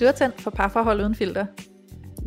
Du 0.00 0.04
er 0.04 0.12
tændt 0.12 0.40
for 0.40 0.50
parforhold 0.50 1.00
uden 1.00 1.14
filter. 1.14 1.46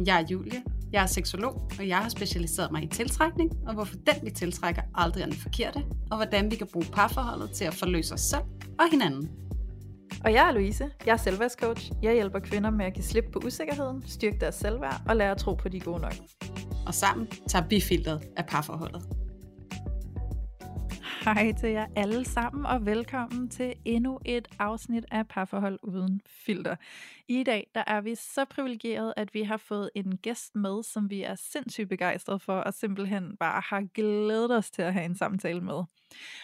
Jeg 0.06 0.22
er 0.22 0.26
Julie. 0.32 0.64
Jeg 0.92 1.04
er 1.04 1.06
seksolog, 1.06 1.72
og 1.80 1.88
jeg 1.88 1.98
har 1.98 2.10
specialiseret 2.10 2.72
mig 2.72 2.84
i 2.84 2.88
tiltrækning, 2.88 3.52
og 3.68 3.74
hvorfor 3.74 3.96
den 3.96 4.16
vi 4.24 4.32
tiltrækker 4.32 4.82
aldrig 4.96 5.22
er 5.22 5.26
den 5.26 5.36
forkerte, 5.36 5.84
og 6.12 6.18
hvordan 6.18 6.52
vi 6.52 6.56
kan 6.56 6.68
bruge 6.74 6.86
parforholdet 6.94 7.52
til 7.52 7.66
at 7.66 7.74
forløse 7.74 8.14
os 8.14 8.22
selv 8.22 8.42
og 8.80 8.92
hinanden. 8.92 9.30
Og 10.26 10.34
jeg 10.34 10.48
er 10.48 10.52
Louise. 10.52 10.90
Jeg 11.06 11.14
er 11.14 11.18
selvværdscoach. 11.18 11.92
Jeg 12.04 12.14
hjælper 12.14 12.40
kvinder 12.40 12.70
med 12.70 12.86
at 12.86 12.94
give 12.94 13.04
slip 13.04 13.26
på 13.34 13.40
usikkerheden, 13.46 14.04
styrke 14.08 14.38
deres 14.40 14.56
selvværd 14.56 15.02
og 15.08 15.16
lære 15.16 15.32
at 15.32 15.38
tro 15.38 15.54
på, 15.54 15.70
de 15.70 15.80
gode 15.80 16.02
nok. 16.02 16.16
Og 16.88 16.94
sammen 16.94 17.28
tager 17.48 17.68
vi 17.68 17.82
filteret 17.82 18.22
af 18.38 18.46
parforholdet. 18.46 19.23
Hej 21.24 21.54
til 21.60 21.70
jer 21.70 21.88
alle 21.96 22.26
sammen, 22.26 22.66
og 22.66 22.86
velkommen 22.86 23.50
til 23.50 23.74
endnu 23.86 24.20
et 24.26 24.48
afsnit 24.60 25.06
af 25.12 25.28
Parforhold 25.28 25.80
Uden 25.84 26.22
Filter. 26.28 26.76
I 27.28 27.44
dag 27.44 27.68
der 27.76 27.84
er 27.88 28.02
vi 28.02 28.16
så 28.16 28.46
privilegeret, 28.46 29.14
at 29.18 29.34
vi 29.34 29.44
har 29.44 29.58
fået 29.58 29.90
en 29.96 30.18
gæst 30.18 30.56
med, 30.56 30.84
som 30.84 31.10
vi 31.10 31.22
er 31.22 31.36
sindssygt 31.36 31.90
begejstrede 31.90 32.40
for, 32.40 32.56
og 32.56 32.74
simpelthen 32.74 33.38
bare 33.40 33.62
har 33.66 33.84
glædet 33.94 34.52
os 34.52 34.72
til 34.72 34.82
at 34.82 34.94
have 34.94 35.06
en 35.06 35.16
samtale 35.16 35.62
med. 35.62 35.84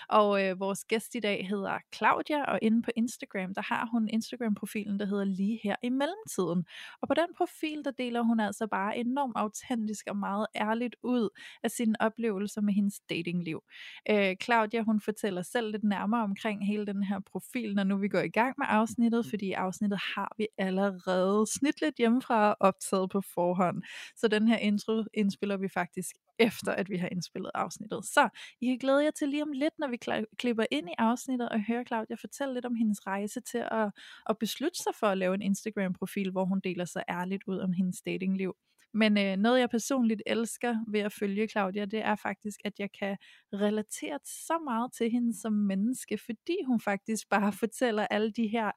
Og 0.09 0.45
øh, 0.45 0.59
vores 0.59 0.83
gæst 0.83 1.15
i 1.15 1.19
dag 1.19 1.47
hedder 1.47 1.77
Claudia, 1.95 2.43
og 2.43 2.59
inde 2.61 2.81
på 2.81 2.91
Instagram, 2.95 3.53
der 3.53 3.61
har 3.61 3.89
hun 3.91 4.09
Instagram-profilen, 4.09 4.99
der 4.99 5.05
hedder 5.05 5.23
Lige 5.23 5.59
her 5.63 5.75
i 5.83 5.89
mellemtiden. 5.89 6.65
Og 7.01 7.07
på 7.07 7.13
den 7.13 7.27
profil, 7.37 7.85
der 7.85 7.91
deler 7.91 8.21
hun 8.21 8.39
altså 8.39 8.67
bare 8.67 8.97
enormt 8.97 9.33
autentisk 9.35 10.07
og 10.07 10.17
meget 10.17 10.47
ærligt 10.55 10.95
ud 11.03 11.29
af 11.63 11.71
sine 11.71 11.95
oplevelser 11.99 12.61
med 12.61 12.73
hendes 12.73 12.99
datingliv. 13.09 13.63
Øh, 14.09 14.35
Claudia, 14.43 14.81
hun 14.81 15.01
fortæller 15.01 15.41
selv 15.41 15.71
lidt 15.71 15.83
nærmere 15.83 16.23
omkring 16.23 16.67
hele 16.67 16.85
den 16.85 17.03
her 17.03 17.19
profil, 17.19 17.75
når 17.75 17.83
nu 17.83 17.97
vi 17.97 18.07
går 18.07 18.19
i 18.19 18.29
gang 18.29 18.55
med 18.57 18.67
afsnittet, 18.69 19.25
fordi 19.25 19.51
afsnittet 19.51 19.99
har 20.15 20.35
vi 20.37 20.47
allerede 20.57 21.45
snitligt 21.47 21.97
hjemmefra 21.97 22.55
optaget 22.59 23.09
på 23.09 23.21
forhånd. 23.21 23.83
Så 24.15 24.27
den 24.27 24.47
her 24.47 24.57
intro 24.57 25.03
indspiller 25.13 25.57
vi 25.57 25.67
faktisk 25.67 26.15
efter, 26.39 26.71
at 26.71 26.89
vi 26.89 26.97
har 26.97 27.09
indspillet 27.11 27.51
afsnittet. 27.53 28.05
Så 28.05 28.29
I 28.61 28.67
kan 28.67 28.77
glæde 28.77 29.03
jer 29.03 29.11
til 29.11 29.29
lige 29.29 29.43
om 29.43 29.51
lidt, 29.51 29.73
når 29.79 29.87
vi 29.87 29.97
klipper 30.37 30.65
ind 30.71 30.89
i 30.89 30.93
afsnittet 30.97 31.49
og 31.49 31.61
hører 31.61 31.83
Claudia 31.83 32.15
fortælle 32.15 32.53
lidt 32.53 32.65
om 32.65 32.75
hendes 32.75 33.07
rejse 33.07 33.41
til 33.41 33.63
at, 33.71 33.91
at 34.29 34.37
beslutte 34.37 34.77
sig 34.83 34.93
for 34.99 35.07
at 35.07 35.17
lave 35.17 35.33
en 35.33 35.41
Instagram-profil, 35.41 36.31
hvor 36.31 36.45
hun 36.45 36.59
deler 36.63 36.85
sig 36.85 37.03
ærligt 37.09 37.43
ud 37.47 37.59
om 37.59 37.73
hendes 37.73 38.01
datingliv. 38.01 38.55
Men 38.93 39.17
øh, 39.17 39.37
noget 39.37 39.59
jeg 39.59 39.69
personligt 39.69 40.21
elsker 40.25 40.75
ved 40.87 40.99
at 40.99 41.13
følge 41.13 41.47
Claudia, 41.47 41.85
det 41.85 41.99
er 41.99 42.15
faktisk, 42.15 42.59
at 42.65 42.73
jeg 42.79 42.89
kan 42.99 43.17
relatere 43.53 44.19
så 44.23 44.53
meget 44.65 44.93
til 44.93 45.11
hende 45.11 45.41
som 45.41 45.53
menneske, 45.53 46.17
fordi 46.17 46.57
hun 46.67 46.79
faktisk 46.81 47.29
bare 47.29 47.53
fortæller 47.63 48.07
alle 48.07 48.31
de 48.31 48.47
her 48.47 48.71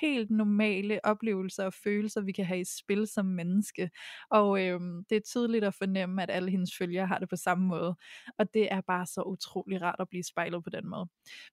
helt 0.00 0.30
normale 0.30 1.00
oplevelser 1.04 1.64
og 1.64 1.72
følelser, 1.84 2.20
vi 2.20 2.32
kan 2.32 2.44
have 2.44 2.60
i 2.60 2.64
spil 2.64 3.06
som 3.06 3.26
menneske. 3.26 3.90
Og 4.30 4.64
øh, 4.64 4.80
det 5.10 5.16
er 5.16 5.20
tydeligt 5.20 5.64
at 5.64 5.74
fornemme, 5.74 6.22
at 6.22 6.30
alle 6.30 6.50
hendes 6.50 6.70
følgere 6.78 7.06
har 7.06 7.18
det 7.18 7.28
på 7.28 7.36
samme 7.36 7.66
måde. 7.66 7.96
Og 8.38 8.54
det 8.54 8.72
er 8.72 8.80
bare 8.80 9.06
så 9.06 9.22
utrolig 9.22 9.82
rart 9.82 10.00
at 10.00 10.08
blive 10.08 10.24
spejlet 10.24 10.64
på 10.64 10.70
den 10.70 10.88
måde. 10.88 11.06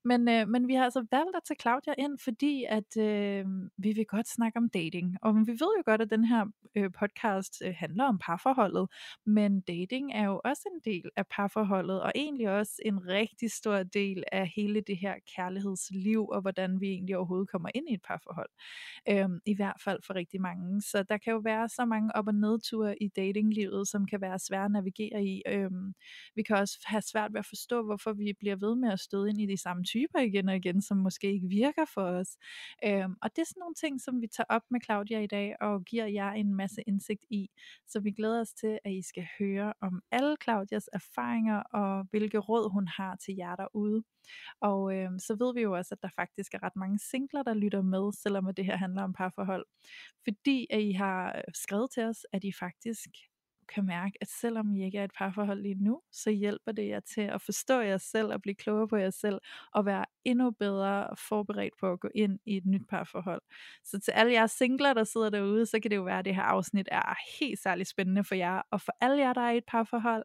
Men, 0.05 0.29
øh, 0.29 0.47
men 0.47 0.67
vi 0.67 0.73
har 0.73 0.83
altså 0.83 1.05
valgt 1.11 1.35
at 1.35 1.41
tage 1.47 1.57
Claudia 1.61 1.93
ind, 1.97 2.19
fordi 2.23 2.65
at 2.69 2.97
øh, 2.97 3.45
vi 3.77 3.93
vil 3.93 4.05
godt 4.05 4.27
snakke 4.27 4.57
om 4.57 4.69
dating. 4.69 5.17
Og 5.21 5.35
vi 5.35 5.51
ved 5.51 5.71
jo 5.77 5.83
godt, 5.85 6.01
at 6.01 6.09
den 6.09 6.25
her 6.25 6.45
øh, 6.75 6.91
podcast 6.99 7.61
øh, 7.65 7.73
handler 7.77 8.04
handler 8.05 8.09
om 8.09 8.17
parforholdet, 8.17 8.87
men 9.25 9.61
dating 9.61 10.13
er 10.13 10.25
jo 10.25 10.41
også 10.43 10.69
en 10.73 10.93
del 10.93 11.09
af 11.15 11.27
parforholdet, 11.27 12.01
og 12.01 12.11
egentlig 12.15 12.49
også 12.49 12.81
en 12.85 13.07
rigtig 13.07 13.51
stor 13.51 13.83
del 13.83 14.23
af 14.31 14.47
hele 14.55 14.81
det 14.81 14.97
her 14.97 15.15
kærlighedsliv, 15.35 16.27
og 16.27 16.41
hvordan 16.41 16.81
vi 16.81 16.87
egentlig 16.87 17.17
overhovedet 17.17 17.49
kommer 17.49 17.69
ind 17.75 17.89
i 17.89 17.93
et 17.93 18.01
parforhold. 18.07 18.49
Øhm, 19.09 19.39
I 19.45 19.55
hvert 19.55 19.81
fald 19.83 19.99
for 20.07 20.15
rigtig 20.15 20.41
mange. 20.41 20.81
Så 20.81 21.03
der 21.03 21.17
kan 21.17 21.33
jo 21.33 21.39
være 21.43 21.69
så 21.69 21.85
mange 21.85 22.15
op- 22.15 22.27
og 22.27 22.35
nedture 22.35 23.03
i 23.03 23.07
datinglivet, 23.07 23.87
som 23.87 24.05
kan 24.05 24.21
være 24.21 24.39
svære 24.39 24.65
at 24.65 24.71
navigere 24.71 25.23
i. 25.25 25.41
Øhm, 25.47 25.93
vi 26.35 26.43
kan 26.43 26.55
også 26.57 26.79
have 26.85 27.01
svært 27.01 27.33
ved 27.33 27.39
at 27.39 27.45
forstå, 27.45 27.83
hvorfor 27.83 28.13
vi 28.13 28.33
bliver 28.39 28.55
ved 28.55 28.75
med 28.75 28.91
at 28.91 28.99
støde 28.99 29.29
ind 29.29 29.41
i 29.41 29.45
de 29.45 29.57
samme 29.57 29.83
typer 29.83 30.19
igen 30.19 30.49
og 30.49 30.55
igen, 30.55 30.81
som 30.81 30.97
måske 30.97 31.33
ikke 31.33 31.47
virker 31.47 31.85
for 31.93 32.01
os. 32.01 32.37
Øhm, 32.85 33.15
og 33.21 33.29
det 33.35 33.41
er 33.41 33.45
sådan 33.45 33.59
nogle 33.59 33.75
ting, 33.75 34.01
som 34.01 34.21
vi 34.21 34.27
tager 34.27 34.49
op 34.49 34.61
med 34.71 34.79
Claudia 34.85 35.19
i 35.19 35.27
dag, 35.27 35.55
og 35.61 35.83
giver 35.85 36.05
jer 36.05 36.31
en 36.31 36.55
masse 36.55 36.81
indsigt 36.87 37.25
i. 37.29 37.49
Så 37.95 37.99
vi 37.99 38.11
glæder 38.11 38.41
os 38.41 38.53
til, 38.53 38.79
at 38.85 38.91
I 38.91 39.01
skal 39.01 39.27
høre 39.39 39.73
om 39.81 40.01
alle 40.11 40.35
Claudias 40.43 40.89
erfaringer 40.93 41.59
og 41.59 42.07
hvilke 42.11 42.37
råd 42.37 42.71
hun 42.71 42.87
har 42.87 43.15
til 43.15 43.35
jer 43.35 43.55
derude. 43.55 44.03
Og 44.61 44.95
øh, 44.95 45.09
så 45.19 45.35
ved 45.39 45.53
vi 45.53 45.61
jo 45.61 45.75
også, 45.75 45.95
at 45.95 46.01
der 46.01 46.09
faktisk 46.15 46.53
er 46.53 46.63
ret 46.63 46.75
mange 46.75 46.99
singler, 46.99 47.43
der 47.43 47.53
lytter 47.53 47.81
med, 47.81 48.13
selvom 48.13 48.53
det 48.57 48.65
her 48.65 48.77
handler 48.77 49.03
om 49.03 49.13
parforhold. 49.13 49.65
Fordi 50.23 50.67
at 50.69 50.81
I 50.81 50.91
har 50.91 51.35
øh, 51.37 51.43
skrevet 51.53 51.91
til 51.91 52.03
os, 52.03 52.25
at 52.33 52.43
I 52.43 52.51
faktisk 52.59 53.09
kan 53.73 53.85
mærke, 53.85 54.17
at 54.21 54.27
selvom 54.27 54.73
I 54.73 54.85
ikke 54.85 54.97
er 54.97 55.03
et 55.03 55.11
parforhold 55.17 55.61
lige 55.61 55.83
nu, 55.83 56.01
så 56.11 56.31
hjælper 56.31 56.71
det 56.71 56.87
jer 56.87 56.99
til 56.99 57.21
at 57.21 57.41
forstå 57.41 57.79
jer 57.79 57.97
selv 57.97 58.33
og 58.33 58.41
blive 58.41 58.55
klogere 58.55 58.87
på 58.87 58.95
jer 58.95 59.09
selv 59.09 59.39
og 59.73 59.85
være 59.85 60.05
endnu 60.25 60.51
bedre 60.51 61.07
forberedt 61.17 61.73
på 61.79 61.91
at 61.91 61.99
gå 61.99 62.09
ind 62.15 62.39
i 62.45 62.57
et 62.57 62.65
nyt 62.65 62.87
parforhold. 62.89 63.41
Så 63.83 63.99
til 63.99 64.11
alle 64.11 64.33
jer 64.33 64.47
singler, 64.47 64.93
der 64.93 65.03
sidder 65.03 65.29
derude, 65.29 65.65
så 65.65 65.79
kan 65.79 65.91
det 65.91 65.97
jo 65.97 66.03
være, 66.03 66.19
at 66.19 66.25
det 66.25 66.35
her 66.35 66.43
afsnit 66.43 66.87
er 66.91 67.15
helt 67.39 67.59
særligt 67.59 67.89
spændende 67.89 68.23
for 68.23 68.35
jer. 68.35 68.61
Og 68.71 68.81
for 68.81 68.91
alle 69.01 69.17
jer, 69.17 69.33
der 69.33 69.41
er 69.41 69.51
i 69.51 69.57
et 69.57 69.65
parforhold, 69.67 70.23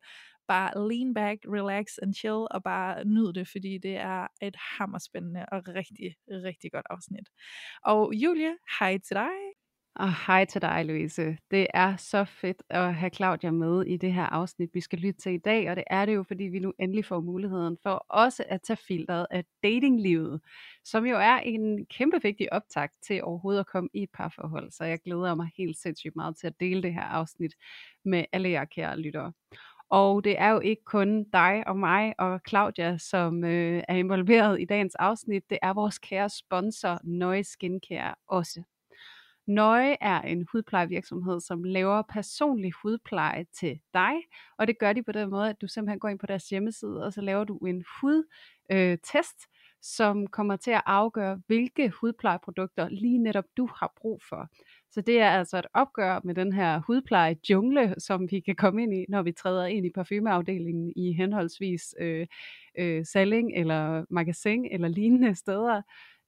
bare 0.49 0.89
lean 0.89 1.15
back, 1.15 1.39
relax 1.47 1.99
and 2.03 2.15
chill, 2.15 2.47
og 2.51 2.63
bare 2.65 3.05
nyd 3.05 3.33
det, 3.33 3.49
fordi 3.49 3.79
det 3.79 3.97
er 3.97 4.27
et 4.43 4.57
hammerspændende 4.57 5.47
og 5.53 5.63
rigtig, 5.69 6.17
rigtig 6.29 6.73
godt 6.73 6.87
afsnit. 6.91 7.29
Og 7.85 8.13
Julie, 8.15 8.57
hej 8.79 8.99
til 8.99 9.17
dig. 9.17 9.50
Og 10.01 10.27
hej 10.27 10.45
til 10.45 10.63
dig, 10.63 10.85
Louise. 10.85 11.39
Det 11.51 11.67
er 11.75 11.97
så 11.97 12.25
fedt 12.25 12.63
at 12.71 12.95
have 12.95 13.11
Claudia 13.11 13.51
med 13.51 13.83
i 13.83 13.97
det 13.97 14.13
her 14.13 14.27
afsnit, 14.27 14.71
vi 14.75 14.81
skal 14.81 14.99
lytte 14.99 15.21
til 15.21 15.33
i 15.33 15.39
dag, 15.39 15.71
og 15.71 15.77
det 15.77 15.85
er 15.87 16.07
det 16.07 16.15
jo, 16.15 16.23
fordi 16.23 16.45
vi 16.45 16.59
nu 16.59 16.73
endelig 16.79 17.05
får 17.05 17.21
muligheden 17.21 17.77
for 17.83 18.07
også 18.09 18.45
at 18.49 18.63
tage 18.63 18.77
filteret 18.77 19.27
af 19.31 19.45
datinglivet, 19.63 20.41
som 20.85 21.07
jo 21.07 21.17
er 21.17 21.37
en 21.37 21.87
kæmpe 21.87 22.21
vigtig 22.23 22.53
optakt 22.53 22.95
til 23.03 23.25
overhovedet 23.25 23.61
at 23.61 23.67
komme 23.67 23.89
i 23.95 24.03
et 24.03 24.11
parforhold. 24.15 24.71
Så 24.71 24.85
jeg 24.85 24.99
glæder 25.05 25.35
mig 25.35 25.51
helt 25.57 25.79
sindssygt 25.79 26.17
meget 26.17 26.37
til 26.37 26.47
at 26.47 26.61
dele 26.61 26.83
det 26.83 26.95
her 26.95 27.03
afsnit 27.03 27.55
med 28.05 28.25
alle 28.33 28.49
jer 28.49 28.65
kære 28.65 29.01
lyttere. 29.01 29.33
Og 29.91 30.25
det 30.25 30.41
er 30.41 30.49
jo 30.49 30.61
ikke 30.61 30.85
kun 30.85 31.25
dig 31.33 31.63
og 31.67 31.77
mig 31.77 32.15
og 32.19 32.41
Claudia, 32.49 32.99
som 32.99 33.45
øh, 33.45 33.83
er 33.89 33.95
involveret 33.95 34.61
i 34.61 34.65
dagens 34.65 34.95
afsnit. 34.95 35.51
Det 35.51 35.59
er 35.63 35.75
vores 35.75 35.99
kære 35.99 36.29
sponsor, 36.29 37.01
Noise 37.05 37.51
Skincare 37.51 38.15
også. 38.29 38.63
Nøje 39.51 39.97
er 40.01 40.21
en 40.21 40.47
hudplejevirksomhed, 40.53 41.41
som 41.41 41.65
laver 41.65 42.03
personlig 42.03 42.73
hudpleje 42.83 43.47
til 43.53 43.81
dig, 43.95 44.13
og 44.59 44.67
det 44.67 44.79
gør 44.79 44.93
de 44.93 45.03
på 45.03 45.13
den 45.13 45.31
måde, 45.31 45.49
at 45.49 45.61
du 45.61 45.67
simpelthen 45.69 45.99
går 45.99 46.09
ind 46.09 46.19
på 46.19 46.27
deres 46.27 46.49
hjemmeside, 46.49 47.05
og 47.05 47.13
så 47.13 47.21
laver 47.21 47.45
du 47.45 47.57
en 47.57 47.85
hudtest, 48.01 49.37
øh, 49.41 49.49
som 49.83 50.27
kommer 50.27 50.57
til 50.57 50.71
at 50.71 50.83
afgøre, 50.87 51.41
hvilke 51.47 51.91
hudplejeprodukter 51.91 52.89
lige 52.89 53.19
netop 53.19 53.45
du 53.57 53.69
har 53.79 53.93
brug 53.97 54.23
for. 54.29 54.49
Så 54.91 55.01
det 55.01 55.21
er 55.21 55.31
altså 55.31 55.59
et 55.59 55.67
opgør 55.75 56.21
med 56.25 56.35
den 56.35 56.53
her 56.53 56.81
hudpleje 56.87 57.37
jungle, 57.51 57.95
som 57.99 58.31
vi 58.31 58.41
kan 58.41 58.57
komme 58.57 58.83
ind 58.83 58.95
i, 58.95 59.05
når 59.09 59.23
vi 59.23 59.33
træder 59.33 59.67
ind 59.67 59.87
i 59.87 59.91
parfumeafdelingen 59.95 60.93
i 60.97 61.13
henholdsvis 61.13 61.95
øh, 62.01 62.27
øh, 62.79 63.05
Salling 63.07 63.53
eller 63.55 64.05
Magasin 64.11 64.69
eller 64.71 64.89
lignende 64.89 65.35
steder 65.35 65.83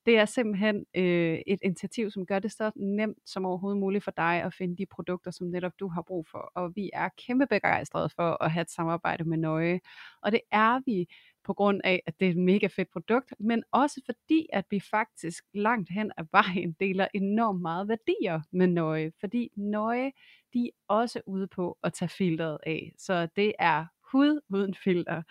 det 0.07 0.19
er 0.19 0.25
simpelthen 0.25 0.87
øh, 0.97 1.39
et 1.47 1.59
initiativ, 1.63 2.11
som 2.11 2.27
gør 2.27 2.39
det 2.39 2.53
så 2.53 2.71
nemt 2.77 3.19
som 3.27 3.45
overhovedet 3.45 3.81
muligt 3.81 4.05
for 4.05 4.11
dig 4.11 4.43
at 4.43 4.55
finde 4.55 4.77
de 4.77 4.87
produkter, 4.87 5.31
som 5.31 5.47
netop 5.47 5.73
du 5.81 5.89
har 5.89 6.03
brug 6.03 6.27
for. 6.31 6.53
Og 6.55 6.73
vi 6.77 6.91
er 6.93 7.09
kæmpe 7.27 7.47
begejstrede 7.47 8.09
for 8.17 8.45
at 8.45 8.51
have 8.51 8.63
et 8.63 8.71
samarbejde 8.71 9.25
med 9.25 9.39
Nøje. 9.39 9.81
Og 10.23 10.33
det 10.33 10.41
er 10.51 10.81
vi 10.87 11.07
på 11.45 11.55
grund 11.55 11.81
af, 11.85 12.03
at 12.07 12.21
det 12.21 12.27
er 12.27 12.31
et 12.31 12.37
mega 12.37 12.67
fedt 12.67 12.91
produkt, 12.93 13.35
men 13.39 13.63
også 13.73 14.01
fordi, 14.07 14.47
at 14.53 14.65
vi 14.71 14.81
faktisk 14.81 15.45
langt 15.55 15.91
hen 15.91 16.13
ad 16.19 16.25
vejen 16.33 16.73
deler 16.81 17.09
enormt 17.15 17.63
meget 17.63 17.89
værdier 17.89 18.41
med 18.53 18.67
Nøje. 18.67 19.13
Fordi 19.21 19.51
Nøje, 19.57 20.13
de 20.55 20.67
er 20.67 20.71
også 20.89 21.21
ude 21.27 21.47
på 21.47 21.79
at 21.83 21.93
tage 21.93 22.09
filteret 22.09 22.59
af. 22.67 22.93
Så 22.99 23.29
det 23.37 23.53
er 23.59 23.87
hud 24.13 24.41
uden 24.49 24.75
filter. 24.85 25.23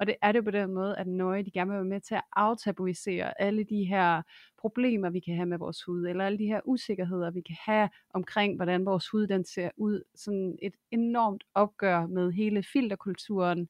Og 0.00 0.06
det 0.06 0.16
er 0.22 0.32
det 0.32 0.44
på 0.44 0.50
den 0.50 0.74
måde, 0.74 0.96
at 0.98 1.06
Nøje 1.06 1.42
de 1.42 1.50
gerne 1.50 1.70
vil 1.70 1.76
være 1.76 1.84
med 1.84 2.00
til 2.00 2.14
at 2.14 2.24
aftabuisere 2.36 3.40
alle 3.40 3.64
de 3.64 3.84
her 3.84 4.22
problemer, 4.58 5.10
vi 5.10 5.20
kan 5.20 5.36
have 5.36 5.46
med 5.46 5.58
vores 5.58 5.82
hud, 5.82 6.06
eller 6.06 6.24
alle 6.24 6.38
de 6.38 6.46
her 6.46 6.60
usikkerheder, 6.64 7.30
vi 7.30 7.40
kan 7.40 7.56
have 7.64 7.88
omkring, 8.14 8.56
hvordan 8.56 8.86
vores 8.86 9.08
hud 9.08 9.26
den 9.26 9.44
ser 9.44 9.70
ud. 9.76 10.02
Sådan 10.14 10.58
et 10.62 10.74
enormt 10.90 11.44
opgør 11.54 12.06
med 12.06 12.32
hele 12.32 12.62
filterkulturen, 12.62 13.68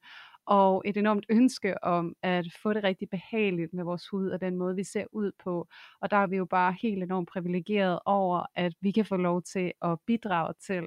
og 0.49 0.81
et 0.85 0.97
enormt 0.97 1.25
ønske 1.29 1.83
om 1.83 2.15
at 2.23 2.45
få 2.61 2.73
det 2.73 2.83
rigtig 2.83 3.09
behageligt 3.09 3.73
med 3.73 3.83
vores 3.83 4.07
hud 4.07 4.29
og 4.29 4.41
den 4.41 4.55
måde, 4.55 4.75
vi 4.75 4.83
ser 4.83 5.05
ud 5.11 5.31
på. 5.43 5.67
Og 6.01 6.11
der 6.11 6.17
er 6.17 6.27
vi 6.27 6.37
jo 6.37 6.45
bare 6.45 6.75
helt 6.81 7.03
enormt 7.03 7.29
privilegeret 7.29 7.99
over, 8.05 8.45
at 8.55 8.73
vi 8.81 8.91
kan 8.91 9.05
få 9.05 9.17
lov 9.17 9.41
til 9.41 9.71
at 9.81 9.97
bidrage 10.07 10.53
til 10.67 10.81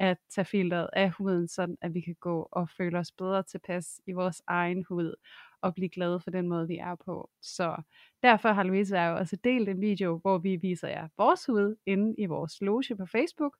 at 0.00 0.18
tage 0.34 0.44
filteret 0.44 0.88
af 0.92 1.10
huden, 1.10 1.48
sådan 1.48 1.76
at 1.80 1.94
vi 1.94 2.00
kan 2.00 2.16
gå 2.20 2.48
og 2.52 2.68
føle 2.70 2.98
os 2.98 3.12
bedre 3.12 3.42
tilpas 3.42 4.00
i 4.06 4.12
vores 4.12 4.42
egen 4.46 4.84
hud 4.88 5.14
og 5.60 5.74
blive 5.74 5.88
glade 5.88 6.20
for 6.20 6.30
den 6.30 6.48
måde, 6.48 6.68
vi 6.68 6.76
er 6.76 6.94
på. 7.04 7.30
Så 7.42 7.82
derfor 8.22 8.48
har 8.48 8.62
Louise 8.62 9.00
jo 9.00 9.16
også 9.16 9.36
delt 9.44 9.68
en 9.68 9.80
video, 9.80 10.18
hvor 10.18 10.38
vi 10.38 10.56
viser 10.56 10.88
jer 10.88 11.08
vores 11.16 11.46
hud 11.46 11.76
inde 11.86 12.14
i 12.18 12.26
vores 12.26 12.60
loge 12.60 12.96
på 12.96 13.06
Facebook. 13.06 13.56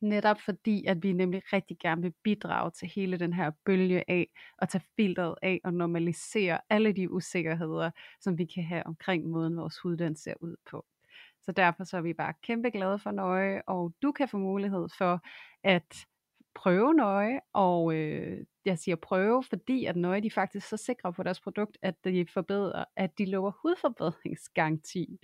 Netop 0.00 0.40
fordi, 0.44 0.84
at 0.86 1.02
vi 1.02 1.12
nemlig 1.12 1.42
rigtig 1.52 1.78
gerne 1.78 2.02
vil 2.02 2.14
bidrage 2.22 2.70
til 2.70 2.88
hele 2.88 3.18
den 3.18 3.32
her 3.32 3.50
bølge 3.64 4.10
af, 4.10 4.28
at 4.58 4.68
tage 4.68 4.84
filteret 4.96 5.34
af 5.42 5.60
og 5.64 5.74
normalisere 5.74 6.60
alle 6.70 6.92
de 6.92 7.10
usikkerheder, 7.10 7.90
som 8.20 8.38
vi 8.38 8.44
kan 8.44 8.64
have 8.64 8.86
omkring 8.86 9.26
måden, 9.26 9.56
vores 9.56 9.78
hud 9.78 9.96
den 9.96 10.16
ser 10.16 10.34
ud 10.40 10.56
på. 10.70 10.84
Så 11.48 11.52
derfor 11.52 11.84
så 11.84 11.96
er 11.96 12.00
vi 12.00 12.12
bare 12.12 12.34
kæmpe 12.42 12.70
glade 12.70 12.98
for 12.98 13.10
Nøje, 13.10 13.62
og 13.66 13.94
du 14.02 14.12
kan 14.12 14.28
få 14.28 14.38
mulighed 14.38 14.88
for 14.98 15.20
at 15.64 16.06
prøve 16.54 16.94
Nøje, 16.94 17.40
og 17.52 17.94
øh, 17.94 18.46
jeg 18.64 18.78
siger 18.78 18.96
prøve, 18.96 19.42
fordi 19.42 19.84
at 19.84 19.96
Nøje 19.96 20.20
de 20.20 20.30
faktisk 20.30 20.68
så 20.68 20.76
sikre 20.76 21.12
på 21.12 21.22
deres 21.22 21.40
produkt, 21.40 21.78
at 21.82 21.94
de 22.04 22.26
forbedrer, 22.34 22.84
at 22.96 23.18
de 23.18 23.24
lover 23.24 23.52
hudforbedringsgaranti. 23.62 25.18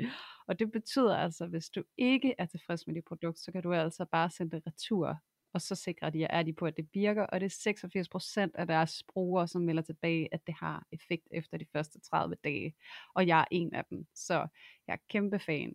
Og 0.49 0.59
det 0.59 0.73
betyder 0.73 1.17
altså, 1.17 1.45
at 1.45 1.51
hvis 1.51 1.71
du 1.71 1.83
ikke 1.99 2.35
er 2.39 2.47
tilfreds 2.47 2.87
med 2.87 2.95
dit 2.95 3.05
produkt, 3.05 3.39
så 3.39 3.53
kan 3.53 3.63
du 3.63 3.73
altså 3.73 4.05
bare 4.13 4.31
sende 4.31 4.57
det 4.57 4.67
retur, 4.67 5.17
og 5.55 5.61
så 5.61 5.75
sikrer 5.75 6.11
de, 6.11 6.25
er 6.25 6.43
de 6.43 6.53
på, 6.53 6.67
at 6.67 6.77
det 6.77 6.89
virker, 6.95 7.23
og 7.27 7.41
det 7.41 7.67
er 7.67 8.49
86% 8.49 8.51
af 8.55 8.67
deres 8.67 9.03
brugere, 9.13 9.49
som 9.49 9.63
melder 9.63 9.83
tilbage, 9.83 10.29
at 10.35 10.47
det 10.47 10.55
har 10.55 10.87
effekt 10.93 11.29
efter 11.31 11.59
de 11.59 11.67
første 11.73 12.01
30 12.01 12.37
dage, 12.45 12.75
og 13.15 13.27
jeg 13.27 13.41
er 13.41 13.45
en 13.51 13.75
af 13.75 13.85
dem, 13.91 14.07
så 14.15 14.35
jeg 14.87 14.93
er 14.93 15.05
kæmpe 15.09 15.39
fan. 15.39 15.75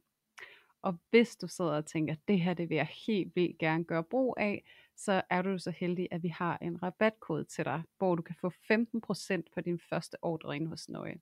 Og 0.81 0.99
hvis 1.09 1.35
du 1.35 1.47
sidder 1.47 1.71
og 1.71 1.85
tænker, 1.85 2.13
at 2.13 2.19
det 2.27 2.39
her 2.39 2.53
det 2.53 2.69
vil 2.69 2.75
jeg 2.75 2.89
helt 3.07 3.35
vildt 3.35 3.57
gerne 3.57 3.83
gøre 3.83 4.03
brug 4.03 4.35
af, 4.39 4.63
så 4.95 5.21
er 5.29 5.41
du 5.41 5.57
så 5.57 5.71
heldig, 5.71 6.07
at 6.11 6.23
vi 6.23 6.27
har 6.27 6.57
en 6.61 6.83
rabatkode 6.83 7.43
til 7.43 7.65
dig, 7.65 7.83
hvor 7.97 8.15
du 8.15 8.21
kan 8.21 8.35
få 8.41 8.49
15% 8.49 9.41
på 9.53 9.61
din 9.61 9.79
første 9.89 10.17
ordre 10.21 10.55
ind 10.55 10.67
hos 10.67 10.89
Nøje. 10.89 11.19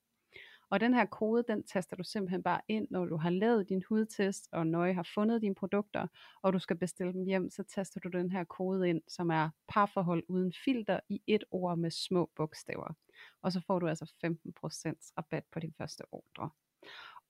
Og 0.70 0.80
den 0.80 0.94
her 0.94 1.06
kode, 1.06 1.44
den 1.48 1.64
taster 1.64 1.96
du 1.96 2.04
simpelthen 2.04 2.44
bare 2.44 2.62
ind, 2.68 2.88
når 2.90 3.06
du 3.06 3.18
har 3.18 3.30
lavet 3.30 3.70
din 3.70 3.84
hudtest, 3.90 4.50
og 4.52 4.68
Nøje 4.68 4.94
har 4.94 5.08
fundet 5.14 5.42
dine 5.42 5.56
produkter, 5.56 6.08
og 6.42 6.54
du 6.54 6.60
skal 6.60 6.78
bestille 6.78 7.14
dem 7.14 7.26
hjem, 7.26 7.50
så 7.50 7.64
taster 7.64 8.00
du 8.00 8.10
den 8.10 8.32
her 8.32 8.44
kode 8.44 8.90
ind, 8.90 9.02
som 9.08 9.30
er 9.30 9.50
parforhold 9.68 10.24
uden 10.28 10.54
filter 10.66 11.00
i 11.10 11.22
et 11.28 11.44
ord 11.52 11.78
med 11.78 11.92
små 11.92 12.32
bogstaver. 12.36 12.94
Og 13.42 13.52
så 13.52 13.62
får 13.68 13.80
du 13.80 13.88
altså 13.88 14.06
15% 14.26 15.14
rabat 15.18 15.44
på 15.52 15.60
din 15.60 15.74
første 15.78 16.04
ordre. 16.12 16.50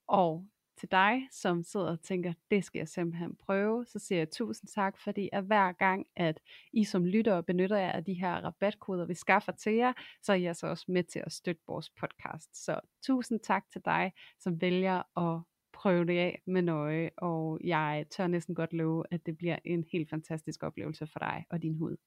Og 0.07 0.45
til 0.77 0.91
dig, 0.91 1.27
som 1.31 1.63
sidder 1.63 1.91
og 1.91 2.01
tænker, 2.01 2.33
det 2.51 2.63
skal 2.63 2.79
jeg 2.79 2.87
simpelthen 2.87 3.35
prøve, 3.35 3.85
så 3.85 3.99
siger 3.99 4.19
jeg 4.19 4.31
tusind 4.31 4.69
tak, 4.69 4.99
fordi 4.99 5.29
at 5.33 5.43
hver 5.43 5.71
gang, 5.71 6.07
at 6.15 6.39
I 6.73 6.83
som 6.83 7.05
lyttere 7.05 7.43
benytter 7.43 7.77
jer 7.77 7.91
af 7.91 8.05
de 8.05 8.13
her 8.13 8.33
rabatkoder, 8.33 9.05
vi 9.05 9.13
skaffer 9.13 9.51
til 9.51 9.73
jer, 9.73 9.93
så 10.21 10.31
er 10.31 10.35
I 10.35 10.45
altså 10.45 10.67
også 10.67 10.85
med 10.87 11.03
til 11.03 11.19
at 11.25 11.31
støtte 11.31 11.61
vores 11.67 11.89
podcast. 11.89 12.65
Så 12.65 12.79
tusind 13.05 13.39
tak 13.39 13.63
til 13.71 13.81
dig, 13.85 14.11
som 14.39 14.61
vælger 14.61 15.19
at 15.19 15.43
prøve 15.73 16.05
det 16.05 16.17
af 16.17 16.41
med 16.47 16.61
nøje, 16.61 17.09
og 17.17 17.59
jeg 17.63 18.05
tør 18.11 18.27
næsten 18.27 18.55
godt 18.55 18.73
love, 18.73 19.03
at 19.11 19.25
det 19.25 19.37
bliver 19.37 19.59
en 19.65 19.85
helt 19.91 20.09
fantastisk 20.09 20.63
oplevelse 20.63 21.07
for 21.07 21.19
dig 21.19 21.45
og 21.49 21.61
din 21.61 21.75
hud. 21.75 21.97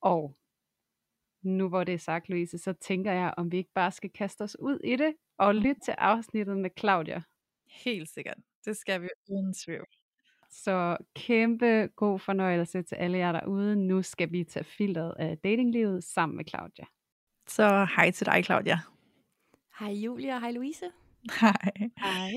Og 0.00 0.36
nu 1.42 1.68
hvor 1.68 1.84
det 1.84 1.94
er 1.94 1.98
sagt, 1.98 2.28
Louise, 2.28 2.58
så 2.58 2.72
tænker 2.72 3.12
jeg, 3.12 3.34
om 3.36 3.52
vi 3.52 3.56
ikke 3.56 3.72
bare 3.74 3.92
skal 3.92 4.10
kaste 4.10 4.42
os 4.42 4.56
ud 4.60 4.80
i 4.84 4.96
det, 4.96 5.14
og 5.38 5.54
lytte 5.54 5.80
til 5.80 5.94
afsnittet 5.98 6.56
med 6.56 6.70
Claudia. 6.78 7.22
Helt 7.68 8.08
sikkert. 8.08 8.36
Det 8.64 8.76
skal 8.76 9.02
vi 9.02 9.08
uden 9.28 9.54
tvivl. 9.54 9.86
Så 10.50 10.96
kæmpe 11.14 11.88
god 11.96 12.18
fornøjelse 12.18 12.82
til 12.82 12.94
alle 12.94 13.18
jer 13.18 13.32
derude. 13.32 13.76
Nu 13.76 14.02
skal 14.02 14.32
vi 14.32 14.44
tage 14.44 14.64
filteret 14.64 15.14
af 15.18 15.38
datinglivet 15.38 16.04
sammen 16.04 16.36
med 16.36 16.44
Claudia. 16.48 16.84
Så 17.48 17.86
hej 17.96 18.10
til 18.10 18.26
dig, 18.26 18.44
Claudia. 18.44 18.78
Hej 19.78 19.92
Julia, 19.92 20.38
hej 20.38 20.50
Louise. 20.50 20.84
Hej. 21.40 21.72
Hej. 21.98 22.32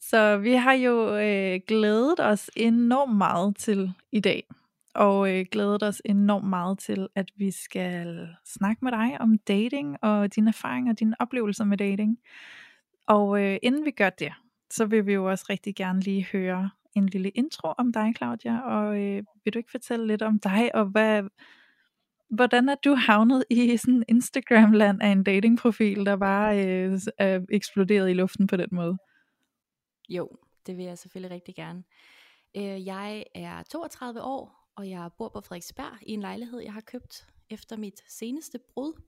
Så 0.00 0.38
vi 0.38 0.52
har 0.52 0.72
jo 0.72 1.16
øh, 1.16 1.60
glædet 1.66 2.20
os 2.20 2.50
enormt 2.56 3.16
meget 3.16 3.56
til 3.56 3.92
i 4.12 4.20
dag. 4.20 4.44
Og 4.94 5.34
øh, 5.34 5.46
glædet 5.50 5.82
os 5.82 6.02
enormt 6.04 6.48
meget 6.48 6.78
til, 6.78 7.08
at 7.14 7.30
vi 7.36 7.50
skal 7.50 8.28
snakke 8.44 8.84
med 8.84 8.92
dig 8.92 9.20
om 9.20 9.38
dating 9.38 9.96
og 10.02 10.34
dine 10.34 10.48
erfaringer 10.48 10.92
og 10.92 11.00
dine 11.00 11.16
oplevelser 11.20 11.64
med 11.64 11.76
dating. 11.76 12.18
Og 13.06 13.42
øh, 13.42 13.58
inden 13.62 13.84
vi 13.84 13.90
gør 13.90 14.10
det, 14.10 14.32
så 14.70 14.86
vil 14.86 15.06
vi 15.06 15.12
jo 15.12 15.30
også 15.30 15.46
rigtig 15.50 15.74
gerne 15.74 16.00
lige 16.00 16.26
høre 16.32 16.70
en 16.94 17.06
lille 17.06 17.30
intro 17.30 17.68
om 17.78 17.92
dig, 17.92 18.12
Claudia, 18.16 18.60
og 18.60 19.00
øh, 19.00 19.22
vil 19.44 19.54
du 19.54 19.58
ikke 19.58 19.70
fortælle 19.70 20.06
lidt 20.06 20.22
om 20.22 20.38
dig, 20.38 20.74
og 20.74 20.84
hvad, 20.84 21.22
hvordan 22.28 22.68
er 22.68 22.74
du 22.74 22.94
havnet 22.94 23.44
i 23.50 23.76
sådan 23.76 24.04
Instagram-land 24.08 25.02
af 25.02 25.08
en 25.08 25.24
datingprofil, 25.24 26.06
der 26.06 26.16
bare 26.16 26.66
øh, 26.66 27.00
er 27.18 27.40
eksploderet 27.50 28.10
i 28.10 28.14
luften 28.14 28.46
på 28.46 28.56
den 28.56 28.68
måde? 28.72 28.98
Jo, 30.08 30.36
det 30.66 30.76
vil 30.76 30.84
jeg 30.84 30.98
selvfølgelig 30.98 31.34
rigtig 31.34 31.54
gerne. 31.54 31.82
Øh, 32.56 32.86
jeg 32.86 33.24
er 33.34 33.62
32 33.62 34.22
år, 34.22 34.70
og 34.76 34.90
jeg 34.90 35.10
bor 35.18 35.28
på 35.28 35.40
Frederiksberg 35.40 35.98
i 36.02 36.12
en 36.12 36.20
lejlighed, 36.20 36.60
jeg 36.60 36.72
har 36.72 36.80
købt 36.80 37.26
efter 37.50 37.76
mit 37.76 38.02
seneste 38.08 38.58
brud 38.74 39.02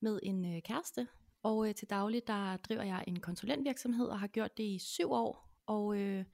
med 0.00 0.20
en 0.22 0.54
øh, 0.56 0.62
kæreste, 0.62 1.06
og 1.42 1.68
øh, 1.68 1.74
til 1.74 1.90
daglig 1.90 2.22
der 2.26 2.56
driver 2.56 2.82
jeg 2.82 3.04
en 3.06 3.20
konsulentvirksomhed 3.20 4.06
og 4.06 4.20
har 4.20 4.26
gjort 4.26 4.56
det 4.56 4.64
i 4.64 4.78
syv 4.78 5.12
år. 5.12 5.50
Og 5.66 5.98
øh, 5.98 6.24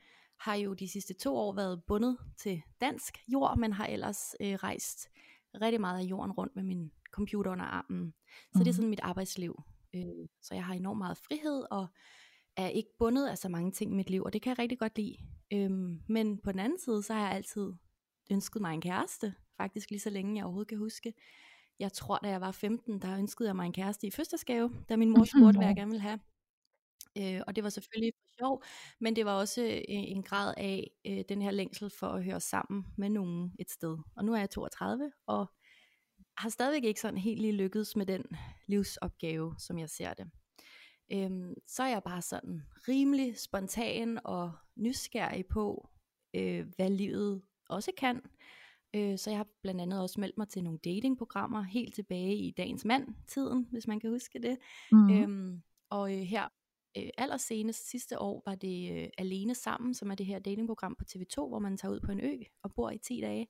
har 0.40 0.54
jo 0.54 0.74
de 0.74 0.88
sidste 0.88 1.14
to 1.14 1.36
år 1.36 1.52
været 1.52 1.84
bundet 1.84 2.18
til 2.36 2.62
dansk 2.80 3.18
jord, 3.28 3.58
men 3.58 3.72
har 3.72 3.86
ellers 3.86 4.34
øh, 4.40 4.54
rejst 4.54 5.08
rigtig 5.54 5.80
meget 5.80 5.98
af 5.98 6.04
jorden 6.04 6.32
rundt 6.32 6.56
med 6.56 6.62
min 6.62 6.92
computer 7.10 7.50
under 7.50 7.64
armen. 7.64 8.14
Så 8.52 8.58
mm. 8.58 8.58
det 8.58 8.66
er 8.66 8.72
mhm. 8.72 8.76
sådan 8.76 8.90
mit 8.90 9.00
arbejdsliv. 9.00 9.62
Øh, 9.94 10.28
så 10.42 10.54
jeg 10.54 10.64
har 10.64 10.74
enormt 10.74 10.98
meget 10.98 11.18
frihed 11.18 11.66
og 11.70 11.86
er 12.56 12.68
ikke 12.68 12.90
bundet 12.98 13.28
af 13.28 13.38
så 13.38 13.48
mange 13.48 13.72
ting 13.72 13.92
i 13.92 13.94
mit 13.94 14.10
liv, 14.10 14.22
og 14.22 14.32
det 14.32 14.42
kan 14.42 14.50
jeg 14.50 14.58
rigtig 14.58 14.78
godt 14.78 14.96
lide. 14.98 15.16
Øh, 15.52 15.70
men 16.08 16.38
på 16.44 16.52
den 16.52 16.60
anden 16.60 16.78
side, 16.78 17.02
så 17.02 17.14
har 17.14 17.20
jeg 17.20 17.30
altid 17.30 17.72
ønsket 18.30 18.62
mig 18.62 18.74
en 18.74 18.80
kæreste, 18.80 19.34
faktisk 19.56 19.90
lige 19.90 20.00
så 20.00 20.10
længe 20.10 20.36
jeg 20.36 20.44
overhovedet 20.44 20.68
kan 20.68 20.78
huske 20.78 21.14
jeg 21.78 21.92
tror, 21.92 22.18
da 22.18 22.28
jeg 22.28 22.40
var 22.40 22.52
15, 22.52 23.02
der 23.02 23.18
ønskede 23.18 23.48
jeg 23.48 23.56
mig 23.56 23.66
en 23.66 23.72
kæreste 23.72 24.06
i 24.06 24.10
fødselsdagsgave, 24.10 24.70
da 24.88 24.96
min 24.96 25.10
mor 25.10 25.24
spurgte, 25.36 25.58
hvad 25.58 25.66
jeg 25.66 25.76
gerne 25.76 25.90
ville 25.90 26.02
have. 26.02 26.20
Øh, 27.18 27.40
og 27.46 27.56
det 27.56 27.64
var 27.64 27.70
selvfølgelig 27.70 28.12
for 28.20 28.28
sjov, 28.38 28.62
men 29.00 29.16
det 29.16 29.24
var 29.24 29.32
også 29.32 29.62
øh, 29.62 29.82
en 29.88 30.22
grad 30.22 30.54
af 30.56 30.90
øh, 31.06 31.24
den 31.28 31.42
her 31.42 31.50
længsel 31.50 31.90
for 31.90 32.06
at 32.06 32.24
høre 32.24 32.40
sammen 32.40 32.84
med 32.96 33.08
nogen 33.08 33.52
et 33.58 33.70
sted. 33.70 33.98
Og 34.16 34.24
nu 34.24 34.34
er 34.34 34.38
jeg 34.38 34.50
32, 34.50 35.12
og 35.26 35.46
har 36.38 36.48
stadigvæk 36.48 36.84
ikke 36.84 37.00
sådan 37.00 37.18
helt 37.18 37.40
lige 37.40 37.52
lykkedes 37.52 37.96
med 37.96 38.06
den 38.06 38.24
livsopgave, 38.66 39.54
som 39.58 39.78
jeg 39.78 39.90
ser 39.90 40.14
det. 40.14 40.30
Øhm, 41.12 41.54
så 41.66 41.82
er 41.82 41.88
jeg 41.88 42.02
bare 42.02 42.22
sådan 42.22 42.62
rimelig 42.88 43.38
spontan 43.38 44.20
og 44.24 44.52
nysgerrig 44.76 45.46
på, 45.46 45.88
øh, 46.34 46.66
hvad 46.76 46.90
livet 46.90 47.42
også 47.68 47.92
kan. 47.98 48.22
Øh, 48.94 49.18
så 49.18 49.30
jeg 49.30 49.38
har 49.38 49.46
blandt 49.62 49.80
andet 49.80 50.00
også 50.00 50.20
meldt 50.20 50.38
mig 50.38 50.48
til 50.48 50.64
nogle 50.64 50.78
datingprogrammer 50.84 51.62
helt 51.62 51.94
tilbage 51.94 52.36
i 52.36 52.50
dagens 52.50 52.84
mand-tiden, 52.84 53.66
hvis 53.70 53.86
man 53.86 54.00
kan 54.00 54.10
huske 54.10 54.38
det. 54.42 54.58
Mm. 54.92 55.10
Øhm, 55.10 55.62
og 55.90 56.12
øh, 56.12 56.18
her 56.18 56.48
øh, 56.98 57.08
allersenest 57.18 57.90
sidste 57.90 58.20
år 58.20 58.42
var 58.46 58.54
det 58.54 59.02
øh, 59.02 59.08
Alene 59.18 59.54
Sammen, 59.54 59.94
som 59.94 60.10
er 60.10 60.14
det 60.14 60.26
her 60.26 60.38
datingprogram 60.38 60.96
på 60.98 61.04
TV2, 61.10 61.48
hvor 61.48 61.58
man 61.58 61.76
tager 61.76 61.94
ud 61.94 62.00
på 62.00 62.12
en 62.12 62.20
ø 62.20 62.36
og 62.62 62.74
bor 62.74 62.90
i 62.90 62.98
10 62.98 63.20
dage. 63.20 63.46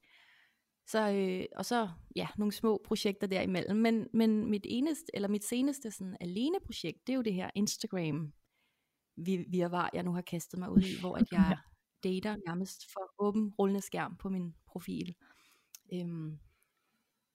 Så, 0.89 1.11
øh, 1.11 1.45
og 1.57 1.65
så 1.65 1.89
ja, 2.17 2.29
nogle 2.39 2.53
små 2.53 2.81
projekter 2.85 3.27
derimellem. 3.27 3.77
Men, 3.77 4.07
men 4.13 4.51
mit 4.51 4.67
eneste, 4.69 5.05
eller 5.15 5.29
mit 5.29 5.45
seneste 5.45 5.91
sådan 5.91 6.17
alene 6.21 6.57
projekt, 6.67 7.07
det 7.07 7.13
er 7.13 7.17
jo 7.17 7.23
det 7.23 7.35
her 7.35 7.51
Instagram 7.55 8.33
vi, 9.17 9.45
virvar, 9.49 9.91
jeg 9.95 10.03
nu 10.03 10.13
har 10.13 10.23
kastet 10.23 10.59
mig 10.59 10.71
ud 10.71 10.81
i, 10.81 11.01
hvor 11.01 11.17
at 11.17 11.33
jeg 11.33 11.59
dater 12.05 12.37
nærmest 12.47 12.93
for 12.93 13.15
åben 13.19 13.55
rullende 13.59 13.81
skærm 13.81 14.17
på 14.17 14.29
min 14.29 14.55
profil. 14.67 15.15
Øhm, 15.93 16.39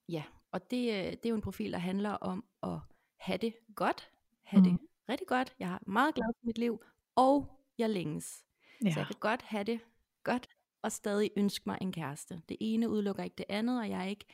ja, 0.10 0.24
og 0.52 0.72
det, 0.72 0.90
øh, 0.90 1.12
det 1.12 1.26
er 1.26 1.30
jo 1.30 1.36
en 1.36 1.42
profil, 1.42 1.72
der 1.72 1.78
handler 1.78 2.10
om 2.10 2.46
at 2.64 2.80
have 3.20 3.38
det 3.38 3.54
godt, 3.76 4.12
have 4.44 4.60
mm. 4.60 4.70
det 4.70 4.80
rigtig 5.10 5.28
godt. 5.28 5.56
Jeg 5.60 5.74
er 5.74 5.78
meget 5.88 6.16
glad 6.16 6.34
for 6.40 6.46
mit 6.46 6.58
liv, 6.58 6.84
og 7.16 7.60
jeg 7.78 7.90
længes. 7.90 8.44
Ja. 8.86 8.92
Så 8.92 9.00
jeg 9.00 9.08
kan 9.08 9.16
godt 9.20 9.42
have 9.42 9.64
det 9.64 9.80
godt, 10.24 10.48
og 10.82 10.92
stadig 10.92 11.32
ønske 11.38 11.64
mig 11.66 11.78
en 11.82 11.92
kæreste. 11.92 12.42
Det 12.50 12.58
ene 12.60 12.90
udelukker 12.90 13.24
ikke 13.24 13.36
det 13.36 13.46
andet, 13.50 13.80
og 13.80 13.90
jeg 13.90 14.00
er 14.00 14.10
ikke 14.10 14.26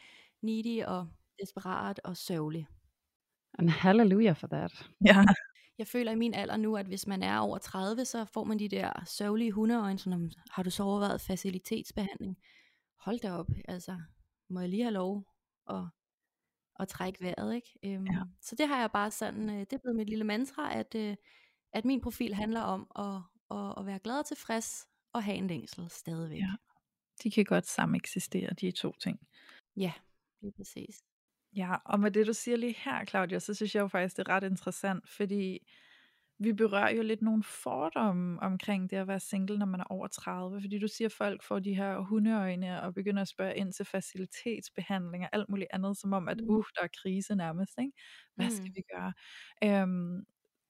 needy 0.41 0.83
og 0.83 1.07
desperat 1.39 1.99
og 2.03 2.17
sørgelig. 2.17 2.67
And 3.59 3.69
hallelujah 3.69 4.35
for 4.35 4.47
that. 4.47 4.89
Ja. 5.05 5.25
Jeg 5.77 5.87
føler 5.87 6.11
i 6.11 6.15
min 6.15 6.33
alder 6.33 6.57
nu, 6.57 6.77
at 6.77 6.85
hvis 6.85 7.07
man 7.07 7.23
er 7.23 7.39
over 7.39 7.57
30, 7.57 8.05
så 8.05 8.25
får 8.25 8.43
man 8.43 8.59
de 8.59 8.69
der 8.69 9.03
sørgelige 9.05 9.51
hundeøjne, 9.51 9.99
sådan, 9.99 10.31
har 10.51 10.63
du 10.63 10.69
så 10.69 10.83
overvejet 10.83 11.21
facilitetsbehandling? 11.21 12.37
hold 13.07 13.19
da 13.19 13.31
op, 13.31 13.49
altså, 13.67 14.01
må 14.49 14.59
jeg 14.59 14.69
lige 14.69 14.83
have 14.83 14.93
lov 14.93 15.27
at, 15.69 15.83
at 16.79 16.87
trække 16.87 17.21
vejret, 17.21 17.55
ikke? 17.55 17.79
Øhm, 17.83 18.05
ja. 18.05 18.21
Så 18.41 18.55
det 18.55 18.67
har 18.67 18.79
jeg 18.79 18.91
bare 18.91 19.11
sådan, 19.11 19.49
øh, 19.49 19.59
det 19.59 19.73
er 19.73 19.77
blevet 19.77 19.95
mit 19.95 20.09
lille 20.09 20.23
mantra, 20.23 20.73
at, 20.73 20.95
øh, 20.95 21.15
at 21.73 21.85
min 21.85 22.01
profil 22.01 22.33
handler 22.33 22.61
om 22.61 22.91
at, 22.95 23.21
at, 23.57 23.73
at 23.77 23.85
være 23.85 23.99
glad 23.99 24.19
og 24.19 24.25
tilfreds, 24.25 24.87
og 25.13 25.23
have 25.23 25.37
en 25.37 25.47
længsel 25.47 25.89
stadigvæk. 25.89 26.39
Ja. 26.39 26.53
De 27.23 27.31
kan 27.31 27.45
godt 27.45 27.67
sammen 27.67 27.95
eksistere, 27.95 28.49
de 28.53 28.71
to 28.71 28.91
ting. 28.91 29.19
Ja, 29.75 29.93
lige 30.41 30.53
præcis. 30.57 31.03
Ja, 31.55 31.75
og 31.85 31.99
med 31.99 32.11
det 32.11 32.27
du 32.27 32.33
siger 32.33 32.57
lige 32.57 32.75
her, 32.77 33.05
Claudia, 33.05 33.39
så 33.39 33.53
synes 33.53 33.75
jeg 33.75 33.81
jo 33.81 33.87
faktisk, 33.87 34.17
det 34.17 34.27
er 34.27 34.33
ret 34.33 34.43
interessant, 34.43 35.09
fordi 35.09 35.67
vi 36.39 36.53
berører 36.53 36.89
jo 36.95 37.01
lidt 37.03 37.21
nogle 37.21 37.43
fordomme 37.43 38.39
omkring 38.41 38.89
det 38.89 38.97
at 38.97 39.07
være 39.07 39.19
single, 39.19 39.57
når 39.57 39.65
man 39.65 39.79
er 39.79 39.83
over 39.89 40.07
30, 40.07 40.61
fordi 40.61 40.79
du 40.79 40.87
siger, 40.87 41.07
at 41.07 41.11
folk 41.13 41.43
får 41.43 41.59
de 41.59 41.75
her 41.75 41.99
hundeøjne 41.99 42.81
og 42.83 42.93
begynder 42.93 43.21
at 43.21 43.27
spørge 43.27 43.55
ind 43.55 43.73
til 43.73 43.85
facilitetsbehandling 43.85 45.23
og 45.23 45.29
alt 45.33 45.49
muligt 45.49 45.69
andet, 45.73 45.97
som 45.97 46.13
om, 46.13 46.27
at 46.27 46.41
uh, 46.49 46.63
der 46.75 46.81
er 46.83 46.87
krise 47.03 47.35
nærmest, 47.35 47.73
ikke? 47.79 47.91
Hvad 48.35 48.49
skal 48.49 48.69
Mm. 48.69 48.75
vi 48.75 48.81
gøre? 48.95 49.13
Øhm, 49.63 50.25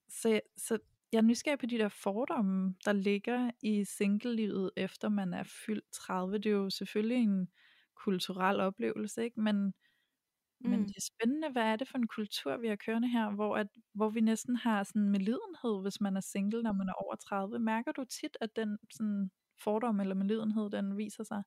så, 0.10 0.40
så 0.58 0.78
jeg 1.12 1.18
er 1.18 1.22
nysgerrig 1.22 1.60
på 1.60 1.66
de 1.66 1.78
der 1.78 1.90
fordomme, 1.90 2.76
der 2.86 2.94
ligger 2.94 3.52
i 3.62 3.84
singlelivet, 3.84 4.72
efter 4.78 5.10
man 5.10 5.34
er 5.34 5.44
fyldt 5.66 5.86
30. 5.94 6.38
Det 6.38 6.46
er 6.46 6.52
jo 6.52 6.70
selvfølgelig 6.70 7.18
en 7.18 7.48
kulturel 7.96 8.60
oplevelse, 8.60 9.24
ikke? 9.24 9.42
Men, 9.42 9.74
men 10.60 10.80
Mm. 10.80 10.86
det 10.86 10.96
er 10.98 11.02
spændende, 11.16 11.50
hvad 11.50 11.64
er 11.64 11.76
det 11.76 11.88
for 11.88 11.98
en 11.98 12.08
kultur, 12.08 12.58
vi 12.58 12.68
har 12.68 12.76
kørende 12.76 13.08
her, 13.08 13.30
hvor, 13.32 13.58
at, 13.58 13.68
hvor 13.94 14.10
vi 14.10 14.22
næsten 14.22 14.56
har 14.56 14.84
sådan 14.84 15.10
medlidenhed, 15.10 15.82
hvis 15.82 16.02
man 16.02 16.18
er 16.18 16.22
single, 16.22 16.64
når 16.64 16.74
man 16.74 16.90
er 16.90 16.94
over 16.94 17.16
30. 17.16 17.60
Mærker 17.60 17.92
du 17.92 18.04
tit, 18.04 18.38
at 18.42 18.56
den 18.56 18.78
sådan, 18.92 19.32
fordom 19.64 20.00
eller 20.00 20.16
medlidenhed, 20.16 20.70
den 20.70 20.98
viser 20.98 21.24
sig? 21.24 21.44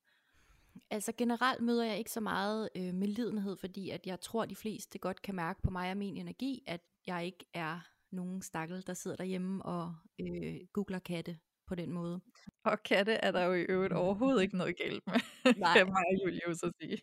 Altså 0.91 1.13
generelt 1.19 1.63
møder 1.63 1.85
jeg 1.85 1.99
ikke 1.99 2.11
så 2.11 2.21
meget 2.21 2.69
øh, 2.77 2.95
medlidenhed, 2.95 3.57
fordi 3.61 3.91
at 3.91 4.07
jeg 4.07 4.21
tror, 4.21 4.43
at 4.43 4.51
de 4.51 4.57
fleste 4.57 4.99
godt 4.99 5.23
kan 5.23 5.35
mærke 5.35 5.63
på 5.63 5.71
mig 5.71 5.91
og 5.91 5.97
min 5.97 6.17
energi, 6.17 6.63
at 6.67 6.81
jeg 7.07 7.27
ikke 7.27 7.45
er 7.55 7.79
nogen 8.13 8.43
stakkel, 8.43 8.87
der 8.87 8.95
sidder 8.95 9.17
derhjemme 9.17 9.63
og 9.65 9.95
øh, 10.21 10.55
googler 10.73 10.99
katte 10.99 11.39
på 11.67 11.75
den 11.75 11.93
måde. 11.93 12.21
Og 12.65 12.83
katte 12.83 13.13
er 13.13 13.33
der 13.33 13.45
jo 13.45 13.53
i 13.55 13.61
øvrigt 13.63 13.93
overhovedet 13.93 14.43
ikke 14.43 14.57
noget 14.57 14.77
galt 14.77 15.07
med, 15.07 15.15
Nej. 15.59 15.77
kan 15.79 15.87
mig 15.87 16.05
og 16.13 16.25
Julie 16.25 16.55
så 16.55 16.73
sige. 16.81 16.99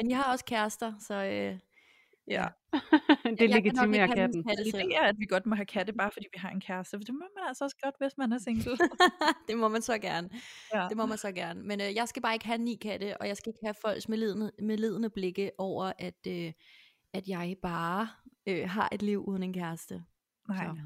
Men 0.00 0.10
jeg 0.10 0.18
har 0.18 0.32
også 0.32 0.44
kærester, 0.44 0.92
så 1.00 1.14
øh, 1.14 1.58
Ja. 2.28 2.46
det 2.72 2.80
jeg 3.24 3.38
kan 3.38 3.50
legitimerer 3.50 4.06
min 4.06 4.16
katten. 4.16 4.44
katte 4.44 4.64
Det 4.64 4.96
er, 4.96 5.00
at 5.02 5.14
vi 5.18 5.26
godt 5.26 5.46
må 5.46 5.54
have 5.54 5.66
katte, 5.66 5.92
bare 5.92 6.10
fordi 6.12 6.26
vi 6.32 6.38
har 6.38 6.50
en 6.50 6.60
kæreste. 6.60 6.98
For 6.98 7.04
det 7.04 7.14
må 7.14 7.20
man 7.36 7.48
altså 7.48 7.64
også 7.64 7.76
godt, 7.82 7.94
hvis 8.00 8.12
man 8.18 8.32
er 8.32 8.38
single. 8.38 8.76
det 9.48 9.58
må 9.58 9.68
man 9.68 9.82
så 9.82 9.98
gerne. 9.98 10.30
ja. 10.74 10.86
Det 10.88 10.96
må 10.96 11.06
man 11.06 11.18
så 11.18 11.32
gerne. 11.32 11.62
Men 11.62 11.80
øh, 11.80 11.94
jeg 11.94 12.08
skal 12.08 12.22
bare 12.22 12.32
ikke 12.34 12.46
have 12.46 12.58
ni 12.58 12.74
katte, 12.82 13.20
og 13.20 13.28
jeg 13.28 13.36
skal 13.36 13.50
ikke 13.50 13.60
have 13.64 13.74
folks 13.84 14.08
medlidende, 14.08 14.50
medlidende 14.62 15.10
blikke 15.10 15.50
over, 15.58 15.92
at, 15.98 16.26
øh, 16.28 16.52
at 17.12 17.28
jeg 17.28 17.56
bare 17.62 18.08
øh, 18.46 18.68
har 18.70 18.88
et 18.92 19.02
liv 19.02 19.24
uden 19.28 19.42
en 19.42 19.52
kæreste. 19.52 20.04
Nej. 20.48 20.66
Så. 20.66 20.76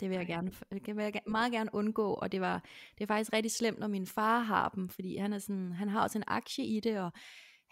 Det 0.00 0.10
vil 0.10 0.16
jeg 0.16 0.26
gerne, 0.26 0.50
det 0.86 0.96
vil 0.96 1.02
jeg 1.02 1.16
ge- 1.16 1.30
meget 1.30 1.52
gerne 1.52 1.70
undgå, 1.74 2.14
og 2.14 2.32
det 2.32 2.40
var 2.40 2.62
det 2.98 3.04
er 3.04 3.06
faktisk 3.06 3.32
rigtig 3.32 3.52
slemt, 3.52 3.78
når 3.78 3.88
min 3.88 4.06
far 4.06 4.40
har 4.40 4.68
dem, 4.68 4.88
fordi 4.88 5.16
han 5.16 5.32
er 5.32 5.38
sådan, 5.38 5.72
han 5.72 5.88
har 5.88 6.02
også 6.02 6.18
en 6.18 6.24
aktie 6.26 6.64
i 6.64 6.80
det, 6.80 6.98
og 7.00 7.12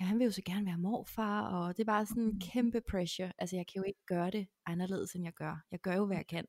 ja, 0.02 0.06
han 0.06 0.18
vil 0.18 0.24
jo 0.24 0.30
så 0.30 0.42
gerne 0.44 0.66
være 0.66 0.78
morfar, 0.78 1.46
og 1.46 1.76
det 1.76 1.82
er 1.82 1.92
bare 1.92 2.06
sådan 2.06 2.22
en 2.22 2.40
kæmpe 2.40 2.80
pressure. 2.90 3.32
Altså 3.38 3.56
jeg 3.56 3.66
kan 3.66 3.82
jo 3.82 3.84
ikke 3.86 4.06
gøre 4.06 4.30
det 4.30 4.46
anderledes, 4.66 5.12
end 5.12 5.24
jeg 5.24 5.32
gør. 5.32 5.64
Jeg 5.70 5.80
gør 5.80 5.94
jo, 5.94 6.06
hvad 6.06 6.16
jeg 6.16 6.26
kan. 6.26 6.46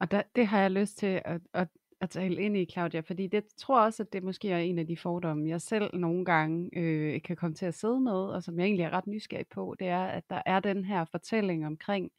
Og 0.00 0.10
der, 0.10 0.22
det 0.36 0.46
har 0.46 0.60
jeg 0.60 0.70
lyst 0.70 0.98
til 0.98 1.22
at, 1.24 1.40
at, 1.54 1.68
at 2.00 2.10
tale 2.10 2.42
ind 2.42 2.56
i, 2.56 2.66
Claudia, 2.72 3.00
fordi 3.00 3.26
det 3.26 3.44
tror 3.58 3.80
også, 3.80 4.02
at 4.02 4.12
det 4.12 4.22
måske 4.22 4.50
er 4.50 4.58
en 4.58 4.78
af 4.78 4.86
de 4.86 4.96
fordomme, 4.96 5.48
jeg 5.48 5.60
selv 5.60 5.96
nogle 5.96 6.24
gange 6.24 6.70
øh, 6.78 7.22
kan 7.22 7.36
komme 7.36 7.54
til 7.54 7.66
at 7.66 7.74
sidde 7.74 8.00
med, 8.00 8.12
og 8.12 8.42
som 8.42 8.58
jeg 8.58 8.64
egentlig 8.64 8.84
er 8.84 8.90
ret 8.90 9.06
nysgerrig 9.06 9.46
på, 9.54 9.76
det 9.78 9.88
er, 9.88 10.04
at 10.04 10.24
der 10.30 10.42
er 10.46 10.60
den 10.60 10.84
her 10.84 11.04
fortælling 11.04 11.66
omkring 11.66 12.10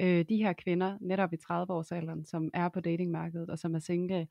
øh, 0.00 0.24
de 0.28 0.36
her 0.36 0.52
kvinder, 0.52 0.98
netop 1.00 1.32
i 1.32 1.36
30-årsalderen, 1.36 2.24
som 2.24 2.50
er 2.54 2.68
på 2.68 2.80
datingmarkedet, 2.80 3.50
og 3.50 3.58
som 3.58 3.74
er 3.74 3.78
single, 3.78 4.28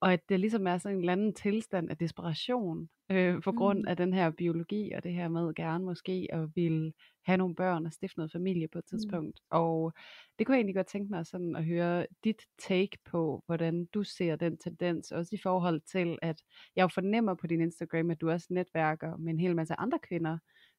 og 0.00 0.12
at 0.12 0.20
det 0.28 0.40
ligesom 0.40 0.66
er 0.66 0.78
sådan 0.78 0.96
en 0.96 1.00
eller 1.00 1.12
anden 1.12 1.34
tilstand 1.34 1.90
af 1.90 1.96
desperation, 1.98 2.88
øh, 3.10 3.42
på 3.42 3.52
grund 3.52 3.78
Mm. 3.78 3.88
af 3.88 3.96
den 3.96 4.14
her 4.14 4.30
biologi, 4.30 4.92
og 4.96 5.04
det 5.04 5.12
her 5.12 5.28
med 5.28 5.54
gerne 5.54 5.84
måske 5.84 6.28
at 6.32 6.48
ville 6.56 6.92
have 7.26 7.36
nogle 7.36 7.54
børn 7.54 7.86
og 7.86 7.92
stifte 7.92 8.18
noget 8.18 8.32
familie 8.32 8.68
på 8.68 8.78
et 8.78 8.84
Mm. 8.84 8.98
tidspunkt. 8.98 9.40
Og 9.50 9.92
det 10.38 10.46
kunne 10.46 10.54
jeg 10.54 10.58
egentlig 10.60 10.74
godt 10.74 10.86
tænke 10.86 11.10
mig 11.10 11.26
sådan 11.26 11.56
at 11.56 11.64
høre 11.64 12.06
dit 12.24 12.42
take 12.58 12.98
på, 13.04 13.42
hvordan 13.46 13.86
du 13.94 14.02
ser 14.04 14.36
den 14.36 14.58
tendens, 14.58 15.12
også 15.12 15.34
i 15.34 15.38
forhold 15.42 15.80
til, 15.80 16.18
at 16.22 16.42
jeg 16.76 16.82
jo 16.82 16.88
fornemmer 16.88 17.34
på 17.34 17.46
din 17.46 17.60
Instagram, 17.60 18.10
at 18.10 18.20
du 18.20 18.30
også 18.30 18.46
netværker 18.50 19.16
med 19.16 19.32
en 19.32 19.40
hel 19.40 19.56
masse 19.56 19.74
andre 19.74 19.98
kvinder, 19.98 20.38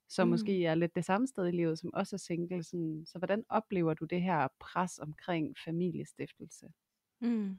som 0.09 0.27
Mm. 0.27 0.29
måske 0.29 0.65
er 0.65 0.75
lidt 0.75 0.95
det 0.95 1.05
samme 1.05 1.27
sted 1.27 1.47
i 1.47 1.51
livet, 1.51 1.79
som 1.79 1.89
også 1.93 2.15
er 2.15 2.17
single. 2.17 2.63
Sådan, 2.63 3.03
så 3.05 3.17
hvordan 3.17 3.43
oplever 3.49 3.93
du 3.93 4.05
det 4.05 4.21
her 4.21 4.47
pres 4.59 4.99
omkring 4.99 5.55
familiestiftelse? 5.65 6.65
Mm. 7.21 7.57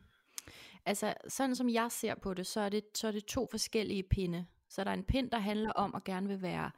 Altså, 0.86 1.14
sådan 1.28 1.56
som 1.56 1.68
jeg 1.68 1.92
ser 1.92 2.14
på 2.14 2.34
det, 2.34 2.46
så 2.46 2.60
er 2.60 2.68
det, 2.68 2.84
så 2.94 3.08
er 3.08 3.12
det 3.12 3.24
to 3.24 3.46
forskellige 3.50 4.02
pinde. 4.02 4.46
Så 4.68 4.84
der 4.84 4.90
er 4.90 4.94
en 4.94 5.04
pind, 5.04 5.30
der 5.30 5.38
handler 5.38 5.72
om 5.72 5.94
at 5.94 6.04
gerne 6.04 6.28
vil 6.28 6.42
være 6.42 6.70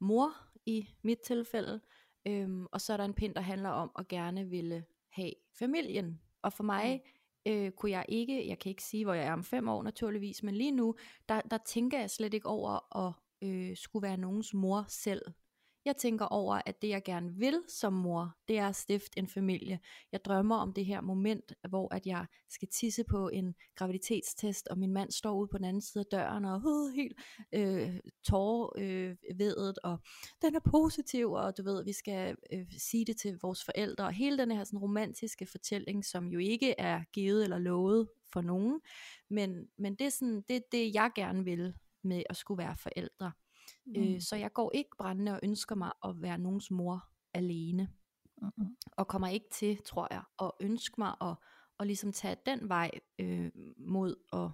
mor, 0.00 0.32
i 0.66 0.88
mit 1.02 1.18
tilfælde, 1.20 1.80
øhm, 2.26 2.66
og 2.72 2.80
så 2.80 2.92
er 2.92 2.96
der 2.96 3.04
en 3.04 3.14
pind, 3.14 3.34
der 3.34 3.40
handler 3.40 3.68
om 3.68 3.90
at 3.98 4.08
gerne 4.08 4.48
ville 4.48 4.84
have 5.08 5.32
familien. 5.58 6.20
Og 6.42 6.52
for 6.52 6.64
mig 6.64 7.02
øh, 7.46 7.70
kunne 7.70 7.90
jeg 7.90 8.04
ikke, 8.08 8.48
jeg 8.48 8.58
kan 8.58 8.70
ikke 8.70 8.82
sige, 8.82 9.04
hvor 9.04 9.14
jeg 9.14 9.26
er 9.26 9.32
om 9.32 9.44
fem 9.44 9.68
år 9.68 9.82
naturligvis, 9.82 10.42
men 10.42 10.54
lige 10.54 10.72
nu, 10.72 10.94
der, 11.28 11.40
der 11.40 11.58
tænker 11.58 12.00
jeg 12.00 12.10
slet 12.10 12.34
ikke 12.34 12.48
over 12.48 12.96
at 13.06 13.12
øh, 13.48 13.76
skulle 13.76 14.02
være 14.02 14.16
nogens 14.16 14.54
mor 14.54 14.84
selv. 14.88 15.22
Jeg 15.84 15.96
tænker 15.96 16.26
over, 16.26 16.60
at 16.66 16.82
det 16.82 16.88
jeg 16.88 17.02
gerne 17.04 17.34
vil 17.34 17.62
som 17.68 17.92
mor, 17.92 18.36
det 18.48 18.58
er 18.58 18.68
at 18.68 18.76
stifte 18.76 19.18
en 19.18 19.28
familie. 19.28 19.80
Jeg 20.12 20.24
drømmer 20.24 20.56
om 20.56 20.72
det 20.72 20.86
her 20.86 21.00
moment, 21.00 21.52
hvor 21.68 21.94
at 21.94 22.06
jeg 22.06 22.26
skal 22.48 22.68
tisse 22.68 23.04
på 23.04 23.28
en 23.28 23.54
graviditetstest, 23.76 24.68
og 24.68 24.78
min 24.78 24.92
mand 24.92 25.10
står 25.10 25.34
ude 25.34 25.48
på 25.48 25.58
den 25.58 25.64
anden 25.64 25.82
side 25.82 26.04
af 26.04 26.18
døren, 26.18 26.44
og 26.44 26.62
øh, 26.66 26.94
helt 26.94 27.20
øh, 27.52 28.00
tårer 28.24 28.70
øh, 28.78 29.74
og 29.82 29.98
den 30.42 30.54
er 30.54 30.60
positiv, 30.70 31.32
og 31.32 31.56
du 31.56 31.62
ved, 31.62 31.84
vi 31.84 31.92
skal 31.92 32.36
øh, 32.52 32.66
sige 32.78 33.04
det 33.04 33.16
til 33.16 33.38
vores 33.42 33.64
forældre, 33.64 34.04
og 34.04 34.12
hele 34.12 34.38
den 34.38 34.50
her 34.50 34.64
sådan 34.64 34.78
romantiske 34.78 35.46
fortælling, 35.46 36.04
som 36.04 36.26
jo 36.28 36.38
ikke 36.38 36.74
er 36.78 37.00
givet 37.12 37.44
eller 37.44 37.58
lovet 37.58 38.08
for 38.32 38.40
nogen, 38.40 38.80
men, 39.30 39.68
men 39.78 39.94
det 39.94 40.06
er 40.06 40.10
sådan, 40.10 40.42
det, 40.48 40.56
er 40.56 40.60
det 40.72 40.94
jeg 40.94 41.10
gerne 41.14 41.44
vil 41.44 41.74
med 42.04 42.22
at 42.30 42.36
skulle 42.36 42.58
være 42.58 42.76
forældre. 42.76 43.32
Mm. 43.86 44.02
Øh, 44.02 44.20
så 44.20 44.36
jeg 44.36 44.52
går 44.52 44.70
ikke 44.74 44.90
brændende 44.98 45.32
og 45.32 45.40
ønsker 45.42 45.74
mig 45.74 45.92
at 46.04 46.22
være 46.22 46.38
nogens 46.38 46.70
mor 46.70 47.08
alene. 47.34 47.88
Mm-mm. 48.42 48.76
Og 48.96 49.08
kommer 49.08 49.28
ikke 49.28 49.48
til, 49.52 49.82
tror 49.84 50.08
jeg, 50.10 50.22
at 50.42 50.50
ønske 50.60 50.94
mig 50.98 51.14
at, 51.20 51.36
at 51.80 51.86
ligesom 51.86 52.12
tage 52.12 52.36
den 52.46 52.68
vej 52.68 52.90
øh, 53.18 53.50
mod 53.78 54.14
at, 54.32 54.50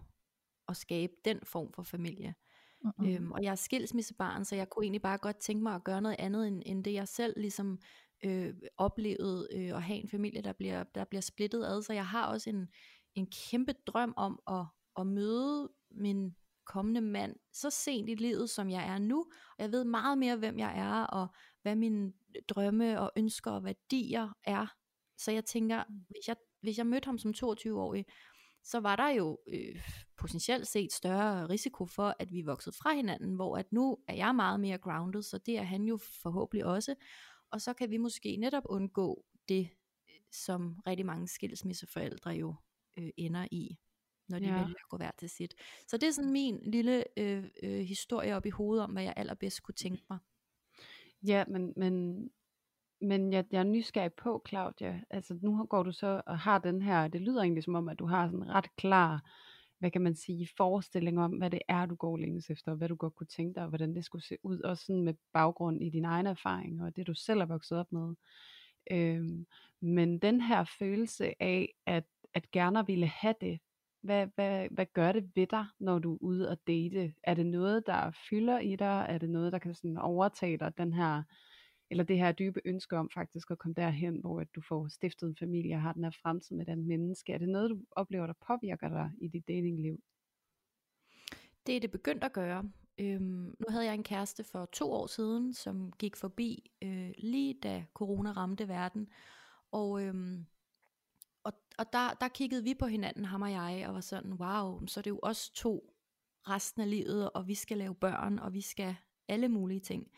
at 0.68 0.76
skabe 0.76 1.12
den 1.24 1.40
form 1.42 1.72
for 1.72 1.82
familie. 1.82 2.34
Mm. 2.84 3.06
Øhm, 3.06 3.32
og 3.32 3.42
jeg 3.42 3.50
er 3.50 3.54
skilsmissebarn, 3.54 4.44
så 4.44 4.56
jeg 4.56 4.68
kunne 4.70 4.84
egentlig 4.84 5.02
bare 5.02 5.18
godt 5.18 5.36
tænke 5.36 5.62
mig 5.62 5.74
at 5.74 5.84
gøre 5.84 6.02
noget 6.02 6.16
andet, 6.18 6.48
end, 6.48 6.62
end 6.66 6.84
det 6.84 6.92
jeg 6.92 7.08
selv 7.08 7.40
ligesom 7.40 7.78
øh, 8.24 8.54
oplevede 8.76 9.48
øh, 9.54 9.76
at 9.76 9.82
have 9.82 9.98
en 9.98 10.08
familie, 10.08 10.42
der 10.42 10.52
bliver, 10.52 10.84
der 10.84 11.04
bliver 11.04 11.20
splittet 11.20 11.64
ad. 11.64 11.82
Så 11.82 11.92
jeg 11.92 12.06
har 12.06 12.26
også 12.26 12.50
en, 12.50 12.68
en 13.14 13.26
kæmpe 13.50 13.72
drøm 13.86 14.14
om 14.16 14.40
at, 14.48 14.66
at 14.98 15.06
møde 15.06 15.70
min 15.90 16.36
kommende 16.68 17.00
mand 17.00 17.36
så 17.52 17.70
sent 17.70 18.08
i 18.08 18.14
livet, 18.14 18.50
som 18.50 18.70
jeg 18.70 18.88
er 18.88 18.98
nu. 18.98 19.18
Og 19.58 19.62
jeg 19.62 19.72
ved 19.72 19.84
meget 19.84 20.18
mere, 20.18 20.36
hvem 20.36 20.58
jeg 20.58 20.78
er, 20.78 21.02
og 21.02 21.28
hvad 21.62 21.76
mine 21.76 22.12
drømme 22.48 23.00
og 23.00 23.12
ønsker 23.16 23.50
og 23.50 23.64
værdier 23.64 24.28
er. 24.44 24.66
Så 25.18 25.32
jeg 25.32 25.44
tænker, 25.44 25.84
hvis 25.88 26.28
jeg, 26.28 26.36
hvis 26.60 26.78
jeg 26.78 26.86
mødte 26.86 27.06
ham 27.06 27.18
som 27.18 27.34
22-årig, 27.44 28.06
så 28.64 28.80
var 28.80 28.96
der 28.96 29.08
jo 29.08 29.38
øh, 29.48 29.82
potentielt 30.16 30.66
set 30.66 30.92
større 30.92 31.48
risiko 31.48 31.86
for, 31.86 32.14
at 32.18 32.32
vi 32.32 32.42
voksede 32.42 32.76
fra 32.82 32.94
hinanden, 32.94 33.34
hvor 33.34 33.56
at 33.56 33.72
nu 33.72 33.98
er 34.08 34.14
jeg 34.14 34.34
meget 34.34 34.60
mere 34.60 34.78
grounded, 34.78 35.22
så 35.22 35.38
det 35.38 35.58
er 35.58 35.62
han 35.62 35.82
jo 35.82 35.98
forhåbentlig 36.22 36.64
også. 36.64 36.94
Og 37.50 37.60
så 37.60 37.74
kan 37.74 37.90
vi 37.90 37.96
måske 37.96 38.36
netop 38.36 38.62
undgå 38.66 39.24
det, 39.48 39.68
øh, 40.08 40.20
som 40.32 40.76
rigtig 40.86 41.06
mange 41.06 41.28
skilsmisseforældre 41.28 42.30
jo 42.30 42.54
øh, 42.98 43.10
ender 43.16 43.48
i, 43.50 43.78
når 44.28 44.38
de 44.38 44.44
Ja. 44.44 44.52
vælger 44.52 44.68
at 44.84 44.88
gå 44.90 44.96
hver 44.96 45.10
til 45.18 45.30
sit. 45.30 45.54
Så 45.88 45.96
det 45.96 46.06
er 46.08 46.12
sådan 46.12 46.32
min 46.32 46.60
lille 46.62 47.04
øh, 47.16 47.44
øh, 47.62 47.80
historie 47.80 48.36
op 48.36 48.46
i 48.46 48.50
hovedet 48.50 48.84
om, 48.84 48.90
hvad 48.92 49.02
jeg 49.02 49.14
allerbedst 49.16 49.62
kunne 49.62 49.74
tænke 49.74 50.02
mig. 50.10 50.18
Ja, 51.26 51.44
men, 51.48 51.72
men, 51.76 52.28
men 53.00 53.32
jeg, 53.32 53.44
jeg 53.52 53.58
er 53.58 53.64
nysgerrig 53.64 54.12
på, 54.12 54.42
Claudia. 54.48 55.00
Altså 55.10 55.38
nu 55.42 55.64
går 55.66 55.82
du 55.82 55.92
så 55.92 56.22
og 56.26 56.38
har 56.38 56.58
den 56.58 56.82
her, 56.82 57.08
det 57.08 57.20
lyder 57.20 57.42
egentlig 57.42 57.64
som 57.64 57.74
om, 57.74 57.88
at 57.88 57.98
du 57.98 58.06
har 58.06 58.26
sådan 58.28 58.48
ret 58.48 58.76
klar, 58.76 59.30
hvad 59.78 59.90
kan 59.90 60.00
man 60.02 60.14
sige, 60.14 60.48
forestilling 60.56 61.20
om, 61.20 61.30
hvad 61.32 61.50
det 61.50 61.62
er, 61.68 61.86
du 61.86 61.94
går 61.94 62.16
længes 62.16 62.50
efter, 62.50 62.70
og 62.72 62.78
hvad 62.78 62.88
du 62.88 62.94
godt 62.96 63.14
kunne 63.14 63.26
tænke 63.26 63.54
dig, 63.54 63.62
og 63.62 63.68
hvordan 63.68 63.94
det 63.94 64.04
skulle 64.04 64.24
se 64.24 64.36
ud, 64.42 64.60
også 64.60 64.84
sådan 64.84 65.02
med 65.02 65.14
baggrund 65.32 65.82
i 65.82 65.90
din 65.90 66.04
egen 66.04 66.26
erfaring, 66.26 66.82
og 66.82 66.96
det 66.96 67.06
du 67.06 67.14
selv 67.14 67.40
er 67.40 67.46
vokset 67.46 67.78
op 67.78 67.92
med. 67.92 68.14
Øhm, 68.90 69.46
men 69.80 70.18
den 70.18 70.40
her 70.40 70.64
følelse 70.78 71.42
af, 71.42 71.74
at, 71.86 72.04
at 72.34 72.50
gerne 72.50 72.86
ville 72.86 73.06
have 73.06 73.34
det, 73.40 73.60
hvad, 74.00 74.26
hvad, 74.34 74.68
hvad 74.70 74.86
gør 74.94 75.12
det 75.12 75.30
ved 75.34 75.46
dig, 75.46 75.66
når 75.78 75.98
du 75.98 76.14
er 76.14 76.18
ude 76.20 76.50
og 76.50 76.58
date? 76.66 77.14
Er 77.22 77.34
det 77.34 77.46
noget, 77.46 77.86
der 77.86 78.10
fylder 78.30 78.58
i 78.58 78.76
dig? 78.76 79.06
Er 79.08 79.18
det 79.18 79.30
noget, 79.30 79.52
der 79.52 79.58
kan 79.58 79.74
sådan 79.74 79.98
overtage 79.98 80.58
dig, 80.58 80.78
den 80.78 80.92
her, 80.92 81.22
eller 81.90 82.04
det 82.04 82.18
her 82.18 82.32
dybe 82.32 82.60
ønske 82.64 82.96
om 82.96 83.10
faktisk 83.14 83.50
at 83.50 83.58
komme 83.58 83.74
derhen, 83.74 84.20
hvor 84.20 84.40
at 84.40 84.54
du 84.54 84.60
får 84.68 84.88
stiftet 84.88 85.28
en 85.28 85.36
familie 85.36 85.74
og 85.74 85.82
har 85.82 85.92
den 85.92 86.04
her 86.04 86.10
fremtid 86.22 86.56
med 86.56 86.66
den 86.66 86.88
menneske? 86.88 87.32
Er 87.32 87.38
det 87.38 87.48
noget, 87.48 87.70
du 87.70 87.78
oplever, 87.90 88.26
der 88.26 88.34
påvirker 88.46 88.88
dig 88.88 89.10
i 89.20 89.28
dit 89.28 89.48
datingliv? 89.48 90.00
Det 91.66 91.76
er 91.76 91.80
det 91.80 91.90
begyndt 91.90 92.24
at 92.24 92.32
gøre. 92.32 92.70
Øhm, 92.98 93.54
nu 93.58 93.66
havde 93.68 93.84
jeg 93.84 93.94
en 93.94 94.02
kæreste 94.02 94.44
for 94.44 94.68
to 94.72 94.92
år 94.92 95.06
siden, 95.06 95.54
som 95.54 95.92
gik 95.98 96.16
forbi 96.16 96.70
øh, 96.82 97.10
lige 97.18 97.54
da 97.62 97.84
corona 97.94 98.32
ramte 98.32 98.68
verden. 98.68 99.08
Og, 99.72 100.02
øhm, 100.02 100.46
og, 101.48 101.54
og 101.78 101.92
der, 101.92 102.14
der 102.20 102.28
kiggede 102.28 102.64
vi 102.64 102.74
på 102.74 102.86
hinanden, 102.86 103.24
ham 103.24 103.42
og 103.42 103.52
jeg, 103.52 103.84
og 103.88 103.94
var 103.94 104.00
sådan, 104.00 104.32
wow, 104.32 104.86
så 104.86 105.00
er 105.00 105.02
det 105.02 105.10
jo 105.10 105.20
os 105.22 105.50
to 105.50 105.94
resten 106.48 106.82
af 106.82 106.90
livet, 106.90 107.30
og 107.30 107.48
vi 107.48 107.54
skal 107.54 107.78
lave 107.78 107.94
børn, 107.94 108.38
og 108.38 108.54
vi 108.54 108.60
skal 108.60 108.96
alle 109.28 109.48
mulige 109.48 109.80
ting. 109.80 110.10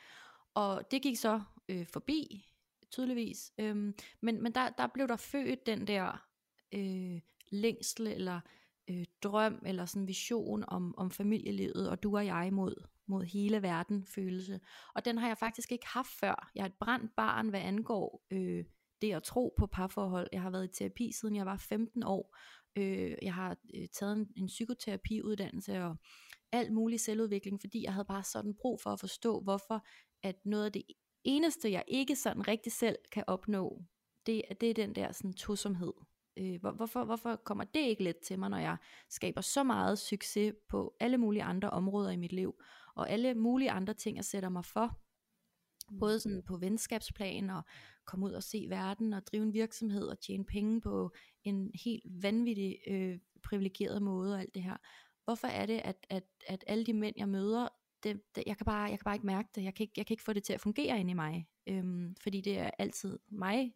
Og 0.55 0.91
det 0.91 1.03
gik 1.03 1.17
så 1.17 1.41
øh, 1.69 1.87
forbi, 1.87 2.47
tydeligvis. 2.91 3.53
Øhm, 3.59 3.95
men 4.21 4.43
men 4.43 4.55
der, 4.55 4.71
der 4.71 4.87
blev 4.87 5.09
der 5.09 5.17
født 5.17 5.67
den 5.67 5.87
der 5.87 6.27
øh, 6.73 7.21
længsel, 7.51 8.07
eller 8.07 8.41
øh, 8.91 9.05
drøm, 9.23 9.63
eller 9.67 9.85
sådan 9.85 10.09
vision 10.09 10.65
om, 10.69 10.95
om 10.99 11.11
familielivet, 11.11 11.91
og 11.91 12.03
du 12.03 12.17
og 12.17 12.27
jeg 12.27 12.53
mod, 12.53 12.75
mod 13.07 13.25
hele 13.25 13.63
verden 13.63 14.07
følelse. 14.07 14.61
Og 14.95 15.05
den 15.05 15.19
har 15.19 15.27
jeg 15.27 15.39
faktisk 15.39 15.73
ikke 15.73 15.87
haft 15.87 16.11
før. 16.21 16.51
Jeg 16.55 16.63
er 16.63 16.67
et 16.67 16.79
brændt 16.81 17.17
barn, 17.17 17.49
hvad 17.49 17.61
angår 17.61 18.27
øh, 18.31 18.65
det 19.03 19.13
at 19.13 19.23
tro 19.23 19.55
på 19.59 19.67
parforhold. 19.67 20.29
Jeg 20.33 20.43
har 20.43 20.51
været 20.51 20.65
i 20.65 20.79
terapi 20.79 21.13
siden 21.13 21.37
jeg 21.37 21.47
var 21.47 21.57
15 21.57 22.03
år. 22.03 22.37
Øh, 22.77 23.15
jeg 23.23 23.35
har 23.35 23.57
øh, 23.75 23.89
taget 23.93 24.13
en, 24.13 24.29
en 24.37 24.47
psykoterapiuddannelse 24.47 25.85
og 25.85 25.97
alt 26.53 26.73
mulig 26.73 27.01
selvudvikling, 27.01 27.61
fordi 27.61 27.85
jeg 27.85 27.93
havde 27.93 28.05
bare 28.05 28.23
sådan 28.23 28.55
brug 28.55 28.81
for 28.81 28.91
at 28.91 29.01
forstå, 29.01 29.41
hvorfor 29.41 29.87
at 30.23 30.37
noget 30.45 30.65
af 30.65 30.73
det 30.73 30.83
eneste, 31.25 31.71
jeg 31.71 31.85
ikke 31.89 32.17
sådan 32.17 32.49
rigtig 32.49 32.73
selv 32.73 32.97
kan 33.13 33.25
opnå, 33.27 33.83
det, 34.27 34.43
det 34.61 34.71
er 34.71 34.75
den 34.75 34.95
der 34.95 35.13
sådan 35.13 35.33
tosomhed. 35.33 35.93
Øh, 36.37 36.61
hvor, 36.61 36.71
hvorfor, 36.71 37.05
hvorfor 37.05 37.37
kommer 37.37 37.65
det 37.65 37.81
ikke 37.81 38.05
let 38.05 38.17
til 38.17 38.39
mig, 38.39 38.51
når 38.51 38.59
jeg 38.59 38.77
skaber 39.09 39.41
så 39.41 39.63
meget 39.63 39.99
succes 39.99 40.55
på 40.69 40.97
alle 41.01 41.19
mulige 41.19 41.43
andre 41.43 41.71
områder 41.71 42.11
i 42.11 42.17
mit 42.17 42.33
liv, 42.33 42.55
og 42.95 43.11
alle 43.11 43.35
mulige 43.35 43.71
andre 43.71 43.95
ting, 43.95 44.17
jeg 44.17 44.25
sætter 44.25 44.49
mig 44.49 44.65
for, 44.65 45.01
både 45.99 46.21
sådan 46.21 46.43
på 46.43 46.57
venskabsplan 46.57 47.51
og 47.51 47.63
komme 48.05 48.27
ud 48.27 48.33
og 48.33 48.43
se 48.43 48.67
verden 48.69 49.13
og 49.13 49.27
drive 49.27 49.43
en 49.43 49.53
virksomhed 49.53 50.07
og 50.07 50.21
tjene 50.21 50.45
penge 50.45 50.81
på 50.81 51.13
en 51.45 51.71
helt 51.85 52.23
vanvittig 52.23 52.79
øh, 52.87 53.19
privilegeret 53.43 54.03
måde 54.03 54.35
og 54.35 54.41
alt 54.41 54.55
det 54.55 54.63
her. 54.63 54.77
Hvorfor 55.25 55.49
er 55.49 55.67
det, 55.67 55.81
at, 55.85 56.07
at, 56.11 56.25
at 56.47 56.65
alle 56.67 56.87
de 56.87 56.93
mænd, 56.93 57.15
jeg 57.19 57.29
møder, 57.29 57.69
det, 58.03 58.23
det, 58.37 58.45
jeg, 58.47 58.57
kan 58.57 58.65
bare, 58.65 58.91
jeg 58.91 58.99
kan 58.99 59.05
bare 59.05 59.15
ikke 59.15 59.27
mærke 59.27 59.49
det. 59.55 59.65
Jeg 59.65 59.75
kan 59.75 59.85
ikke, 59.85 59.95
jeg 59.97 60.07
kan 60.07 60.15
ikke 60.15 60.23
få 60.23 60.33
det 60.33 60.45
til 60.45 60.53
at 60.53 60.61
fungere 60.61 61.01
ind 61.01 61.11
i 61.11 61.15
mig. 61.15 61.49
Øhm, 61.67 62.15
fordi 62.23 62.41
det 62.41 62.59
er 62.59 62.71
altid 62.79 63.19
mig, 63.29 63.75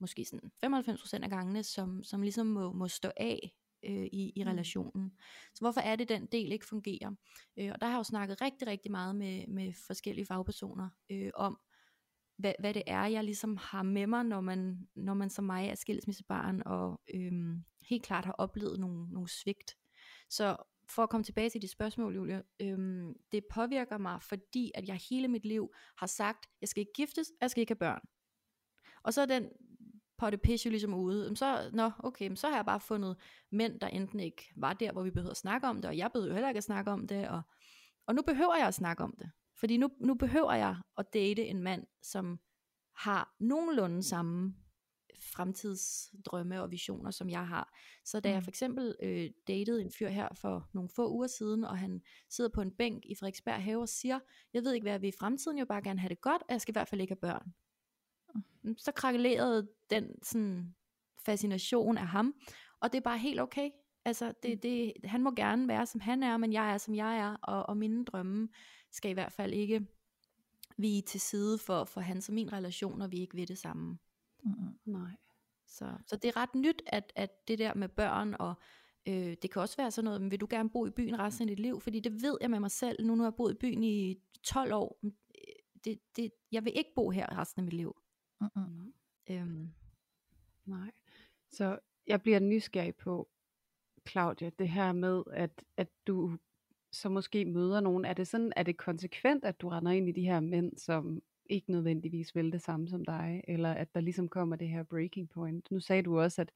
måske 0.00 0.24
sådan 0.24 0.50
95% 0.66 1.24
af 1.24 1.30
gangene, 1.30 1.62
som, 1.62 2.04
som 2.04 2.22
ligesom 2.22 2.46
må, 2.46 2.72
må 2.72 2.88
stå 2.88 3.10
af 3.16 3.52
øh, 3.84 4.06
i, 4.12 4.32
i 4.36 4.42
mm. 4.44 4.50
relationen. 4.50 5.12
Så 5.54 5.60
hvorfor 5.60 5.80
er 5.80 5.96
det, 5.96 6.08
den 6.08 6.26
del 6.26 6.52
ikke 6.52 6.66
fungerer? 6.66 7.10
Øh, 7.58 7.70
og 7.74 7.80
der 7.80 7.86
har 7.86 7.94
jeg 7.94 7.98
jo 7.98 8.04
snakket 8.04 8.40
rigtig, 8.40 8.68
rigtig 8.68 8.90
meget 8.90 9.16
med, 9.16 9.46
med 9.46 9.72
forskellige 9.86 10.26
fagpersoner 10.26 10.88
øh, 11.10 11.30
om, 11.34 11.58
hvad, 12.38 12.52
hvad 12.58 12.74
det 12.74 12.82
er, 12.86 13.06
jeg 13.06 13.24
ligesom 13.24 13.56
har 13.56 13.82
med 13.82 14.06
mig, 14.06 14.24
når 14.24 14.40
man, 14.40 14.88
når 14.94 15.14
man 15.14 15.30
som 15.30 15.44
mig 15.44 15.68
er 15.68 15.74
skilsmissebarn, 15.74 16.62
og 16.66 17.00
øh, 17.14 17.32
helt 17.88 18.02
klart 18.02 18.24
har 18.24 18.32
oplevet 18.32 18.80
nogle, 18.80 19.12
nogle 19.12 19.28
svigt. 19.28 19.76
Så 20.30 20.56
for 20.88 21.02
at 21.02 21.10
komme 21.10 21.24
tilbage 21.24 21.50
til 21.50 21.62
de 21.62 21.68
spørgsmål, 21.68 22.14
Julia, 22.14 22.42
øhm, 22.60 23.14
det 23.32 23.44
påvirker 23.54 23.98
mig, 23.98 24.22
fordi 24.22 24.72
at 24.74 24.88
jeg 24.88 24.98
hele 25.10 25.28
mit 25.28 25.44
liv 25.44 25.72
har 25.98 26.06
sagt, 26.06 26.46
jeg 26.60 26.68
skal 26.68 26.80
ikke 26.80 26.92
giftes, 26.96 27.32
jeg 27.40 27.50
skal 27.50 27.60
ikke 27.60 27.70
have 27.70 27.78
børn. 27.78 28.00
Og 29.02 29.14
så 29.14 29.20
er 29.20 29.26
den 29.26 29.48
potte 30.20 30.38
pisse 30.38 30.68
ligesom 30.68 30.94
ude. 30.94 31.36
Så, 31.36 31.70
nå, 31.72 31.90
okay, 31.98 32.34
så 32.34 32.48
har 32.48 32.56
jeg 32.56 32.64
bare 32.64 32.80
fundet 32.80 33.16
mænd, 33.52 33.80
der 33.80 33.86
enten 33.86 34.20
ikke 34.20 34.52
var 34.56 34.72
der, 34.72 34.92
hvor 34.92 35.02
vi 35.02 35.10
behøvede 35.10 35.30
at 35.30 35.36
snakke 35.36 35.66
om 35.66 35.76
det, 35.76 35.84
og 35.84 35.96
jeg 35.96 36.10
behøvede 36.12 36.30
jo 36.30 36.34
heller 36.34 36.48
ikke 36.48 36.58
at 36.58 36.64
snakke 36.64 36.90
om 36.90 37.06
det, 37.06 37.28
og, 37.28 37.42
og 38.06 38.14
nu 38.14 38.22
behøver 38.22 38.56
jeg 38.56 38.66
at 38.66 38.74
snakke 38.74 39.02
om 39.02 39.14
det. 39.18 39.30
Fordi 39.60 39.76
nu, 39.76 39.88
nu 40.00 40.14
behøver 40.14 40.54
jeg 40.54 40.76
at 40.98 41.06
date 41.14 41.46
en 41.46 41.62
mand, 41.62 41.86
som 42.02 42.38
har 42.96 43.36
nogenlunde 43.40 44.02
samme 44.02 44.54
fremtidsdrømme 45.36 46.62
og 46.62 46.70
visioner, 46.70 47.10
som 47.10 47.30
jeg 47.30 47.48
har. 47.48 47.78
Så 48.04 48.20
da 48.20 48.28
jeg 48.28 48.38
mm. 48.38 48.44
for 48.44 48.50
eksempel 48.50 48.96
øh, 49.02 49.30
datede 49.48 49.82
en 49.82 49.92
fyr 49.98 50.08
her 50.08 50.28
for 50.34 50.68
nogle 50.72 50.88
få 50.96 51.12
uger 51.12 51.26
siden, 51.26 51.64
og 51.64 51.78
han 51.78 52.02
sidder 52.30 52.50
på 52.50 52.60
en 52.60 52.70
bænk 52.70 53.02
i 53.06 53.14
Frederiksberg 53.14 53.62
have 53.62 53.80
og 53.80 53.88
siger, 53.88 54.18
jeg 54.54 54.64
ved 54.64 54.72
ikke, 54.72 54.84
hvad 54.84 54.92
jeg 54.92 55.02
vil 55.02 55.08
i 55.08 55.18
fremtiden, 55.18 55.58
jeg 55.58 55.62
vil 55.62 55.68
bare 55.68 55.82
gerne 55.82 56.00
have 56.00 56.08
det 56.08 56.20
godt, 56.20 56.42
og 56.42 56.52
jeg 56.52 56.60
skal 56.60 56.72
i 56.72 56.74
hvert 56.78 56.88
fald 56.88 57.00
ikke 57.00 57.10
have 57.10 57.32
børn. 57.32 57.54
Mm. 58.62 58.76
Så 58.78 58.92
krakkelerede 58.92 59.68
den 59.90 60.22
sådan, 60.22 60.74
fascination 61.24 61.98
af 61.98 62.06
ham, 62.06 62.34
og 62.80 62.92
det 62.92 62.98
er 62.98 63.02
bare 63.02 63.18
helt 63.18 63.40
okay. 63.40 63.70
Altså, 64.04 64.32
det, 64.42 64.54
mm. 64.54 64.60
det, 64.60 64.92
han 65.04 65.22
må 65.22 65.30
gerne 65.30 65.68
være, 65.68 65.86
som 65.86 66.00
han 66.00 66.22
er, 66.22 66.36
men 66.36 66.52
jeg 66.52 66.72
er, 66.72 66.78
som 66.78 66.94
jeg 66.94 67.18
er, 67.18 67.36
og, 67.42 67.68
og 67.68 67.76
mine 67.76 68.04
drømme 68.04 68.48
skal 68.90 69.10
i 69.10 69.14
hvert 69.14 69.32
fald 69.32 69.52
ikke 69.52 69.86
vi 70.76 71.02
til 71.06 71.20
side 71.20 71.58
for, 71.58 71.84
for 71.84 72.00
hans 72.00 72.28
og 72.28 72.34
min 72.34 72.52
relation, 72.52 73.02
og 73.02 73.12
vi 73.12 73.20
ikke 73.20 73.36
ved 73.36 73.46
det 73.46 73.58
samme. 73.58 73.98
Mm, 74.44 74.52
nej. 74.84 75.10
Så, 75.66 75.92
så 76.06 76.16
det 76.16 76.28
er 76.28 76.36
ret 76.36 76.54
nyt, 76.54 76.82
at, 76.86 77.12
at 77.16 77.48
det 77.48 77.58
der 77.58 77.74
med 77.74 77.88
børn, 77.88 78.36
og 78.38 78.54
øh, 79.08 79.36
det 79.42 79.50
kan 79.50 79.62
også 79.62 79.76
være 79.76 79.90
sådan 79.90 80.04
noget, 80.04 80.20
men 80.20 80.30
vil 80.30 80.40
du 80.40 80.46
gerne 80.50 80.70
bo 80.70 80.86
i 80.86 80.90
byen 80.90 81.18
resten 81.18 81.48
af 81.48 81.56
dit 81.56 81.60
liv? 81.60 81.80
Fordi 81.80 82.00
det 82.00 82.22
ved 82.22 82.38
jeg 82.40 82.50
med 82.50 82.60
mig 82.60 82.70
selv, 82.70 83.06
nu 83.06 83.14
nu 83.14 83.22
har 83.22 83.30
jeg 83.30 83.36
boet 83.36 83.52
i 83.52 83.58
byen 83.60 83.82
i 83.82 84.16
12 84.42 84.72
år, 84.72 85.00
øh, 85.04 85.10
det, 85.84 85.98
det, 86.16 86.30
jeg 86.52 86.64
vil 86.64 86.72
ikke 86.76 86.90
bo 86.96 87.10
her 87.10 87.38
resten 87.38 87.60
af 87.60 87.64
mit 87.64 87.74
liv. 87.74 87.96
Mm-mm. 88.40 88.92
Øhm. 89.30 89.70
Nej. 90.66 90.90
Så 91.50 91.78
jeg 92.06 92.22
bliver 92.22 92.40
nysgerrig 92.40 92.94
på, 92.94 93.28
Claudia, 94.08 94.50
det 94.58 94.68
her 94.68 94.92
med, 94.92 95.22
at, 95.32 95.64
at 95.76 95.88
du 96.06 96.38
så 96.92 97.08
måske 97.08 97.44
møder 97.44 97.80
nogen. 97.80 98.04
Er 98.04 98.12
det 98.12 98.28
sådan, 98.28 98.52
er 98.56 98.62
det 98.62 98.76
konsekvent, 98.76 99.44
at 99.44 99.60
du 99.60 99.68
render 99.68 99.92
ind 99.92 100.08
i 100.08 100.12
de 100.12 100.22
her 100.22 100.40
mænd, 100.40 100.76
som 100.76 101.22
ikke 101.50 101.70
nødvendigvis 101.70 102.34
vil 102.34 102.52
det 102.52 102.62
samme 102.62 102.88
som 102.88 103.04
dig, 103.04 103.44
eller 103.48 103.72
at 103.72 103.94
der 103.94 104.00
ligesom 104.00 104.28
kommer 104.28 104.56
det 104.56 104.68
her 104.68 104.82
breaking 104.82 105.28
point. 105.28 105.70
Nu 105.70 105.80
sagde 105.80 106.02
du 106.02 106.20
også, 106.20 106.40
at 106.40 106.52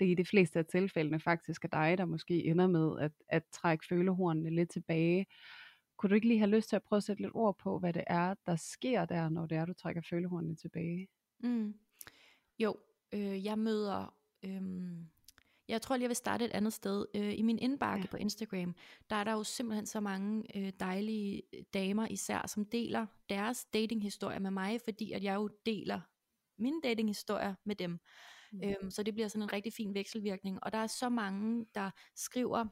det 0.00 0.06
i 0.06 0.14
de 0.14 0.24
fleste 0.24 0.58
af 0.58 0.66
tilfældene 0.66 1.20
faktisk 1.20 1.64
er 1.64 1.68
dig, 1.68 1.98
der 1.98 2.04
måske 2.04 2.44
ender 2.44 2.66
med 2.66 3.00
at, 3.00 3.12
at 3.28 3.42
trække 3.52 3.86
følehornene 3.88 4.50
lidt 4.50 4.70
tilbage. 4.70 5.26
Kunne 5.96 6.10
du 6.10 6.14
ikke 6.14 6.28
lige 6.28 6.38
have 6.38 6.50
lyst 6.50 6.68
til 6.68 6.76
at 6.76 6.82
prøve 6.82 6.96
at 6.96 7.04
sætte 7.04 7.22
lidt 7.22 7.34
ord 7.34 7.58
på, 7.58 7.78
hvad 7.78 7.92
det 7.92 8.04
er, 8.06 8.34
der 8.46 8.56
sker 8.56 9.04
der, 9.04 9.28
når 9.28 9.46
det 9.46 9.58
er, 9.58 9.64
du 9.64 9.72
trækker 9.72 10.02
følehornene 10.10 10.54
tilbage? 10.56 11.08
Mm. 11.44 11.74
Jo, 12.58 12.76
øh, 13.12 13.44
jeg 13.44 13.58
møder 13.58 14.14
øh, 14.42 14.62
jeg 15.68 15.82
tror 15.82 15.96
lige, 15.96 16.02
jeg 16.02 16.08
vil 16.08 16.16
starte 16.16 16.44
et 16.44 16.50
andet 16.50 16.72
sted. 16.72 17.06
Øh, 17.14 17.38
I 17.38 17.42
min 17.42 17.58
indbakke 17.58 18.02
ja. 18.02 18.10
på 18.10 18.16
Instagram, 18.16 18.74
der 19.10 19.16
er 19.16 19.24
der 19.24 19.32
jo 19.32 19.44
simpelthen 19.44 19.86
så 19.86 20.00
mange 20.00 20.44
øh, 20.56 20.72
dejlige 20.80 21.42
øh, 21.52 21.62
damer 21.74 22.06
især, 22.10 22.46
som 22.46 22.64
deler 22.64 23.06
deres 23.28 23.64
datinghistorier 23.64 24.38
med 24.38 24.50
mig, 24.50 24.80
fordi 24.84 25.12
at 25.12 25.24
jeg 25.24 25.34
jo 25.34 25.48
deler 25.66 26.00
mine 26.58 26.80
datinghistorier 26.84 27.54
med 27.64 27.76
dem. 27.76 28.00
Mm. 28.52 28.60
Øhm, 28.64 28.90
så 28.90 29.02
det 29.02 29.14
bliver 29.14 29.28
sådan 29.28 29.42
en 29.42 29.52
rigtig 29.52 29.72
fin 29.72 29.94
vekselvirkning. 29.94 30.58
Og 30.64 30.72
der 30.72 30.78
er 30.78 30.86
så 30.86 31.08
mange, 31.08 31.66
der 31.74 31.90
skriver 32.14 32.66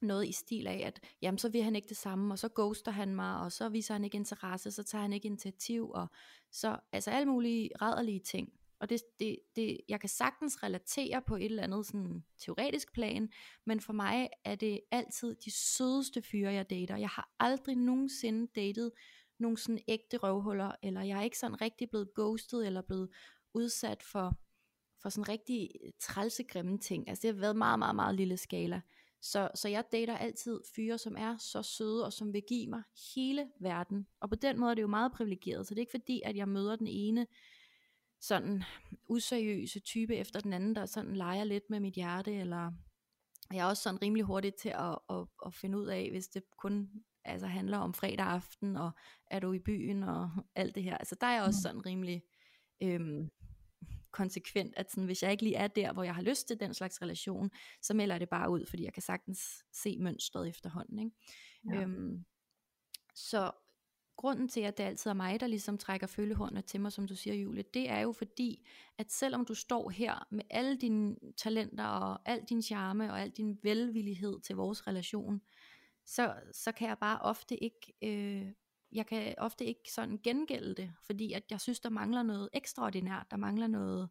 noget 0.00 0.28
i 0.28 0.32
stil 0.32 0.66
af, 0.66 0.82
at 0.86 1.00
jamen 1.22 1.38
så 1.38 1.48
vil 1.48 1.62
han 1.62 1.76
ikke 1.76 1.88
det 1.88 1.96
samme, 1.96 2.34
og 2.34 2.38
så 2.38 2.48
ghoster 2.54 2.92
han 2.92 3.14
mig, 3.14 3.40
og 3.40 3.52
så 3.52 3.68
viser 3.68 3.94
han 3.94 4.04
ikke 4.04 4.16
interesse, 4.16 4.70
så 4.70 4.82
tager 4.82 5.02
han 5.02 5.12
ikke 5.12 5.26
initiativ, 5.26 5.90
og 5.90 6.06
så 6.50 6.76
altså 6.92 7.10
alle 7.10 7.26
mulige 7.26 7.70
rædderlige 7.82 8.20
ting. 8.20 8.52
Og 8.80 8.90
det, 8.90 9.02
det, 9.20 9.38
det, 9.56 9.80
jeg 9.88 10.00
kan 10.00 10.08
sagtens 10.08 10.62
relatere 10.62 11.22
på 11.22 11.36
et 11.36 11.44
eller 11.44 11.62
andet 11.62 11.86
sådan 11.86 12.24
teoretisk 12.38 12.92
plan, 12.92 13.28
men 13.66 13.80
for 13.80 13.92
mig 13.92 14.28
er 14.44 14.54
det 14.54 14.80
altid 14.90 15.34
de 15.44 15.50
sødeste 15.50 16.22
fyre, 16.22 16.52
jeg 16.52 16.70
dater. 16.70 16.96
Jeg 16.96 17.08
har 17.08 17.30
aldrig 17.38 17.76
nogensinde 17.76 18.46
datet 18.56 18.92
nogle 19.38 19.58
sådan 19.58 19.80
ægte 19.88 20.16
røvhuller, 20.16 20.72
eller 20.82 21.02
jeg 21.02 21.18
er 21.18 21.22
ikke 21.22 21.38
sådan 21.38 21.60
rigtig 21.60 21.90
blevet 21.90 22.08
ghostet, 22.14 22.66
eller 22.66 22.82
blevet 22.82 23.10
udsat 23.54 24.02
for, 24.02 24.38
for 25.02 25.08
sådan 25.08 25.28
rigtig 25.28 25.70
trælsegrimme 26.00 26.78
ting. 26.78 27.08
Altså 27.08 27.22
det 27.22 27.34
har 27.34 27.40
været 27.40 27.56
meget, 27.56 27.78
meget, 27.78 27.96
meget 27.96 28.14
lille 28.14 28.36
skala. 28.36 28.80
Så, 29.20 29.50
så 29.54 29.68
jeg 29.68 29.84
dater 29.92 30.16
altid 30.16 30.60
fyre, 30.76 30.98
som 30.98 31.16
er 31.18 31.36
så 31.38 31.62
søde, 31.62 32.04
og 32.04 32.12
som 32.12 32.32
vil 32.32 32.42
give 32.48 32.66
mig 32.66 32.82
hele 33.14 33.48
verden. 33.60 34.06
Og 34.20 34.28
på 34.28 34.34
den 34.34 34.60
måde 34.60 34.70
er 34.70 34.74
det 34.74 34.82
jo 34.82 34.86
meget 34.86 35.12
privilegeret, 35.12 35.66
så 35.66 35.74
det 35.74 35.78
er 35.78 35.82
ikke 35.82 36.00
fordi, 36.00 36.22
at 36.24 36.36
jeg 36.36 36.48
møder 36.48 36.76
den 36.76 36.86
ene 36.86 37.26
sådan 38.20 38.62
useriøse 39.08 39.80
type 39.80 40.16
efter 40.16 40.40
den 40.40 40.52
anden, 40.52 40.74
der 40.74 40.86
sådan 40.86 41.16
leger 41.16 41.44
lidt 41.44 41.70
med 41.70 41.80
mit 41.80 41.94
hjerte, 41.94 42.34
eller 42.34 42.72
jeg 43.52 43.58
er 43.58 43.64
også 43.64 43.82
sådan 43.82 44.02
rimelig 44.02 44.24
hurtig 44.24 44.54
til 44.54 44.68
at, 44.68 44.98
at, 45.10 45.26
at 45.46 45.54
finde 45.54 45.78
ud 45.78 45.86
af, 45.86 46.10
hvis 46.10 46.28
det 46.28 46.42
kun 46.58 46.90
altså 47.24 47.46
handler 47.46 47.78
om 47.78 47.94
fredag 47.94 48.26
aften, 48.26 48.76
og 48.76 48.90
er 49.30 49.40
du 49.40 49.52
i 49.52 49.58
byen, 49.58 50.02
og 50.02 50.30
alt 50.54 50.74
det 50.74 50.82
her. 50.82 50.98
Altså 50.98 51.16
der 51.20 51.26
er 51.26 51.34
jeg 51.34 51.42
også 51.42 51.58
mm. 51.58 51.62
sådan 51.62 51.86
rimelig 51.86 52.22
øhm, 52.82 53.30
konsekvent, 54.10 54.74
at 54.76 54.90
sådan, 54.90 55.04
hvis 55.04 55.22
jeg 55.22 55.30
ikke 55.30 55.42
lige 55.42 55.56
er 55.56 55.66
der, 55.66 55.92
hvor 55.92 56.02
jeg 56.02 56.14
har 56.14 56.22
lyst 56.22 56.48
til 56.48 56.60
den 56.60 56.74
slags 56.74 57.02
relation, 57.02 57.50
så 57.82 57.94
melder 57.94 58.14
jeg 58.14 58.20
det 58.20 58.28
bare 58.28 58.50
ud, 58.50 58.66
fordi 58.66 58.84
jeg 58.84 58.92
kan 58.92 59.02
sagtens 59.02 59.64
se 59.72 59.98
mønstret 59.98 60.48
efterhånden. 60.48 60.98
Ikke? 60.98 61.16
Ja. 61.70 61.82
Øhm, 61.82 62.24
så 63.14 63.52
grunden 64.18 64.48
til, 64.48 64.60
at 64.60 64.78
det 64.78 64.84
altid 64.84 65.10
er 65.10 65.14
mig, 65.14 65.40
der 65.40 65.46
ligesom 65.46 65.78
trækker 65.78 66.06
følehornene 66.06 66.62
til 66.62 66.80
mig, 66.80 66.92
som 66.92 67.06
du 67.06 67.14
siger, 67.14 67.34
Julie, 67.34 67.64
det 67.74 67.90
er 67.90 68.00
jo 68.00 68.12
fordi, 68.12 68.68
at 68.98 69.12
selvom 69.12 69.44
du 69.44 69.54
står 69.54 69.90
her 69.90 70.26
med 70.30 70.44
alle 70.50 70.76
dine 70.76 71.16
talenter 71.36 71.84
og 71.84 72.20
al 72.24 72.44
din 72.48 72.62
charme 72.62 73.12
og 73.12 73.20
al 73.20 73.30
din 73.30 73.58
velvillighed 73.62 74.40
til 74.40 74.56
vores 74.56 74.86
relation, 74.86 75.40
så, 76.06 76.34
så 76.52 76.72
kan 76.72 76.88
jeg 76.88 76.98
bare 76.98 77.18
ofte 77.18 77.64
ikke, 77.64 77.92
øh, 78.02 78.52
jeg 78.92 79.06
kan 79.06 79.34
ofte 79.38 79.64
ikke 79.64 79.92
sådan 79.92 80.18
gengælde 80.22 80.74
det, 80.74 80.92
fordi 81.00 81.32
at 81.32 81.44
jeg 81.50 81.60
synes, 81.60 81.80
der 81.80 81.90
mangler 81.90 82.22
noget 82.22 82.48
ekstraordinært, 82.52 83.26
der 83.30 83.36
mangler 83.36 83.66
noget, 83.66 84.08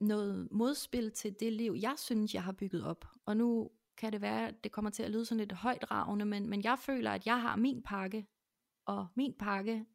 noget 0.00 0.48
modspil 0.50 1.10
til 1.10 1.40
det 1.40 1.52
liv, 1.52 1.76
jeg 1.80 1.94
synes, 1.96 2.34
jeg 2.34 2.44
har 2.44 2.52
bygget 2.52 2.84
op. 2.84 3.04
Og 3.26 3.36
nu 3.36 3.70
kan 3.96 4.12
det 4.12 4.20
være, 4.20 4.48
at 4.48 4.64
det 4.64 4.72
kommer 4.72 4.90
til 4.90 5.02
at 5.02 5.10
lyde 5.10 5.24
sådan 5.24 5.38
lidt 5.38 5.52
højt 5.52 5.90
ravne, 5.90 6.24
men, 6.24 6.48
men 6.48 6.64
jeg 6.64 6.78
føler, 6.78 7.10
at 7.10 7.26
jeg 7.26 7.40
har 7.40 7.56
min 7.56 7.82
pakke, 7.82 8.26
og 8.86 9.06
min 9.14 9.34
pakke 9.38 9.86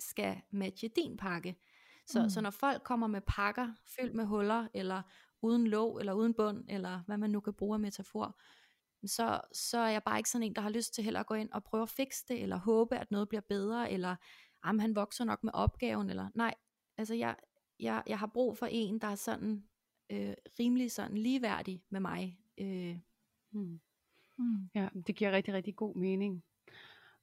skal 0.00 0.40
matche 0.50 0.88
din 0.88 1.16
pakke. 1.16 1.56
Så, 2.06 2.22
mm. 2.22 2.30
så 2.30 2.40
når 2.40 2.50
folk 2.50 2.82
kommer 2.82 3.06
med 3.06 3.20
pakker 3.20 3.72
fyldt 3.86 4.14
med 4.14 4.24
huller, 4.24 4.68
eller 4.74 5.02
uden 5.42 5.66
låg, 5.66 5.98
eller 5.98 6.12
uden 6.12 6.34
bund, 6.34 6.64
eller 6.68 7.00
hvad 7.06 7.18
man 7.18 7.30
nu 7.30 7.40
kan 7.40 7.54
bruge 7.54 7.74
af 7.74 7.80
metafor, 7.80 8.40
så, 9.06 9.40
så 9.52 9.78
er 9.78 9.88
jeg 9.88 10.02
bare 10.02 10.18
ikke 10.18 10.30
sådan 10.30 10.46
en, 10.46 10.54
der 10.54 10.60
har 10.60 10.70
lyst 10.70 10.94
til 10.94 11.04
heller 11.04 11.20
at 11.20 11.26
gå 11.26 11.34
ind 11.34 11.50
og 11.52 11.64
prøve 11.64 11.82
at 11.82 11.88
fikse 11.88 12.24
det, 12.28 12.42
eller 12.42 12.56
håbe, 12.56 12.96
at 12.96 13.10
noget 13.10 13.28
bliver 13.28 13.42
bedre, 13.48 13.92
eller 13.92 14.16
jamen, 14.66 14.80
han 14.80 14.96
vokser 14.96 15.24
nok 15.24 15.44
med 15.44 15.52
opgaven, 15.54 16.10
eller 16.10 16.28
nej, 16.34 16.54
altså 16.98 17.14
jeg, 17.14 17.36
jeg, 17.80 18.02
jeg 18.06 18.18
har 18.18 18.26
brug 18.26 18.58
for 18.58 18.66
en, 18.66 18.98
der 18.98 19.06
er 19.06 19.14
sådan 19.14 19.64
øh, 20.12 20.34
rimelig 20.60 20.90
sådan 20.92 21.18
ligeværdig 21.18 21.82
med 21.90 22.00
mig. 22.00 22.38
Øh. 22.58 22.98
Hmm. 23.50 23.80
Hmm. 24.38 24.70
Ja, 24.74 24.88
det 25.06 25.16
giver 25.16 25.32
rigtig, 25.32 25.54
rigtig 25.54 25.76
god 25.76 25.96
mening. 25.96 26.44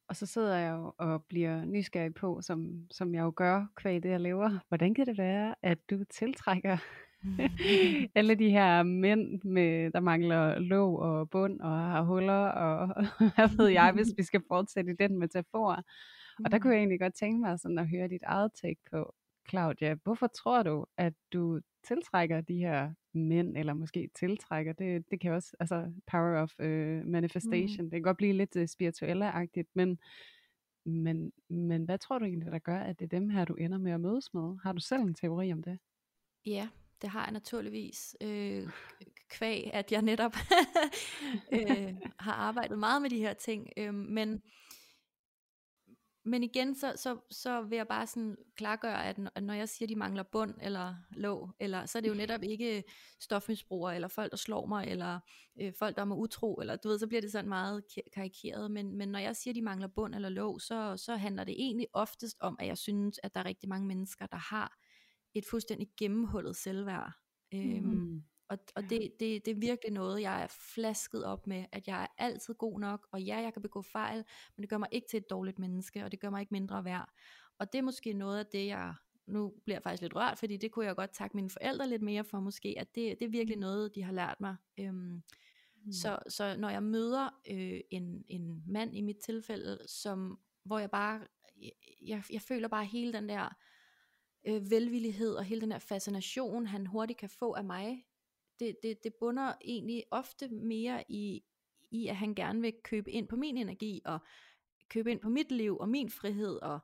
Og 0.07 0.15
så 0.15 0.25
sidder 0.25 0.57
jeg 0.57 0.71
jo 0.71 0.93
og 0.97 1.23
bliver 1.23 1.65
nysgerrig 1.65 2.13
på, 2.13 2.41
som, 2.41 2.87
som 2.91 3.15
jeg 3.15 3.21
jo 3.21 3.33
gør 3.35 3.65
kvæg 3.75 4.03
det, 4.03 4.09
jeg 4.09 4.21
laver. 4.21 4.59
Hvordan 4.67 4.93
kan 4.93 5.05
det 5.05 5.17
være, 5.17 5.55
at 5.61 5.89
du 5.89 6.03
tiltrækker 6.03 6.77
alle 8.15 8.35
de 8.35 8.49
her 8.49 8.83
mænd, 8.83 9.41
med, 9.43 9.91
der 9.91 9.99
mangler 9.99 10.59
låg 10.59 10.99
og 10.99 11.29
bund 11.29 11.59
og 11.59 11.79
har 11.79 12.01
huller, 12.01 12.45
og 12.45 12.87
hvad 13.35 13.57
ved 13.57 13.67
jeg, 13.67 13.91
hvis 13.91 14.07
vi 14.17 14.23
skal 14.23 14.41
fortsætte 14.47 14.91
i 14.91 14.95
den 14.99 15.19
metafor. 15.19 15.83
Og 16.45 16.51
der 16.51 16.59
kunne 16.59 16.73
jeg 16.73 16.79
egentlig 16.79 16.99
godt 16.99 17.13
tænke 17.13 17.39
mig 17.41 17.59
sådan 17.59 17.79
at 17.79 17.89
høre 17.89 18.07
dit 18.07 18.23
eget 18.23 18.51
take 18.61 18.81
på, 18.91 19.13
Claudia, 19.49 19.95
hvorfor 20.03 20.27
tror 20.27 20.63
du, 20.63 20.85
at 20.97 21.13
du 21.33 21.59
tiltrækker 21.87 22.41
de 22.41 22.57
her 22.57 22.93
mænd, 23.13 23.57
eller 23.57 23.73
måske 23.73 24.09
tiltrækker, 24.15 24.73
det, 24.73 25.11
det 25.11 25.21
kan 25.21 25.31
også, 25.31 25.55
altså 25.59 25.93
power 26.11 26.41
of 26.41 26.53
uh, 26.59 27.07
manifestation, 27.07 27.85
mm. 27.85 27.89
det 27.89 27.97
kan 27.97 28.01
godt 28.01 28.17
blive 28.17 28.33
lidt 28.33 28.55
uh, 28.55 28.65
spirituelle-agtigt, 28.65 29.69
men, 29.75 29.99
men, 30.85 31.31
men 31.49 31.83
hvad 31.83 31.97
tror 31.97 32.19
du 32.19 32.25
egentlig, 32.25 32.51
der 32.51 32.59
gør, 32.59 32.79
at 32.79 32.99
det 32.99 33.05
er 33.05 33.19
dem 33.19 33.29
her, 33.29 33.45
du 33.45 33.53
ender 33.53 33.77
med 33.77 33.91
at 33.91 34.01
mødes 34.01 34.33
med? 34.33 34.57
Har 34.63 34.73
du 34.73 34.79
selv 34.79 35.01
en 35.01 35.15
teori 35.15 35.53
om 35.53 35.63
det? 35.63 35.79
Ja, 36.45 36.69
det 37.01 37.09
har 37.09 37.23
jeg 37.23 37.31
naturligvis. 37.31 38.15
Øh, 38.21 38.69
kvæg, 39.35 39.69
at 39.73 39.91
jeg 39.91 40.01
netop 40.01 40.35
øh, 41.53 41.95
har 42.19 42.33
arbejdet 42.33 42.79
meget 42.79 43.01
med 43.01 43.09
de 43.09 43.19
her 43.19 43.33
ting. 43.33 43.69
Øh, 43.77 43.93
men 43.93 44.41
men 46.29 46.43
igen, 46.43 46.75
så, 46.75 46.93
så, 46.95 47.17
så 47.31 47.61
vil 47.61 47.75
jeg 47.75 47.87
bare 47.87 48.07
sådan 48.07 48.35
klargøre, 48.55 49.05
at 49.05 49.43
når 49.43 49.53
jeg 49.53 49.69
siger, 49.69 49.85
at 49.85 49.89
de 49.89 49.95
mangler 49.95 50.23
bund 50.23 50.53
eller 50.61 50.95
låg, 51.11 51.49
eller, 51.59 51.85
så 51.85 51.97
er 51.97 52.01
det 52.01 52.09
jo 52.09 52.13
netop 52.13 52.43
ikke 52.43 52.83
stofmisbrugere, 53.19 53.95
eller 53.95 54.07
folk, 54.07 54.31
der 54.31 54.37
slår 54.37 54.65
mig, 54.65 54.87
eller 54.87 55.19
øh, 55.61 55.73
folk, 55.79 55.95
der 55.95 56.01
er 56.01 56.05
med 56.05 56.15
utro, 56.15 56.55
eller 56.55 56.75
du 56.75 56.87
ved, 56.87 56.99
så 56.99 57.07
bliver 57.07 57.21
det 57.21 57.31
sådan 57.31 57.49
meget 57.49 57.83
karikeret. 58.13 58.71
Men, 58.71 58.97
men 58.97 59.09
når 59.09 59.19
jeg 59.19 59.35
siger, 59.35 59.51
at 59.51 59.55
de 59.55 59.61
mangler 59.61 59.87
bund 59.87 60.15
eller 60.15 60.29
låg, 60.29 60.61
så, 60.61 60.97
så 60.97 61.15
handler 61.15 61.43
det 61.43 61.55
egentlig 61.57 61.87
oftest 61.93 62.37
om, 62.39 62.55
at 62.59 62.67
jeg 62.67 62.77
synes, 62.77 63.19
at 63.23 63.35
der 63.35 63.39
er 63.41 63.45
rigtig 63.45 63.69
mange 63.69 63.87
mennesker, 63.87 64.25
der 64.25 64.37
har 64.37 64.77
et 65.33 65.45
fuldstændig 65.49 65.89
gennemhullet 65.97 66.55
selvværd. 66.55 67.11
Øhm, 67.53 67.85
mm. 67.85 68.23
Og, 68.49 68.57
og 68.75 68.83
det, 68.83 69.11
det, 69.19 69.45
det 69.45 69.51
er 69.51 69.59
virkelig 69.59 69.93
noget, 69.93 70.21
jeg 70.21 70.43
er 70.43 70.47
flasket 70.73 71.25
op 71.25 71.47
med, 71.47 71.65
at 71.71 71.87
jeg 71.87 72.03
er 72.03 72.07
altid 72.17 72.53
god 72.53 72.79
nok, 72.79 73.07
og 73.11 73.21
ja, 73.21 73.37
jeg 73.37 73.53
kan 73.53 73.61
begå 73.61 73.81
fejl, 73.81 74.23
men 74.55 74.61
det 74.61 74.69
gør 74.69 74.77
mig 74.77 74.89
ikke 74.91 75.07
til 75.07 75.17
et 75.17 75.29
dårligt 75.29 75.59
menneske, 75.59 76.03
og 76.03 76.11
det 76.11 76.19
gør 76.19 76.29
mig 76.29 76.41
ikke 76.41 76.53
mindre 76.53 76.85
værd. 76.85 77.09
Og 77.59 77.73
det 77.73 77.79
er 77.79 77.83
måske 77.83 78.13
noget 78.13 78.39
af 78.39 78.45
det, 78.45 78.67
jeg, 78.67 78.93
nu 79.27 79.53
bliver 79.65 79.75
jeg 79.75 79.83
faktisk 79.83 80.01
lidt 80.01 80.15
rørt, 80.15 80.37
fordi 80.39 80.57
det 80.57 80.71
kunne 80.71 80.85
jeg 80.85 80.95
godt 80.95 81.11
takke 81.11 81.35
mine 81.35 81.49
forældre 81.49 81.89
lidt 81.89 82.01
mere 82.01 82.23
for 82.23 82.39
måske, 82.39 82.75
at 82.77 82.95
det, 82.95 83.19
det 83.19 83.25
er 83.25 83.29
virkelig 83.29 83.57
mm. 83.57 83.61
noget, 83.61 83.95
de 83.95 84.03
har 84.03 84.13
lært 84.13 84.41
mig. 84.41 84.55
Øhm, 84.79 84.95
mm. 84.95 85.91
så, 85.91 86.19
så 86.29 86.55
når 86.57 86.69
jeg 86.69 86.83
møder 86.83 87.29
øh, 87.51 87.79
en, 87.91 88.25
en 88.29 88.63
mand 88.67 88.97
i 88.97 89.01
mit 89.01 89.17
tilfælde, 89.17 89.79
som, 89.87 90.39
hvor 90.63 90.79
jeg 90.79 90.91
bare, 90.91 91.21
jeg, 92.01 92.23
jeg 92.31 92.41
føler 92.41 92.67
bare 92.67 92.85
hele 92.85 93.13
den 93.13 93.29
der 93.29 93.55
øh, 94.47 94.71
velvillighed 94.71 95.33
og 95.33 95.43
hele 95.43 95.61
den 95.61 95.71
der 95.71 95.79
fascination, 95.79 96.65
han 96.65 96.85
hurtigt 96.87 97.19
kan 97.19 97.29
få 97.29 97.53
af 97.53 97.63
mig, 97.63 98.05
det, 98.59 98.75
det, 98.83 99.03
det 99.03 99.13
bunder 99.19 99.53
egentlig 99.61 100.03
ofte 100.11 100.47
mere 100.47 101.03
i, 101.09 101.43
i, 101.91 102.07
at 102.07 102.15
han 102.15 102.35
gerne 102.35 102.61
vil 102.61 102.73
købe 102.83 103.11
ind 103.11 103.27
på 103.27 103.35
min 103.35 103.57
energi, 103.57 104.01
og 104.05 104.19
købe 104.89 105.11
ind 105.11 105.19
på 105.19 105.29
mit 105.29 105.51
liv, 105.51 105.77
og 105.77 105.89
min 105.89 106.09
frihed, 106.09 106.55
og 106.55 106.79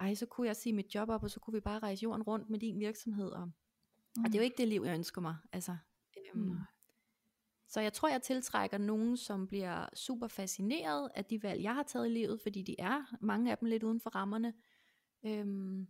ej, 0.00 0.14
så 0.14 0.26
kunne 0.26 0.46
jeg 0.46 0.56
sige 0.56 0.72
mit 0.72 0.94
job 0.94 1.08
op, 1.08 1.22
og 1.22 1.30
så 1.30 1.40
kunne 1.40 1.54
vi 1.54 1.60
bare 1.60 1.78
rejse 1.78 2.02
jorden 2.02 2.22
rundt 2.22 2.50
med 2.50 2.58
din 2.58 2.80
virksomhed, 2.80 3.28
og, 3.28 3.46
mm. 3.46 4.24
og 4.24 4.26
det 4.26 4.34
er 4.34 4.38
jo 4.38 4.44
ikke 4.44 4.58
det 4.58 4.68
liv, 4.68 4.82
jeg 4.84 4.94
ønsker 4.94 5.20
mig, 5.20 5.36
altså. 5.52 5.76
Øhm, 6.34 6.44
mm. 6.44 6.58
Så 7.68 7.80
jeg 7.80 7.92
tror, 7.92 8.08
jeg 8.08 8.22
tiltrækker 8.22 8.78
nogen, 8.78 9.16
som 9.16 9.46
bliver 9.46 9.86
super 9.94 10.28
fascineret 10.28 11.10
af 11.14 11.24
de 11.24 11.42
valg, 11.42 11.62
jeg 11.62 11.74
har 11.74 11.82
taget 11.82 12.06
i 12.06 12.10
livet, 12.10 12.40
fordi 12.40 12.62
de 12.62 12.80
er, 12.80 13.16
mange 13.20 13.50
af 13.50 13.58
dem 13.58 13.68
lidt 13.68 13.82
uden 13.82 14.00
for 14.00 14.10
rammerne. 14.10 14.54
Øhm, 15.26 15.86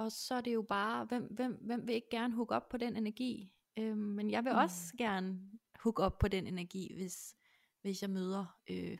og 0.00 0.12
så 0.12 0.34
er 0.34 0.40
det 0.40 0.54
jo 0.54 0.62
bare, 0.62 1.04
hvem, 1.04 1.22
hvem, 1.22 1.58
hvem 1.60 1.86
vil 1.86 1.94
ikke 1.94 2.10
gerne 2.10 2.34
hugge 2.34 2.54
op 2.54 2.68
på 2.68 2.76
den 2.76 2.96
energi? 2.96 3.52
Øh, 3.78 3.96
men 3.96 4.30
jeg 4.30 4.44
vil 4.44 4.52
mm. 4.52 4.58
også 4.58 4.94
gerne 4.98 5.40
hook 5.80 6.00
op 6.00 6.18
på 6.18 6.28
den 6.28 6.46
energi, 6.46 6.94
hvis, 6.94 7.36
hvis 7.82 8.02
jeg 8.02 8.10
møder 8.10 8.58
øh, 8.70 8.98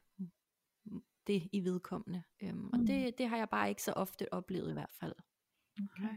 det 1.26 1.48
i 1.52 1.64
vedkommende. 1.64 2.22
Øhm, 2.42 2.56
mm. 2.56 2.70
Og 2.72 2.78
det, 2.78 3.18
det 3.18 3.28
har 3.28 3.36
jeg 3.36 3.48
bare 3.48 3.68
ikke 3.68 3.82
så 3.82 3.92
ofte 3.92 4.32
oplevet 4.32 4.70
i 4.70 4.72
hvert 4.72 4.92
fald. 5.00 5.14
Okay. 5.78 6.14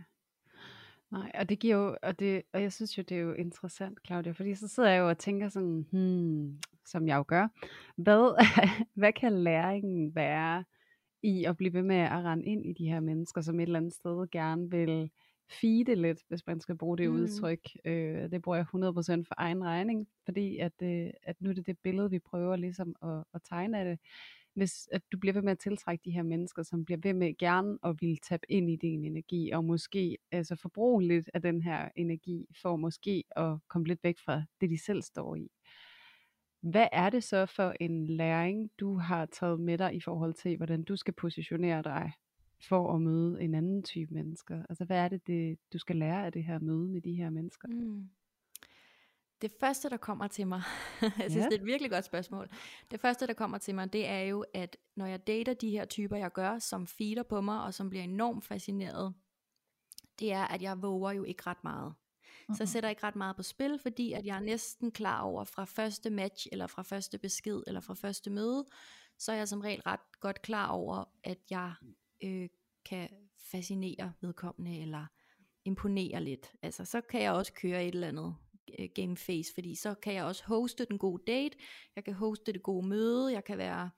Nej, 1.12 1.32
og 1.34 1.50
det 1.50 1.60
giver 1.60 1.76
jo, 1.76 1.98
og, 2.04 2.20
det, 2.20 2.44
og 2.54 2.62
jeg 2.62 2.74
synes 2.74 2.98
jo, 2.98 3.04
det 3.04 3.18
er 3.18 3.22
jo 3.22 3.34
interessant, 3.34 4.00
Claudia, 4.06 4.32
fordi 4.32 4.56
så 4.56 4.68
sidder 4.68 4.90
jeg 4.90 5.00
jo 5.00 5.10
og 5.10 5.18
tænker 5.18 5.50
sådan, 5.50 5.88
hmm, 5.92 6.60
som 6.86 7.08
jeg 7.08 7.18
jo 7.18 7.26
gør, 7.28 7.48
hvad, 7.96 8.46
hvad 9.00 9.14
kan 9.14 9.44
læringen 9.44 10.16
være 10.16 10.64
i 11.24 11.44
at 11.44 11.58
blive 11.58 11.74
ved 11.74 11.84
med 11.84 11.96
at 11.96 12.12
rende 12.24 12.46
ind 12.46 12.66
i 12.66 12.74
de 12.74 12.88
her 12.88 13.00
mennesker, 13.00 13.42
som 13.42 13.60
et 13.60 13.64
eller 13.64 13.80
andet 13.80 13.94
sted 13.94 14.32
gerne 14.32 14.72
vil 14.72 15.12
feede 15.50 15.96
lidt, 15.96 16.24
hvis 16.28 16.48
man 16.48 16.60
skal 16.60 16.78
bruge 16.78 16.98
det 16.98 17.10
mm. 17.10 17.16
udtryk. 17.16 17.60
Øh, 17.86 18.32
det 18.32 18.42
bruger 18.42 18.58
jeg 18.58 18.66
100% 18.66 19.24
for 19.28 19.36
egen 19.38 19.64
regning, 19.64 20.08
fordi 20.26 20.58
at, 20.58 20.74
øh, 20.84 21.10
at 21.24 21.36
nu 21.42 21.50
er 21.50 21.54
det 21.54 21.68
det 21.68 21.78
billede, 21.84 22.10
vi 22.10 22.20
prøver 22.20 22.56
ligesom 22.56 22.96
at, 23.02 23.24
at 23.34 23.42
tegne 23.50 23.80
af 23.80 23.86
det. 23.86 24.00
Hvis 24.54 24.90
at 24.92 25.02
du 25.12 25.18
bliver 25.18 25.34
ved 25.34 25.42
med 25.42 25.52
at 25.52 25.60
tiltrække 25.60 26.02
de 26.06 26.12
her 26.12 26.24
mennesker, 26.24 26.64
som 26.64 26.86
bliver 26.86 27.00
ved 27.04 27.14
med 27.14 27.38
gerne 27.38 27.78
at 27.84 27.96
ville 28.02 28.18
tabe 28.18 28.52
ind 28.52 28.70
i 28.70 28.76
din 28.76 29.06
energi, 29.06 29.52
og 29.52 29.66
måske 29.66 30.18
altså 30.32 30.56
forbruge 30.56 31.04
lidt 31.04 31.30
af 31.34 31.42
den 31.42 31.62
her 31.62 31.90
energi, 31.96 32.46
for 32.62 32.76
måske 32.76 33.24
at 33.36 33.58
komme 33.68 33.88
lidt 33.88 34.04
væk 34.04 34.16
fra 34.26 34.44
det, 34.62 34.70
de 34.70 34.78
selv 34.78 35.02
står 35.02 35.36
i. 35.36 35.48
Hvad 36.64 36.88
er 36.92 37.10
det 37.10 37.24
så 37.24 37.46
for 37.46 37.74
en 37.80 38.08
læring, 38.08 38.72
du 38.80 38.98
har 38.98 39.26
taget 39.26 39.60
med 39.60 39.78
dig 39.78 39.96
i 39.96 40.00
forhold 40.00 40.34
til, 40.34 40.58
hvordan 40.58 40.84
du 40.84 40.96
skal 40.96 41.14
positionere 41.14 41.82
dig 41.82 42.12
for 42.68 42.96
at 42.96 43.02
møde 43.02 43.42
en 43.42 43.56
anden 43.56 43.84
type 43.84 44.14
mennesker? 44.14 44.64
Altså 44.70 44.86
hvad 44.86 44.98
er 44.98 45.08
det, 45.08 45.28
det 45.28 45.58
du 45.74 45.78
skal 45.78 45.96
lære 45.96 46.26
af 46.26 46.32
det 46.32 46.44
her 46.44 46.60
møde 46.60 46.90
med 46.90 47.02
de 47.02 47.14
her 47.14 47.30
mennesker? 47.30 47.68
Mm. 47.68 48.10
Det 49.42 49.52
første, 49.60 49.90
der 49.90 49.98
kommer 49.98 50.28
til 50.28 50.48
mig, 50.48 50.62
jeg 51.02 51.12
synes, 51.18 51.36
ja. 51.36 51.46
det 51.46 51.54
er 51.54 51.60
et 51.60 51.66
virkelig 51.66 51.92
godt 51.92 52.06
spørgsmål. 52.06 52.50
Det 52.92 53.00
første, 53.00 53.28
der 53.28 53.34
kommer 53.34 53.58
til 53.58 53.76
mig, 53.76 53.94
det 53.94 54.08
er 54.08 54.22
jo, 54.22 54.46
at 54.54 54.78
når 54.96 55.06
jeg 55.06 55.28
dater 55.28 55.54
de 55.54 55.70
her 55.70 55.86
typer, 55.86 56.18
jeg 56.18 56.32
gør, 56.32 56.60
som 56.60 56.88
feeder 56.88 57.24
på 57.24 57.42
mig, 57.42 57.64
og 57.64 57.74
som 57.74 57.90
bliver 57.90 58.04
enormt 58.04 58.46
fascineret, 58.46 59.14
det 60.20 60.34
er, 60.34 60.44
at 60.44 60.62
jeg 60.62 60.82
våger 60.82 61.12
jo 61.12 61.24
ikke 61.24 61.44
ret 61.48 61.64
meget. 61.64 61.94
Mm-hmm. 62.48 62.56
Så 62.56 62.64
jeg 62.64 62.70
sætter 62.70 62.90
ikke 62.90 63.04
ret 63.04 63.16
meget 63.16 63.36
på 63.36 63.44
spil, 63.44 63.80
fordi 63.80 64.14
at 64.14 64.26
jeg 64.26 64.36
er 64.36 64.40
næsten 64.40 64.92
klar 64.92 65.22
over 65.22 65.44
fra 65.44 65.66
første 65.66 66.10
match, 66.10 66.48
eller 66.52 66.68
fra 66.68 66.84
første 66.84 67.18
besked, 67.18 67.64
eller 67.68 67.82
fra 67.82 67.94
første 67.94 68.30
møde, 68.30 68.66
så 69.18 69.32
er 69.32 69.36
jeg 69.36 69.48
som 69.48 69.62
regel 69.62 69.82
ret 69.82 70.20
godt 70.20 70.42
klar 70.42 70.68
over, 70.68 71.04
at 71.24 71.38
jeg 71.50 71.74
øh, 72.24 72.50
kan 72.86 73.10
fascinere 73.52 74.14
vedkommende, 74.22 74.80
eller 74.82 75.06
imponere 75.66 76.24
lidt. 76.24 76.52
Altså, 76.62 76.86
så 76.86 77.02
kan 77.02 77.22
jeg 77.22 77.32
også 77.32 77.54
køre 77.54 77.86
et 77.86 77.94
eller 77.94 78.08
andet 78.08 78.36
øh, 78.80 78.90
game 78.96 79.18
face, 79.18 79.54
fordi 79.54 79.76
så 79.76 79.94
kan 79.94 80.14
jeg 80.14 80.24
også 80.24 80.44
hoste 80.46 80.86
den 80.86 80.98
gode 80.98 81.24
date, 81.28 81.58
jeg 81.96 82.04
kan 82.04 82.14
hoste 82.14 82.54
det 82.54 82.64
gode 82.64 82.88
møde, 82.88 83.34
jeg 83.34 83.44
kan 83.44 83.58
være 83.58 83.90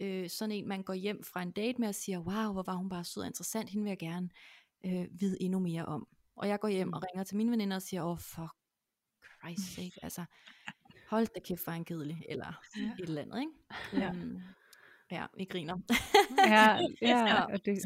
øh, 0.00 0.28
sådan 0.30 0.52
en, 0.52 0.68
man 0.68 0.82
går 0.82 0.94
hjem 0.94 1.24
fra 1.24 1.42
en 1.42 1.50
date 1.50 1.80
med 1.80 1.88
og 1.88 1.94
siger, 1.94 2.18
wow, 2.18 2.52
hvor 2.52 2.62
var 2.62 2.74
hun 2.74 2.88
bare 2.88 3.04
sød 3.04 3.22
og 3.22 3.26
interessant, 3.26 3.70
hende 3.70 3.84
vil 3.84 3.90
jeg 3.90 3.98
gerne 3.98 4.28
øh, 4.84 5.06
vide 5.10 5.42
endnu 5.42 5.58
mere 5.58 5.84
om. 5.86 6.08
Og 6.38 6.48
jeg 6.48 6.60
går 6.60 6.68
hjem 6.68 6.92
og 6.92 7.00
mm. 7.00 7.06
ringer 7.06 7.24
til 7.24 7.36
mine 7.36 7.50
veninder 7.50 7.76
og 7.76 7.82
siger, 7.82 8.02
åh, 8.02 8.10
oh, 8.10 8.18
for 8.18 8.56
Christ 9.42 9.72
sake, 9.76 9.98
altså, 10.02 10.24
hold 11.08 11.26
da 11.26 11.40
kæft, 11.40 11.64
for 11.64 11.72
en 11.72 11.84
kedelig, 11.84 12.24
eller 12.28 12.60
ja. 12.76 12.92
et 12.98 13.08
eller 13.08 13.22
andet, 13.22 13.40
ikke? 13.40 14.04
Ja. 14.04 14.10
Um, 14.10 14.42
Ja, 15.10 15.26
vi 15.36 15.44
griner. 15.44 15.78
ja, 16.46 16.78
ja, 17.02 17.26
så, 17.26 17.60
det... 17.64 17.82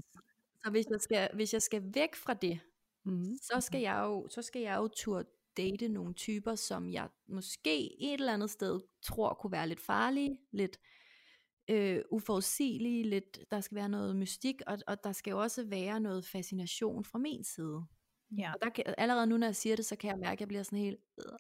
så 0.65 0.71
hvis 0.71 0.87
jeg 0.91 1.01
skal, 1.01 1.29
hvis 1.35 1.53
jeg 1.53 1.63
skal 1.63 1.83
væk 1.95 2.15
fra 2.15 2.35
det, 2.35 2.61
mm. 3.05 3.39
så 3.43 3.61
skal 3.61 3.81
jeg 3.81 4.01
jo, 4.03 4.29
så 4.31 4.43
skal 4.43 4.63
jeg 4.63 4.77
jo 4.77 4.89
turde 4.89 5.29
date 5.57 5.89
nogle 5.89 6.15
typer, 6.15 6.55
som 6.55 6.91
jeg 6.91 7.09
måske 7.29 8.03
et 8.03 8.15
eller 8.15 8.35
andet 8.35 8.51
sted 8.51 8.81
tror 9.03 9.35
kunne 9.35 9.53
være 9.53 9.69
lidt 9.69 9.81
farlige, 9.81 10.39
lidt 10.53 10.79
øh, 11.71 12.03
uforudsigelige, 12.11 13.03
lidt, 13.03 13.39
der 13.51 13.61
skal 13.61 13.75
være 13.75 13.89
noget 13.89 14.17
mystik, 14.17 14.63
og, 14.67 14.79
og 14.87 15.05
der 15.05 15.13
skal 15.13 15.31
jo 15.31 15.41
også 15.41 15.65
være 15.65 16.01
noget 16.01 16.27
fascination 16.27 17.05
fra 17.05 17.19
min 17.19 17.45
side. 17.45 17.85
Ja. 18.39 18.53
Og 18.53 18.59
der 18.63 18.71
kan, 18.71 18.85
allerede 18.99 19.27
nu, 19.27 19.37
når 19.37 19.47
jeg 19.47 19.57
siger 19.57 19.77
det, 19.77 19.85
så 19.85 19.97
kan 19.97 20.11
jeg 20.11 20.19
mærke, 20.19 20.33
at 20.33 20.41
jeg 20.41 20.49
bliver 20.49 20.63
sådan 20.63 20.79
helt... 20.79 21.01
Øh. 21.19 21.39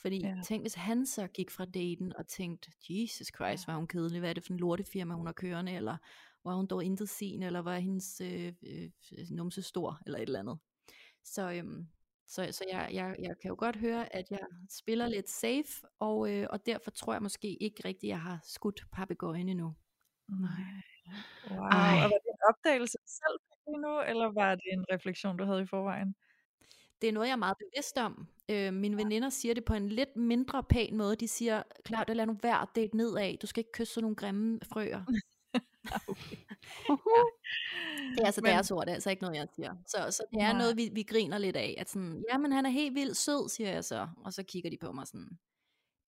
Fordi 0.00 0.20
Ja. 0.20 0.34
tænk, 0.44 0.62
hvis 0.62 0.74
han 0.74 1.06
så 1.06 1.26
gik 1.26 1.50
fra 1.50 1.64
daten 1.64 2.16
og 2.16 2.26
tænkte, 2.26 2.70
Jesus 2.90 3.26
Christ, 3.36 3.66
var 3.68 3.76
hun 3.76 3.86
kedelig, 3.86 4.20
hvad 4.20 4.30
er 4.30 4.34
det 4.34 4.44
for 4.44 4.52
en 4.52 4.58
lortefirma, 4.58 5.14
hun 5.14 5.26
har 5.26 5.32
kørende, 5.32 5.72
eller 5.72 5.96
var 6.44 6.54
hun 6.54 6.66
dog 6.66 6.84
intet 6.84 7.08
sin, 7.08 7.42
eller 7.42 7.60
var 7.60 7.78
hendes 7.78 8.20
øh, 8.20 8.52
øh, 8.62 8.90
numse 9.30 9.62
stor, 9.62 9.98
eller 10.06 10.18
et 10.18 10.22
eller 10.22 10.38
andet. 10.38 10.58
Så, 11.24 11.52
øhm, 11.52 11.88
så, 12.26 12.48
så 12.52 12.64
jeg, 12.72 12.90
jeg, 12.92 13.16
jeg 13.18 13.34
kan 13.42 13.48
jo 13.48 13.56
godt 13.58 13.76
høre, 13.76 14.16
at 14.16 14.30
jeg 14.30 14.38
spiller 14.70 15.06
lidt 15.08 15.28
safe, 15.30 15.72
og, 15.98 16.32
øh, 16.34 16.46
og 16.50 16.66
derfor 16.66 16.90
tror 16.90 17.12
jeg 17.12 17.22
måske 17.22 17.62
ikke 17.62 17.82
rigtigt, 17.84 18.10
jeg 18.10 18.20
har 18.20 18.40
skudt 18.44 18.80
papegøjen 18.92 19.48
endnu. 19.48 19.74
Nej. 20.28 20.50
Wow. 21.50 21.58
Ej. 21.58 21.94
Og 22.04 22.10
var 22.10 22.18
det 22.24 22.30
en 22.36 22.42
opdagelse, 22.50 22.98
selv 23.06 23.38
lige 23.68 23.80
nu, 23.80 24.00
eller 24.00 24.32
var 24.32 24.54
det 24.54 24.64
en 24.72 24.84
refleksion, 24.92 25.36
du 25.36 25.44
havde 25.44 25.62
i 25.62 25.66
forvejen? 25.66 26.14
Det 27.00 27.08
er 27.08 27.12
noget, 27.12 27.26
jeg 27.26 27.32
er 27.32 27.36
meget 27.36 27.56
bevidst 27.58 27.98
om. 27.98 28.28
Øh, 28.50 28.72
mine 28.74 28.96
veninder 28.96 29.28
siger 29.28 29.54
det 29.54 29.64
på 29.64 29.74
en 29.74 29.88
lidt 29.88 30.16
mindre 30.16 30.64
pæn 30.64 30.96
måde. 30.96 31.16
De 31.16 31.28
siger, 31.28 31.62
klart, 31.84 32.16
lad 32.16 32.26
nu 32.26 32.36
være 32.42 32.62
at 32.62 32.68
date 32.76 32.96
nedad. 32.96 33.36
Du 33.36 33.46
skal 33.46 33.60
ikke 33.60 33.72
kysse 33.72 33.94
sådan 33.94 34.04
nogle 34.04 34.16
grimme 34.16 34.60
frøer. 34.72 35.04
Det 38.14 38.20
er 38.22 38.26
altså 38.26 38.40
Men- 38.40 38.50
deres 38.50 38.70
ord, 38.70 38.84
det 38.86 38.90
er 38.90 38.94
altså 38.94 39.10
ikke 39.10 39.22
noget, 39.22 39.36
jeg 39.36 39.48
siger. 39.56 39.76
Så, 39.86 39.96
så 40.10 40.22
det 40.32 40.42
er 40.42 40.52
Nej. 40.52 40.58
noget, 40.58 40.76
vi, 40.76 40.90
vi 40.92 41.02
griner 41.02 41.38
lidt 41.38 41.56
af. 41.56 41.74
At 41.78 41.90
sådan, 41.90 42.24
jamen 42.32 42.52
han 42.52 42.66
er 42.66 42.70
helt 42.70 42.94
vildt 42.94 43.16
sød, 43.16 43.48
siger 43.48 43.70
jeg 43.70 43.84
så. 43.84 44.08
Og 44.24 44.32
så 44.32 44.42
kigger 44.42 44.70
de 44.70 44.76
på 44.80 44.92
mig 44.92 45.06
sådan, 45.06 45.38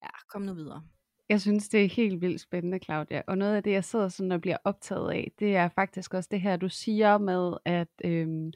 ja, 0.02 0.08
kom 0.28 0.42
nu 0.42 0.54
videre. 0.54 0.82
Jeg 1.30 1.40
synes, 1.40 1.68
det 1.68 1.84
er 1.84 1.88
helt 1.88 2.20
vildt 2.20 2.40
spændende, 2.40 2.78
Claudia. 2.78 3.22
Og 3.26 3.38
noget 3.38 3.56
af 3.56 3.62
det, 3.62 3.70
jeg 3.70 3.84
sidder 3.84 4.08
sådan 4.08 4.32
og 4.32 4.40
bliver 4.40 4.56
optaget 4.64 5.10
af, 5.10 5.32
det 5.38 5.56
er 5.56 5.68
faktisk 5.68 6.14
også 6.14 6.28
det 6.32 6.40
her, 6.40 6.56
du 6.56 6.68
siger 6.68 7.18
med, 7.18 7.56
at 7.64 7.88
øhm, 8.04 8.52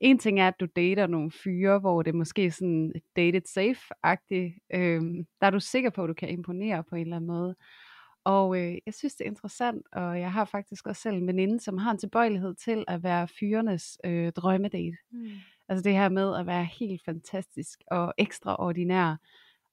en 0.00 0.18
ting 0.18 0.40
er, 0.40 0.48
at 0.48 0.60
du 0.60 0.66
dater 0.76 1.06
nogle 1.06 1.30
fyre, 1.30 1.78
hvor 1.78 2.02
det 2.02 2.10
er 2.10 2.16
måske 2.16 2.50
sådan 2.50 2.92
dated 3.16 3.42
safe-agtigt. 3.46 4.66
Øhm, 4.74 5.26
der 5.40 5.46
er 5.46 5.50
du 5.50 5.60
sikker 5.60 5.90
på, 5.90 6.02
at 6.02 6.08
du 6.08 6.14
kan 6.14 6.28
imponere 6.28 6.84
på 6.84 6.94
en 6.94 7.02
eller 7.02 7.16
anden 7.16 7.26
måde. 7.26 7.56
Og 8.24 8.58
øh, 8.58 8.78
jeg 8.86 8.94
synes, 8.94 9.14
det 9.14 9.24
er 9.24 9.30
interessant, 9.30 9.86
og 9.92 10.20
jeg 10.20 10.32
har 10.32 10.44
faktisk 10.44 10.86
også 10.86 11.02
selv 11.02 11.16
en 11.16 11.26
veninde, 11.26 11.60
som 11.60 11.78
har 11.78 11.90
en 11.90 11.98
tilbøjelighed 11.98 12.54
til 12.54 12.84
at 12.88 13.02
være 13.02 13.28
fyrenes 13.28 13.98
øh, 14.04 14.32
drømmedate. 14.32 14.96
Mm. 15.12 15.30
Altså 15.68 15.82
det 15.82 15.92
her 15.92 16.08
med 16.08 16.36
at 16.36 16.46
være 16.46 16.64
helt 16.64 17.04
fantastisk 17.04 17.80
og 17.90 18.14
ekstraordinær, 18.18 19.16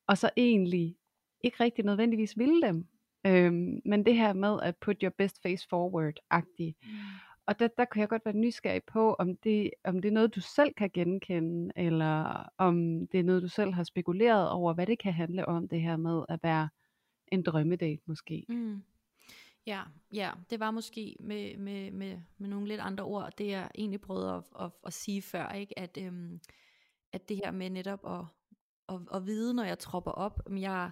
og 0.08 0.18
så 0.18 0.30
egentlig 0.38 0.96
ikke 1.42 1.64
rigtig 1.64 1.86
nødvendigvis 1.86 2.38
ville 2.38 2.62
dem. 2.62 2.88
Øhm, 3.26 3.82
men 3.86 4.06
det 4.06 4.16
her 4.16 4.34
med 4.34 4.60
at 4.64 4.78
put 4.78 4.98
your 5.04 5.14
best 5.18 5.42
face 5.42 5.68
forward-agtigt. 5.70 6.76
Mm. 6.84 6.98
Og 7.46 7.60
der, 7.60 7.68
der 7.68 7.86
kan 7.86 8.00
jeg 8.00 8.10
godt 8.10 8.26
være 8.26 8.36
nysgerrig 8.36 8.84
på, 8.84 9.16
om 9.20 9.38
det, 9.38 9.72
om 9.84 10.02
det 10.02 10.10
er 10.10 10.14
noget, 10.14 10.36
du 10.36 10.42
selv 10.42 10.74
kan 10.74 10.90
genkende, 10.94 11.72
eller 11.76 12.46
om 12.58 13.08
det 13.08 13.20
er 13.20 13.24
noget, 13.24 13.44
du 13.44 13.48
selv 13.48 13.74
har 13.74 13.84
spekuleret 13.84 14.50
over, 14.50 14.74
hvad 14.74 14.88
det 14.88 15.00
kan 15.00 15.14
handle 15.14 15.48
om, 15.48 15.68
det 15.68 15.82
her 15.82 15.98
med 15.98 16.24
at 16.30 16.40
være 16.44 16.70
en 17.28 17.44
drømmedate 17.44 18.02
måske. 18.06 18.46
Mm. 18.50 18.84
Ja, 19.66 19.82
ja, 20.14 20.32
det 20.50 20.60
var 20.60 20.72
måske 20.72 21.16
med, 21.20 21.58
med, 21.58 21.92
med, 21.92 22.20
med 22.38 22.50
nogle 22.50 22.68
lidt 22.68 22.82
andre 22.82 23.04
ord, 23.04 23.34
det 23.38 23.48
jeg 23.48 23.70
egentlig 23.76 24.02
prøvede 24.02 24.34
at, 24.34 24.44
at, 24.60 24.72
at 24.86 24.94
sige 24.94 25.22
før, 25.22 25.50
ikke? 25.50 25.80
At, 25.80 25.98
øhm, 26.02 26.40
at 27.14 27.30
det 27.30 27.38
her 27.38 27.52
med 27.52 27.70
netop 27.70 28.00
at, 28.08 28.26
at, 28.90 29.02
at 29.14 29.26
vide, 29.26 29.54
når 29.54 29.64
jeg 29.64 29.80
tropper 29.80 30.12
op, 30.12 30.42
om 30.46 30.58
jeg, 30.58 30.92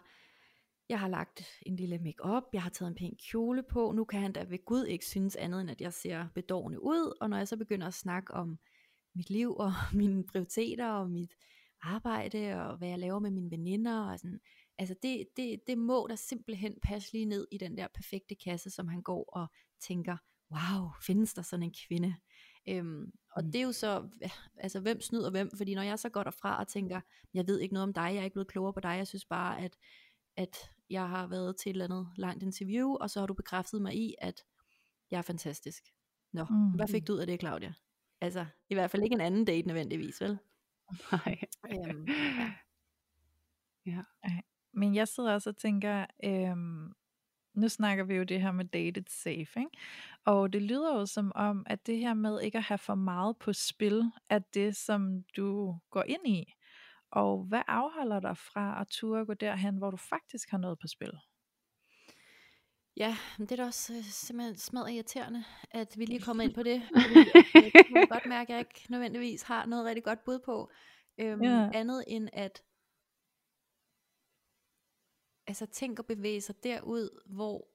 jeg 0.90 1.00
har 1.00 1.08
lagt 1.08 1.44
en 1.62 1.76
lille 1.76 1.98
make-up, 1.98 2.44
jeg 2.54 2.64
har 2.64 2.70
taget 2.70 2.90
en 2.90 2.96
pæn 2.96 3.18
kjole 3.32 3.64
på, 3.64 3.92
nu 3.92 4.06
kan 4.06 4.22
han 4.22 4.34
da 4.34 4.44
ved 4.44 4.66
Gud 4.66 4.86
ikke 4.86 5.06
synes 5.06 5.36
andet, 5.36 5.62
end 5.62 5.72
at 5.72 5.82
jeg 5.82 5.94
ser 5.94 6.28
bedårende 6.36 6.84
ud, 6.84 7.18
og 7.22 7.30
når 7.30 7.38
jeg 7.38 7.48
så 7.48 7.58
begynder 7.58 7.88
at 7.88 7.94
snakke 7.94 8.34
om 8.34 8.60
mit 9.16 9.30
liv, 9.30 9.56
og 9.56 9.72
mine 9.94 10.24
prioriteter, 10.24 10.88
og 10.90 11.10
mit 11.10 11.34
arbejde, 11.82 12.56
og 12.56 12.78
hvad 12.78 12.88
jeg 12.88 13.00
laver 13.00 13.20
med 13.20 13.32
mine 13.32 13.52
veninder, 13.52 14.12
og 14.12 14.20
sådan, 14.20 14.40
altså 14.78 14.96
det, 15.04 15.28
det, 15.38 15.60
det 15.68 15.78
må 15.78 16.08
der 16.10 16.16
simpelthen 16.16 16.76
passe 16.84 17.14
lige 17.14 17.26
ned 17.26 17.48
i 17.52 17.58
den 17.58 17.78
der 17.78 17.88
perfekte 17.96 18.36
kasse, 18.36 18.70
som 18.70 18.88
han 18.88 19.02
går 19.02 19.30
og 19.34 19.48
tænker, 19.82 20.18
wow, 20.52 20.90
findes 21.02 21.34
der 21.34 21.42
sådan 21.42 21.64
en 21.64 21.74
kvinde? 21.88 22.16
Øhm, 22.70 23.12
og 23.32 23.44
Mm. 23.44 23.52
det 23.52 23.60
er 23.60 23.64
jo 23.66 23.72
så, 23.72 24.10
altså 24.58 24.80
hvem 24.80 25.02
snyder 25.02 25.32
hvem, 25.32 25.52
fordi 25.58 25.76
når 25.76 25.82
jeg 25.82 26.00
så 26.00 26.10
går 26.10 26.24
derfra 26.24 26.60
og 26.60 26.68
tænker, 26.68 27.02
jeg 27.34 27.48
ved 27.48 27.60
ikke 27.60 27.74
noget 27.74 27.84
om 27.84 27.94
dig, 27.94 28.02
jeg 28.02 28.18
er 28.18 28.24
ikke 28.24 28.34
blevet 28.34 28.48
klogere 28.48 28.74
på 28.74 28.80
dig, 28.80 28.98
jeg 28.98 29.08
synes 29.08 29.26
bare, 29.26 29.62
at, 29.62 29.78
at 30.38 30.72
jeg 30.90 31.10
har 31.10 31.28
været 31.28 31.58
til 31.58 31.70
et 31.70 31.74
eller 31.74 31.86
andet 31.86 32.08
langt 32.16 32.44
interview, 32.44 32.94
og 32.96 33.10
så 33.10 33.20
har 33.20 33.28
du 33.28 33.34
bekræftet 33.34 33.82
mig 33.82 33.96
i, 33.96 34.16
at 34.22 34.44
jeg 35.12 35.18
er 35.18 35.22
fantastisk. 35.22 35.84
Nå, 36.32 36.46
Mm. 36.50 36.72
hvad 36.72 36.88
fik 36.88 37.08
du 37.08 37.14
ud 37.14 37.18
af 37.20 37.28
det, 37.28 37.40
Claudia? 37.40 37.74
Altså, 38.22 38.46
i 38.70 38.74
hvert 38.74 38.92
fald 38.92 39.04
ikke 39.04 39.14
en 39.14 39.22
anden 39.22 39.46
date 39.46 39.68
nødvendigvis, 39.68 40.22
vel? 40.22 40.38
Nej. 41.12 41.40
Øhm, 41.72 42.08
ja. 43.86 44.02
Men 44.74 44.96
jeg 44.96 45.08
sidder 45.08 45.34
også 45.34 45.50
og 45.50 45.58
tænker, 45.58 46.06
øhm, 46.24 46.94
nu 47.54 47.70
snakker 47.70 48.04
vi 48.04 48.16
jo 48.16 48.24
det 48.24 48.42
her 48.42 48.52
med 48.52 48.66
dated 48.66 49.04
safe, 49.08 49.60
ikke? 49.60 49.70
Og 50.26 50.54
det 50.54 50.62
lyder 50.62 50.96
jo 51.00 51.06
som 51.06 51.32
om, 51.36 51.64
at 51.70 51.88
det 51.88 51.98
her 51.98 52.14
med 52.14 52.42
ikke 52.42 52.58
at 52.58 52.64
have 52.64 52.78
for 52.78 52.96
meget 52.96 53.38
på 53.38 53.54
spil, 53.54 54.12
er 54.30 54.40
det, 54.40 54.76
som 54.76 55.24
du 55.38 55.78
går 55.90 56.04
ind 56.04 56.28
i. 56.28 56.54
Og 57.12 57.44
hvad 57.44 57.62
afholder 57.68 58.20
dig 58.20 58.38
fra 58.38 58.82
at 58.82 58.88
turde 58.88 59.26
gå 59.26 59.34
derhen, 59.34 59.78
hvor 59.78 59.92
du 59.92 59.98
faktisk 59.98 60.50
har 60.50 60.58
noget 60.58 60.80
på 60.80 60.88
spil? 60.88 61.12
Ja, 62.98 63.18
men 63.38 63.48
det 63.48 63.52
er 63.52 63.64
da 63.64 63.66
også 63.66 63.94
øh, 63.94 64.04
simpelthen 64.04 64.58
smadret 64.58 64.92
irriterende, 64.94 65.44
at 65.72 65.96
vi 65.98 66.06
lige 66.06 66.20
er 66.20 66.26
kommet 66.26 66.44
ind 66.44 66.54
på 66.54 66.64
det. 66.64 66.82
Fordi, 66.84 67.20
øh, 67.20 67.64
det 67.76 67.86
kan 67.88 67.98
jeg 67.98 68.08
godt 68.10 68.26
mærke, 68.26 68.54
at 68.54 68.58
jeg 68.58 68.60
ikke 68.60 68.86
nødvendigvis 68.92 69.42
har 69.42 69.66
noget 69.66 69.86
rigtig 69.86 70.04
godt 70.04 70.24
bud 70.26 70.40
på. 70.40 70.72
Øhm, 71.18 71.44
Ja. 71.44 71.70
Andet 71.74 72.04
end 72.08 72.30
at 72.34 72.64
altså 75.48 75.66
tænk 75.66 76.00
at 76.00 76.06
bevæge 76.06 76.42
sig 76.42 76.64
derud, 76.64 77.22
hvor 77.26 77.68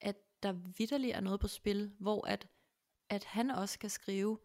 at 0.00 0.16
der 0.42 0.52
vidderligt 0.52 1.16
er 1.16 1.20
noget 1.20 1.40
på 1.40 1.48
spil, 1.48 1.92
hvor 2.00 2.26
at, 2.26 2.48
at 3.10 3.24
han 3.24 3.50
også 3.50 3.72
skal 3.72 3.90
skrive, 3.90 4.38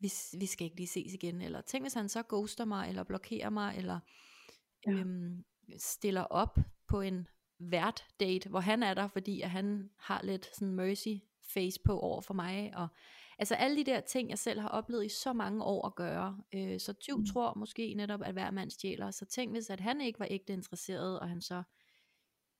vi, 0.00 0.12
vi 0.38 0.46
skal 0.46 0.64
ikke 0.64 0.76
lige 0.76 0.86
ses 0.86 1.14
igen, 1.14 1.42
eller 1.42 1.60
tænk 1.60 1.84
hvis 1.84 1.94
han 1.94 2.08
så 2.08 2.22
ghoster 2.28 2.64
mig, 2.64 2.88
eller 2.88 3.04
blokerer 3.04 3.50
mig, 3.50 3.74
eller 3.76 4.00
Ja. 4.86 4.92
øhm, 4.92 5.44
stiller 5.78 6.20
op 6.22 6.58
på 6.88 7.00
en 7.00 7.28
vært 7.58 8.04
date, 8.20 8.48
hvor 8.48 8.60
han 8.60 8.82
er 8.82 8.94
der, 8.94 9.08
fordi 9.08 9.40
at 9.40 9.50
han 9.50 9.90
har 9.98 10.22
lidt 10.24 10.46
sådan 10.54 10.74
mercy 10.74 11.08
face 11.54 11.80
på 11.84 11.98
over 12.00 12.20
for 12.20 12.34
mig, 12.34 12.72
og 12.76 12.88
altså 13.38 13.54
alle 13.54 13.76
de 13.76 13.84
der 13.84 14.00
ting, 14.00 14.30
jeg 14.30 14.38
selv 14.38 14.60
har 14.60 14.68
oplevet 14.68 15.04
i 15.06 15.08
så 15.08 15.32
mange 15.32 15.64
år 15.64 15.86
at 15.86 15.94
gøre, 15.94 16.42
øh, 16.54 16.80
så 16.80 16.92
Tyv 16.92 17.18
Mm. 17.18 17.26
tror 17.26 17.54
måske 17.54 17.94
netop, 17.94 18.22
at 18.22 18.32
hver 18.32 18.50
mand 18.50 18.70
stjæler, 18.70 19.10
så 19.10 19.24
tænk 19.24 19.52
hvis, 19.52 19.70
at 19.70 19.80
han 19.80 20.00
ikke 20.00 20.18
var 20.20 20.26
ægte 20.30 20.52
interesseret, 20.52 21.20
og 21.20 21.28
han 21.28 21.40
så, 21.40 21.62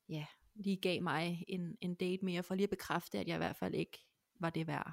ja, 0.09 0.27
lige 0.55 0.77
gav 0.77 1.03
mig 1.03 1.44
en, 1.48 1.77
en 1.81 1.94
date 1.94 2.24
mere, 2.24 2.42
for 2.42 2.55
lige 2.55 2.64
at 2.64 2.70
bekræfte, 2.70 3.18
at 3.18 3.29
jeg 3.29 3.35
i 3.35 3.38
hvert 3.38 3.57
fald 3.57 3.74
ikke 3.74 3.98
var 4.40 4.51
det 4.51 4.66
værd. 4.66 4.92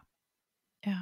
Ja. 0.86 0.97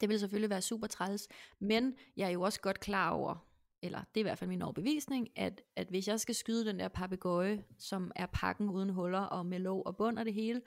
Det 0.00 0.08
vil 0.08 0.20
selvfølgelig 0.20 0.50
være 0.50 0.62
super 0.62 0.86
træls, 0.86 1.28
men 1.58 1.94
jeg 2.16 2.26
er 2.26 2.30
jo 2.30 2.42
også 2.42 2.60
godt 2.60 2.80
klar 2.80 3.10
over, 3.10 3.46
eller 3.82 3.98
det 3.98 4.16
er 4.16 4.20
i 4.20 4.22
hvert 4.22 4.38
fald 4.38 4.48
min 4.50 4.62
overbevisning, 4.62 5.28
at, 5.36 5.62
at 5.76 5.88
hvis 5.88 6.08
jeg 6.08 6.20
skal 6.20 6.34
skyde 6.34 6.66
den 6.66 6.78
der 6.78 6.88
papegøje, 6.88 7.64
som 7.78 8.12
er 8.16 8.26
pakken 8.26 8.68
uden 8.70 8.90
huller 8.90 9.20
og 9.20 9.46
med 9.46 9.58
låg 9.58 9.86
og 9.86 9.96
bund 9.96 10.18
og 10.18 10.24
det 10.24 10.34
hele, 10.34 10.60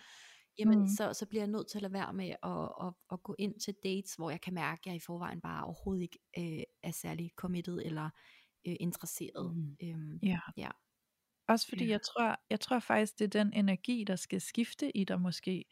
jamen 0.60 0.78
Mm. 0.78 0.82
mm. 0.82 0.88
så, 0.88 1.14
så 1.14 1.26
bliver 1.26 1.42
jeg 1.42 1.50
nødt 1.52 1.68
til 1.68 1.78
at 1.78 1.82
lade 1.82 1.94
være 1.94 2.14
med 2.14 2.30
at, 2.44 2.88
at, 2.88 2.94
at 3.12 3.24
gå 3.24 3.36
ind 3.40 3.60
til 3.60 3.74
dates, 3.84 4.16
hvor 4.16 4.30
jeg 4.30 4.42
kan 4.42 4.54
mærke, 4.54 4.80
at 4.82 4.86
jeg 4.86 4.96
i 4.96 5.00
forvejen 5.00 5.42
bare 5.42 5.64
overhovedet 5.64 6.02
ikke 6.04 6.20
øh, 6.38 6.64
er 6.84 6.92
særlig 6.92 7.32
committed 7.36 7.82
eller 7.86 8.10
øh, 8.68 8.76
interesseret. 8.80 9.56
Mm. 9.56 9.76
Øhm, 9.84 10.20
Ja. 10.24 10.40
Ja. 10.58 10.70
Også 11.48 11.68
fordi 11.70 11.86
Ja. 11.86 11.92
jeg 11.92 12.02
tror, 12.02 12.40
jeg 12.50 12.60
tror 12.60 12.80
faktisk, 12.80 13.20
det 13.20 13.26
er 13.26 13.44
den 13.44 13.54
energi, 13.54 14.04
der 14.08 14.16
skal 14.16 14.42
skifte 14.42 14.98
i 14.98 15.04
dig 15.04 15.22
måske. 15.22 15.66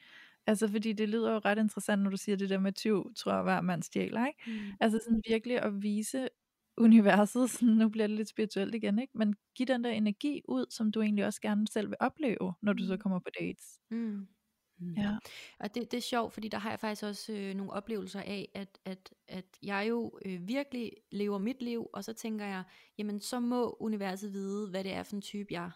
Altså 0.48 0.68
fordi 0.68 0.94
det 0.94 1.10
lyder 1.10 1.32
jo 1.34 1.40
ret 1.46 1.58
interessant, 1.60 2.02
når 2.04 2.10
du 2.10 2.18
siger 2.18 2.36
det 2.36 2.50
der 2.50 2.60
med 2.60 2.74
tyv, 2.74 3.14
tror 3.16 3.34
jeg, 3.34 3.44
hver 3.44 3.62
mand 3.62 3.84
stjæler, 3.84 4.28
ikke? 4.28 4.40
mm. 4.46 4.78
Altså 4.80 5.00
sådan 5.06 5.22
virkelig 5.28 5.62
at 5.62 5.82
vise 5.82 6.30
universet, 6.78 7.50
sådan, 7.52 7.70
nu 7.76 7.90
bliver 7.90 8.08
det 8.08 8.16
lidt 8.18 8.30
spirituelt 8.30 8.76
igen, 8.76 9.00
ikke? 9.00 9.18
Men 9.18 9.36
give 9.56 9.66
den 9.68 9.84
der 9.84 9.90
energi 9.92 10.42
ud, 10.48 10.66
som 10.70 10.92
du 10.92 11.02
egentlig 11.02 11.26
også 11.26 11.42
gerne 11.42 11.68
selv 11.68 11.90
vil 11.90 11.98
opleve, 12.00 12.54
når 12.62 12.74
du 12.74 12.84
så 12.86 12.94
Mm. 12.94 13.00
kommer 13.00 13.20
på 13.20 13.30
dates. 13.40 13.80
Mm. 13.92 14.28
Mm. 14.80 14.94
Ja. 14.98 15.18
Og 15.60 15.76
det, 15.76 15.92
det 15.92 15.98
er 15.98 16.02
sjovt, 16.02 16.34
fordi 16.34 16.48
der 16.48 16.58
har 16.58 16.70
jeg 16.70 16.80
faktisk 16.80 17.04
også 17.04 17.34
øh, 17.34 17.54
nogle 17.56 17.74
oplevelser 17.74 18.22
af, 18.22 18.50
at, 18.56 18.80
at, 18.86 19.10
at 19.28 19.46
jeg 19.64 19.86
jo 19.90 20.20
øh, 20.26 20.48
virkelig 20.48 20.92
lever 21.12 21.38
mit 21.38 21.62
liv, 21.62 21.88
og 21.94 22.04
så 22.04 22.14
tænker 22.14 22.46
jeg, 22.46 22.64
jamen 22.98 23.22
så 23.22 23.40
må 23.40 23.78
universet 23.80 24.34
vide, 24.34 24.70
hvad 24.70 24.84
det 24.84 24.94
er 24.94 25.04
for 25.04 25.16
en 25.16 25.22
type, 25.22 25.48
jeg 25.54 25.72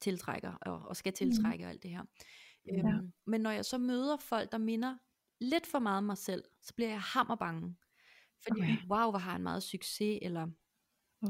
tiltrækker, 0.00 0.52
og, 0.52 0.78
og 0.88 0.96
skal 0.96 1.12
tiltrække 1.12 1.64
og 1.64 1.70
alt 1.70 1.82
det 1.82 1.90
her. 1.90 2.02
Ja. 2.66 2.88
Øhm, 2.88 3.12
men 3.26 3.40
når 3.40 3.50
jeg 3.50 3.64
så 3.64 3.78
møder 3.78 4.16
folk, 4.16 4.52
der 4.52 4.58
minder 4.58 4.96
lidt 5.40 5.66
for 5.66 5.78
meget 5.78 5.98
om 5.98 6.04
mig 6.04 6.18
selv, 6.18 6.44
så 6.62 6.74
bliver 6.74 6.90
jeg 6.90 7.00
hammerbange. 7.00 7.76
Fordi, 8.48 8.60
Okay. 8.60 8.76
wow, 8.90 9.10
hvor 9.10 9.18
har 9.18 9.32
han 9.32 9.42
meget 9.42 9.62
succes, 9.62 10.18
eller 10.22 10.46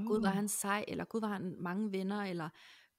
gud 0.06 0.20
var 0.20 0.28
Uh. 0.30 0.34
han 0.34 0.48
sej, 0.48 0.84
eller 0.88 1.04
gud 1.04 1.20
var 1.20 1.28
han 1.28 1.56
mange 1.60 1.92
venner, 1.92 2.22
eller 2.22 2.48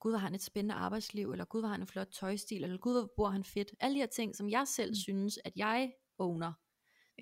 gud 0.00 0.12
har 0.12 0.18
han 0.18 0.34
et 0.34 0.42
spændende 0.42 0.74
arbejdsliv, 0.74 1.30
eller 1.32 1.44
gud 1.44 1.62
har 1.62 1.68
han 1.68 1.80
en 1.80 1.86
flot 1.86 2.08
tøjstil, 2.12 2.64
eller 2.64 2.78
gud 2.78 2.92
hvor 2.92 3.12
bor 3.16 3.28
han 3.28 3.44
fedt. 3.44 3.74
Alle 3.80 3.94
de 3.94 4.00
her 4.00 4.06
ting, 4.06 4.36
som 4.36 4.48
jeg 4.48 4.68
selv 4.68 4.90
mm. 4.90 4.94
synes, 4.94 5.38
at 5.44 5.52
jeg 5.56 5.92
owner. 6.18 6.52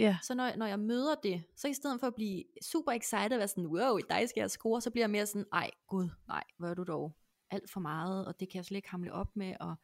Ja. 0.00 0.18
Så 0.22 0.34
når, 0.34 0.56
når 0.56 0.66
jeg 0.66 0.80
møder 0.80 1.14
det, 1.22 1.44
så 1.56 1.68
i 1.68 1.74
stedet 1.74 2.00
for 2.00 2.06
at 2.06 2.14
blive 2.14 2.44
super 2.62 2.92
excited 2.92 3.32
og 3.32 3.38
være 3.38 3.48
sådan, 3.48 3.66
wow, 3.66 3.98
i 3.98 4.02
dig 4.10 4.28
skal 4.28 4.40
jeg 4.40 4.50
score, 4.50 4.80
så 4.80 4.90
bliver 4.90 5.02
jeg 5.02 5.10
mere 5.10 5.26
sådan, 5.26 5.46
ej 5.52 5.70
gud, 5.88 6.08
nej, 6.28 6.44
hvor 6.58 6.68
er 6.68 6.74
du 6.74 6.82
dog 6.82 7.16
alt 7.50 7.70
for 7.70 7.80
meget, 7.80 8.26
og 8.26 8.40
det 8.40 8.50
kan 8.50 8.56
jeg 8.56 8.64
slet 8.64 8.76
ikke 8.76 8.90
hamle 8.90 9.12
op 9.12 9.36
med, 9.36 9.54
og 9.60 9.74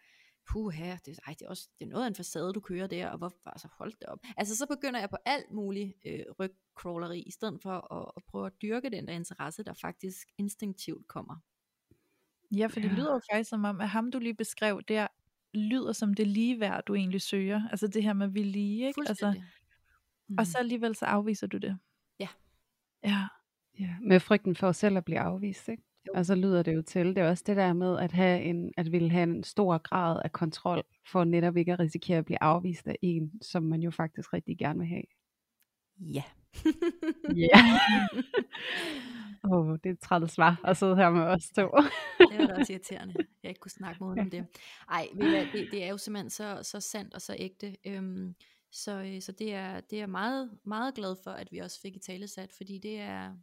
puha, 0.52 0.96
det, 1.06 1.18
ej, 1.26 1.34
det, 1.38 1.42
er 1.44 1.48
også, 1.48 1.68
det 1.78 1.84
er 1.84 1.88
noget 1.90 2.04
af 2.04 2.08
en 2.08 2.14
facade, 2.14 2.52
du 2.52 2.60
kører 2.60 2.86
der, 2.86 3.08
og 3.08 3.18
hvor, 3.18 3.32
altså 3.46 3.68
hold 3.78 3.92
det 3.92 4.02
op. 4.08 4.18
Altså 4.36 4.56
så 4.56 4.66
begynder 4.66 5.00
jeg 5.00 5.10
på 5.10 5.16
alt 5.24 5.50
muligt 5.50 5.92
øh, 6.06 6.20
rygcrawleri, 6.38 7.20
i 7.22 7.30
stedet 7.30 7.62
for 7.62 7.94
at, 7.94 8.12
at 8.16 8.22
prøve 8.24 8.46
at 8.46 8.52
dyrke 8.62 8.90
den 8.90 9.06
der 9.08 9.12
interesse, 9.12 9.64
der 9.64 9.74
faktisk 9.74 10.28
instinktivt 10.38 11.06
kommer. 11.08 11.36
Ja, 12.56 12.66
for 12.66 12.80
det 12.80 12.88
Ja. 12.88 12.94
lyder 12.94 13.12
jo 13.12 13.20
faktisk 13.32 13.50
som 13.50 13.64
om, 13.64 13.80
at 13.80 13.88
ham 13.88 14.10
du 14.10 14.18
lige 14.18 14.34
beskrev 14.34 14.82
der, 14.88 15.06
lyder 15.54 15.92
som 15.92 16.14
det 16.14 16.26
lige 16.26 16.60
værd, 16.60 16.84
du 16.84 16.94
egentlig 16.94 17.22
søger. 17.22 17.68
Altså 17.70 17.86
det 17.86 18.02
her 18.02 18.12
med 18.12 18.28
vi 18.28 18.42
lige, 18.42 18.86
ikke? 18.86 19.00
Altså, 19.00 19.26
Fuldstændig. 19.26 19.44
og 20.38 20.46
så 20.46 20.58
alligevel 20.58 20.96
så 20.96 21.04
afviser 21.04 21.46
du 21.46 21.58
det. 21.58 21.78
Ja. 22.18 22.28
Ja. 23.04 23.28
Ja, 23.78 23.96
med 24.02 24.20
frygten 24.20 24.56
for 24.56 24.72
selv 24.72 24.96
at 24.96 25.04
blive 25.04 25.20
afvist, 25.20 25.68
ikke? 25.68 25.82
Og 26.14 26.26
så 26.26 26.34
lyder 26.34 26.62
det 26.62 26.74
jo 26.74 26.82
til, 26.82 27.06
det 27.06 27.18
er 27.18 27.30
også 27.30 27.44
det 27.46 27.56
der 27.56 27.72
med 27.72 27.98
at 27.98 28.12
have 28.12 28.42
en, 28.42 28.72
at 28.76 28.92
ville 28.92 29.10
have 29.10 29.22
en 29.22 29.44
stor 29.44 29.78
grad 29.78 30.20
af 30.24 30.32
kontrol, 30.32 30.82
for 31.06 31.24
netop 31.24 31.56
ikke 31.56 31.72
at 31.72 31.80
risikere 31.80 32.18
at 32.18 32.24
blive 32.24 32.42
afvist 32.42 32.88
af 32.88 32.96
en, 33.02 33.32
som 33.42 33.62
man 33.62 33.80
jo 33.80 33.90
faktisk 33.90 34.32
rigtig 34.32 34.58
gerne 34.58 34.78
vil 34.78 34.88
have. 34.88 35.02
Ja. 36.00 36.22
Ja. 37.36 37.80
Åh, 39.44 39.52
oh, 39.52 39.78
det 39.84 39.86
er 39.86 39.92
et 39.92 40.00
træls 40.00 40.32
svar 40.32 40.60
at 40.64 40.76
sidde 40.76 40.96
her 40.96 41.10
med 41.10 41.22
os 41.22 41.50
to. 41.50 41.62
det 42.30 42.38
var 42.38 42.46
da 42.46 42.54
også 42.54 42.72
irriterende, 42.72 43.14
jeg 43.42 43.48
ikke 43.48 43.60
kunne 43.60 43.70
snakke 43.70 44.04
med 44.04 44.20
om 44.20 44.30
det. 44.30 44.46
Ej, 44.90 45.08
det, 45.52 45.68
det 45.72 45.84
er 45.84 45.88
jo 45.88 45.98
simpelthen 45.98 46.30
så, 46.30 46.58
så 46.62 46.80
sandt 46.80 47.14
og 47.14 47.20
så 47.20 47.36
ægte. 47.38 47.76
Øhm, 47.86 48.34
så 48.72 49.02
øh, 49.02 49.20
så 49.20 49.32
det, 49.32 49.54
er, 49.54 49.80
det 49.80 50.00
er 50.00 50.06
meget, 50.06 50.50
meget 50.64 50.94
glad 50.94 51.16
for, 51.24 51.30
at 51.30 51.52
vi 51.52 51.58
også 51.58 51.80
fik 51.80 51.96
i 51.96 51.98
talesat, 51.98 52.52
fordi 52.56 52.78
det 52.78 53.00
er, 53.00 53.36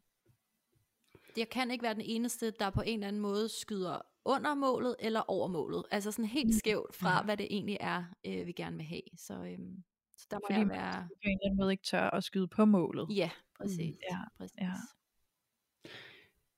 jeg 1.37 1.49
kan 1.49 1.71
ikke 1.71 1.83
være 1.83 1.93
den 1.93 2.01
eneste, 2.05 2.51
der 2.51 2.69
på 2.69 2.81
en 2.81 2.93
eller 2.93 3.07
anden 3.07 3.21
måde 3.21 3.49
skyder 3.49 4.01
under 4.25 4.55
målet 4.55 4.95
eller 4.99 5.21
over 5.27 5.47
målet. 5.47 5.83
Altså 5.91 6.11
sådan 6.11 6.25
helt 6.25 6.55
skævt 6.55 6.95
fra, 6.95 7.23
hvad 7.23 7.37
det 7.37 7.47
egentlig 7.49 7.77
er, 7.79 8.03
øh, 8.25 8.47
vi 8.47 8.51
gerne 8.51 8.75
vil 8.77 8.85
have. 8.85 9.01
Så, 9.17 9.33
øhm, 9.33 9.83
så 10.17 10.27
der 10.31 10.37
må 10.37 10.41
Fordi 10.47 10.59
jeg 10.59 10.67
man 10.67 10.77
være... 10.77 11.07
på 11.07 11.13
en 11.23 11.29
eller 11.29 11.45
anden 11.45 11.57
måde 11.57 11.71
ikke 11.71 11.83
tør 11.83 12.09
at 12.09 12.23
skyde 12.23 12.47
på 12.47 12.65
målet. 12.65 13.07
Ja, 13.09 13.29
præcis. 13.57 13.95
ja, 14.11 14.17
præcis. 14.37 14.57
ja. 14.61 14.71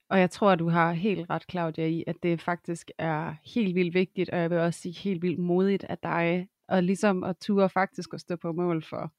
Og 0.10 0.20
jeg 0.20 0.32
tror, 0.32 0.52
at 0.52 0.60
du 0.60 0.70
har 0.70 0.94
helt 0.94 1.30
ret, 1.30 1.44
Claudia, 1.50 1.86
i, 1.88 2.04
at 2.08 2.16
det 2.24 2.42
faktisk 2.42 2.92
er 2.98 3.36
helt 3.44 3.76
vildt 3.76 3.94
vigtigt, 3.94 4.30
og 4.30 4.40
jeg 4.40 4.50
vil 4.50 4.58
også 4.58 4.80
sige 4.80 4.94
helt 4.94 5.22
vildt 5.22 5.40
modigt 5.40 5.84
af 5.84 5.98
dig, 5.98 6.48
og 6.68 6.84
ligesom 6.84 7.24
at 7.24 7.38
ture 7.38 7.70
faktisk 7.70 8.14
at 8.14 8.22
stå 8.22 8.36
på 8.36 8.52
mål 8.52 8.84
for, 8.84 9.14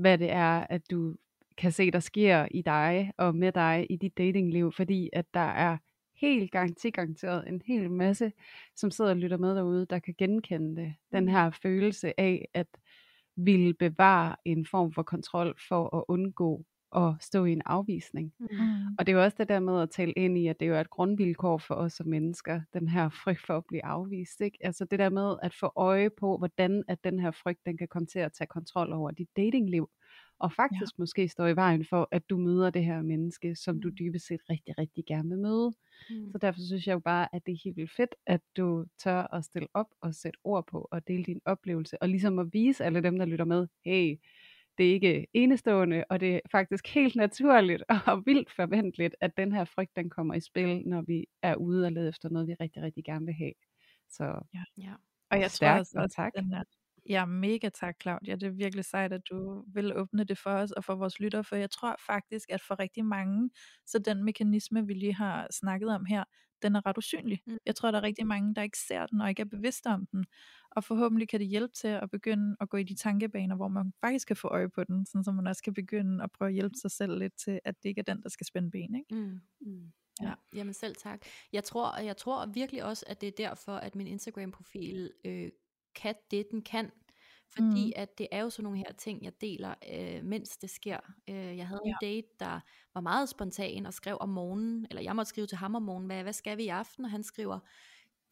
hvad 0.00 0.18
det 0.18 0.30
er, 0.30 0.66
at 0.70 0.90
du 0.90 1.16
kan 1.60 1.72
se, 1.72 1.90
der 1.90 2.00
sker 2.00 2.48
i 2.50 2.62
dig 2.62 3.12
og 3.18 3.36
med 3.36 3.52
dig 3.52 3.86
i 3.90 3.96
dit 3.96 4.18
datingliv, 4.18 4.72
fordi 4.72 5.10
at 5.12 5.34
der 5.34 5.40
er 5.40 5.76
helt 6.20 6.50
garanti 6.50 6.90
garanteret 6.90 7.48
en 7.48 7.62
hel 7.66 7.90
masse, 7.90 8.32
som 8.76 8.90
sidder 8.90 9.10
og 9.10 9.16
lytter 9.16 9.36
med 9.36 9.54
derude, 9.54 9.86
der 9.90 9.98
kan 9.98 10.14
genkende 10.18 10.82
det. 10.82 10.94
Den 11.12 11.28
her 11.28 11.50
følelse 11.50 12.20
af 12.20 12.48
at 12.54 12.66
ville 13.36 13.74
bevare 13.74 14.36
en 14.44 14.66
form 14.66 14.92
for 14.92 15.02
kontrol 15.02 15.54
for 15.68 15.96
at 15.96 16.04
undgå 16.08 16.64
at 16.96 17.14
stå 17.20 17.44
i 17.44 17.52
en 17.52 17.62
afvisning. 17.66 18.32
Mm. 18.38 18.46
Mm. 18.50 18.94
Og 18.98 19.06
det 19.06 19.12
er 19.12 19.16
jo 19.16 19.24
også 19.24 19.36
det 19.40 19.48
der 19.48 19.60
med 19.60 19.82
at 19.82 19.90
tale 19.90 20.12
ind 20.12 20.38
i, 20.38 20.46
at 20.46 20.60
det 20.60 20.68
jo 20.68 20.74
er 20.74 20.80
et 20.80 20.90
grundvilkår 20.90 21.58
for 21.58 21.74
os 21.74 21.92
som 21.92 22.06
mennesker, 22.06 22.60
den 22.74 22.88
her 22.88 23.08
frygt 23.08 23.46
for 23.46 23.56
at 23.56 23.64
blive 23.68 23.84
afvist. 23.84 24.40
Ikke? 24.40 24.58
Altså 24.60 24.84
det 24.84 24.98
der 24.98 25.10
med 25.10 25.36
at 25.42 25.54
få 25.54 25.72
øje 25.76 26.10
på, 26.10 26.38
hvordan 26.38 26.84
at 26.88 27.04
den 27.04 27.18
her 27.20 27.30
frygt, 27.30 27.60
den 27.66 27.76
kan 27.76 27.88
komme 27.88 28.06
til 28.06 28.18
at 28.18 28.32
tage 28.32 28.48
kontrol 28.48 28.92
over 28.92 29.10
dit 29.10 29.28
datingliv. 29.36 29.90
Og 30.40 30.52
faktisk 30.52 30.92
ja. 30.98 31.02
måske 31.02 31.28
stå 31.28 31.46
i 31.46 31.56
vejen 31.56 31.84
for, 31.84 32.08
at 32.12 32.22
du 32.30 32.36
møder 32.38 32.70
det 32.70 32.84
her 32.84 33.02
menneske, 33.02 33.56
som 33.56 33.80
du 33.80 33.88
Mm. 33.88 33.94
dybest 33.98 34.26
set 34.26 34.40
rigtig, 34.50 34.78
rigtig 34.78 35.04
gerne 35.06 35.28
vil 35.28 35.38
møde. 35.38 35.72
Mm. 36.10 36.32
Så 36.32 36.38
derfor 36.38 36.60
synes 36.60 36.86
jeg 36.86 36.94
jo 36.94 36.98
bare, 36.98 37.28
at 37.34 37.46
det 37.46 37.52
er 37.52 37.58
helt 37.64 37.76
vildt 37.76 37.92
fedt, 37.96 38.14
at 38.26 38.40
du 38.56 38.86
tør 38.98 39.34
at 39.34 39.44
stille 39.44 39.68
op 39.74 39.86
og 40.00 40.14
sætte 40.14 40.38
ord 40.44 40.66
på 40.66 40.88
og 40.90 41.08
dele 41.08 41.24
din 41.24 41.40
oplevelse. 41.44 42.02
Og 42.02 42.08
ligesom 42.08 42.38
at 42.38 42.46
vise 42.52 42.84
alle 42.84 43.02
dem, 43.02 43.18
der 43.18 43.24
lytter 43.24 43.44
med, 43.44 43.68
hey, 43.84 44.16
det 44.78 44.88
er 44.88 44.92
ikke 44.94 45.26
enestående, 45.32 46.04
og 46.10 46.20
det 46.20 46.34
er 46.34 46.40
faktisk 46.52 46.88
helt 46.94 47.16
naturligt 47.16 47.82
og 48.06 48.22
vildt 48.26 48.50
forventeligt, 48.50 49.14
at 49.20 49.36
den 49.36 49.52
her 49.52 49.64
frygt, 49.64 49.96
den 49.96 50.10
kommer 50.10 50.34
i 50.34 50.40
spil, 50.40 50.82
når 50.86 51.02
vi 51.02 51.26
er 51.42 51.54
ude 51.54 51.86
og 51.86 51.92
lede 51.92 52.08
efter 52.08 52.28
noget, 52.28 52.48
vi 52.48 52.54
rigtig, 52.54 52.82
rigtig 52.82 53.04
gerne 53.04 53.26
vil 53.26 53.34
have. 53.34 53.52
Så 54.10 54.24
Ja. 54.78 54.94
Og 55.30 55.40
jeg 55.40 55.50
tror 55.50 55.56
Stærkt, 55.56 55.78
altså 55.78 55.98
og 55.98 56.02
også, 56.04 56.16
tak. 56.16 56.32
den 56.36 56.52
er, 56.52 56.62
ja, 57.10 57.26
mega 57.26 57.68
tak, 57.68 57.96
Claudia. 58.02 58.34
Det 58.34 58.42
er 58.42 58.50
virkelig 58.50 58.84
sejt, 58.84 59.12
at 59.12 59.20
du 59.30 59.64
vil 59.74 59.96
åbne 59.96 60.24
det 60.24 60.38
for 60.38 60.50
os 60.50 60.72
og 60.72 60.84
for 60.84 60.94
vores 60.94 61.20
lyttere, 61.20 61.44
for 61.44 61.56
jeg 61.56 61.70
tror 61.70 61.96
faktisk, 62.06 62.50
at 62.50 62.60
for 62.60 62.78
rigtig 62.78 63.04
mange, 63.04 63.50
så 63.86 63.98
den 63.98 64.24
mekanisme, 64.24 64.86
vi 64.86 64.94
lige 64.94 65.14
har 65.14 65.46
snakket 65.50 65.88
om 65.88 66.04
her, 66.04 66.24
den 66.62 66.76
er 66.76 66.86
ret 66.86 66.98
usynlig. 66.98 67.40
Mm. 67.46 67.58
Jeg 67.66 67.76
tror, 67.76 67.90
der 67.90 67.98
er 67.98 68.02
rigtig 68.02 68.26
mange, 68.26 68.54
der 68.54 68.62
ikke 68.62 68.78
ser 68.78 69.06
den 69.06 69.20
og 69.20 69.28
ikke 69.28 69.40
er 69.40 69.46
bevidste 69.46 69.86
om 69.86 70.06
den. 70.06 70.24
Og 70.70 70.84
forhåbentlig 70.84 71.28
kan 71.28 71.40
det 71.40 71.48
hjælpe 71.48 71.72
til 71.72 71.88
at 71.88 72.10
begynde 72.10 72.56
at 72.60 72.68
gå 72.68 72.76
i 72.76 72.82
de 72.82 72.94
tankebaner, 72.94 73.56
hvor 73.56 73.68
man 73.68 73.92
faktisk 74.00 74.26
kan 74.26 74.36
få 74.36 74.48
øje 74.48 74.68
på 74.68 74.84
den, 74.84 75.06
sådan 75.06 75.24
så 75.24 75.32
man 75.32 75.46
også 75.46 75.62
kan 75.62 75.74
begynde 75.74 76.24
at 76.24 76.32
prøve 76.32 76.48
at 76.48 76.54
hjælpe 76.54 76.74
sig 76.82 76.90
selv 76.90 77.18
lidt 77.18 77.32
til, 77.44 77.60
at 77.64 77.74
det 77.82 77.88
ikke 77.88 77.98
er 77.98 78.14
den, 78.14 78.22
der 78.22 78.28
skal 78.28 78.46
spænde 78.46 78.70
ben. 78.70 78.94
Ikke? 78.94 79.14
Mm. 79.14 79.40
Mm. 79.60 79.92
Ja, 80.22 80.34
jamen 80.54 80.74
selv 80.74 80.96
tak. 80.96 81.20
Jeg 81.52 81.64
tror, 81.64 82.00
jeg 82.00 82.16
tror 82.16 82.46
virkelig 82.46 82.84
også, 82.84 83.04
at 83.08 83.20
det 83.20 83.26
er 83.26 83.48
derfor, 83.48 83.72
at 83.72 83.94
min 83.94 84.06
Instagram-profil 84.06 85.10
øh, 85.24 85.50
kan 85.94 86.14
det, 86.30 86.46
den 86.50 86.62
kan. 86.62 86.90
Fordi 87.54 87.86
Mm. 87.86 87.92
at 87.96 88.18
det 88.18 88.28
er 88.32 88.40
jo 88.42 88.50
sådan 88.50 88.62
nogle 88.64 88.78
her 88.78 88.92
ting, 88.98 89.24
jeg 89.24 89.32
deler, 89.40 89.74
øh, 89.92 90.24
mens 90.24 90.56
det 90.56 90.70
sker. 90.70 90.98
Øh, 91.28 91.56
jeg 91.56 91.68
havde 91.68 91.80
en 91.84 91.94
date, 92.00 92.28
der 92.40 92.60
var 92.94 93.00
meget 93.00 93.28
spontan 93.28 93.86
og 93.86 93.94
skrev 93.94 94.16
om 94.20 94.28
morgenen, 94.28 94.86
eller 94.90 95.02
jeg 95.02 95.16
måtte 95.16 95.28
skrive 95.28 95.46
til 95.46 95.58
ham 95.58 95.74
om 95.74 95.82
morgenen, 95.82 96.06
hvad, 96.06 96.22
hvad 96.22 96.32
skal 96.32 96.56
vi 96.56 96.64
i 96.64 96.68
aften? 96.68 97.04
Og 97.04 97.10
han 97.10 97.22
skriver, 97.22 97.58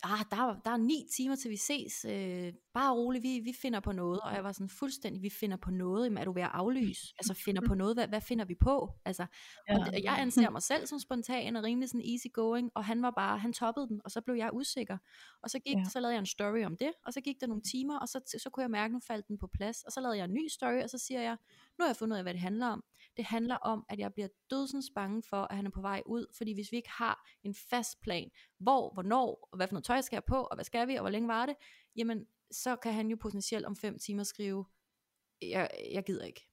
ah, 0.04 0.18
der, 0.30 0.37
er- 0.37 0.61
der 0.64 0.70
er 0.70 0.76
ni 0.76 1.06
timer 1.16 1.37
til 1.37 1.50
vi 1.50 1.56
ses, 1.56 2.04
øh, 2.04 2.52
bare 2.74 2.94
roligt, 2.94 3.22
vi, 3.22 3.40
vi 3.44 3.52
finder 3.62 3.80
på 3.80 3.92
noget. 3.92 4.20
Og 4.20 4.34
jeg 4.34 4.44
var 4.44 4.52
sådan 4.52 4.68
fuldstændig, 4.68 5.22
vi 5.22 5.30
finder 5.40 5.56
på 5.56 5.70
noget, 5.70 6.04
Jamen, 6.04 6.18
er 6.18 6.24
du 6.24 6.32
ved 6.32 6.42
at 6.42 6.50
aflyse? 6.52 7.14
Altså 7.18 7.34
finder 7.34 7.62
på 7.66 7.74
noget, 7.74 7.96
hvad, 7.96 8.08
hvad 8.08 8.20
finder 8.20 8.44
vi 8.44 8.54
på? 8.54 8.90
Altså, 9.04 9.26
Ja. 9.68 9.78
og 9.78 9.87
det, 9.92 10.04
jeg 10.04 10.16
anser 10.20 10.50
mig 10.50 10.62
selv 10.62 10.87
som 10.87 10.98
spontan 10.98 11.56
og 11.56 11.64
rimelig 11.64 11.88
sådan 11.88 12.04
easy 12.12 12.26
going, 12.32 12.70
og 12.74 12.84
han 12.84 13.02
var 13.02 13.11
bare, 13.11 13.38
han 13.38 13.52
toppede 13.52 13.88
den, 13.88 14.00
og 14.04 14.11
så 14.11 14.20
blev 14.20 14.34
jeg 14.37 14.50
usikker. 14.52 14.98
Og 15.42 15.50
så 15.50 15.58
gik, 15.58 15.76
ja. 15.76 15.84
så 15.92 16.00
lavede 16.00 16.14
jeg 16.14 16.20
en 16.20 16.26
story 16.26 16.64
om 16.64 16.76
det, 16.76 16.92
og 17.06 17.12
så 17.12 17.20
gik 17.20 17.37
der 17.40 17.46
nogle 17.46 17.62
timer, 17.62 17.98
og 17.98 18.08
så, 18.08 18.38
så 18.42 18.50
kunne 18.50 18.62
jeg 18.62 18.70
mærke, 18.70 18.92
nu 18.94 19.00
faldt 19.06 19.28
den 19.28 19.38
på 19.38 19.46
plads. 19.46 19.82
Og 19.82 19.92
så 19.92 20.00
lavede 20.00 20.18
jeg 20.18 20.24
en 20.24 20.34
ny 20.34 20.48
story, 20.48 20.82
og 20.82 20.90
så 20.90 20.98
siger 20.98 21.20
jeg, 21.22 21.37
nu 21.78 21.82
har 21.82 21.87
jeg 21.88 21.96
fundet 21.96 22.14
ud 22.14 22.18
af, 22.18 22.24
hvad 22.24 22.32
det 22.34 22.40
handler 22.40 22.66
om. 22.66 22.84
Det 23.18 23.26
handler 23.26 23.57
om, 23.57 23.85
at 23.88 23.98
jeg 23.98 24.12
bliver 24.12 24.28
dødsens 24.50 24.90
bange 24.94 25.22
for, 25.22 25.42
at 25.50 25.57
han 25.57 25.66
er 25.66 25.70
på 25.70 25.81
vej 25.81 26.02
ud, 26.07 26.26
fordi 26.37 26.52
hvis 26.52 26.72
vi 26.72 26.76
ikke 26.76 26.90
har 26.90 27.28
en 27.42 27.54
fast 27.54 28.00
plan, 28.00 28.31
hvor, 28.59 28.92
hvornår, 28.92 29.48
og 29.52 29.57
hvad 29.57 29.66
for 29.68 29.74
noget 29.74 29.85
tøj 29.85 30.00
skal 30.00 30.16
jeg 30.16 30.24
på, 30.24 30.37
og 30.37 30.57
hvad 30.57 30.64
skal 30.64 30.88
vi, 30.88 30.94
og 30.94 31.00
hvor 31.00 31.11
længe 31.11 31.28
var 31.28 31.46
det, 31.46 31.54
jamen, 31.96 32.26
så 32.50 32.76
kan 32.76 32.92
han 32.94 33.09
jo 33.11 33.16
potentielt 33.20 33.66
om 33.66 33.76
fem 33.76 33.98
timer 33.98 34.22
skrive, 34.22 34.64
jeg, 35.42 35.70
jeg 35.92 36.04
gider 36.04 36.24
ikke. 36.24 36.48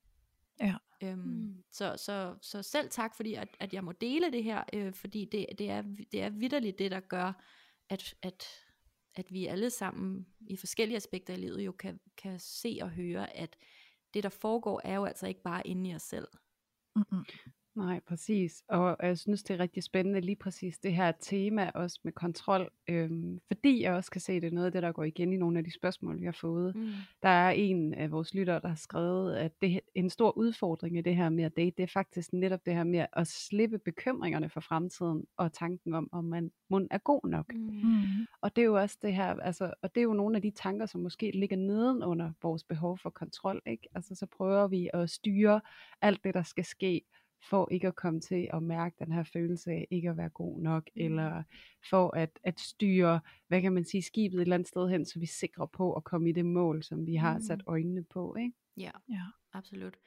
Ja. 0.60 0.75
Øhm, 1.04 1.19
Mm. 1.19 1.63
så, 1.71 1.95
så, 1.97 2.36
så 2.41 2.62
selv 2.63 2.89
tak, 2.89 3.15
fordi 3.15 3.34
at, 3.34 3.47
at 3.60 3.73
jeg 3.73 3.84
må 3.84 3.91
dele 3.91 4.32
det 4.32 4.43
her, 4.43 4.63
øh, 4.73 4.93
fordi 4.93 5.25
det, 5.32 5.45
det, 5.58 5.69
er, 5.69 5.82
det 6.12 6.21
er 6.21 6.30
vidderligt 6.30 6.80
det, 6.80 6.91
der 6.91 6.99
gør, 6.99 7.43
at, 7.89 8.15
at, 8.21 8.43
at 9.15 9.34
vi 9.34 9.45
alle 9.45 9.69
sammen 9.69 10.28
i 10.47 10.58
forskellige 10.58 10.97
aspekter 10.97 11.34
af 11.34 11.41
livet 11.41 11.65
jo 11.65 11.71
kan, 11.71 11.99
kan 12.17 12.39
se 12.39 12.78
og 12.82 12.89
høre, 12.89 13.38
at 13.38 13.58
det 14.13 14.23
der 14.23 14.30
foregår 14.30 14.82
er 14.84 14.95
jo 14.95 15.06
altså 15.06 15.28
ikke 15.28 15.41
bare 15.41 15.67
inde 15.67 15.89
i 15.89 15.95
os 15.95 16.01
selv. 16.01 16.28
Mm-mm. 16.97 17.25
Nej, 17.76 18.00
præcis. 18.08 18.64
Og 18.70 18.98
jeg 19.02 19.18
synes, 19.18 19.44
det 19.44 19.54
er 19.54 19.60
rigtig 19.60 19.84
spændende 19.84 20.22
lige 20.22 20.36
præcis 20.36 20.78
det 20.78 20.94
her 20.94 21.12
tema 21.20 21.72
også 21.76 22.00
med 22.04 22.14
kontrol. 22.14 22.70
Øhm, 22.88 23.40
fordi 23.48 23.84
jeg 23.84 23.94
også 23.94 24.12
kan 24.12 24.22
se, 24.22 24.42
det 24.42 24.48
er 24.48 24.52
noget 24.52 24.66
af 24.66 24.72
det, 24.72 24.84
der 24.84 24.92
går 24.92 25.04
igen 25.04 25.34
i 25.34 25.38
nogle 25.38 25.58
af 25.58 25.64
de 25.64 25.74
spørgsmål, 25.74 26.20
vi 26.20 26.26
har 26.26 26.38
fået. 26.42 26.76
Mm. 26.76 26.90
Der 27.24 27.30
er 27.30 27.50
en 27.50 27.94
af 27.94 28.12
vores 28.12 28.34
lyttere, 28.34 28.60
der 28.60 28.68
har 28.68 28.76
skrevet, 28.76 29.36
at 29.36 29.62
det, 29.62 29.80
en 29.96 30.10
stor 30.10 30.38
udfordring 30.38 30.98
i 30.98 31.02
det 31.02 31.16
her 31.16 31.30
med 31.30 31.44
at 31.44 31.58
date, 31.58 31.74
det 31.78 31.84
er 31.84 31.88
faktisk 31.88 32.34
netop 32.34 32.66
det 32.66 32.76
her 32.76 32.84
med 32.84 33.06
at 33.14 33.28
slippe 33.28 33.80
bekymringerne 33.80 34.50
for 34.50 34.60
fremtiden 34.60 35.26
og 35.38 35.54
tanken 35.54 35.94
om, 35.94 36.10
om 36.12 36.23
man 36.23 36.52
mund 36.69 36.88
er 36.92 36.98
god 36.98 37.30
nok. 37.30 37.54
Mm. 37.54 37.60
Mm. 37.60 38.26
Og 38.42 38.56
det 38.56 38.62
er 38.62 38.65
jo 38.65 38.76
også 38.76 38.98
det 39.02 39.13
her, 39.13 39.36
altså, 39.40 39.73
og 39.82 39.96
det 39.96 40.02
er 40.02 40.06
jo 40.06 40.13
nogle 40.13 40.36
af 40.36 40.42
de 40.42 40.52
tanker, 40.52 40.86
som 40.86 41.02
måske 41.02 41.32
ligger 41.32 41.58
nedenunder 41.58 42.32
vores 42.42 42.63
behov 42.63 42.98
for 42.98 43.10
kontrol, 43.10 43.62
ikke? 43.65 43.88
Altså 43.96 44.15
så 44.15 44.26
prøver 44.26 44.67
vi 44.67 44.90
at 44.94 45.10
styre 45.10 45.62
alt 46.02 46.23
det, 46.23 46.34
der 46.34 46.44
skal 46.44 46.65
ske, 46.65 47.02
for 47.50 47.67
ikke 47.71 47.87
at 47.87 47.96
komme 47.96 48.19
til 48.21 48.50
at 48.54 48.63
mærke 48.63 48.96
den 49.00 49.12
her 49.12 49.23
følelse 49.23 49.71
af 49.71 49.87
ikke 49.91 50.10
at 50.10 50.17
være 50.17 50.29
god 50.29 50.60
nok, 50.62 50.89
Mm. 50.96 51.02
eller 51.02 51.43
for 51.89 52.15
at, 52.15 52.39
at 52.43 52.60
styre, 52.60 53.19
hvad 53.48 53.62
kan 53.62 53.73
man 53.73 53.85
sige, 53.85 54.02
skibet 54.04 54.37
et 54.37 54.41
eller 54.41 54.54
andet 54.56 54.67
sted 54.67 54.89
hen, 54.89 55.06
så 55.06 55.19
vi 55.19 55.23
er 55.23 55.27
sikre 55.27 55.67
på 55.67 55.93
at 55.93 56.04
komme 56.04 56.29
i 56.29 56.31
det 56.31 56.46
mål, 56.46 56.83
som 56.83 57.06
vi 57.06 57.15
har 57.15 57.35
Mm. 57.37 57.41
sat 57.41 57.62
øjnene 57.67 58.04
på, 58.04 58.35
ikke? 58.35 58.54
Ja, 58.77 58.91
Ja. 59.10 59.21
absolut. 59.54 59.98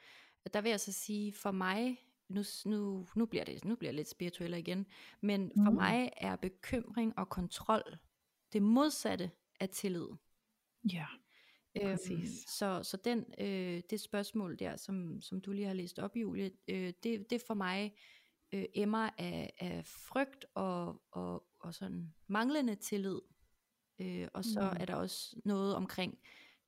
Der 0.53 0.61
vil 0.61 0.69
jeg 0.69 0.79
så 0.79 0.91
sige, 0.91 1.33
for 1.33 1.51
mig, 1.51 1.97
nu, 2.29 2.41
nu, 2.65 3.07
nu, 3.15 3.25
bliver, 3.25 3.43
det, 3.43 3.65
nu 3.65 3.75
bliver 3.75 3.89
jeg 3.89 3.95
lidt 3.95 4.09
spirituel 4.09 4.53
igen, 4.53 4.85
men 5.21 5.51
for 5.63 5.69
Mm. 5.69 5.75
mig 5.75 6.09
er 6.17 6.35
bekymring 6.35 7.19
og 7.19 7.29
kontrol 7.29 7.97
det 8.53 8.61
modsatte 8.61 9.31
af 9.59 9.69
tillid. 9.69 10.07
Ja, 10.93 11.05
Øhm, 11.81 11.91
præcis. 11.91 12.49
så, 12.49 12.83
så 12.83 12.97
den, 12.97 13.25
øh, 13.37 13.81
det 13.89 13.99
spørgsmål 13.99 14.59
der, 14.59 14.75
som, 14.77 15.21
som 15.21 15.41
du 15.41 15.51
lige 15.51 15.67
har 15.67 15.73
læst 15.73 15.99
op, 15.99 16.15
Julie, 16.15 16.51
øh, 16.67 16.93
det, 17.03 17.29
det 17.29 17.41
for 17.47 17.53
mig 17.53 17.93
øh, 18.51 18.65
emmer 18.73 19.09
af, 19.17 19.53
af 19.59 19.85
frygt 19.85 20.45
og, 20.53 21.01
og, 21.11 21.43
og 21.59 21.73
sådan 21.75 22.13
manglende 22.27 22.75
tillid. 22.75 23.19
Øh, 23.99 24.27
og 24.33 24.45
så 24.45 24.61
Mm. 24.61 24.77
er 24.79 24.85
der 24.85 24.95
også 24.95 25.35
noget 25.45 25.75
omkring 25.75 26.17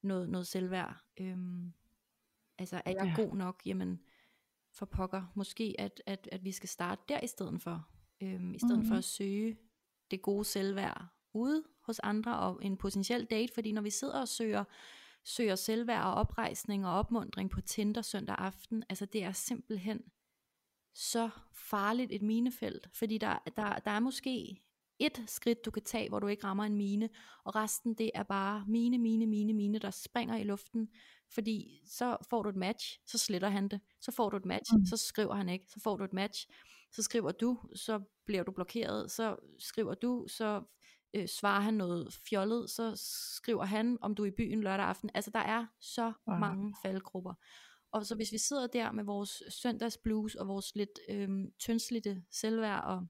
noget, 0.01 0.30
noget 0.30 0.47
selvværd. 0.47 0.97
Øhm, 1.18 1.74
altså 2.57 2.82
er 2.86 2.91
jeg 2.91 3.14
Ja. 3.18 3.24
god 3.24 3.36
nok? 3.36 3.62
Jamen 3.66 4.01
for 4.74 4.86
pokker, 4.86 5.32
måske 5.36 5.76
at, 5.80 6.01
at, 6.05 6.30
at 6.32 6.43
vi 6.45 6.51
skal 6.51 6.70
starte 6.70 7.01
der 7.09 7.20
i 7.20 7.28
stedet 7.28 7.62
for. 7.62 7.88
Øhm, 8.22 8.53
I 8.53 8.59
stedet 8.59 8.76
mm-hmm. 8.78 8.88
for 8.88 8.93
Mhm. 8.93 8.97
at 8.97 9.03
søge 9.03 9.57
det 10.12 10.22
gode 10.22 10.45
selvværd 10.45 11.05
ude 11.34 11.64
hos 11.82 11.99
andre 11.99 12.39
og 12.39 12.59
en 12.66 12.78
potentiel 12.78 13.26
date, 13.26 13.53
fordi 13.53 13.72
når 13.72 13.82
vi 13.82 13.89
sidder 13.89 14.22
og 14.22 14.28
søger, 14.28 14.64
søger 15.26 15.55
selvværd 15.55 16.03
og 16.03 16.13
oprejsning 16.13 16.86
og 16.86 16.93
opmundring 16.93 17.49
på 17.49 17.61
Tinder 17.61 18.01
søndag 18.01 18.36
aften, 18.39 18.84
altså 18.89 19.05
det 19.05 19.24
er 19.24 19.32
simpelthen 19.32 20.01
så 20.95 21.30
farligt 21.53 22.11
et 22.11 22.22
minefelt, 22.22 22.89
fordi 22.93 23.17
der, 23.17 23.38
der, 23.57 23.80
der 23.80 23.91
er 23.91 23.99
måske 23.99 24.61
et 24.99 25.24
skridt, 25.28 25.65
du 25.65 25.72
kan 25.72 25.84
tage, 25.84 26.09
hvor 26.09 26.19
du 26.19 26.28
ikke 26.28 26.43
rammer 26.43 26.63
en 26.63 26.76
mine, 26.76 27.09
og 27.43 27.55
resten 27.55 27.93
det 27.93 28.11
er 28.13 28.24
bare 28.24 28.65
mine, 28.67 28.97
mine, 28.97 29.26
mine, 29.28 29.53
mine, 29.53 29.80
der 29.80 29.91
springer 29.91 30.38
i 30.38 30.43
luften, 30.43 30.89
fordi 31.34 31.82
så 31.86 32.17
får 32.30 32.43
du 32.43 32.49
et 32.49 32.55
match, 32.55 32.99
så 33.07 33.17
sletter 33.17 33.49
han 33.49 33.67
det, 33.67 33.82
så 34.01 34.11
får 34.11 34.30
du 34.30 34.38
et 34.38 34.45
match, 34.45 34.74
Mm. 34.74 34.86
så 34.86 34.97
skriver 34.97 35.34
han 35.36 35.49
ikke, 35.49 35.65
så 35.69 35.80
får 35.84 35.97
du 35.97 36.03
et 36.03 36.13
match, 36.13 36.47
så 36.91 37.03
skriver 37.03 37.32
du, 37.32 37.59
så 37.76 38.01
bliver 38.26 38.43
du 38.43 38.51
blokeret, 38.51 39.11
så 39.11 39.36
skriver 39.59 39.93
du, 39.93 40.26
så 40.30 40.63
øh, 41.14 41.28
svarer 41.28 41.62
han 41.62 41.74
noget 41.74 42.14
fjollet, 42.30 42.70
så 42.70 42.93
skriver 43.36 43.66
han, 43.66 43.97
om 44.01 44.16
du 44.16 44.24
er 44.24 44.28
i 44.28 44.32
byen 44.38 44.62
lørdag 44.62 44.86
aften. 44.86 45.09
Altså 45.14 45.32
der 45.32 45.39
er 45.39 45.66
så 45.80 46.14
Wow. 46.28 46.38
mange 46.38 46.76
faldgrupper. 46.82 47.34
Og 47.91 48.05
så 48.05 48.16
hvis 48.16 48.32
vi 48.32 48.38
sidder 48.38 48.68
der 48.68 48.91
med 48.91 49.03
vores 49.03 49.43
søndagsblues 49.49 50.36
og 50.36 50.47
vores 50.47 50.76
lidt 50.76 50.99
øhm, 51.09 51.51
tyndslidte 51.59 52.24
selvværd, 52.32 52.84
og, 52.84 53.07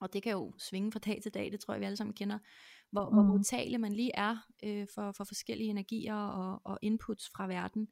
og 0.00 0.12
det 0.12 0.22
kan 0.22 0.32
jo 0.32 0.54
svinge 0.58 0.92
fra 0.92 0.98
dag 0.98 1.22
til 1.22 1.34
dag, 1.34 1.52
det 1.52 1.60
tror 1.60 1.74
jeg 1.74 1.80
vi 1.80 1.84
alle 1.86 1.96
sammen 1.96 2.14
kender, 2.14 2.38
hvor, 2.90 3.08
mm. 3.08 3.14
hvor 3.14 3.22
Mm. 3.22 3.28
modtagelig 3.28 3.80
man 3.80 3.92
lige 3.92 4.10
er 4.14 4.36
øh, 4.62 4.86
for, 4.94 5.12
for 5.12 5.24
forskellige 5.24 5.70
energier 5.70 6.14
og, 6.16 6.60
og 6.64 6.78
inputs 6.82 7.30
fra 7.36 7.46
verden. 7.46 7.88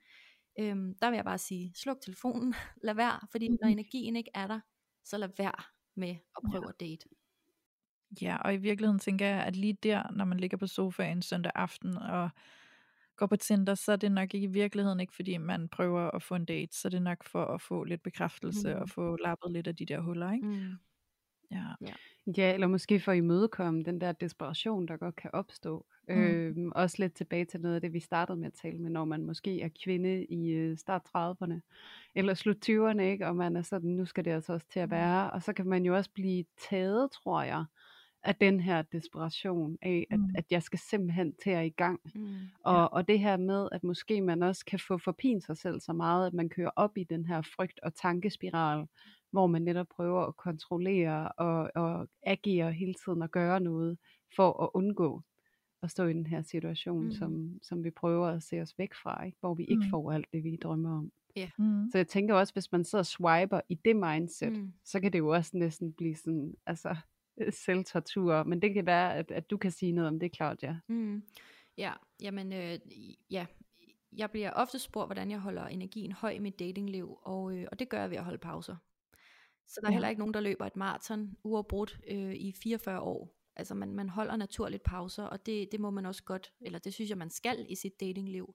Øhm, 0.60 0.94
der 1.02 1.10
vil 1.10 1.16
jeg 1.16 1.24
bare 1.24 1.38
sige, 1.38 1.72
sluk 1.74 2.00
telefonen, 2.00 2.54
lad 2.86 2.94
være, 2.94 3.20
fordi 3.30 3.48
når 3.48 3.58
Mhm. 3.68 3.72
energien 3.72 4.16
ikke 4.16 4.30
er 4.34 4.46
der, 4.46 4.60
så 5.04 5.18
lad 5.18 5.28
være 5.38 5.62
med 5.96 6.08
at 6.10 6.42
prøve 6.50 6.68
at 6.68 6.80
date. 6.80 7.06
Ja, 8.22 8.36
og 8.36 8.54
i 8.54 8.56
virkeligheden 8.56 8.98
tænker 8.98 9.26
jeg, 9.26 9.44
at 9.44 9.56
lige 9.56 9.72
der, 9.82 10.10
når 10.12 10.24
man 10.24 10.40
ligger 10.40 10.56
på 10.56 10.66
sofaen 10.66 11.22
søndag 11.22 11.52
aften 11.54 11.96
og 11.96 12.30
går 13.16 13.26
på 13.26 13.36
Tinder, 13.36 13.74
så 13.74 13.92
er 13.92 13.96
det 13.96 14.12
nok 14.12 14.34
ikke 14.34 14.44
i 14.44 14.52
virkeligheden 14.52 15.00
ikke, 15.00 15.14
fordi 15.16 15.36
man 15.36 15.68
prøver 15.68 16.10
at 16.10 16.22
få 16.22 16.34
en 16.34 16.44
date, 16.44 16.76
så 16.76 16.88
er 16.88 16.90
det 16.90 17.02
nok 17.02 17.24
for 17.24 17.44
at 17.44 17.62
få 17.62 17.84
lidt 17.84 18.02
bekræftelse 18.02 18.74
Mm. 18.74 18.80
og 18.80 18.88
få 18.88 19.16
lappet 19.24 19.52
lidt 19.52 19.66
af 19.66 19.76
de 19.76 19.86
der 19.86 20.00
huller, 20.00 20.32
ikke? 20.32 20.46
Mm. 20.46 20.72
Ja. 21.50 21.64
Ja, 22.36 22.54
eller 22.54 22.66
måske 22.66 23.00
for 23.00 23.12
at 23.12 23.18
imødekomme 23.18 23.82
den 23.82 24.00
der 24.00 24.12
desperation, 24.12 24.88
der 24.88 24.96
godt 24.96 25.16
kan 25.16 25.30
opstå. 25.32 25.86
Mm. 26.08 26.14
Mm. 26.14 26.20
Øhm, 26.22 26.72
også 26.74 26.96
lidt 26.98 27.14
tilbage 27.14 27.44
til 27.44 27.60
noget 27.60 27.74
af 27.74 27.80
det, 27.80 27.92
vi 27.92 28.00
startede 28.00 28.38
med 28.38 28.46
at 28.46 28.52
tale 28.62 28.78
med, 28.78 28.90
når 28.90 29.04
man 29.04 29.24
måske 29.24 29.60
er 29.62 29.68
kvinde 29.84 30.24
i 30.26 30.48
øh, 30.48 30.76
start 30.78 31.02
30'erne, 31.08 31.60
eller 32.14 32.34
slut 32.34 32.56
20'erne, 32.68 33.00
ikke? 33.00 33.26
og 33.26 33.36
man 33.36 33.56
er 33.56 33.62
sådan, 33.62 33.90
nu 33.90 34.04
skal 34.04 34.24
det 34.24 34.30
altså 34.30 34.52
også 34.52 34.66
til 34.72 34.80
at 34.80 34.88
Mm. 34.88 34.90
være. 34.90 35.30
Og 35.30 35.42
så 35.42 35.52
kan 35.52 35.66
man 35.66 35.84
jo 35.84 35.96
også 35.96 36.10
blive 36.14 36.44
taget, 36.70 37.10
tror 37.12 37.42
jeg, 37.42 37.64
af 38.22 38.34
den 38.36 38.60
her 38.60 38.82
desperation 38.82 39.78
af, 39.82 40.06
at, 40.10 40.18
Mm. 40.20 40.30
at 40.34 40.44
jeg 40.50 40.62
skal 40.62 40.78
simpelthen 40.78 41.34
til 41.42 41.50
at 41.50 41.66
i 41.66 41.68
gang. 41.68 42.00
Mm. 42.14 42.34
Og, 42.64 42.92
og 42.92 43.08
det 43.08 43.20
her 43.20 43.36
med, 43.36 43.68
at 43.72 43.84
måske 43.84 44.20
man 44.20 44.42
også 44.42 44.64
kan 44.64 44.78
få 44.78 44.98
forpint 44.98 45.44
sig 45.44 45.56
selv 45.56 45.80
så 45.80 45.92
meget, 45.92 46.26
at 46.26 46.34
man 46.34 46.48
kører 46.48 46.70
op 46.76 46.98
i 46.98 47.04
den 47.04 47.24
her 47.24 47.42
frygt- 47.42 47.80
og 47.82 47.94
tankespiral, 47.94 48.86
hvor 49.30 49.46
man 49.46 49.62
netop 49.62 49.86
prøver 49.96 50.22
at 50.26 50.36
kontrollere 50.36 51.28
og, 51.32 51.70
og 51.74 52.08
agere 52.22 52.72
hele 52.72 52.94
tiden 52.94 53.22
og 53.22 53.30
gøre 53.30 53.60
noget 53.60 53.98
for 54.36 54.62
at 54.62 54.70
undgå 54.74 55.22
at 55.82 55.90
stå 55.90 56.06
i 56.06 56.12
den 56.12 56.26
her 56.26 56.42
situation, 56.42 57.04
mm. 57.04 57.12
som, 57.12 57.58
som 57.62 57.84
vi 57.84 57.90
prøver 57.90 58.26
at 58.26 58.42
se 58.42 58.60
os 58.60 58.78
væk 58.78 58.94
fra, 58.94 59.24
ikke? 59.24 59.36
hvor 59.40 59.54
vi 59.54 59.64
ikke 59.64 59.84
Mm. 59.84 59.90
får 59.90 60.12
alt 60.12 60.26
det, 60.32 60.44
vi 60.44 60.56
drømmer 60.62 60.98
om. 60.98 61.12
Mm. 61.58 61.88
Så 61.92 61.98
jeg 61.98 62.06
tænker 62.08 62.34
også, 62.34 62.52
hvis 62.52 62.72
man 62.72 62.84
sidder 62.84 63.02
og 63.02 63.06
swiper 63.06 63.60
i 63.68 63.74
det 63.74 63.96
mindset, 63.96 64.52
Mm. 64.52 64.72
så 64.84 65.00
kan 65.00 65.12
det 65.12 65.18
jo 65.18 65.28
også 65.28 65.50
næsten 65.54 65.92
blive 65.92 66.14
sådan, 66.16 66.54
altså 66.66 66.96
selvtortur. 67.50 68.42
Men 68.42 68.62
det 68.62 68.74
kan 68.74 68.86
være, 68.86 69.16
at, 69.16 69.30
at 69.30 69.50
du 69.50 69.56
kan 69.56 69.70
sige 69.70 69.92
noget 69.92 70.08
om 70.08 70.18
det, 70.20 70.36
Claudia. 70.36 70.80
Mm. 70.88 71.22
Ja, 71.76 71.92
jamen, 72.22 72.52
øh, 72.52 72.78
ja, 73.30 73.46
jeg 74.16 74.30
bliver 74.30 74.50
ofte 74.50 74.78
spurgt, 74.78 75.08
hvordan 75.08 75.30
jeg 75.30 75.38
holder 75.40 75.66
energien 75.66 76.12
høj 76.12 76.30
i 76.30 76.38
mit 76.38 76.58
datingliv, 76.58 77.18
og, 77.22 77.56
øh, 77.56 77.66
og 77.72 77.78
det 77.78 77.88
gør 77.88 78.00
jeg 78.00 78.10
ved 78.10 78.16
at 78.16 78.24
holde 78.24 78.38
pauser. 78.38 78.76
Så 79.68 79.80
der 79.80 79.86
er 79.86 79.90
Ja. 79.90 79.94
heller 79.94 80.08
ikke 80.08 80.18
nogen, 80.18 80.34
der 80.34 80.40
løber 80.40 80.66
et 80.66 80.76
maraton 80.76 81.36
uafbrudt 81.44 82.00
øh, 82.10 82.34
i 82.34 82.52
44 82.62 83.00
år. 83.00 83.34
Altså 83.56 83.74
man, 83.74 83.94
man 83.94 84.08
holder 84.08 84.36
naturligt 84.36 84.82
pauser, 84.82 85.24
og 85.24 85.46
det, 85.46 85.68
det 85.72 85.80
må 85.80 85.90
man 85.90 86.06
også 86.06 86.24
godt, 86.24 86.52
eller 86.60 86.78
det 86.78 86.94
synes 86.94 87.10
jeg, 87.10 87.18
man 87.18 87.30
skal 87.30 87.66
i 87.68 87.74
sit 87.74 88.00
datingliv. 88.00 88.54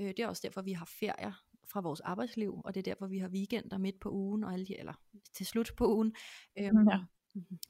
Øh, 0.00 0.06
det 0.08 0.20
er 0.20 0.28
også 0.28 0.42
derfor, 0.44 0.62
vi 0.62 0.72
har 0.72 0.84
ferier 1.00 1.42
fra 1.72 1.80
vores 1.80 2.00
arbejdsliv, 2.00 2.60
og 2.64 2.74
det 2.74 2.80
er 2.80 2.82
derfor, 2.94 3.06
vi 3.06 3.18
har 3.18 3.28
weekender 3.28 3.78
midt 3.78 4.00
på 4.00 4.10
ugen, 4.10 4.44
og 4.44 4.52
alle 4.52 4.66
de, 4.66 4.78
eller 4.78 4.92
til 5.32 5.46
slut 5.46 5.70
på 5.76 5.94
ugen. 5.94 6.14
Øhm, 6.58 6.88
Ja. 6.88 6.98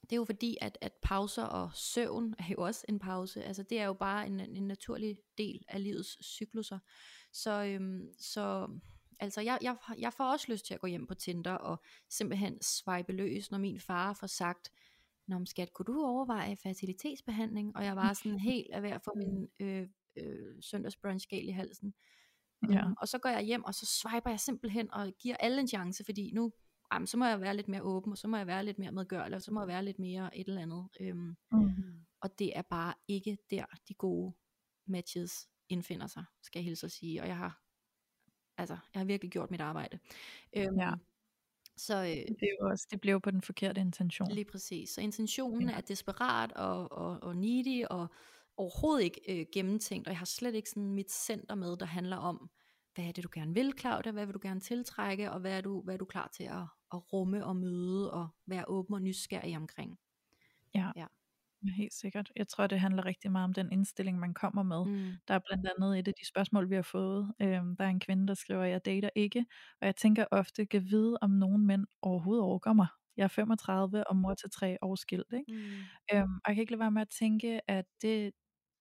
Det 0.02 0.12
er 0.12 0.16
jo 0.16 0.24
fordi, 0.24 0.56
at, 0.60 0.78
at 0.80 0.92
pauser 1.02 1.44
og 1.44 1.70
søvn 1.74 2.34
er 2.38 2.48
jo 2.48 2.62
også 2.62 2.84
en 2.88 2.98
pause. 2.98 3.44
Altså 3.44 3.62
det 3.62 3.80
er 3.80 3.84
jo 3.84 3.92
bare 3.92 4.26
en, 4.26 4.40
en 4.40 4.66
naturlig 4.66 5.16
del 5.38 5.64
af 5.68 5.82
livets 5.82 6.26
cykluser. 6.26 6.78
Så, 7.32 7.64
øhm, 7.64 8.08
så 8.20 8.68
altså 9.20 9.40
jeg, 9.40 9.58
jeg, 9.62 9.76
jeg 9.98 10.12
får 10.12 10.24
også 10.24 10.52
lyst 10.52 10.66
til 10.66 10.74
at 10.74 10.80
gå 10.80 10.86
hjem 10.86 11.06
på 11.06 11.14
Tinder 11.14 11.52
og 11.52 11.82
simpelthen 12.08 12.62
swipe 12.62 13.12
løs, 13.12 13.50
når 13.50 13.58
min 13.58 13.80
far 13.80 14.12
får 14.12 14.26
sagt, 14.26 14.70
Nå, 15.28 15.44
skat, 15.44 15.72
kunne 15.72 15.86
du 15.86 16.04
overveje 16.04 16.56
fertilitetsbehandling? 16.56 17.76
Og 17.76 17.84
jeg 17.84 17.96
var 17.96 18.12
sådan 18.22 18.38
helt 18.38 18.70
af 18.72 18.82
ved 18.82 18.90
at 18.90 19.02
få 19.02 19.12
min 19.16 19.48
øh, 19.60 19.88
øh, 20.16 20.62
søndagsbrunch 20.62 21.28
gal 21.28 21.48
i 21.48 21.50
halsen. 21.50 21.94
Ja. 22.70 22.84
Øhm, 22.84 22.94
og 23.00 23.08
så 23.08 23.18
går 23.18 23.28
jeg 23.28 23.42
hjem, 23.42 23.64
og 23.64 23.74
så 23.74 23.86
swiper 23.86 24.30
jeg 24.30 24.40
simpelthen 24.40 24.92
og 24.92 25.12
giver 25.18 25.36
alle 25.36 25.60
en 25.60 25.68
chance, 25.68 26.04
fordi 26.04 26.30
nu, 26.34 26.52
jamen, 26.93 27.07
så 27.07 27.16
må 27.16 27.24
jeg 27.24 27.41
være 27.41 27.57
lidt 27.57 27.68
mere 27.68 27.82
åben, 27.82 28.12
og 28.12 28.18
så 28.18 28.28
må 28.28 28.37
jeg 28.37 28.47
være 28.47 28.64
lidt 28.64 28.78
mere 28.78 28.93
medgørlig, 28.93 29.37
og 29.37 29.43
så 29.43 29.53
må 29.53 29.61
jeg 29.61 29.68
være 29.68 29.84
lidt 29.84 29.99
mere 29.99 30.37
et 30.39 30.49
eller 30.49 30.62
andet. 30.62 30.89
Øhm, 31.01 31.37
Mm. 31.53 32.07
og 32.20 32.39
det 32.39 32.57
er 32.59 32.62
bare 32.62 32.95
ikke 33.09 33.39
der, 33.51 33.64
de 33.89 33.95
gode 33.95 34.34
matches 34.87 35.49
indfinder 35.68 36.07
sig, 36.07 36.24
skal 36.43 36.59
jeg 36.61 36.64
hilse 36.64 36.87
at 36.87 36.93
sige. 36.93 37.22
Og 37.22 37.28
jeg 37.28 37.37
har, 37.37 37.62
altså, 38.59 38.76
jeg 38.95 39.01
har 39.01 39.05
virkelig 39.05 39.30
gjort 39.32 39.51
mit 39.51 39.61
arbejde. 39.61 39.99
Øhm, 40.57 40.78
Ja. 40.80 40.93
Så 41.78 41.97
øh, 41.97 42.07
Det, 42.09 42.43
er 42.43 42.57
jo 42.62 42.68
også, 42.70 42.87
det 42.91 43.01
blev 43.01 43.20
på 43.20 43.30
den 43.30 43.43
forkerte 43.43 43.80
intention. 43.80 44.30
Lige 44.32 44.45
præcis. 44.45 44.91
Så 44.91 45.01
intentionen 45.01 45.68
Ja. 45.68 45.76
er 45.76 45.80
desperat 45.80 46.53
og, 46.53 46.93
og, 46.93 47.22
og 47.22 47.37
needy 47.37 47.84
og 47.91 48.09
overhovedet 48.57 49.05
ikke 49.05 49.20
øh, 49.41 49.47
gennemtænkt, 49.53 50.07
og 50.09 50.11
jeg 50.12 50.18
har 50.18 50.26
slet 50.26 50.55
ikke 50.55 50.70
sådan 50.70 50.93
mit 50.95 51.12
center 51.12 51.55
med, 51.55 51.76
der 51.76 51.87
handler 51.87 52.16
om, 52.16 52.51
hvad 52.95 53.05
er 53.05 53.12
det 53.12 53.24
du 53.24 53.28
gerne 53.32 53.55
vil, 53.55 53.72
Claudia, 53.78 54.12
hvad 54.12 54.26
vil 54.26 54.34
du 54.34 54.39
gerne 54.43 54.61
tiltrække, 54.61 55.32
og 55.32 55.41
hvad 55.41 55.57
er 55.57 55.61
du, 55.61 55.82
hvad 55.82 55.95
er 55.95 55.99
du 55.99 56.05
klar 56.05 56.28
til 56.37 56.45
at, 56.45 56.62
at 56.93 57.12
rumme 57.12 57.47
og 57.47 57.57
møde, 57.57 58.12
og 58.12 58.28
være 58.47 58.64
åben 58.68 58.95
og 58.95 59.03
nysgerrig 59.03 59.57
omkring. 59.57 59.99
Ja. 60.74 60.91
Ja. 60.97 61.07
Helt 61.76 61.95
sikkert. 61.95 62.32
Jeg 62.37 62.49
tror, 62.49 62.66
det 62.66 62.80
handler 62.80 63.05
rigtig 63.05 63.32
meget 63.32 63.45
om 63.45 63.53
den 63.53 63.72
indstilling, 63.72 64.18
man 64.18 64.34
kommer 64.34 64.62
med. 64.62 64.84
Mm. 64.84 65.12
Der 65.28 65.34
er 65.34 65.39
blandt 65.49 65.68
andet 65.76 65.99
et 65.99 66.09
af 66.09 66.14
de 66.14 66.26
spørgsmål, 66.28 66.70
vi 66.70 66.74
har 66.74 66.82
fået. 66.82 67.32
Øhm, 67.41 67.76
der 67.76 67.84
er 67.84 67.89
en 67.89 68.01
kvinde, 68.01 68.26
der 68.28 68.34
skriver, 68.34 68.64
jeg 68.64 68.84
dater 68.84 69.11
ikke, 69.14 69.47
og 69.80 69.87
jeg 69.87 69.97
tænker 69.97 70.24
ofte, 70.30 70.66
kan 70.66 70.84
vide, 70.84 71.18
om 71.20 71.30
nogen 71.30 71.66
mænd 71.66 71.87
overhovedet 72.03 72.43
overgår 72.45 72.72
mig. 72.72 72.87
Jeg 73.16 73.24
er 73.24 73.28
35 73.28 74.07
og 74.11 74.16
mor 74.16 74.34
til 74.34 74.51
tre 74.51 74.78
år 74.82 74.95
skilt. 74.95 75.32
Ikke? 75.32 75.53
Mm. 75.53 76.18
Øhm, 76.18 76.34
og 76.34 76.49
jeg 76.49 76.55
kan 76.55 76.61
ikke 76.61 76.72
lade 76.72 76.80
være 76.80 76.91
med 76.91 77.03
at 77.03 77.09
tænke, 77.18 77.70
at 77.70 77.84
det, 78.03 78.32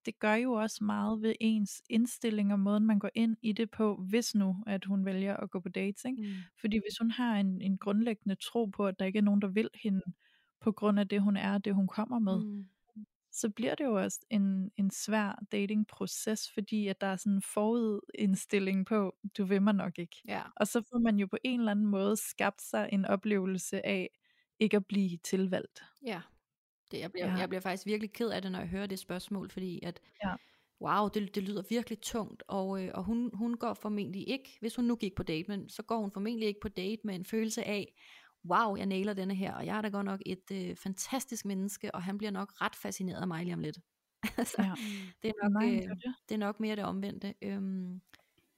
det 0.06 0.18
gør 0.18 0.34
jo 0.34 0.52
også 0.52 0.84
meget 0.84 1.22
ved 1.22 1.34
ens 1.40 1.82
indstilling 1.90 2.52
og 2.52 2.60
måden, 2.60 2.86
man 2.86 2.98
går 2.98 3.10
ind 3.14 3.36
i 3.42 3.52
det 3.52 3.70
på, 3.70 3.96
hvis 4.08 4.34
nu, 4.34 4.56
at 4.66 4.84
hun 4.84 5.04
vælger 5.04 5.36
at 5.36 5.50
gå 5.50 5.60
på 5.60 5.68
dates. 5.68 6.04
Ikke? 6.04 6.22
Mm. 6.22 6.28
Fordi 6.60 6.76
hvis 6.76 6.98
hun 7.00 7.10
har 7.10 7.36
en, 7.36 7.62
en 7.62 7.78
grundlæggende 7.78 8.34
tro 8.34 8.66
på, 8.66 8.86
at 8.86 8.98
der 8.98 9.04
ikke 9.04 9.18
er 9.18 9.22
nogen, 9.22 9.42
der 9.42 9.48
vil 9.48 9.70
hende, 9.82 10.02
på 10.60 10.72
grund 10.72 11.00
af 11.00 11.08
det, 11.08 11.22
hun 11.22 11.36
er 11.36 11.54
og 11.54 11.64
det, 11.64 11.74
hun 11.74 11.86
kommer 11.86 12.18
med, 12.18 12.44
Mm. 12.44 12.64
så 13.32 13.50
bliver 13.50 13.74
det 13.74 13.84
jo 13.84 13.94
også 14.02 14.20
en, 14.30 14.70
en 14.76 14.90
svær 14.90 15.42
datingproces, 15.52 16.50
fordi 16.54 16.88
at 16.88 17.00
der 17.00 17.06
er 17.06 17.16
sådan 17.16 17.32
en 17.32 17.42
forudindstilling 17.42 18.86
på, 18.86 19.16
du 19.38 19.44
vil 19.44 19.62
mig 19.62 19.74
nok 19.74 19.98
ikke. 19.98 20.16
Ja. 20.28 20.42
Og 20.56 20.66
så 20.66 20.82
får 20.92 20.98
man 20.98 21.16
jo 21.18 21.26
på 21.26 21.36
en 21.44 21.60
eller 21.60 21.70
anden 21.72 21.86
måde 21.86 22.16
skabt 22.16 22.62
sig 22.62 22.88
en 22.92 23.04
oplevelse 23.04 23.86
af 23.86 24.08
ikke 24.58 24.76
at 24.76 24.86
blive 24.86 25.18
tilvalgt. 25.24 25.82
Ja. 26.06 26.20
Det, 26.90 26.98
jeg, 26.98 27.12
bliver, 27.12 27.26
Ja. 27.26 27.34
jeg 27.34 27.48
bliver 27.48 27.60
faktisk 27.60 27.86
virkelig 27.86 28.12
ked 28.12 28.28
af 28.30 28.42
det, 28.42 28.52
når 28.52 28.58
jeg 28.58 28.68
hører 28.68 28.86
det 28.86 28.98
spørgsmål, 28.98 29.50
fordi 29.50 29.80
at, 29.82 30.00
Ja. 30.24 30.34
wow, 30.80 31.08
det, 31.08 31.34
det 31.34 31.42
lyder 31.42 31.62
virkelig 31.70 32.00
tungt, 32.00 32.42
og, 32.48 32.82
øh, 32.84 32.90
og 32.94 33.04
hun, 33.04 33.30
hun 33.34 33.54
går 33.56 33.74
formentlig 33.74 34.28
ikke, 34.28 34.56
hvis 34.60 34.76
hun 34.76 34.84
nu 34.84 34.96
gik 34.96 35.14
på 35.14 35.22
date, 35.22 35.48
men 35.50 35.68
så 35.68 35.82
går 35.82 35.98
hun 36.00 36.10
formentlig 36.12 36.48
ikke 36.48 36.60
på 36.60 36.68
date 36.68 37.00
med 37.04 37.14
en 37.14 37.24
følelse 37.24 37.64
af, 37.64 37.94
wow, 38.50 38.76
jeg 38.76 38.86
nailer 38.86 39.14
denne 39.14 39.34
her, 39.34 39.54
og 39.54 39.66
jeg 39.66 39.76
er 39.78 39.82
da 39.82 39.88
godt 39.88 40.04
nok 40.04 40.20
et 40.26 40.50
øh, 40.52 40.76
fantastisk 40.76 41.44
menneske, 41.44 41.94
og 41.94 42.02
han 42.02 42.18
bliver 42.18 42.30
nok 42.30 42.60
ret 42.60 42.76
fascineret 42.76 43.20
af 43.20 43.26
mig 43.28 43.44
lige 43.44 43.54
om 43.54 43.60
lidt. 43.60 43.78
altså, 44.38 44.62
Ja. 44.62 44.72
det, 45.22 45.28
er 45.42 45.48
nok, 45.48 45.62
øh, 45.62 45.70
det. 45.82 46.14
det 46.28 46.34
er 46.34 46.38
nok 46.38 46.60
mere 46.60 46.76
det 46.76 46.84
omvendte. 46.84 47.34
Øhm, 47.42 48.00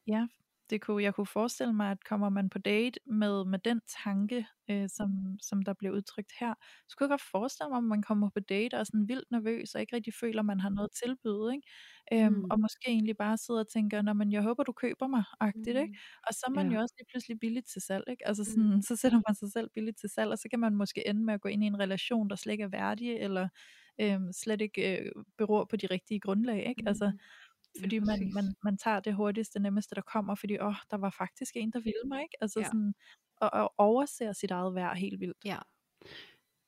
Ja, 0.06 0.26
det 0.70 0.80
kunne, 0.80 1.02
jeg 1.02 1.14
kunne 1.14 1.26
forestille 1.26 1.72
mig, 1.72 1.90
at 1.90 2.04
kommer 2.04 2.28
man 2.28 2.50
på 2.50 2.58
date 2.58 3.00
med, 3.06 3.44
med 3.44 3.58
den 3.58 3.80
tanke, 4.04 4.46
øh, 4.70 4.88
som, 4.88 5.10
som 5.42 5.62
der 5.62 5.72
bliver 5.74 5.92
udtrykt 5.94 6.32
her, 6.40 6.54
så 6.88 6.96
kunne 6.96 7.04
jeg 7.04 7.10
godt 7.10 7.22
forestille 7.30 7.68
mig, 7.70 7.78
at 7.78 7.84
man 7.84 8.02
kommer 8.02 8.30
på 8.34 8.40
date 8.40 8.74
og 8.74 8.80
er 8.80 8.84
sådan 8.84 9.08
vildt 9.08 9.30
nervøs, 9.30 9.74
og 9.74 9.80
ikke 9.80 9.96
rigtig 9.96 10.14
føler, 10.20 10.40
at 10.40 10.46
man 10.46 10.60
har 10.60 10.68
noget 10.70 10.88
at 10.88 10.96
tilbyde, 11.06 11.54
ikke? 11.54 11.68
Øhm, 12.12 12.42
Mm. 12.42 12.50
og 12.50 12.60
måske 12.60 12.88
egentlig 12.88 13.16
bare 13.16 13.36
sidder 13.38 13.60
og 13.60 13.68
tænker, 13.68 14.02
Nå, 14.02 14.12
men 14.12 14.32
jeg 14.32 14.42
håber, 14.42 14.62
du 14.64 14.72
køber 14.72 15.06
mig, 15.06 15.24
agtigt, 15.40 15.76
ikke? 15.78 15.92
mm, 15.92 15.98
Og 16.28 16.34
så 16.34 16.44
er 16.48 16.50
man 16.54 16.70
Ja. 16.70 16.72
jo 16.72 16.80
også 16.80 16.94
lige 16.98 17.06
pludselig 17.10 17.40
billig 17.40 17.64
til 17.64 17.82
salg, 17.82 18.04
ikke? 18.10 18.26
Altså 18.28 18.44
Mm. 18.44 18.52
sådan, 18.52 18.82
så 18.82 18.96
sætter 18.96 19.20
man 19.28 19.34
sig 19.34 19.52
selv 19.52 19.70
billigt 19.74 19.98
til 20.00 20.08
salg, 20.08 20.30
og 20.32 20.38
så 20.38 20.48
kan 20.48 20.60
man 20.60 20.74
måske 20.76 21.08
ende 21.08 21.24
med 21.24 21.34
at 21.34 21.40
gå 21.40 21.48
ind 21.48 21.64
i 21.64 21.66
en 21.66 21.78
relation, 21.78 22.30
der 22.30 22.36
slet 22.36 22.52
ikke 22.52 22.64
er 22.64 22.68
værdig, 22.68 23.10
eller 23.16 23.48
øhm, 24.00 24.32
slet 24.32 24.60
ikke 24.60 24.98
øh, 25.00 25.12
beror 25.38 25.64
på 25.64 25.76
de 25.76 25.86
rigtige 25.86 26.20
grundlag, 26.20 26.68
ikke? 26.68 26.82
Altså, 26.86 27.12
mm, 27.12 27.18
fordi 27.80 27.96
Ja, 27.96 28.00
man, 28.00 28.32
man, 28.34 28.54
man 28.64 28.78
tager 28.78 29.00
det 29.00 29.14
hurtigste, 29.14 29.60
nemmeste, 29.60 29.94
der 29.94 30.02
kommer, 30.02 30.34
fordi 30.34 30.58
åh, 30.60 30.74
der 30.90 30.96
var 30.96 31.10
faktisk 31.10 31.52
en, 31.56 31.72
der 31.72 31.80
ville 31.80 32.02
mig, 32.06 32.22
ikke? 32.22 32.36
Altså 32.40 32.60
Ja. 32.60 32.64
sådan, 32.64 32.94
og, 33.36 33.50
og 33.52 33.74
overser 33.78 34.32
sit 34.32 34.50
eget 34.50 34.74
værd 34.74 34.96
helt 34.96 35.20
vildt. 35.20 35.38
ja. 35.44 35.58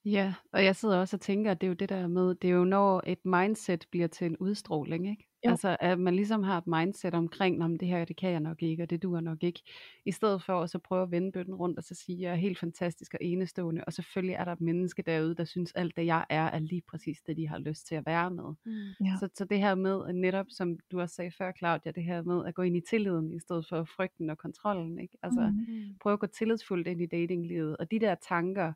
Ja, 0.04 0.34
og 0.52 0.64
jeg 0.64 0.76
sidder 0.76 1.00
også 1.00 1.16
og 1.16 1.20
tænker, 1.20 1.50
at 1.50 1.60
det 1.60 1.66
er 1.66 1.68
jo 1.68 1.74
det 1.74 1.88
der 1.88 2.06
med, 2.06 2.34
det 2.34 2.50
er 2.50 2.54
jo 2.54 2.64
når 2.64 3.02
et 3.06 3.24
mindset 3.24 3.86
bliver 3.90 4.06
til 4.08 4.26
en 4.26 4.36
udstråling, 4.36 5.10
ikke? 5.10 5.29
Jo. 5.44 5.50
Altså 5.50 5.76
at 5.80 5.98
man 6.00 6.16
ligesom 6.16 6.42
har 6.42 6.58
et 6.58 6.66
mindset 6.66 7.14
omkring, 7.14 7.62
om 7.64 7.78
det 7.78 7.88
her, 7.88 8.04
det 8.04 8.16
kan 8.16 8.30
jeg 8.30 8.40
nok 8.40 8.62
ikke, 8.62 8.82
og 8.82 8.90
det 8.90 9.02
duer 9.02 9.20
nok 9.20 9.42
ikke. 9.42 9.62
I 10.04 10.12
stedet 10.12 10.42
for 10.42 10.60
at 10.60 10.70
så 10.70 10.78
prøve 10.78 11.02
at 11.02 11.10
vende 11.10 11.32
bøtten 11.32 11.54
rundt 11.54 11.78
og 11.78 11.84
så 11.84 11.94
sige, 11.94 12.20
jeg 12.22 12.30
er 12.30 12.34
helt 12.36 12.58
fantastisk 12.58 13.14
og 13.14 13.24
enestående, 13.24 13.84
og 13.86 13.92
selvfølgelig 13.92 14.34
er 14.34 14.44
der 14.44 14.52
et 14.52 14.60
menneske 14.60 15.02
derude, 15.02 15.34
der 15.34 15.44
synes 15.44 15.72
alt 15.72 15.96
det 15.96 16.06
jeg 16.06 16.24
er, 16.30 16.46
er 16.46 16.58
lige 16.58 16.82
præcis 16.88 17.20
det, 17.26 17.36
de 17.36 17.48
har 17.48 17.58
lyst 17.58 17.86
til 17.86 17.94
at 17.94 18.06
være 18.06 18.30
med. 18.30 18.44
Mm, 18.66 19.06
Ja. 19.06 19.16
Så, 19.20 19.28
så 19.34 19.44
det 19.44 19.58
her 19.58 19.74
med, 19.74 20.12
netop 20.12 20.46
som 20.48 20.78
du 20.92 21.00
også 21.00 21.14
sagde 21.14 21.30
før, 21.38 21.52
Claudia, 21.58 21.92
det 21.92 22.04
her 22.04 22.22
med 22.22 22.46
at 22.46 22.54
gå 22.54 22.62
ind 22.62 22.76
i 22.76 22.80
tilliden, 22.90 23.32
i 23.32 23.38
stedet 23.38 23.66
for 23.68 23.84
frygten 23.84 24.30
og 24.30 24.38
kontrollen, 24.38 24.98
ikke? 24.98 25.18
Altså, 25.22 25.40
mm, 25.40 25.94
prøve 26.02 26.12
at 26.12 26.20
gå 26.20 26.26
tillidsfuldt 26.26 26.86
ind 26.86 27.02
i 27.02 27.06
datinglivet. 27.06 27.76
Og 27.76 27.90
de 27.90 27.98
der 28.00 28.14
tanker, 28.28 28.72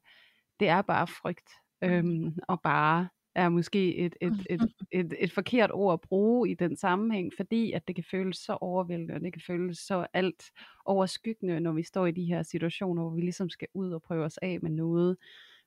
det 0.61 0.69
er 0.69 0.83
bare 0.83 1.07
frygt. 1.07 1.51
Øhm, 1.85 2.35
og 2.49 2.61
bare 2.61 3.09
er 3.35 3.49
måske 3.49 3.97
et, 3.97 4.16
et, 4.20 4.47
et, 4.51 4.61
et, 4.93 5.14
et 5.18 5.32
forkert 5.32 5.70
ord 5.72 5.93
at 5.93 6.01
bruge 6.01 6.51
i 6.51 6.55
den 6.55 6.76
sammenhæng, 6.76 7.32
fordi 7.37 7.72
at 7.72 7.89
det 7.89 7.95
kan 7.95 8.05
føles 8.11 8.37
så 8.37 8.53
overvældende, 8.61 9.14
og 9.14 9.20
det 9.20 9.32
kan 9.32 9.43
føles 9.47 9.78
så 9.78 10.07
alt 10.12 10.51
overskyggende, 10.85 11.61
når 11.61 11.72
vi 11.72 11.82
står 11.82 12.07
i 12.07 12.11
de 12.11 12.24
her 12.24 12.43
situationer, 12.43 13.03
hvor 13.03 13.14
vi 13.14 13.20
ligesom 13.20 13.51
skal 13.51 13.68
ud 13.74 13.93
og 13.93 14.03
prøve 14.03 14.24
os 14.24 14.39
af 14.39 14.59
med 14.62 14.70
noget. 14.70 15.16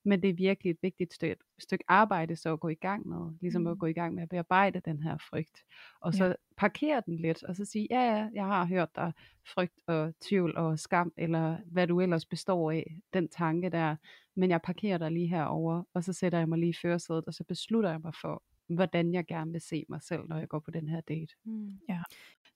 Men 0.08 0.22
det 0.22 0.30
er 0.30 0.34
virkelig 0.34 0.72
et 0.72 0.78
vigtigt 0.82 1.14
stykke, 1.14 1.36
stykke 1.60 1.86
arbejde 1.88 2.36
så 2.36 2.54
at 2.54 2.60
gå 2.60 2.68
i 2.68 2.76
gang 2.76 3.08
med, 3.08 3.32
ligesom 3.42 3.68
at 3.68 3.74
Mm. 3.74 3.80
gå 3.80 3.86
i 3.86 3.94
gang 3.94 4.14
med 4.16 4.24
at 4.24 4.30
bearbejde 4.30 4.80
den 4.86 5.04
her 5.04 5.18
frygt. 5.30 5.64
Og 6.02 6.14
så 6.14 6.36
parkere 6.58 7.02
den 7.06 7.18
lidt, 7.18 7.44
og 7.44 7.56
så 7.56 7.66
sige, 7.66 7.88
ja 7.90 8.02
ja, 8.18 8.30
jeg 8.34 8.46
har 8.46 8.66
hørt 8.66 8.96
dig 8.96 9.14
frygt 9.54 9.80
og 9.88 10.14
tvivl 10.22 10.58
og 10.58 10.80
skam, 10.80 11.14
eller 11.18 11.58
hvad 11.72 11.88
du 11.88 12.02
ellers 12.02 12.26
består 12.26 12.72
af, 12.72 12.98
den 13.14 13.28
tanke 13.30 13.70
der, 13.70 13.96
men 14.36 14.50
jeg 14.50 14.62
parkerer 14.62 14.98
dig 14.98 15.12
lige 15.12 15.28
herover 15.28 15.84
og 15.94 16.04
så 16.04 16.14
sætter 16.14 16.38
jeg 16.40 16.50
mig 16.50 16.60
lige 16.60 16.70
i 16.70 16.74
førersædet, 16.82 17.26
og 17.26 17.34
så 17.34 17.44
beslutter 17.44 17.90
jeg 17.90 18.00
mig 18.04 18.14
for, 18.22 18.44
hvordan 18.70 19.14
jeg 19.14 19.26
gerne 19.26 19.52
vil 19.52 19.62
se 19.62 19.86
mig 19.90 20.02
selv, 20.02 20.22
når 20.30 20.38
jeg 20.38 20.48
går 20.48 20.60
på 20.60 20.72
den 20.72 20.88
her 20.90 21.02
date. 21.02 21.34
mm, 21.46 21.80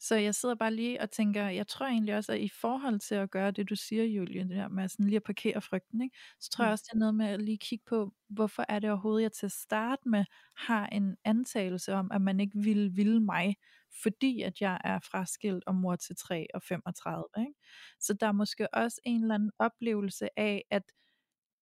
Så 0.02 0.16
jeg 0.16 0.36
sidder 0.36 0.56
bare 0.56 0.74
lige 0.76 1.02
og 1.02 1.12
tænker, 1.12 1.48
jeg 1.50 1.68
tror 1.68 1.86
egentlig 1.86 2.16
også, 2.18 2.34
at 2.34 2.40
i 2.40 2.50
forhold 2.50 3.00
til 3.00 3.16
at 3.16 3.32
gøre 3.32 3.52
det, 3.52 3.70
du 3.70 3.76
siger, 3.76 4.04
Julie, 4.04 4.42
det 4.44 4.50
der 4.50 4.68
med 4.70 4.88
sådan 4.90 5.06
lige 5.06 5.16
at 5.18 5.24
parkere 5.24 5.62
frygten, 5.62 6.02
ikke? 6.02 6.18
så 6.40 6.50
tror 6.52 6.66
jeg 6.66 6.70
Mm. 6.70 6.72
også, 6.72 6.86
det 6.88 6.94
er 6.96 7.00
noget 7.00 7.16
med 7.16 7.26
at 7.28 7.42
lige 7.42 7.58
kigge 7.58 7.86
på, 7.90 8.14
hvorfor 8.30 8.66
er 8.70 8.80
det 8.80 8.90
overhovedet, 8.90 9.24
jeg 9.24 9.32
til 9.32 9.46
at 9.46 9.52
starte 9.52 10.10
med 10.10 10.26
har 10.58 10.88
en 10.88 11.18
antagelse 11.26 11.94
om, 11.94 12.12
at 12.12 12.22
man 12.22 12.40
ikke 12.40 12.60
vil 12.64 12.96
ville 12.98 13.20
mig, 13.22 13.56
fordi 14.04 14.42
at 14.42 14.62
jeg 14.62 14.82
er 14.84 15.00
fraskilt 15.00 15.64
og 15.68 15.76
mor 15.76 15.96
til 15.96 16.16
3 16.16 16.48
og 16.54 16.64
35. 16.64 17.26
Ikke? 17.40 17.54
Så 18.00 18.14
der 18.14 18.28
er 18.28 18.32
måske 18.32 18.74
også 18.76 19.02
en 19.06 19.22
eller 19.22 19.36
anden 19.36 19.52
oplevelse 19.60 20.40
af, 20.40 20.64
at 20.72 20.84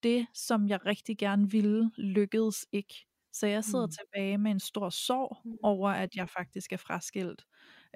det, 0.03 0.27
som 0.33 0.69
jeg 0.69 0.85
rigtig 0.85 1.17
gerne 1.17 1.51
ville, 1.51 1.91
lykkedes 1.97 2.65
ikke. 2.71 2.95
Så 3.33 3.47
jeg 3.47 3.63
sidder 3.63 3.87
Mm. 3.87 3.91
tilbage 3.99 4.37
med 4.37 4.51
en 4.51 4.59
stor 4.59 4.89
sorg 4.89 5.37
Mm. 5.43 5.57
over, 5.63 5.89
at 5.89 6.15
jeg 6.15 6.29
faktisk 6.29 6.73
er 6.73 6.77
fraskilt 6.77 7.45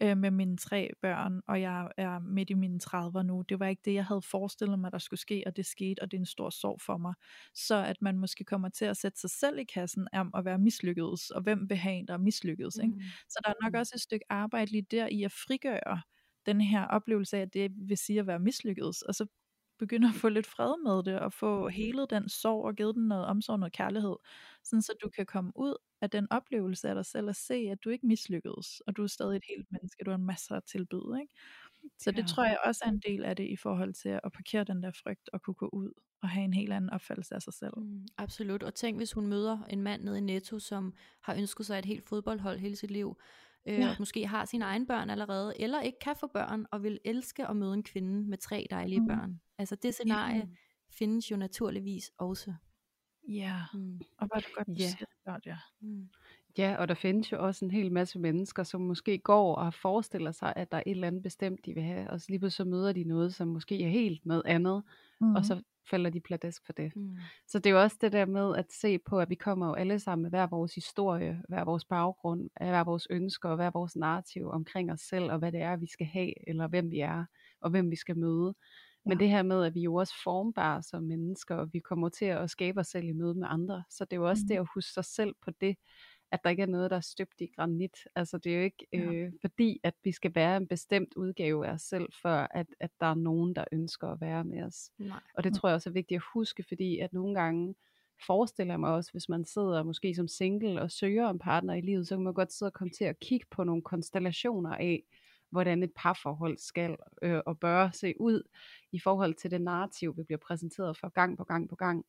øh, 0.01 0.17
med 0.17 0.31
mine 0.31 0.57
tre 0.57 0.89
børn, 1.01 1.41
og 1.47 1.61
jeg 1.61 1.91
er 1.97 2.19
midt 2.19 2.49
i 2.49 2.53
mine 2.53 2.79
30'er 2.83 3.21
nu. 3.23 3.41
Det 3.49 3.59
var 3.59 3.67
ikke 3.67 3.81
det, 3.85 3.93
jeg 3.93 4.05
havde 4.05 4.21
forestillet 4.21 4.79
mig, 4.79 4.91
der 4.91 4.97
skulle 4.97 5.19
ske, 5.19 5.43
og 5.45 5.55
det 5.57 5.65
skete, 5.65 6.01
og 6.01 6.11
det 6.11 6.17
er 6.17 6.21
en 6.21 6.25
stor 6.25 6.49
sorg 6.49 6.81
for 6.81 6.97
mig. 6.97 7.13
Så 7.53 7.75
at 7.75 8.01
man 8.01 8.17
måske 8.17 8.43
kommer 8.43 8.69
til 8.69 8.85
at 8.85 8.97
sætte 8.97 9.19
sig 9.19 9.29
selv 9.29 9.59
i 9.59 9.63
kassen 9.63 10.07
om 10.13 10.31
at 10.37 10.45
være 10.45 10.57
mislykkedes, 10.59 11.29
og 11.29 11.41
hvem 11.41 11.69
vil 11.69 11.77
have 11.77 11.95
en, 11.95 12.07
der 12.07 12.13
er 12.13 12.17
mislykkedes. 12.17 12.77
Ikke? 12.83 12.95
mm, 12.95 13.01
Så 13.29 13.39
der 13.45 13.49
er 13.49 13.63
nok 13.63 13.73
også 13.75 13.91
et 13.95 14.01
stykke 14.01 14.25
arbejde 14.29 14.71
lige 14.71 14.85
der 14.91 15.07
i 15.07 15.23
at 15.23 15.31
frigøre 15.31 16.01
den 16.45 16.61
her 16.61 16.85
oplevelse 16.85 17.37
af, 17.37 17.41
at 17.41 17.53
det 17.53 17.71
vil 17.87 17.97
sige 17.97 18.19
at 18.19 18.27
være 18.27 18.39
mislykkedes, 18.39 19.01
og 19.01 19.15
så 19.15 19.25
begynde 19.79 20.07
at 20.07 20.13
få 20.15 20.29
lidt 20.29 20.47
fred 20.47 20.73
med 20.83 21.03
det, 21.13 21.19
og 21.19 21.33
få 21.33 21.67
helet 21.69 22.09
den 22.09 22.29
sorg 22.29 22.65
og 22.65 22.75
givet 22.75 22.95
den 22.95 23.07
noget 23.07 23.25
omsorg, 23.25 23.59
noget 23.59 23.73
kærlighed, 23.73 24.15
sådan 24.63 24.81
så 24.81 24.93
du 25.03 25.09
kan 25.09 25.25
komme 25.25 25.51
ud 25.55 25.75
af 26.01 26.09
den 26.09 26.27
oplevelse 26.31 26.89
af 26.89 26.95
dig 26.95 27.05
selv 27.05 27.27
og 27.27 27.35
se, 27.35 27.53
at 27.71 27.83
du 27.83 27.89
ikke 27.89 28.07
mislykkedes, 28.07 28.79
og 28.87 28.97
du 28.97 29.03
er 29.03 29.07
stadig 29.07 29.37
et 29.37 29.43
helt 29.49 29.67
menneske, 29.71 30.03
du 30.03 30.09
har 30.11 30.17
en 30.17 30.25
masse 30.25 30.55
at 30.55 30.63
tilbyde. 30.65 31.17
Ikke? 31.21 31.33
Så 31.99 32.11
det 32.11 32.17
Ja. 32.21 32.27
tror 32.27 32.43
jeg 32.45 32.57
også 32.65 32.81
er 32.85 32.89
en 32.89 32.99
del 32.99 33.25
af 33.25 33.35
det 33.35 33.47
i 33.47 33.55
forhold 33.55 33.93
til 33.93 34.09
at 34.09 34.31
parkere 34.33 34.63
den 34.63 34.83
der 34.83 34.91
frygt 34.91 35.29
og 35.33 35.41
kunne 35.41 35.53
gå 35.53 35.69
ud 35.73 35.91
og 36.21 36.29
have 36.29 36.45
en 36.45 36.53
helt 36.53 36.73
anden 36.73 36.89
opfattelse 36.89 37.35
af 37.35 37.41
sig 37.41 37.53
selv. 37.53 37.73
Mm, 37.77 38.05
absolut. 38.17 38.63
Og 38.63 38.75
tænk, 38.75 38.97
hvis 38.97 39.13
hun 39.13 39.27
møder 39.27 39.63
en 39.69 39.81
mand 39.81 40.03
nede 40.03 40.17
i 40.17 40.21
Netto, 40.21 40.59
som 40.59 40.93
har 41.21 41.35
ønsket 41.35 41.65
sig 41.65 41.79
et 41.79 41.85
helt 41.85 42.03
fodboldhold 42.05 42.59
hele 42.59 42.75
sit 42.75 42.91
liv, 42.91 43.17
øh, 43.65 43.79
Ja. 43.79 43.89
og 43.89 43.95
måske 43.99 44.27
har 44.27 44.45
sine 44.45 44.65
egne 44.65 44.87
børn 44.87 45.09
allerede, 45.09 45.53
eller 45.59 45.81
ikke 45.81 45.99
kan 46.01 46.15
få 46.19 46.27
børn, 46.27 46.65
og 46.71 46.83
vil 46.83 46.99
elske 47.05 47.47
at 47.47 47.55
møde 47.55 47.73
en 47.73 47.83
kvinde 47.83 48.29
med 48.29 48.37
tre 48.37 48.67
dejlige 48.69 48.99
Mm. 48.99 49.07
børn. 49.07 49.39
Altså 49.57 49.75
det 49.75 49.93
scenarie 49.93 50.49
findes 50.89 51.31
jo 51.31 51.37
naturligvis 51.37 52.11
også. 52.17 52.53
Ja, 53.27 53.55
Mm, 53.73 54.01
og 54.17 54.27
hvor 54.27 54.35
er 54.35 54.39
det 54.39 54.49
godt, 54.55 54.67
du 54.67 54.71
Ja. 54.73 54.87
siger 54.87 55.05
det 55.05 55.15
godt, 55.25 55.45
ja. 55.45 55.57
mm, 55.81 56.09
Ja, 56.57 56.75
og 56.79 56.87
der 56.87 56.93
findes 56.93 57.31
jo 57.31 57.45
også 57.45 57.65
en 57.65 57.71
hel 57.71 57.91
masse 57.91 58.19
mennesker, 58.19 58.63
som 58.63 58.81
måske 58.81 59.17
går 59.17 59.55
og 59.55 59.73
forestiller 59.73 60.31
sig, 60.31 60.53
at 60.55 60.71
der 60.71 60.77
er 60.77 60.83
et 60.85 60.91
eller 60.91 61.07
andet 61.07 61.23
bestemt, 61.23 61.65
de 61.65 61.73
vil 61.73 61.83
have, 61.83 62.09
og 62.09 62.21
så 62.21 62.25
lige 62.29 62.39
pludselig 62.39 62.65
så 62.65 62.69
møder 62.69 62.93
de 62.93 63.03
noget, 63.03 63.33
som 63.33 63.47
måske 63.47 63.83
er 63.83 63.89
helt 63.89 64.25
noget 64.25 64.43
andet, 64.45 64.83
Mm. 65.21 65.35
og 65.35 65.45
så 65.45 65.61
falder 65.89 66.09
de 66.09 66.19
pladask 66.21 66.65
for 66.65 66.73
det. 66.73 66.93
mm, 66.95 67.29
Så 67.47 67.59
det 67.59 67.65
er 67.65 67.73
jo 67.73 67.81
også 67.81 67.97
det 68.01 68.11
der 68.11 68.25
med 68.25 68.55
at 68.57 68.71
se 68.71 68.99
på, 68.99 69.19
at 69.19 69.29
vi 69.29 69.35
kommer 69.35 69.67
jo 69.67 69.73
alle 69.73 69.99
sammen 69.99 70.21
med 70.23 70.31
hver 70.31 70.47
vores 70.47 70.75
historie, 70.75 71.41
hver 71.49 71.63
vores 71.65 71.85
baggrund, 71.85 72.49
hver 72.57 72.83
vores 72.83 73.07
ønsker 73.09 73.49
og 73.49 73.55
hver 73.55 73.71
vores 73.71 73.95
narrativ 73.95 74.47
omkring 74.49 74.91
os 74.91 75.01
selv, 75.01 75.31
og 75.31 75.39
hvad 75.39 75.51
det 75.51 75.61
er, 75.61 75.75
vi 75.77 75.87
skal 75.87 76.05
have, 76.07 76.49
eller 76.49 76.67
hvem 76.67 76.91
vi 76.91 76.99
er, 76.99 77.25
og 77.61 77.69
hvem 77.69 77.91
vi 77.91 77.95
skal 77.95 78.17
møde. 78.17 78.55
Men 79.05 79.19
Ja. 79.19 79.19
det 79.19 79.29
her 79.29 79.43
med, 79.43 79.63
at 79.65 79.73
vi 79.75 79.81
jo 79.81 79.95
også 79.95 80.13
formbare 80.23 80.83
som 80.83 81.03
mennesker, 81.03 81.55
og 81.55 81.69
vi 81.73 81.79
kommer 81.79 82.09
til 82.09 82.25
at 82.25 82.49
skabe 82.49 82.79
os 82.79 82.87
selv 82.87 83.07
i 83.07 83.11
møde 83.13 83.33
med 83.35 83.47
andre. 83.51 83.83
Så 83.89 84.05
det 84.05 84.13
er 84.13 84.17
jo 84.21 84.29
også 84.29 84.43
Mhm. 84.43 84.47
det 84.47 84.55
at 84.55 84.67
huske 84.75 84.91
sig 84.93 85.05
selv 85.05 85.35
på 85.45 85.51
det, 85.61 85.77
at 86.33 86.39
der 86.43 86.49
ikke 86.49 86.61
er 86.63 86.67
noget, 86.67 86.91
der 86.91 86.97
er 86.97 87.01
støbt 87.01 87.41
i 87.41 87.47
granit. 87.55 87.97
Altså 88.15 88.37
det 88.37 88.51
er 88.53 88.57
jo 88.57 88.63
ikke 88.63 88.87
Ja. 88.93 88.99
øh, 88.99 89.31
fordi, 89.41 89.79
at 89.83 89.93
vi 90.03 90.11
skal 90.11 90.35
være 90.35 90.57
en 90.57 90.67
bestemt 90.67 91.13
udgave 91.15 91.67
af 91.67 91.71
os 91.71 91.81
selv, 91.81 92.07
før 92.21 92.47
at, 92.51 92.67
at 92.79 92.91
der 92.99 93.05
er 93.07 93.15
nogen, 93.15 93.55
der 93.55 93.65
ønsker 93.71 94.07
at 94.07 94.21
være 94.21 94.43
med 94.43 94.63
os. 94.63 94.91
nej. 94.97 95.19
Og 95.35 95.43
det 95.43 95.51
Mm. 95.51 95.53
tror 95.55 95.69
jeg 95.69 95.75
også 95.75 95.89
er 95.89 95.93
vigtigt 95.93 96.17
at 96.17 96.23
huske, 96.33 96.63
fordi 96.67 96.99
at 96.99 97.13
nogle 97.13 97.35
gange 97.41 97.75
forestiller 98.27 98.73
jeg 98.73 98.79
mig 98.79 98.91
også, 98.93 99.11
hvis 99.11 99.29
man 99.29 99.45
sidder 99.45 99.83
måske 99.83 100.15
som 100.15 100.27
single 100.27 100.81
og 100.81 100.91
søger 100.91 101.29
en 101.29 101.39
partner 101.39 101.73
i 101.73 101.81
livet, 101.81 102.07
så 102.07 102.15
kan 102.15 102.23
man 102.23 102.33
godt 102.33 102.53
sidde 102.53 102.69
og 102.69 102.73
komme 102.73 102.91
til 102.91 103.03
at 103.05 103.19
kigge 103.19 103.45
på 103.51 103.63
nogle 103.63 103.81
konstellationer 103.81 104.75
af, 104.75 105.03
hvordan 105.51 105.83
et 105.83 105.91
parforhold 105.95 106.57
skal 106.57 106.95
øh, 107.21 107.41
og 107.45 107.59
bør 107.59 107.89
se 107.91 108.13
ud 108.19 108.41
i 108.91 108.99
forhold 108.99 109.33
til 109.33 109.51
det 109.51 109.61
narrativ, 109.61 110.17
vi 110.17 110.23
bliver 110.23 110.39
præsenteret 110.47 110.97
for 110.97 111.09
gang 111.09 111.37
på 111.37 111.43
gang 111.43 111.69
på 111.69 111.75
gang. 111.75 112.05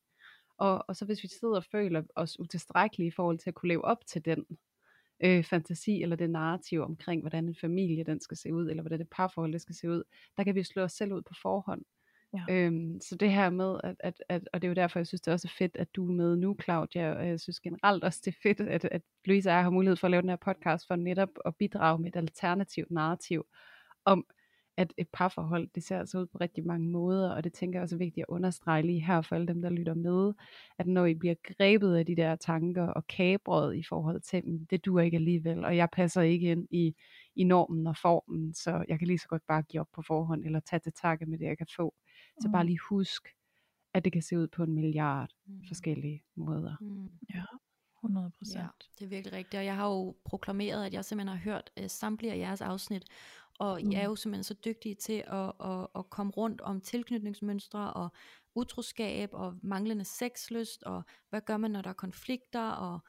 Og, 0.57 0.85
og 0.87 0.95
så 0.95 1.05
hvis 1.05 1.23
vi 1.23 1.27
sidder 1.27 1.55
og 1.55 1.63
føler 1.63 2.03
os 2.15 2.39
utilstrækkelige 2.39 3.07
i 3.07 3.11
forhold 3.11 3.39
til 3.39 3.49
at 3.49 3.55
kunne 3.55 3.69
leve 3.69 3.85
op 3.85 4.05
til 4.07 4.25
den 4.25 4.45
øh, 5.23 5.43
fantasi 5.43 6.01
eller 6.01 6.15
det 6.15 6.29
narrativ 6.29 6.81
omkring, 6.81 7.21
hvordan 7.21 7.47
en 7.47 7.55
familie 7.61 8.03
den 8.03 8.21
skal 8.21 8.37
se 8.37 8.53
ud, 8.53 8.69
eller 8.69 8.83
hvordan 8.83 9.01
et 9.01 9.09
parforhold 9.11 9.53
det 9.53 9.61
skal 9.61 9.75
se 9.75 9.89
ud, 9.89 10.03
der 10.37 10.43
kan 10.43 10.55
vi 10.55 10.63
slå 10.63 10.83
os 10.83 10.93
selv 10.93 11.13
ud 11.13 11.21
på 11.21 11.33
forhånd. 11.41 11.81
Ja. 12.33 12.53
Øhm, 12.53 12.99
så 13.01 13.15
det 13.15 13.31
her 13.31 13.49
med, 13.49 13.79
at, 13.83 13.95
at, 13.99 14.23
at, 14.29 14.49
og 14.53 14.61
det 14.61 14.67
er 14.67 14.69
jo 14.69 14.75
derfor, 14.75 14.99
jeg 14.99 15.07
synes, 15.07 15.21
det 15.21 15.27
er 15.27 15.33
også 15.33 15.53
fedt, 15.57 15.75
at 15.75 15.95
du 15.95 16.07
er 16.07 16.13
med 16.13 16.35
nu, 16.35 16.55
Claudia, 16.63 17.13
og 17.13 17.27
jeg 17.27 17.39
synes 17.39 17.59
generelt 17.59 18.03
også, 18.03 18.21
det 18.25 18.31
er 18.31 18.39
fedt, 18.43 18.59
at, 18.59 18.85
at 18.85 19.01
Louise 19.25 19.49
og 19.49 19.53
jeg 19.53 19.63
har 19.63 19.69
mulighed 19.69 19.95
for 19.95 20.07
at 20.07 20.11
lave 20.11 20.21
den 20.21 20.29
her 20.29 20.35
podcast, 20.35 20.87
for 20.87 20.95
netop 20.95 21.29
at 21.45 21.55
bidrage 21.55 21.99
med 21.99 22.07
et 22.07 22.15
alternativt 22.15 22.91
narrativ 22.91 23.45
om, 24.05 24.25
at 24.77 24.93
et 24.97 25.07
parforhold, 25.13 25.69
det 25.75 25.83
ser 25.83 25.99
altså 25.99 26.19
ud 26.19 26.25
på 26.25 26.37
rigtig 26.37 26.65
mange 26.65 26.89
måder, 26.89 27.31
og 27.31 27.43
det 27.43 27.53
tænker 27.53 27.79
jeg 27.79 27.83
også 27.83 27.95
er 27.95 27.99
vigtigt 27.99 28.23
at 28.23 28.33
understrege 28.33 28.81
lige 28.81 29.05
her 29.05 29.21
for 29.21 29.35
alle 29.35 29.47
dem, 29.47 29.61
der 29.61 29.69
lytter 29.69 29.93
med, 29.93 30.33
at 30.79 30.87
når 30.87 31.05
I 31.05 31.13
bliver 31.15 31.35
grebet 31.43 31.95
af 31.95 32.05
de 32.05 32.15
der 32.15 32.35
tanker 32.35 32.83
og 32.87 33.07
kabret 33.07 33.75
i 33.75 33.83
forhold 33.89 34.21
til, 34.21 34.45
"Men 34.45 34.65
det 34.69 34.85
duer 34.85 35.01
ikke 35.01 35.17
alligevel, 35.17 35.65
og 35.65 35.77
jeg 35.77 35.89
passer 35.93 36.21
ikke 36.21 36.51
ind 36.51 36.67
i, 36.71 36.95
i 37.35 37.43
normen 37.43 37.87
og 37.87 37.97
formen, 37.97 38.53
så 38.53 38.85
jeg 38.87 38.99
kan 38.99 39.07
lige 39.07 39.17
så 39.19 39.27
godt 39.27 39.43
bare 39.47 39.61
give 39.61 39.81
op 39.81 39.87
på 39.93 40.01
forhånd, 40.01 40.45
eller 40.45 40.59
tage 40.59 40.79
til 40.79 40.93
takke 40.93 41.25
med 41.25 41.37
det, 41.39 41.45
jeg 41.45 41.57
kan 41.57 41.67
få. 41.75 41.93
Så 42.39 42.49
bare 42.49 42.63
Mm. 42.63 42.67
lige 42.67 42.79
husk, 42.89 43.27
at 43.93 44.05
det 44.05 44.13
kan 44.13 44.21
se 44.21 44.37
ud 44.39 44.47
på 44.47 44.63
en 44.63 44.73
milliard 44.73 45.29
Mm, 45.45 45.63
forskellige 45.67 46.23
måder. 46.35 46.75
mm. 46.81 47.09
Ja. 47.33 47.43
100 48.05 48.31
procent. 48.37 48.63
Ja, 48.63 48.67
det 48.99 49.05
er 49.05 49.09
virkelig 49.09 49.33
rigtigt, 49.33 49.59
og 49.59 49.65
jeg 49.65 49.75
har 49.75 49.87
jo 49.87 50.15
proklameret, 50.25 50.85
at 50.85 50.93
jeg 50.93 51.05
simpelthen 51.05 51.37
har 51.37 51.43
hørt 51.43 51.71
uh, 51.79 51.87
samtlige 51.87 52.33
af 52.33 52.37
jeres 52.37 52.61
afsnit, 52.61 53.05
og 53.59 53.79
mm. 53.83 53.91
I 53.91 53.95
er 53.95 54.05
jo 54.05 54.15
simpelthen 54.15 54.43
så 54.43 54.53
dygtige 54.53 54.95
til 54.95 55.23
at, 55.27 55.51
at, 55.71 55.87
at 55.95 56.09
komme 56.09 56.31
rundt 56.31 56.61
om 56.61 56.81
tilknytningsmønstre 56.81 57.93
og 57.93 58.09
utroskab 58.55 59.29
og 59.33 59.55
manglende 59.61 60.05
sexlyst, 60.05 60.83
og 60.83 61.03
hvad 61.29 61.41
gør 61.41 61.57
man, 61.57 61.71
når 61.71 61.81
der 61.81 61.89
er 61.89 61.93
konflikter, 61.93 62.69
og 62.69 62.99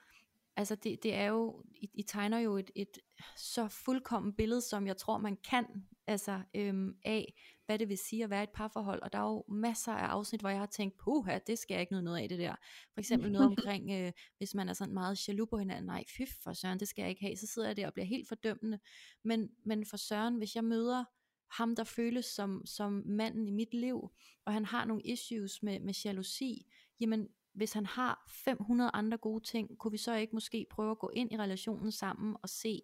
altså 0.57 0.75
det, 0.75 1.03
det 1.03 1.15
er 1.15 1.27
jo, 1.27 1.63
I, 1.75 1.91
I 1.95 2.03
tegner 2.03 2.39
jo 2.39 2.57
et, 2.57 2.71
et 2.77 2.99
så 3.37 3.69
fuldkommen 3.69 4.33
billede, 4.35 4.61
som 4.61 4.87
jeg 4.87 4.97
tror, 4.97 5.19
man 5.19 5.37
kan, 5.37 5.67
altså 6.07 6.43
øhm, 6.55 6.97
af, 7.05 7.35
hvad 7.67 7.79
det 7.79 7.89
vil 7.89 7.99
sige 7.99 8.25
at 8.25 8.31
være 8.31 8.43
et 8.43 8.51
parforhold, 8.55 9.03
og 9.03 9.13
der 9.13 9.19
er 9.19 9.23
jo 9.23 9.45
masser 9.49 9.93
af 9.93 10.07
afsnit, 10.07 10.41
hvor 10.41 10.51
jeg 10.51 10.59
har 10.59 10.67
tænkt, 10.67 10.99
puha, 10.99 11.39
det 11.47 11.59
skal 11.59 11.75
jeg 11.75 11.81
ikke 11.81 12.01
noget 12.01 12.23
af 12.23 12.29
det 12.29 12.39
der. 12.39 12.55
For 12.95 13.01
eksempel 13.01 13.33
noget 13.33 13.47
omkring, 13.57 13.91
øh, 13.91 14.13
hvis 14.39 14.55
man 14.55 14.69
er 14.69 14.73
sådan 14.73 14.95
meget 14.95 15.29
jaloux 15.29 15.51
på 15.51 15.59
hinanden, 15.59 15.87
nej, 15.87 16.05
fy 16.17 16.23
for 16.43 16.53
søren, 16.53 16.81
det 16.81 16.89
skal 16.89 17.03
jeg 17.03 17.11
ikke 17.11 17.25
have, 17.25 17.37
så 17.37 17.47
sidder 17.47 17.69
jeg 17.69 17.77
der 17.77 17.87
og 17.87 17.93
bliver 17.93 18.07
helt 18.07 18.29
fordømmende. 18.29 18.79
Men, 19.25 19.49
men 19.65 19.87
for 19.87 19.97
søren, 19.97 20.37
hvis 20.37 20.55
jeg 20.55 20.65
møder 20.65 21.05
ham, 21.51 21.77
der 21.77 21.85
føles 21.85 22.25
som, 22.25 22.67
som 22.67 23.03
manden 23.07 23.49
i 23.49 23.51
mit 23.51 23.75
liv, 23.75 24.11
og 24.45 24.53
han 24.53 24.65
har 24.65 24.85
nogle 24.85 25.03
issues 25.03 25.63
med, 25.63 25.81
med 25.81 25.95
jalousi, 26.05 26.67
jamen 27.01 27.29
hvis 27.57 27.73
han 27.73 27.87
har 27.87 28.25
500 28.29 28.91
andre 28.95 29.19
gode 29.19 29.45
ting, 29.45 29.79
kunne 29.79 29.91
vi 29.91 29.99
så 29.99 30.15
ikke 30.15 30.37
måske 30.37 30.67
prøve 30.71 30.91
at 30.91 30.99
gå 30.99 31.11
ind 31.15 31.33
i 31.33 31.37
relationen 31.37 31.93
sammen 31.93 32.37
og 32.43 32.49
se, 32.49 32.83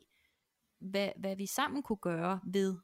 hvad, 0.78 1.08
hvad 1.16 1.36
vi 1.36 1.46
sammen 1.46 1.82
kunne 1.82 1.96
gøre 1.96 2.40
ved 2.44 2.76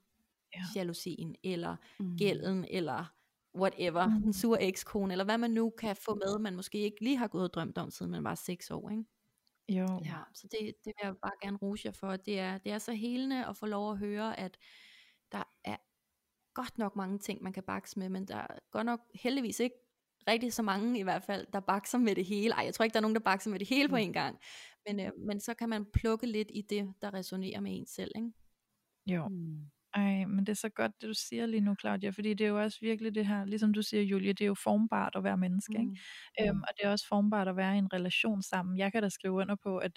ja. 0.54 0.60
jalousien, 0.74 1.36
eller 1.44 1.76
mm. 2.00 2.16
gælden, 2.16 2.64
eller 2.70 3.14
whatever, 3.54 4.06
mm. 4.06 4.22
den 4.22 4.32
sure 4.32 4.62
ekskone, 4.62 5.14
eller 5.14 5.24
hvad 5.24 5.38
man 5.38 5.50
nu 5.50 5.70
kan 5.70 5.96
få 5.96 6.14
med, 6.14 6.38
man 6.38 6.56
måske 6.56 6.78
ikke 6.78 7.04
lige 7.04 7.16
har 7.16 7.28
gået 7.28 7.44
og 7.44 7.54
drømt 7.54 7.78
om, 7.78 7.90
siden 7.90 8.12
man 8.12 8.24
var 8.24 8.34
6 8.34 8.70
år, 8.70 8.90
ikke? 8.90 9.04
Jo. 9.68 10.00
Ja, 10.04 10.18
så 10.34 10.48
det, 10.50 10.60
det 10.60 10.86
vil 10.86 10.94
jeg 11.02 11.14
bare 11.22 11.32
gerne 11.42 11.56
rose 11.56 11.86
jer 11.86 11.92
for. 11.92 12.16
Det 12.16 12.38
er, 12.38 12.58
det 12.58 12.72
er 12.72 12.78
så 12.78 12.92
helende 12.92 13.46
at 13.46 13.56
få 13.56 13.66
lov 13.66 13.92
at 13.92 13.98
høre, 13.98 14.40
at 14.40 14.58
der 15.32 15.42
er 15.64 15.76
godt 16.54 16.78
nok 16.78 16.96
mange 16.96 17.18
ting, 17.18 17.42
man 17.42 17.52
kan 17.52 17.62
bakse 17.62 17.98
med, 17.98 18.08
men 18.08 18.28
der 18.28 18.36
er 18.36 18.58
godt 18.70 18.86
nok 18.86 19.00
heldigvis 19.14 19.60
ikke 19.60 19.76
rigtig 20.28 20.52
så 20.52 20.62
mange 20.62 21.00
i 21.00 21.02
hvert 21.02 21.22
fald, 21.22 21.46
der 21.52 21.60
bakser 21.60 21.98
med 21.98 22.14
det 22.14 22.24
hele. 22.24 22.54
Ej, 22.54 22.64
jeg 22.64 22.74
tror 22.74 22.84
ikke, 22.84 22.94
der 22.94 23.00
er 23.00 23.02
nogen, 23.02 23.14
der 23.14 23.20
bakser 23.20 23.50
med 23.50 23.58
det 23.58 23.68
hele 23.68 23.88
på 23.88 23.96
mm. 23.96 24.02
en 24.02 24.12
gang. 24.12 24.38
Men, 24.86 25.00
øh, 25.00 25.10
men 25.26 25.40
så 25.40 25.54
kan 25.54 25.68
man 25.68 25.86
plukke 25.94 26.26
lidt 26.26 26.50
i 26.54 26.62
det, 26.70 26.92
der 27.02 27.14
resonerer 27.14 27.60
med 27.60 27.78
en 27.78 27.86
selv, 27.86 28.12
ikke? 28.16 28.30
Jo. 29.06 29.28
Mm. 29.28 29.70
Ej, 29.94 30.24
men 30.24 30.46
det 30.46 30.48
er 30.48 30.56
så 30.56 30.68
godt, 30.68 30.92
det 31.00 31.08
du 31.08 31.14
siger 31.14 31.46
lige 31.46 31.60
nu, 31.60 31.74
Claudia, 31.80 32.10
fordi 32.10 32.34
det 32.34 32.44
er 32.44 32.48
jo 32.48 32.62
også 32.62 32.78
virkelig 32.80 33.14
det 33.14 33.26
her, 33.26 33.44
ligesom 33.44 33.72
du 33.72 33.82
siger, 33.82 34.02
Julia, 34.02 34.32
det 34.32 34.40
er 34.40 34.46
jo 34.46 34.54
formbart 34.54 35.12
at 35.16 35.24
være 35.24 35.36
menneske, 35.36 35.78
mm. 35.78 35.80
ikke? 35.80 36.02
Øhm, 36.40 36.56
mm. 36.56 36.62
og 36.62 36.68
det 36.76 36.86
er 36.86 36.90
også 36.90 37.08
formbart 37.08 37.48
at 37.48 37.56
være 37.56 37.74
i 37.74 37.78
en 37.78 37.92
relation 37.92 38.42
sammen. 38.42 38.78
Jeg 38.78 38.92
kan 38.92 39.02
da 39.02 39.08
skrive 39.08 39.34
under 39.34 39.56
på, 39.62 39.78
at 39.78 39.92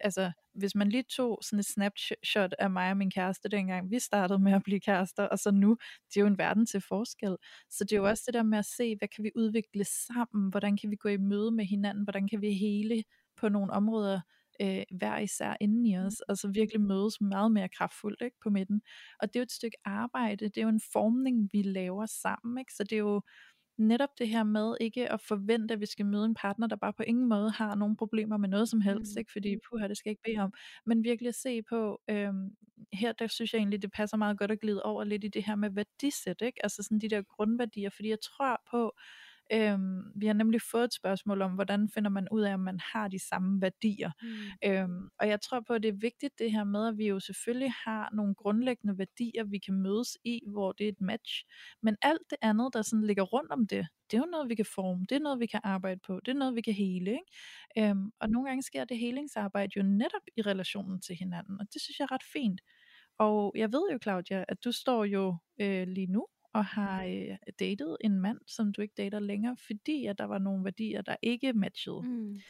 altså, 0.00 0.32
hvis 0.54 0.74
man 0.74 0.88
lige 0.88 1.04
tog 1.16 1.38
sådan 1.42 1.58
et 1.58 1.66
snapshot 1.66 2.54
af 2.58 2.70
mig 2.70 2.90
og 2.90 2.96
min 2.96 3.10
kæreste 3.10 3.48
dengang 3.48 3.90
vi 3.90 3.98
startede 3.98 4.38
med 4.38 4.52
at 4.52 4.62
blive 4.62 4.80
kærester, 4.80 5.22
og 5.24 5.38
så 5.38 5.50
nu, 5.50 5.76
det 6.08 6.16
er 6.16 6.20
jo 6.20 6.26
en 6.26 6.38
verden 6.38 6.66
til 6.66 6.80
forskel. 6.80 7.36
Så 7.70 7.84
det 7.84 7.92
er 7.92 7.96
jo 7.96 8.08
også 8.08 8.22
det 8.26 8.34
der 8.34 8.42
med 8.42 8.58
at 8.58 8.64
se, 8.64 8.96
hvad 8.98 9.08
kan 9.08 9.24
vi 9.24 9.30
udvikle 9.36 9.84
sammen, 9.84 10.50
hvordan 10.50 10.76
kan 10.76 10.90
vi 10.90 10.96
gå 10.96 11.08
i 11.08 11.16
møde 11.16 11.50
med 11.50 11.64
hinanden, 11.64 12.04
hvordan 12.04 12.28
kan 12.28 12.40
vi 12.40 12.52
hele 12.52 13.04
på 13.36 13.48
nogle 13.48 13.72
områder 13.72 14.20
øh, 14.60 14.82
hver 14.98 15.18
især 15.18 15.56
inden 15.60 15.86
i 15.86 15.98
os, 15.98 16.20
og 16.20 16.36
så 16.36 16.48
virkelig 16.48 16.80
mødes 16.80 17.20
meget 17.20 17.52
mere 17.52 17.68
kraftfuldt 17.68 18.22
ikke, 18.22 18.36
på 18.42 18.50
midten. 18.50 18.82
Og 19.20 19.28
det 19.28 19.36
er 19.36 19.40
jo 19.40 19.42
et 19.42 19.52
stykke 19.52 19.76
arbejde, 19.84 20.44
det 20.44 20.58
er 20.58 20.62
jo 20.62 20.68
en 20.68 20.80
formning, 20.92 21.48
vi 21.52 21.62
laver 21.62 22.06
sammen, 22.06 22.58
ikke? 22.58 22.72
så 22.74 22.84
det 22.84 22.92
er 22.92 22.98
jo 22.98 23.22
netop 23.78 24.18
det 24.18 24.28
her 24.28 24.42
med 24.42 24.76
ikke 24.80 25.12
at 25.12 25.20
forvente, 25.20 25.74
at 25.74 25.80
vi 25.80 25.86
skal 25.86 26.06
møde 26.06 26.24
en 26.24 26.34
partner, 26.34 26.66
der 26.66 26.76
bare 26.76 26.92
på 26.92 27.02
ingen 27.02 27.28
måde 27.28 27.50
har 27.50 27.74
nogen 27.74 27.96
problemer 27.96 28.36
med 28.36 28.48
noget 28.48 28.68
som 28.68 28.80
helst, 28.80 29.16
mm. 29.16 29.18
ikke? 29.18 29.32
fordi 29.32 29.56
puha, 29.68 29.88
det 29.88 29.96
skal 29.96 30.10
ikke 30.10 30.22
bede 30.22 30.38
om, 30.38 30.52
men 30.84 31.04
virkelig 31.04 31.28
at 31.28 31.34
se 31.34 31.62
på, 31.62 32.00
øhm, 32.10 32.56
her 32.92 33.12
der 33.12 33.26
synes 33.26 33.52
jeg 33.52 33.58
egentlig, 33.58 33.82
det 33.82 33.92
passer 33.92 34.16
meget 34.16 34.38
godt 34.38 34.50
at 34.50 34.60
glide 34.60 34.82
over 34.82 35.04
lidt 35.04 35.24
i 35.24 35.28
det 35.28 35.44
her 35.44 35.56
med 35.56 35.70
værdisæt, 35.70 36.42
ikke? 36.42 36.64
altså 36.64 36.82
sådan 36.82 36.98
de 36.98 37.08
der 37.08 37.22
grundværdier, 37.22 37.90
fordi 37.90 38.08
jeg 38.08 38.20
tror 38.20 38.62
på, 38.70 38.92
Øhm, 39.52 40.02
vi 40.16 40.26
har 40.26 40.34
nemlig 40.34 40.60
fået 40.62 40.84
et 40.84 40.94
spørgsmål 40.94 41.42
om, 41.42 41.52
hvordan 41.52 41.88
finder 41.94 42.10
man 42.10 42.28
ud 42.32 42.42
af, 42.42 42.54
om 42.54 42.60
man 42.60 42.80
har 42.80 43.08
de 43.08 43.18
samme 43.28 43.60
værdier. 43.62 44.10
Mm. 44.22 44.28
Øhm, 44.70 45.08
og 45.20 45.28
jeg 45.28 45.40
tror 45.40 45.60
på, 45.60 45.72
at 45.72 45.82
det 45.82 45.88
er 45.88 45.98
vigtigt 46.00 46.38
det 46.38 46.52
her 46.52 46.64
med, 46.64 46.88
at 46.88 46.98
vi 46.98 47.08
jo 47.08 47.20
selvfølgelig 47.20 47.72
har 47.84 48.10
nogle 48.12 48.34
grundlæggende 48.34 48.98
værdier, 48.98 49.44
vi 49.44 49.58
kan 49.58 49.74
mødes 49.74 50.18
i, 50.24 50.40
hvor 50.46 50.72
det 50.72 50.84
er 50.84 50.88
et 50.88 51.00
match. 51.00 51.44
Men 51.82 51.96
alt 52.02 52.22
det 52.30 52.38
andet, 52.42 52.74
der 52.74 52.82
sådan 52.82 53.06
ligger 53.06 53.22
rundt 53.22 53.50
om 53.50 53.66
det, 53.66 53.86
det 54.10 54.16
er 54.16 54.20
jo 54.20 54.26
noget, 54.30 54.48
vi 54.48 54.54
kan 54.54 54.66
forme, 54.74 55.06
det 55.08 55.16
er 55.16 55.20
noget, 55.20 55.40
vi 55.40 55.46
kan 55.46 55.60
arbejde 55.64 56.00
på, 56.06 56.20
det 56.24 56.30
er 56.30 56.38
noget, 56.38 56.54
vi 56.54 56.60
kan 56.60 56.74
hele. 56.74 57.10
Ikke? 57.10 57.90
Øhm, 57.90 58.10
og 58.20 58.30
nogle 58.30 58.48
gange 58.48 58.62
sker 58.62 58.84
det 58.84 58.98
helingsarbejde 58.98 59.72
jo 59.76 59.82
netop 59.82 60.22
i 60.36 60.42
relationen 60.42 61.00
til 61.00 61.16
hinanden, 61.16 61.60
og 61.60 61.66
det 61.72 61.82
synes 61.82 61.98
jeg 61.98 62.04
er 62.04 62.12
ret 62.12 62.22
fint. 62.32 62.60
Og 63.18 63.52
jeg 63.56 63.72
ved 63.72 63.82
jo, 63.92 63.98
Claudia, 64.02 64.44
at 64.48 64.64
du 64.64 64.72
står 64.72 65.04
jo 65.04 65.36
øh, 65.60 65.88
lige 65.88 66.06
nu 66.06 66.26
og 66.56 66.64
har 66.64 67.04
øh, 67.04 67.36
datet 67.58 67.96
en 68.00 68.20
mand, 68.20 68.40
som 68.46 68.72
du 68.72 68.82
ikke 68.82 68.94
dater 68.96 69.18
længere, 69.18 69.56
fordi 69.56 70.06
at 70.06 70.18
der 70.18 70.24
var 70.24 70.38
nogle 70.38 70.64
værdier, 70.64 71.02
der 71.02 71.16
ikke 71.22 71.52
matchede. 71.52 72.02
Mm. 72.02 72.40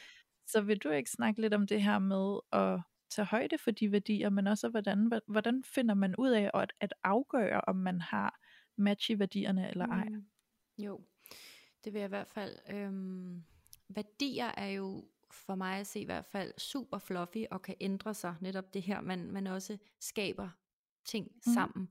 Så 0.47 0.61
vil 0.61 0.79
du 0.79 0.91
ikke 0.91 1.11
snakke 1.11 1.41
lidt 1.41 1.55
om 1.55 1.67
det 1.67 1.83
her 1.83 1.99
med 1.99 2.39
at 2.53 2.81
tage 3.11 3.27
højde 3.27 3.59
for 3.59 3.71
de 3.71 3.93
værdier, 3.93 4.31
men 4.31 4.47
også 4.47 4.69
hvordan, 4.69 5.13
hvordan 5.27 5.65
finder 5.65 5.95
man 5.95 6.15
ud 6.17 6.31
af 6.31 6.51
at, 6.55 6.73
at 6.81 6.95
afgøre, 7.05 7.61
om 7.61 7.77
man 7.77 8.01
har 8.01 8.41
match 8.77 9.11
i 9.11 9.19
værdierne 9.19 9.71
eller 9.71 9.87
ej? 9.87 10.05
Mm. 10.05 10.25
Jo, 10.79 11.01
det 11.85 11.93
vil 11.93 11.99
jeg 11.99 12.09
i 12.09 12.09
hvert 12.09 12.29
fald. 12.29 12.57
Øhm, 12.71 13.43
værdier 13.89 14.51
er 14.57 14.69
jo 14.69 15.05
for 15.31 15.55
mig 15.55 15.79
at 15.79 15.87
se 15.87 16.01
i 16.01 16.05
hvert 16.05 16.25
fald 16.25 16.53
super 16.59 16.99
fluffy 16.99 17.45
og 17.51 17.63
kan 17.63 17.75
ændre 17.81 18.15
sig. 18.15 18.35
Netop 18.41 18.75
det 18.75 18.83
her, 18.83 19.01
man, 19.01 19.33
man 19.33 19.47
også 19.47 19.79
skaber 20.01 20.49
ting 21.05 21.31
mm. 21.47 21.53
sammen 21.55 21.89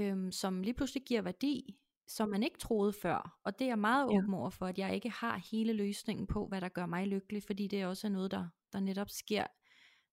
øhm, 0.00 0.32
som 0.32 0.62
lige 0.62 0.74
pludselig 0.74 1.02
giver 1.02 1.22
værdi, 1.22 1.76
som 2.08 2.28
man 2.28 2.42
ikke 2.42 2.58
troede 2.58 2.92
før. 2.92 3.38
Og 3.44 3.58
det 3.58 3.64
er 3.64 3.68
jeg 3.68 3.78
meget 3.78 4.12
ja. 4.12 4.18
åben 4.18 4.34
over 4.34 4.50
for, 4.50 4.66
at 4.66 4.78
jeg 4.78 4.94
ikke 4.94 5.10
har 5.10 5.48
hele 5.52 5.72
løsningen 5.72 6.26
på, 6.26 6.46
hvad 6.46 6.60
der 6.60 6.68
gør 6.68 6.86
mig 6.86 7.06
lykkelig, 7.06 7.42
fordi 7.42 7.66
det 7.66 7.80
er 7.80 7.86
også 7.86 8.08
noget, 8.08 8.30
der, 8.30 8.48
der 8.72 8.80
netop 8.80 9.10
sker, 9.10 9.44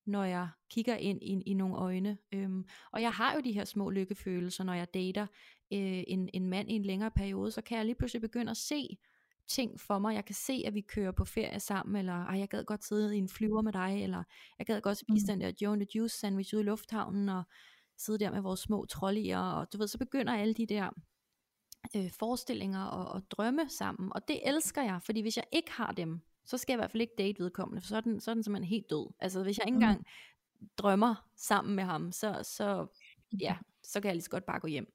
når 0.05 0.23
jeg 0.23 0.47
kigger 0.69 0.95
ind 0.95 1.23
i, 1.23 1.41
i 1.45 1.53
nogle 1.53 1.75
øjne. 1.75 2.17
Øhm, 2.31 2.65
og 2.91 3.01
jeg 3.01 3.11
har 3.11 3.33
jo 3.33 3.39
de 3.39 3.51
her 3.51 3.65
små 3.65 3.89
lykkefølelser, 3.89 4.63
når 4.63 4.73
jeg 4.73 4.93
dater 4.93 5.27
øh, 5.73 6.03
en, 6.07 6.29
en 6.33 6.47
mand 6.47 6.71
i 6.71 6.73
en 6.73 6.85
længere 6.85 7.11
periode, 7.11 7.51
så 7.51 7.61
kan 7.61 7.77
jeg 7.77 7.85
lige 7.85 7.95
pludselig 7.95 8.21
begynde 8.21 8.51
at 8.51 8.57
se 8.57 8.97
ting 9.47 9.79
for 9.79 9.99
mig. 9.99 10.15
Jeg 10.15 10.25
kan 10.25 10.35
se, 10.35 10.63
at 10.65 10.73
vi 10.73 10.81
kører 10.81 11.11
på 11.11 11.25
ferie 11.25 11.59
sammen, 11.59 11.95
eller 11.95 12.25
Ej, 12.25 12.39
jeg 12.39 12.49
gad 12.49 12.63
godt 12.63 12.83
sidde 12.83 13.15
i 13.15 13.19
en 13.19 13.29
flyver 13.29 13.61
med 13.61 13.73
dig, 13.73 14.03
eller 14.03 14.23
jeg 14.59 14.65
gad 14.65 14.81
godt 14.81 14.97
spise 14.97 15.25
mm. 15.25 15.27
den 15.27 15.41
der 15.41 15.51
Joe 15.61 15.75
the 15.75 15.87
Juice 15.95 16.19
sandwich 16.19 16.55
ude 16.55 16.63
i 16.63 16.65
lufthavnen, 16.65 17.29
og 17.29 17.43
sidde 17.97 18.19
der 18.19 18.31
med 18.31 18.41
vores 18.41 18.59
små 18.59 18.85
trollier, 18.85 19.39
og 19.39 19.73
du 19.73 19.77
ved, 19.77 19.87
så 19.87 19.97
begynder 19.97 20.33
alle 20.33 20.53
de 20.53 20.65
der 20.65 20.89
øh, 21.95 22.11
forestillinger 22.19 22.85
og, 22.85 23.05
og 23.11 23.31
drømme 23.31 23.69
sammen, 23.69 24.11
og 24.15 24.27
det 24.27 24.47
elsker 24.49 24.83
jeg, 24.83 24.99
fordi 25.05 25.21
hvis 25.21 25.37
jeg 25.37 25.45
ikke 25.51 25.71
har 25.71 25.91
dem, 25.91 26.21
så 26.45 26.57
skal 26.57 26.73
jeg 26.73 26.77
i 26.77 26.81
hvert 26.81 26.91
fald 26.91 27.01
ikke 27.01 27.13
date 27.17 27.43
vedkommende, 27.43 27.81
for 27.81 27.87
så 27.87 27.97
er 27.97 28.01
den, 28.01 28.19
så 28.19 28.31
er 28.31 28.33
den 28.33 28.43
simpelthen 28.43 28.69
helt 28.69 28.89
død. 28.89 29.13
Altså 29.19 29.43
hvis 29.43 29.57
jeg 29.57 29.67
ikke 29.67 29.77
mm. 29.77 29.83
engang 29.83 30.05
drømmer 30.77 31.29
sammen 31.35 31.75
med 31.75 31.83
ham, 31.83 32.11
så, 32.11 32.39
så, 32.43 32.87
ja, 33.39 33.57
så 33.83 34.01
kan 34.01 34.07
jeg 34.07 34.15
lige 34.15 34.23
så 34.23 34.29
godt 34.29 34.45
bare 34.45 34.59
gå 34.59 34.67
hjem. 34.67 34.93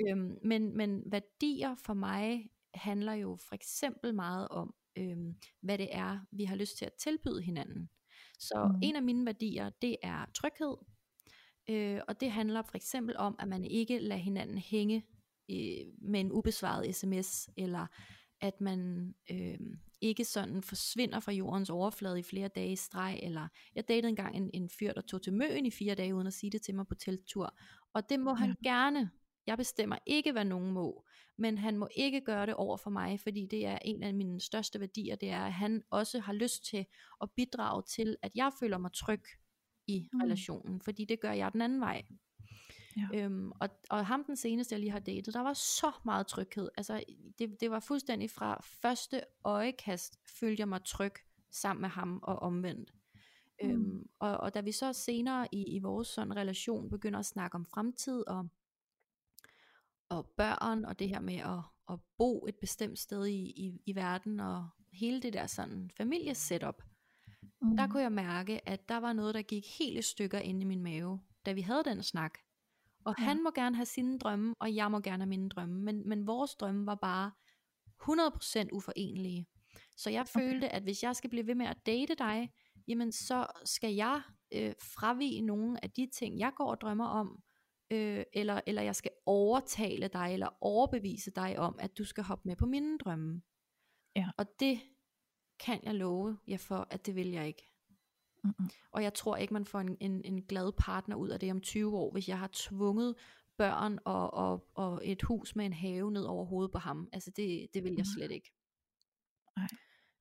Øhm, 0.00 0.38
men, 0.44 0.76
men 0.76 1.02
værdier 1.06 1.74
for 1.74 1.94
mig 1.94 2.50
handler 2.74 3.12
jo 3.12 3.36
for 3.48 3.54
eksempel 3.54 4.14
meget 4.14 4.48
om, 4.48 4.74
øhm, 4.96 5.34
hvad 5.60 5.78
det 5.78 5.88
er, 5.92 6.18
vi 6.30 6.44
har 6.44 6.56
lyst 6.56 6.78
til 6.78 6.84
at 6.84 6.92
tilbyde 6.92 7.42
hinanden. 7.42 7.90
Så 8.38 8.70
mm. 8.74 8.80
en 8.82 8.96
af 8.96 9.02
mine 9.02 9.26
værdier, 9.26 9.70
det 9.82 9.96
er 10.02 10.26
tryghed, 10.34 10.76
Øh, 11.70 12.00
og 12.08 12.20
det 12.20 12.30
handler 12.30 12.62
for 12.62 12.76
eksempel 12.76 13.16
om, 13.16 13.36
at 13.38 13.48
man 13.48 13.64
ikke 13.64 13.98
lader 13.98 14.20
hinanden 14.20 14.58
hænge 14.58 15.06
øh, 15.50 15.86
med 16.02 16.20
en 16.20 16.32
ubesvaret 16.32 16.94
sms, 16.94 17.48
eller 17.56 17.86
at 18.40 18.60
man 18.60 19.14
øh, 19.30 19.58
ikke 20.00 20.24
sådan 20.24 20.62
forsvinder 20.62 21.20
fra 21.20 21.32
jordens 21.32 21.70
overflade 21.70 22.18
i 22.18 22.22
flere 22.22 22.48
dage 22.48 22.72
i 22.72 22.76
streg, 22.76 23.20
eller 23.22 23.48
jeg 23.74 23.88
datede 23.88 24.08
engang 24.08 24.36
en, 24.36 24.50
en 24.54 24.70
fyr, 24.78 24.92
der 24.92 25.00
tog 25.00 25.22
til 25.22 25.32
Møen 25.32 25.66
i 25.66 25.70
fire 25.70 25.94
dage, 25.94 26.14
uden 26.14 26.26
at 26.26 26.32
sige 26.32 26.50
det 26.50 26.62
til 26.62 26.74
mig 26.74 26.86
på 26.86 26.94
teltur, 26.94 27.58
og 27.94 28.08
det 28.08 28.20
må 28.20 28.34
han 28.34 28.56
ja. 28.64 28.70
gerne, 28.70 29.10
jeg 29.46 29.56
bestemmer 29.56 29.96
ikke, 30.06 30.32
hvad 30.32 30.44
nogen 30.44 30.72
må, 30.72 31.04
men 31.38 31.58
han 31.58 31.78
må 31.78 31.88
ikke 31.96 32.20
gøre 32.20 32.46
det 32.46 32.54
over 32.54 32.76
for 32.76 32.90
mig, 32.90 33.20
fordi 33.20 33.46
det 33.46 33.66
er 33.66 33.78
en 33.84 34.02
af 34.02 34.14
mine 34.14 34.40
største 34.40 34.80
værdier, 34.80 35.16
det 35.16 35.30
er, 35.30 35.44
at 35.44 35.52
han 35.52 35.82
også 35.90 36.20
har 36.20 36.32
lyst 36.32 36.64
til 36.64 36.86
at 37.22 37.30
bidrage 37.36 37.82
til, 37.82 38.16
at 38.22 38.32
jeg 38.34 38.52
føler 38.60 38.78
mig 38.78 38.92
tryg 38.92 39.22
i 39.88 40.08
mm. 40.12 40.20
relationen, 40.20 40.80
fordi 40.80 41.04
det 41.04 41.20
gør 41.20 41.32
jeg 41.32 41.52
den 41.52 41.62
anden 41.62 41.80
vej. 41.80 42.02
Ja. 42.96 43.08
Øhm, 43.14 43.52
og, 43.60 43.68
og 43.90 44.06
ham 44.06 44.24
den 44.24 44.36
seneste 44.36 44.72
jeg 44.72 44.80
lige 44.80 44.90
har 44.90 44.98
datet, 44.98 45.34
der 45.34 45.40
var 45.40 45.52
så 45.52 45.92
meget 46.04 46.26
tryghed. 46.26 46.68
Altså 46.76 47.02
det, 47.38 47.60
det 47.60 47.70
var 47.70 47.80
fuldstændig 47.80 48.30
fra 48.30 48.60
første 48.62 49.22
øjekast 49.44 50.18
følte 50.40 50.60
jeg 50.60 50.68
mig 50.68 50.84
tryg 50.84 51.12
sammen 51.50 51.80
med 51.80 51.88
ham 51.88 52.20
og 52.22 52.38
omvendt. 52.38 52.94
Mm. 53.62 53.70
Øhm, 53.70 54.06
og, 54.18 54.36
og 54.36 54.54
da 54.54 54.60
vi 54.60 54.72
så 54.72 54.92
senere 54.92 55.48
i, 55.52 55.76
i 55.76 55.78
vores 55.78 56.08
sådan 56.08 56.36
relation 56.36 56.90
begynder 56.90 57.18
at 57.18 57.26
snakke 57.26 57.54
om 57.54 57.66
fremtid 57.66 58.26
og, 58.26 58.48
og 60.08 60.26
børn 60.36 60.84
og 60.84 60.98
det 60.98 61.08
her 61.08 61.20
med 61.20 61.36
at, 61.36 61.60
at 61.90 61.98
bo 62.18 62.46
et 62.48 62.56
bestemt 62.56 62.98
sted 62.98 63.26
i, 63.26 63.40
i, 63.40 63.82
i 63.86 63.94
verden 63.94 64.40
og 64.40 64.68
hele 64.92 65.22
det 65.22 65.32
der 65.32 65.46
sådan 65.46 65.90
familiesetup, 65.96 66.82
mm. 67.62 67.76
der 67.76 67.86
kunne 67.86 68.02
jeg 68.02 68.12
mærke, 68.12 68.68
at 68.68 68.88
der 68.88 68.96
var 68.96 69.12
noget, 69.12 69.34
der 69.34 69.42
gik 69.42 69.64
helt 69.78 69.98
i 69.98 70.02
stykker 70.02 70.38
inde 70.38 70.60
i 70.60 70.64
min 70.64 70.82
mave, 70.82 71.20
da 71.46 71.52
vi 71.52 71.60
havde 71.60 71.84
den 71.84 72.02
snak. 72.02 72.38
Og 73.04 73.14
ja. 73.18 73.24
han 73.24 73.42
må 73.42 73.50
gerne 73.50 73.76
have 73.76 73.86
sine 73.86 74.18
drømme, 74.18 74.54
og 74.60 74.74
jeg 74.74 74.90
må 74.90 75.00
gerne 75.00 75.22
have 75.22 75.28
mine 75.28 75.48
drømme. 75.48 75.80
Men, 75.80 76.08
men 76.08 76.26
vores 76.26 76.54
drømme 76.54 76.86
var 76.86 76.94
bare 76.94 77.30
100% 78.02 78.68
uforenelige. 78.72 79.46
Så 79.96 80.10
jeg 80.10 80.20
okay. 80.20 80.40
følte, 80.40 80.68
at 80.68 80.82
hvis 80.82 81.02
jeg 81.02 81.16
skal 81.16 81.30
blive 81.30 81.46
ved 81.46 81.54
med 81.54 81.66
at 81.66 81.86
date 81.86 82.14
dig, 82.14 82.50
jamen 82.88 83.12
så 83.12 83.46
skal 83.64 83.94
jeg 83.94 84.22
øh, 84.54 84.74
fravige 84.94 85.40
nogle 85.40 85.84
af 85.84 85.90
de 85.90 86.08
ting, 86.12 86.38
jeg 86.38 86.52
går 86.56 86.70
og 86.70 86.80
drømmer 86.80 87.06
om, 87.06 87.42
øh, 87.90 88.24
eller, 88.32 88.60
eller 88.66 88.82
jeg 88.82 88.96
skal 88.96 89.10
overtale 89.26 90.08
dig, 90.08 90.32
eller 90.32 90.48
overbevise 90.60 91.30
dig 91.30 91.58
om, 91.58 91.76
at 91.78 91.98
du 91.98 92.04
skal 92.04 92.24
hoppe 92.24 92.48
med 92.48 92.56
på 92.56 92.66
mine 92.66 92.98
drømme. 92.98 93.42
Ja. 94.16 94.28
Og 94.38 94.46
det 94.60 94.80
kan 95.60 95.80
jeg 95.82 95.94
love 95.94 96.38
jer 96.48 96.56
for, 96.56 96.86
at 96.90 97.06
det 97.06 97.14
vil 97.14 97.30
jeg 97.30 97.46
ikke. 97.46 97.72
Mm-hmm. 98.44 98.70
Og 98.92 99.02
jeg 99.02 99.14
tror 99.14 99.36
ikke, 99.36 99.54
man 99.54 99.64
får 99.64 99.80
en, 99.80 99.96
en, 100.00 100.24
en 100.24 100.42
glad 100.42 100.72
partner 100.72 101.16
ud 101.16 101.28
af 101.28 101.40
det 101.40 101.50
om 101.50 101.60
20 101.60 101.96
år, 101.96 102.12
hvis 102.12 102.28
jeg 102.28 102.38
har 102.38 102.50
tvunget 102.52 103.14
børn 103.56 103.98
og, 104.04 104.34
og, 104.34 104.68
og 104.74 105.00
et 105.04 105.22
hus 105.22 105.56
med 105.56 105.66
en 105.66 105.72
have 105.72 106.12
ned 106.12 106.24
over 106.24 106.44
hovedet 106.44 106.72
på 106.72 106.78
ham. 106.78 107.08
Altså 107.12 107.30
det, 107.30 107.74
det 107.74 107.84
vil 107.84 107.94
jeg 107.96 108.06
slet 108.16 108.30
ikke. 108.30 108.52
Nej. 109.56 109.68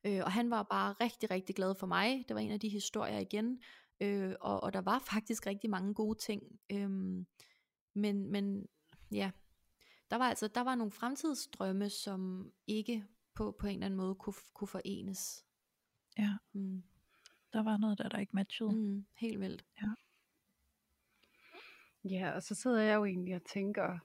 Øh, 0.03 0.21
og 0.25 0.31
han 0.31 0.49
var 0.49 0.63
bare 0.63 0.93
rigtig, 1.01 1.31
rigtig 1.31 1.55
glad 1.55 1.75
for 1.75 1.87
mig. 1.87 2.25
Det 2.27 2.35
var 2.35 2.41
en 2.41 2.51
af 2.51 2.59
de 2.59 2.69
historier 2.69 3.19
igen. 3.19 3.61
Øh, 4.01 4.33
og, 4.41 4.63
og 4.63 4.73
der 4.73 4.81
var 4.81 4.99
faktisk 5.13 5.47
rigtig 5.47 5.69
mange 5.69 5.93
gode 5.93 6.17
ting. 6.17 6.43
Øh, 6.71 6.89
men, 7.95 8.31
men 8.31 8.67
ja, 9.11 9.31
der 10.11 10.15
var 10.17 10.29
altså 10.29 10.47
der 10.47 10.61
var 10.61 10.75
nogle 10.75 10.91
fremtidsdrømme, 10.91 11.89
som 11.89 12.51
ikke 12.67 13.05
på, 13.37 13.55
på 13.59 13.67
en 13.67 13.73
eller 13.73 13.85
anden 13.85 13.97
måde 13.97 14.15
kunne, 14.15 14.33
kunne 14.53 14.67
forenes. 14.67 15.45
Ja. 16.17 16.37
Mm. 16.53 16.83
Der 17.53 17.63
var 17.63 17.77
noget 17.77 17.97
der, 17.97 18.09
der 18.09 18.17
ikke 18.17 18.35
matchede. 18.35 18.71
Mm, 18.75 19.05
helt 19.15 19.39
vildt. 19.39 19.65
Ja. 19.81 19.87
Ja, 22.03 22.31
og 22.31 22.43
så 22.43 22.55
sidder 22.55 22.81
jeg 22.81 22.95
jo 22.95 23.05
egentlig 23.05 23.35
og 23.35 23.43
tænker, 23.43 23.99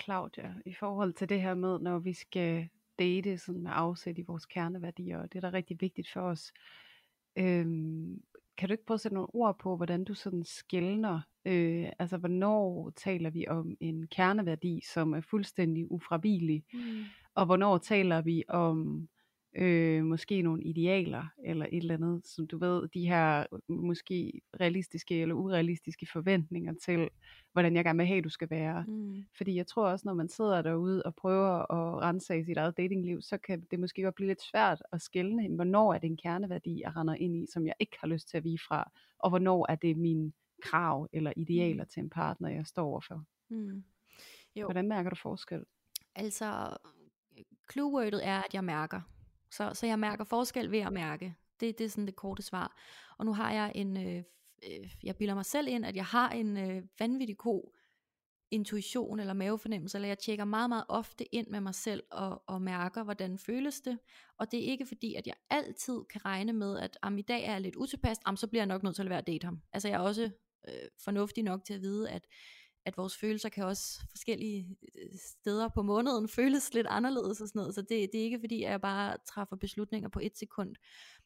Claudia, 0.00 0.54
i 0.66 0.74
forhold 0.74 1.12
til 1.12 1.28
det 1.28 1.42
her 1.42 1.54
med, 1.54 1.78
når 1.78 1.98
vi 1.98 2.12
skal 2.12 2.68
date 2.98 3.38
sådan 3.38 3.62
med 3.62 3.70
afsæt 3.74 4.18
i 4.18 4.22
vores 4.22 4.46
kerneværdier, 4.46 5.18
og 5.18 5.32
det 5.32 5.44
er 5.44 5.50
da 5.50 5.56
rigtig 5.56 5.80
vigtigt 5.80 6.10
for 6.12 6.20
os. 6.20 6.52
Øhm, 7.36 8.22
kan 8.56 8.68
du 8.68 8.72
ikke 8.72 8.84
prøve 8.86 8.96
at 8.96 9.00
sætte 9.00 9.14
nogle 9.14 9.34
ord 9.34 9.58
på, 9.58 9.76
hvordan 9.76 10.04
du 10.04 10.14
sådan 10.14 10.44
skældner, 10.44 11.20
øh, 11.44 11.88
altså 11.98 12.16
hvornår 12.16 12.90
taler 12.90 13.30
vi 13.30 13.48
om 13.48 13.76
en 13.80 14.06
kerneværdi, 14.06 14.80
som 14.92 15.12
er 15.12 15.20
fuldstændig 15.20 15.90
ufravillig, 15.90 16.64
mm. 16.72 17.04
Og 17.34 17.46
hvornår 17.46 17.78
taler 17.78 18.22
vi 18.22 18.44
om 18.48 19.08
øh, 19.56 20.04
måske 20.04 20.42
nogle 20.42 20.62
idealer, 20.62 21.24
eller 21.44 21.66
et 21.66 21.76
eller 21.76 21.94
andet, 21.94 22.26
som 22.26 22.46
du 22.46 22.58
ved, 22.58 22.88
de 22.88 23.08
her 23.08 23.46
måske 23.68 24.40
realistiske 24.60 25.20
eller 25.20 25.34
urealistiske 25.34 26.06
forventninger 26.12 26.74
til, 26.84 27.08
hvordan 27.52 27.76
jeg 27.76 27.84
gerne 27.84 27.96
vil 27.96 28.06
have, 28.06 28.22
du 28.22 28.28
skal 28.28 28.50
være. 28.50 28.84
Mm. 28.88 29.24
Fordi 29.36 29.56
jeg 29.56 29.66
tror 29.66 29.86
også, 29.86 30.02
når 30.08 30.14
man 30.14 30.28
sidder 30.28 30.62
derude 30.62 31.02
og 31.02 31.14
prøver 31.14 31.72
at 31.72 32.02
rense 32.02 32.44
sit 32.44 32.56
eget 32.56 32.76
datingliv, 32.76 33.22
så 33.22 33.38
kan 33.38 33.66
det 33.70 33.80
måske 33.80 34.02
godt 34.02 34.14
blive 34.14 34.28
lidt 34.28 34.42
svært 34.42 34.82
at 34.92 35.00
skælne, 35.00 35.48
hvornår 35.48 35.94
er 35.94 35.98
det 35.98 36.06
en 36.06 36.16
kerneværdi, 36.16 36.80
jeg 36.80 36.96
render 36.96 37.14
ind 37.14 37.36
i, 37.36 37.46
som 37.52 37.66
jeg 37.66 37.74
ikke 37.80 37.96
har 38.00 38.08
lyst 38.08 38.28
til 38.28 38.36
at 38.36 38.44
vige 38.44 38.60
fra, 38.68 38.90
og 39.18 39.30
hvornår 39.30 39.66
er 39.68 39.76
det 39.76 39.96
min 39.96 40.32
krav 40.62 41.08
eller 41.12 41.32
idealer 41.36 41.84
mm. 41.84 41.88
til 41.88 42.00
en 42.00 42.10
partner, 42.10 42.48
jeg 42.48 42.66
står 42.66 42.84
overfor. 42.84 43.24
Mm. 43.48 43.84
Jo. 44.56 44.66
Hvordan 44.66 44.88
mærker 44.88 45.10
du 45.10 45.16
forskel? 45.16 45.64
Altså, 46.14 46.76
cluewordet 47.72 48.26
er, 48.26 48.42
at 48.42 48.54
jeg 48.54 48.64
mærker. 48.64 49.00
Så, 49.50 49.70
så 49.74 49.86
jeg 49.86 49.98
mærker 49.98 50.24
forskel 50.24 50.70
ved 50.70 50.78
at 50.78 50.92
mærke. 50.92 51.34
Det, 51.60 51.78
det 51.78 51.84
er 51.84 51.88
sådan 51.88 52.06
det 52.06 52.16
korte 52.16 52.42
svar. 52.42 52.76
Og 53.18 53.26
nu 53.26 53.32
har 53.32 53.52
jeg 53.52 53.72
en, 53.74 53.96
øh, 53.96 54.22
øh, 54.66 54.94
jeg 55.02 55.16
bilder 55.16 55.34
mig 55.34 55.44
selv 55.44 55.68
ind, 55.68 55.86
at 55.86 55.96
jeg 55.96 56.04
har 56.04 56.30
en 56.30 56.56
øh, 56.56 56.82
vanvittig 56.98 57.38
god 57.38 57.74
intuition 58.50 59.20
eller 59.20 59.32
mavefornemmelse, 59.32 59.98
eller 59.98 60.08
jeg 60.08 60.18
tjekker 60.18 60.44
meget, 60.44 60.68
meget 60.68 60.84
ofte 60.88 61.34
ind 61.34 61.46
med 61.46 61.60
mig 61.60 61.74
selv 61.74 62.02
og, 62.10 62.42
og 62.46 62.62
mærker, 62.62 63.04
hvordan 63.04 63.38
føles 63.38 63.80
det. 63.80 63.98
Og 64.38 64.52
det 64.52 64.60
er 64.60 64.70
ikke 64.70 64.86
fordi, 64.86 65.14
at 65.14 65.26
jeg 65.26 65.34
altid 65.50 66.04
kan 66.10 66.24
regne 66.24 66.52
med, 66.52 66.78
at 66.78 66.98
om 67.02 67.18
i 67.18 67.22
dag 67.22 67.44
er 67.44 67.52
jeg 67.52 67.60
lidt 67.60 67.76
utilpas, 67.76 68.16
am, 68.24 68.36
så 68.36 68.46
bliver 68.46 68.60
jeg 68.60 68.66
nok 68.66 68.82
nødt 68.82 68.96
til 68.96 69.02
at 69.02 69.08
være 69.08 69.18
at 69.18 69.26
date 69.26 69.44
ham. 69.44 69.60
Altså 69.72 69.88
jeg 69.88 69.94
er 69.94 70.00
også 70.00 70.30
øh, 70.68 70.88
fornuftig 71.04 71.44
nok 71.44 71.64
til 71.64 71.74
at 71.74 71.80
vide, 71.80 72.10
at 72.10 72.26
at 72.86 72.96
vores 72.96 73.16
følelser 73.16 73.48
kan 73.48 73.64
også 73.64 74.00
forskellige 74.10 74.76
øh, 74.82 75.18
steder 75.18 75.68
på 75.68 75.82
måneden 75.82 76.28
føles 76.38 76.74
lidt 76.74 76.86
anderledes 76.86 77.40
og 77.40 77.48
sådan 77.48 77.58
noget. 77.58 77.74
Så 77.74 77.80
det, 77.80 77.90
det 78.12 78.20
er 78.20 78.24
ikke 78.24 78.40
fordi, 78.40 78.62
at 78.62 78.70
jeg 78.70 78.80
bare 78.80 79.16
træffer 79.28 79.56
beslutninger 79.56 80.08
på 80.08 80.20
et 80.22 80.38
sekund. 80.38 80.74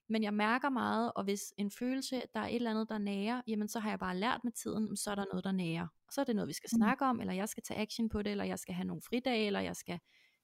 Men 0.09 0.23
jeg 0.23 0.35
mærker 0.35 0.69
meget, 0.69 1.13
og 1.17 1.25
hvis 1.25 1.53
en 1.59 1.71
følelse, 1.71 2.23
der 2.35 2.41
er 2.41 2.47
et 2.47 2.55
eller 2.55 2.71
andet, 2.71 2.89
der 2.89 2.99
nærer, 2.99 3.43
jamen 3.47 3.69
så 3.69 3.79
har 3.79 3.91
jeg 3.91 3.99
bare 3.99 4.17
lært 4.17 4.41
med 4.45 4.53
tiden, 4.53 4.97
så 4.97 5.11
er 5.11 5.15
der 5.15 5.25
noget, 5.33 5.45
der 5.45 5.53
nærer. 5.53 5.83
Og 5.83 6.13
så 6.13 6.21
er 6.21 6.25
det 6.25 6.37
noget, 6.37 6.49
vi 6.49 6.53
skal 6.53 6.71
mm. 6.73 6.79
snakke 6.79 7.05
om, 7.05 7.21
eller 7.21 7.33
jeg 7.33 7.49
skal 7.49 7.63
tage 7.63 7.81
action 7.81 8.09
på 8.09 8.23
det, 8.23 8.31
eller 8.31 8.45
jeg 8.45 8.59
skal 8.59 8.75
have 8.75 8.87
nogle 8.87 9.03
fridage, 9.03 9.47
eller 9.47 9.61
jeg 9.61 9.77
skal 9.77 9.99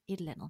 et 0.07 0.19
eller 0.19 0.31
andet. 0.31 0.49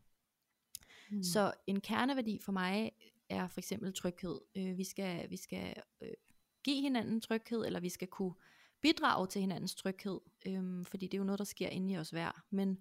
Mm. 1.11 1.23
Så 1.23 1.53
en 1.67 1.81
kerneværdi 1.81 2.39
for 2.45 2.51
mig 2.51 2.91
er 3.29 3.47
for 3.47 3.59
eksempel 3.59 3.93
tryghed. 3.93 4.39
Øh, 4.57 4.77
vi 4.77 4.83
skal, 4.83 5.29
vi 5.29 5.37
skal 5.37 5.75
øh, 6.01 6.09
give 6.63 6.81
hinanden 6.81 7.21
tryghed, 7.21 7.65
eller 7.65 7.79
vi 7.79 7.89
skal 7.89 8.07
kunne 8.07 8.33
bidrage 8.85 9.27
til 9.27 9.41
hinandens 9.41 9.75
tryghed, 9.75 10.19
øhm, 10.47 10.85
fordi 10.85 11.05
det 11.05 11.13
er 11.13 11.17
jo 11.17 11.23
noget, 11.23 11.39
der 11.39 11.45
sker 11.45 11.69
inde 11.69 11.93
i 11.93 11.97
os 11.97 12.09
hver. 12.09 12.43
Men 12.49 12.77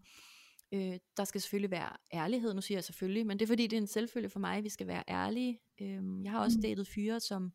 øh, 0.73 0.99
der 1.17 1.25
skal 1.25 1.41
selvfølgelig 1.41 1.71
være 1.71 1.97
ærlighed, 2.13 2.55
nu 2.55 2.61
siger 2.61 2.77
jeg 2.77 2.85
selvfølgelig, 2.85 3.27
men 3.27 3.39
det 3.39 3.45
er 3.45 3.47
fordi, 3.47 3.67
det 3.67 3.77
er 3.77 3.81
en 3.81 3.87
selvfølge 3.87 4.29
for 4.29 4.41
mig, 4.41 4.57
at 4.57 4.65
vi 4.65 4.69
skal 4.69 4.87
være 4.87 5.03
ærlige. 5.09 5.61
Øhm, 5.81 6.25
jeg 6.25 6.33
har 6.33 6.41
også 6.41 6.59
mm. 6.59 6.63
datet 6.63 6.87
fyre, 6.87 7.21
som 7.21 7.53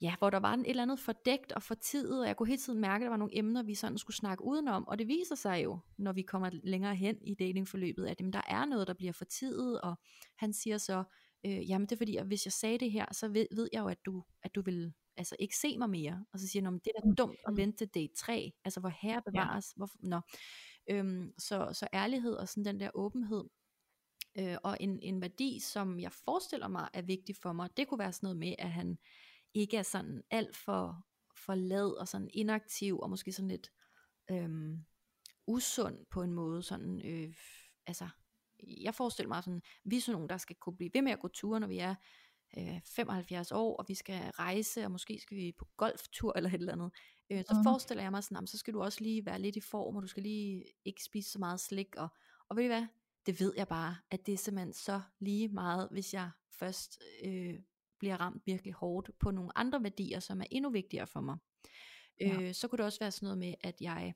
ja, 0.00 0.14
hvor 0.18 0.30
der 0.30 0.40
var 0.40 0.54
et 0.54 0.64
eller 0.66 0.82
andet 0.82 0.98
fordækt 0.98 1.52
og 1.52 1.62
fortidet, 1.62 2.20
og 2.20 2.26
jeg 2.26 2.36
kunne 2.36 2.48
hele 2.48 2.60
tiden 2.60 2.80
mærke, 2.80 3.02
at 3.02 3.06
der 3.06 3.10
var 3.10 3.16
nogle 3.16 3.38
emner, 3.38 3.62
vi 3.62 3.74
sådan 3.74 3.98
skulle 3.98 4.16
snakke 4.16 4.44
udenom, 4.44 4.88
og 4.88 4.98
det 4.98 5.08
viser 5.08 5.34
sig 5.34 5.64
jo, 5.64 5.78
når 5.98 6.12
vi 6.12 6.22
kommer 6.22 6.50
længere 6.64 6.94
hen 6.94 7.16
i 7.22 7.34
datingforløbet, 7.34 8.06
at 8.06 8.20
jamen, 8.20 8.32
der 8.32 8.42
er 8.48 8.64
noget, 8.64 8.88
der 8.88 8.94
bliver 8.94 9.12
fortidet, 9.12 9.80
og 9.80 9.94
han 10.36 10.52
siger 10.52 10.78
så, 10.78 11.04
øh, 11.46 11.70
jamen 11.70 11.86
det 11.86 11.92
er 11.92 11.96
fordi, 11.96 12.16
at 12.16 12.26
hvis 12.26 12.46
jeg 12.46 12.52
sagde 12.52 12.78
det 12.78 12.90
her, 12.90 13.06
så 13.12 13.28
ved, 13.28 13.46
ved 13.54 13.68
jeg 13.72 13.80
jo, 13.80 13.88
at 13.88 13.98
du, 14.06 14.24
at 14.42 14.54
du 14.54 14.62
vil 14.62 14.92
altså 15.20 15.36
ikke 15.38 15.56
se 15.56 15.78
mig 15.78 15.90
mere. 15.90 16.24
Og 16.32 16.40
så 16.40 16.48
siger 16.48 16.64
han, 16.64 16.74
det 16.74 16.92
er 16.96 17.00
da 17.00 17.14
dumt 17.14 17.38
at 17.48 17.56
vente 17.56 17.78
til 17.78 17.88
day 17.88 18.14
3, 18.16 18.52
altså 18.64 18.80
hvor 18.80 18.88
herre 18.88 19.22
bevares. 19.22 19.74
Ja. 19.76 19.78
Hvor, 19.78 19.90
nå. 19.98 20.20
Øhm, 20.90 21.32
så, 21.38 21.70
så 21.72 21.88
ærlighed 21.92 22.32
og 22.32 22.48
sådan 22.48 22.64
den 22.64 22.80
der 22.80 22.90
åbenhed, 22.94 23.44
øh, 24.38 24.56
og 24.62 24.76
en, 24.80 24.98
en 25.02 25.20
værdi, 25.20 25.60
som 25.60 26.00
jeg 26.00 26.12
forestiller 26.12 26.68
mig 26.68 26.88
er 26.94 27.02
vigtig 27.02 27.36
for 27.36 27.52
mig, 27.52 27.68
det 27.76 27.88
kunne 27.88 27.98
være 27.98 28.12
sådan 28.12 28.26
noget 28.26 28.38
med, 28.38 28.54
at 28.58 28.70
han 28.70 28.98
ikke 29.54 29.76
er 29.76 29.82
sådan 29.82 30.22
alt 30.30 30.56
for, 30.56 31.06
for 31.36 31.54
lad 31.54 31.98
og 32.00 32.08
sådan 32.08 32.30
inaktiv, 32.34 32.98
og 32.98 33.10
måske 33.10 33.32
sådan 33.32 33.48
lidt 33.48 33.70
øhm, 34.30 34.84
usund 35.46 36.06
på 36.10 36.22
en 36.22 36.32
måde, 36.32 36.62
sådan, 36.62 37.00
øh, 37.04 37.34
altså, 37.86 38.08
jeg 38.66 38.94
forestiller 38.94 39.28
mig 39.28 39.44
sådan, 39.44 39.62
vi 39.84 39.96
er 39.96 40.00
sådan 40.00 40.14
nogen, 40.14 40.28
der 40.28 40.36
skal 40.36 40.56
kunne 40.56 40.76
blive 40.76 40.90
ved 40.94 41.02
med 41.02 41.12
at 41.12 41.20
gå 41.20 41.28
ture, 41.28 41.60
når 41.60 41.66
vi 41.66 41.78
er 41.78 41.94
øh, 42.58 42.80
75 42.84 43.52
år, 43.52 43.76
og 43.76 43.84
vi 43.88 43.94
skal 43.94 44.20
rejse, 44.30 44.84
og 44.84 44.90
måske 44.90 45.20
skal 45.20 45.36
vi 45.36 45.52
på 45.58 45.64
golftur 45.76 46.32
eller 46.36 46.50
et 46.50 46.54
eller 46.54 46.72
andet, 46.72 46.90
øh, 47.30 47.44
så 47.44 47.54
mm. 47.54 47.64
forestiller 47.64 48.02
jeg 48.02 48.10
mig 48.10 48.24
sådan, 48.24 48.46
så 48.46 48.58
skal 48.58 48.74
du 48.74 48.82
også 48.82 49.00
lige 49.00 49.26
være 49.26 49.40
lidt 49.40 49.56
i 49.56 49.60
form, 49.60 49.96
og 49.96 50.02
du 50.02 50.06
skal 50.06 50.22
lige 50.22 50.64
ikke 50.84 51.04
spise 51.04 51.30
så 51.30 51.38
meget 51.38 51.60
slik, 51.60 51.96
og, 51.96 52.08
og 52.48 52.56
ved 52.56 52.62
du 52.62 52.68
hvad, 52.68 52.86
det 53.26 53.40
ved 53.40 53.52
jeg 53.56 53.68
bare, 53.68 53.96
at 54.10 54.26
det 54.26 54.34
er 54.34 54.38
simpelthen 54.38 54.72
så 54.72 55.00
lige 55.20 55.48
meget, 55.48 55.88
hvis 55.90 56.14
jeg 56.14 56.30
først 56.58 57.02
øh, 57.24 57.54
bliver 57.98 58.16
ramt 58.16 58.42
virkelig 58.46 58.72
hårdt 58.72 59.10
på 59.18 59.30
nogle 59.30 59.58
andre 59.58 59.82
værdier, 59.82 60.20
som 60.20 60.40
er 60.40 60.44
endnu 60.50 60.70
vigtigere 60.70 61.06
for 61.06 61.20
mig. 61.20 61.36
Ja. 62.20 62.40
Øh, 62.40 62.54
så 62.54 62.68
kunne 62.68 62.76
det 62.76 62.86
også 62.86 62.98
være 62.98 63.10
sådan 63.10 63.26
noget 63.26 63.38
med, 63.38 63.54
at 63.60 63.80
jeg 63.80 64.14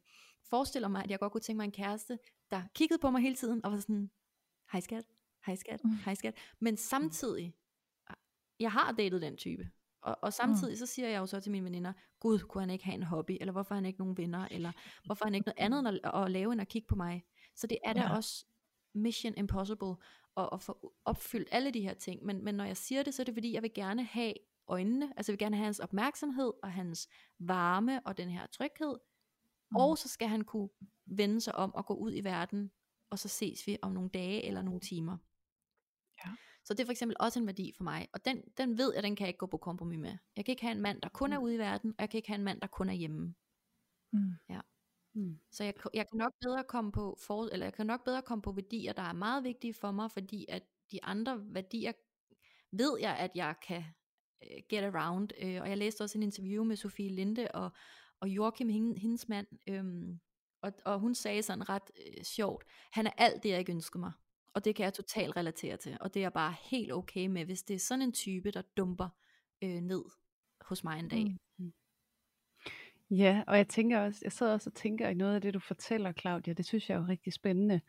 forestiller 0.50 0.88
mig, 0.88 1.04
at 1.04 1.10
jeg 1.10 1.18
godt 1.18 1.32
kunne 1.32 1.40
tænke 1.40 1.56
mig 1.56 1.64
en 1.64 1.72
kæreste, 1.72 2.18
der 2.50 2.62
kiggede 2.74 2.98
på 3.00 3.10
mig 3.10 3.22
hele 3.22 3.36
tiden, 3.36 3.64
og 3.64 3.72
var 3.72 3.80
sådan, 3.80 4.10
hej 4.72 4.80
skat, 4.80 5.04
hej 5.46 5.56
skat, 5.56 5.84
mm. 5.84 5.90
hej 6.04 6.14
skat, 6.14 6.36
men 6.60 6.76
samtidig 6.76 7.54
jeg 8.60 8.72
har 8.72 8.92
datet 8.92 9.22
den 9.22 9.36
type. 9.36 9.70
Og, 10.02 10.18
og 10.22 10.32
samtidig 10.32 10.72
mm. 10.72 10.76
så 10.76 10.86
siger 10.86 11.08
jeg 11.08 11.18
jo 11.18 11.26
så 11.26 11.40
til 11.40 11.52
mine 11.52 11.64
veninder, 11.64 11.92
gud, 12.20 12.38
kunne 12.38 12.62
han 12.62 12.70
ikke 12.70 12.84
have 12.84 12.94
en 12.94 13.02
hobby, 13.02 13.36
eller 13.40 13.52
hvorfor 13.52 13.74
har 13.74 13.80
han 13.80 13.86
ikke 13.86 13.98
nogen 13.98 14.16
venner, 14.16 14.48
eller 14.50 14.72
hvorfor 15.06 15.24
har 15.24 15.30
han 15.30 15.34
ikke 15.34 15.46
noget 15.46 15.58
andet 15.58 15.78
end 15.78 15.88
at, 15.88 16.22
at 16.24 16.30
lave 16.30 16.52
end 16.52 16.60
at 16.60 16.68
kigge 16.68 16.86
på 16.88 16.94
mig. 16.94 17.24
Så 17.54 17.66
det 17.66 17.78
er 17.84 17.92
da 17.92 18.00
ja. 18.00 18.16
også 18.16 18.46
mission 18.94 19.34
impossible 19.36 19.94
at, 20.36 20.48
at 20.52 20.62
få 20.62 20.94
opfyldt 21.04 21.48
alle 21.52 21.70
de 21.70 21.80
her 21.80 21.94
ting. 21.94 22.24
Men, 22.24 22.44
men 22.44 22.54
når 22.54 22.64
jeg 22.64 22.76
siger 22.76 23.02
det, 23.02 23.14
så 23.14 23.22
er 23.22 23.24
det 23.24 23.34
fordi, 23.34 23.52
jeg 23.52 23.62
vil 23.62 23.74
gerne 23.74 24.04
have 24.04 24.34
øjnene, 24.68 25.12
altså 25.16 25.32
jeg 25.32 25.34
vil 25.34 25.44
gerne 25.44 25.56
have 25.56 25.64
hans 25.64 25.80
opmærksomhed, 25.80 26.52
og 26.62 26.72
hans 26.72 27.08
varme, 27.38 28.06
og 28.06 28.16
den 28.16 28.30
her 28.30 28.46
tryghed. 28.46 28.96
Mm. 29.70 29.76
Og 29.76 29.98
så 29.98 30.08
skal 30.08 30.28
han 30.28 30.44
kunne 30.44 30.68
vende 31.06 31.40
sig 31.40 31.54
om 31.54 31.74
og 31.74 31.86
gå 31.86 31.94
ud 31.94 32.14
i 32.14 32.24
verden, 32.24 32.70
og 33.10 33.18
så 33.18 33.28
ses 33.28 33.66
vi 33.66 33.78
om 33.82 33.92
nogle 33.92 34.10
dage 34.10 34.44
eller 34.44 34.62
nogle 34.62 34.80
timer. 34.80 35.16
Ja. 36.24 36.30
Så 36.64 36.74
det 36.74 36.80
er 36.80 36.84
for 36.84 36.92
eksempel 36.92 37.16
også 37.20 37.38
en 37.38 37.46
værdi 37.46 37.72
for 37.76 37.84
mig, 37.84 38.08
og 38.12 38.24
den, 38.24 38.42
den 38.58 38.78
ved 38.78 38.94
jeg, 38.94 39.02
den 39.02 39.16
kan 39.16 39.24
jeg 39.24 39.28
ikke 39.28 39.38
gå 39.38 39.46
på 39.46 39.56
kompromis 39.56 39.98
med. 39.98 40.16
Jeg 40.36 40.44
kan 40.44 40.52
ikke 40.52 40.62
have 40.62 40.76
en 40.76 40.82
mand, 40.82 41.00
der 41.02 41.08
kun 41.08 41.32
er 41.32 41.38
mm. 41.38 41.44
ude 41.44 41.54
i 41.54 41.58
verden, 41.58 41.90
og 41.90 42.00
jeg 42.02 42.10
kan 42.10 42.18
ikke 42.18 42.28
have 42.28 42.38
en 42.38 42.44
mand, 42.44 42.60
der 42.60 42.66
kun 42.66 42.88
er 42.88 42.92
hjemme. 42.92 43.34
Mm. 44.12 44.32
Ja. 44.48 44.60
Mm. 45.14 45.38
Så 45.50 45.64
jeg, 45.64 45.74
jeg 45.94 46.06
kan 46.10 46.18
nok 46.18 46.32
bedre 46.40 46.64
komme 46.64 46.92
på 46.92 47.18
for, 47.26 47.48
eller 47.52 47.66
jeg 47.66 47.74
kan 47.74 47.86
nok 47.86 48.04
bedre 48.04 48.22
komme 48.22 48.42
på 48.42 48.52
værdier, 48.52 48.92
der 48.92 49.02
er 49.02 49.12
meget 49.12 49.44
vigtige 49.44 49.74
for 49.74 49.90
mig, 49.90 50.10
fordi 50.10 50.46
at 50.48 50.62
de 50.92 51.04
andre 51.04 51.54
værdier 51.54 51.92
ved 52.72 52.98
jeg, 53.00 53.16
at 53.16 53.30
jeg 53.34 53.54
kan 53.66 53.84
øh, 54.42 54.62
get 54.68 54.94
around. 54.94 55.28
Øh, 55.42 55.60
og 55.62 55.68
jeg 55.68 55.78
læste 55.78 56.02
også 56.02 56.18
en 56.18 56.22
interview 56.22 56.64
med 56.64 56.76
Sofie 56.76 57.08
Linde 57.08 57.48
og, 57.54 57.70
og 58.20 58.28
Joachim, 58.28 58.68
hendes 58.96 59.28
mand, 59.28 59.46
øhm, 59.68 60.20
og, 60.62 60.72
og 60.84 61.00
hun 61.00 61.14
sagde 61.14 61.42
sådan 61.42 61.68
ret 61.68 61.90
øh, 62.06 62.24
sjovt, 62.24 62.64
han 62.92 63.06
er 63.06 63.10
alt 63.16 63.42
det, 63.42 63.48
jeg 63.48 63.58
ikke 63.58 63.72
ønsker 63.72 63.98
mig. 63.98 64.12
Og 64.54 64.64
det 64.64 64.76
kan 64.76 64.84
jeg 64.84 64.94
totalt 64.94 65.36
relatere 65.36 65.76
til. 65.76 65.96
Og 66.00 66.14
det 66.14 66.20
er 66.20 66.24
jeg 66.24 66.32
bare 66.32 66.54
helt 66.62 66.92
okay 66.92 67.26
med, 67.26 67.44
hvis 67.44 67.62
det 67.62 67.74
er 67.74 67.78
sådan 67.78 68.02
en 68.02 68.12
type, 68.12 68.50
der 68.50 68.62
dumper 68.76 69.08
øh, 69.62 69.80
ned 69.80 70.04
hos 70.60 70.84
mig 70.84 70.98
en 70.98 71.08
dag. 71.08 71.36
Mm. 71.58 71.72
Ja, 73.10 73.42
og 73.46 73.56
jeg 73.56 73.68
tænker 73.68 74.00
også, 74.00 74.20
jeg 74.22 74.32
sidder 74.32 74.52
også 74.52 74.70
og 74.70 74.74
tænker 74.74 75.08
i 75.08 75.14
noget 75.14 75.34
af 75.34 75.40
det, 75.40 75.54
du 75.54 75.58
fortæller, 75.58 76.12
Claudia, 76.12 76.52
det 76.52 76.66
synes 76.66 76.88
jeg 76.88 76.94
er 76.94 77.00
jo 77.00 77.06
rigtig 77.08 77.32
spændende. 77.32 77.80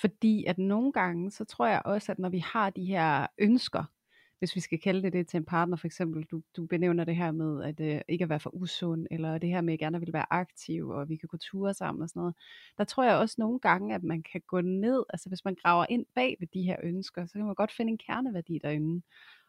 Fordi 0.00 0.44
at 0.44 0.58
nogle 0.58 0.92
gange, 0.92 1.30
så 1.30 1.44
tror 1.44 1.66
jeg 1.66 1.82
også, 1.84 2.12
at 2.12 2.18
når 2.18 2.28
vi 2.28 2.38
har 2.38 2.70
de 2.70 2.84
her 2.84 3.26
ønsker, 3.38 3.84
hvis 4.40 4.56
vi 4.56 4.60
skal 4.60 4.78
kalde 4.78 5.02
det 5.02 5.12
det 5.12 5.26
til 5.28 5.36
en 5.36 5.44
partner, 5.44 5.76
for 5.76 5.86
eksempel, 5.86 6.24
du, 6.24 6.42
du 6.56 6.66
benævner 6.66 7.04
det 7.04 7.16
her 7.16 7.32
med, 7.32 7.64
at 7.64 7.80
øh, 7.80 8.00
ikke 8.08 8.22
at 8.22 8.28
være 8.28 8.40
for 8.40 8.54
usund, 8.54 9.06
eller 9.10 9.38
det 9.38 9.48
her 9.48 9.60
med, 9.60 9.72
at 9.72 9.80
jeg 9.80 9.86
gerne 9.86 10.00
vil 10.00 10.12
være 10.12 10.32
aktiv, 10.32 10.88
og 10.88 11.08
vi 11.08 11.16
kan 11.16 11.28
gå 11.28 11.36
ture 11.36 11.74
sammen 11.74 12.02
og 12.02 12.08
sådan 12.08 12.20
noget. 12.20 12.34
Der 12.78 12.84
tror 12.84 13.04
jeg 13.04 13.16
også 13.16 13.34
nogle 13.38 13.58
gange, 13.58 13.94
at 13.94 14.02
man 14.02 14.22
kan 14.22 14.40
gå 14.46 14.60
ned, 14.60 15.04
altså 15.08 15.28
hvis 15.28 15.44
man 15.44 15.54
graver 15.54 15.86
ind 15.88 16.06
bag 16.14 16.36
ved 16.40 16.48
de 16.54 16.62
her 16.62 16.76
ønsker, 16.82 17.26
så 17.26 17.32
kan 17.32 17.44
man 17.44 17.54
godt 17.54 17.72
finde 17.72 17.90
en 17.90 17.98
kerneværdi 17.98 18.58
derinde. 18.62 19.02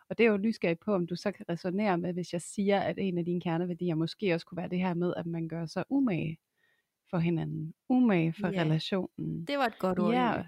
Og 0.10 0.18
det 0.18 0.26
er 0.26 0.32
jo 0.32 0.38
nysgerrig 0.38 0.80
på, 0.80 0.94
om 0.94 1.08
du 1.08 1.16
så 1.16 1.32
kan 1.32 1.46
resonere 1.50 1.98
med, 1.98 2.14
hvis 2.14 2.34
jeg 2.34 2.42
siger, 2.42 2.80
at 2.80 2.96
en 3.00 3.18
af 3.18 3.26
dine 3.26 3.42
kerneværdier 3.42 3.96
måske 3.96 4.34
også 4.34 4.46
kunne 4.46 4.58
være 4.58 4.70
det 4.70 4.80
her 4.80 4.94
med, 4.94 5.14
at 5.18 5.26
man 5.26 5.48
gør 5.48 5.66
sig 5.66 5.84
umage 5.90 6.38
for 7.10 7.18
hinanden. 7.18 7.74
Umage 7.90 8.34
for 8.34 8.48
yeah. 8.48 8.66
relationen. 8.66 9.46
Det 9.46 9.58
var 9.58 9.66
et 9.66 9.80
godt 9.80 10.00
ord. 10.00 10.14
Ja, 10.14 10.44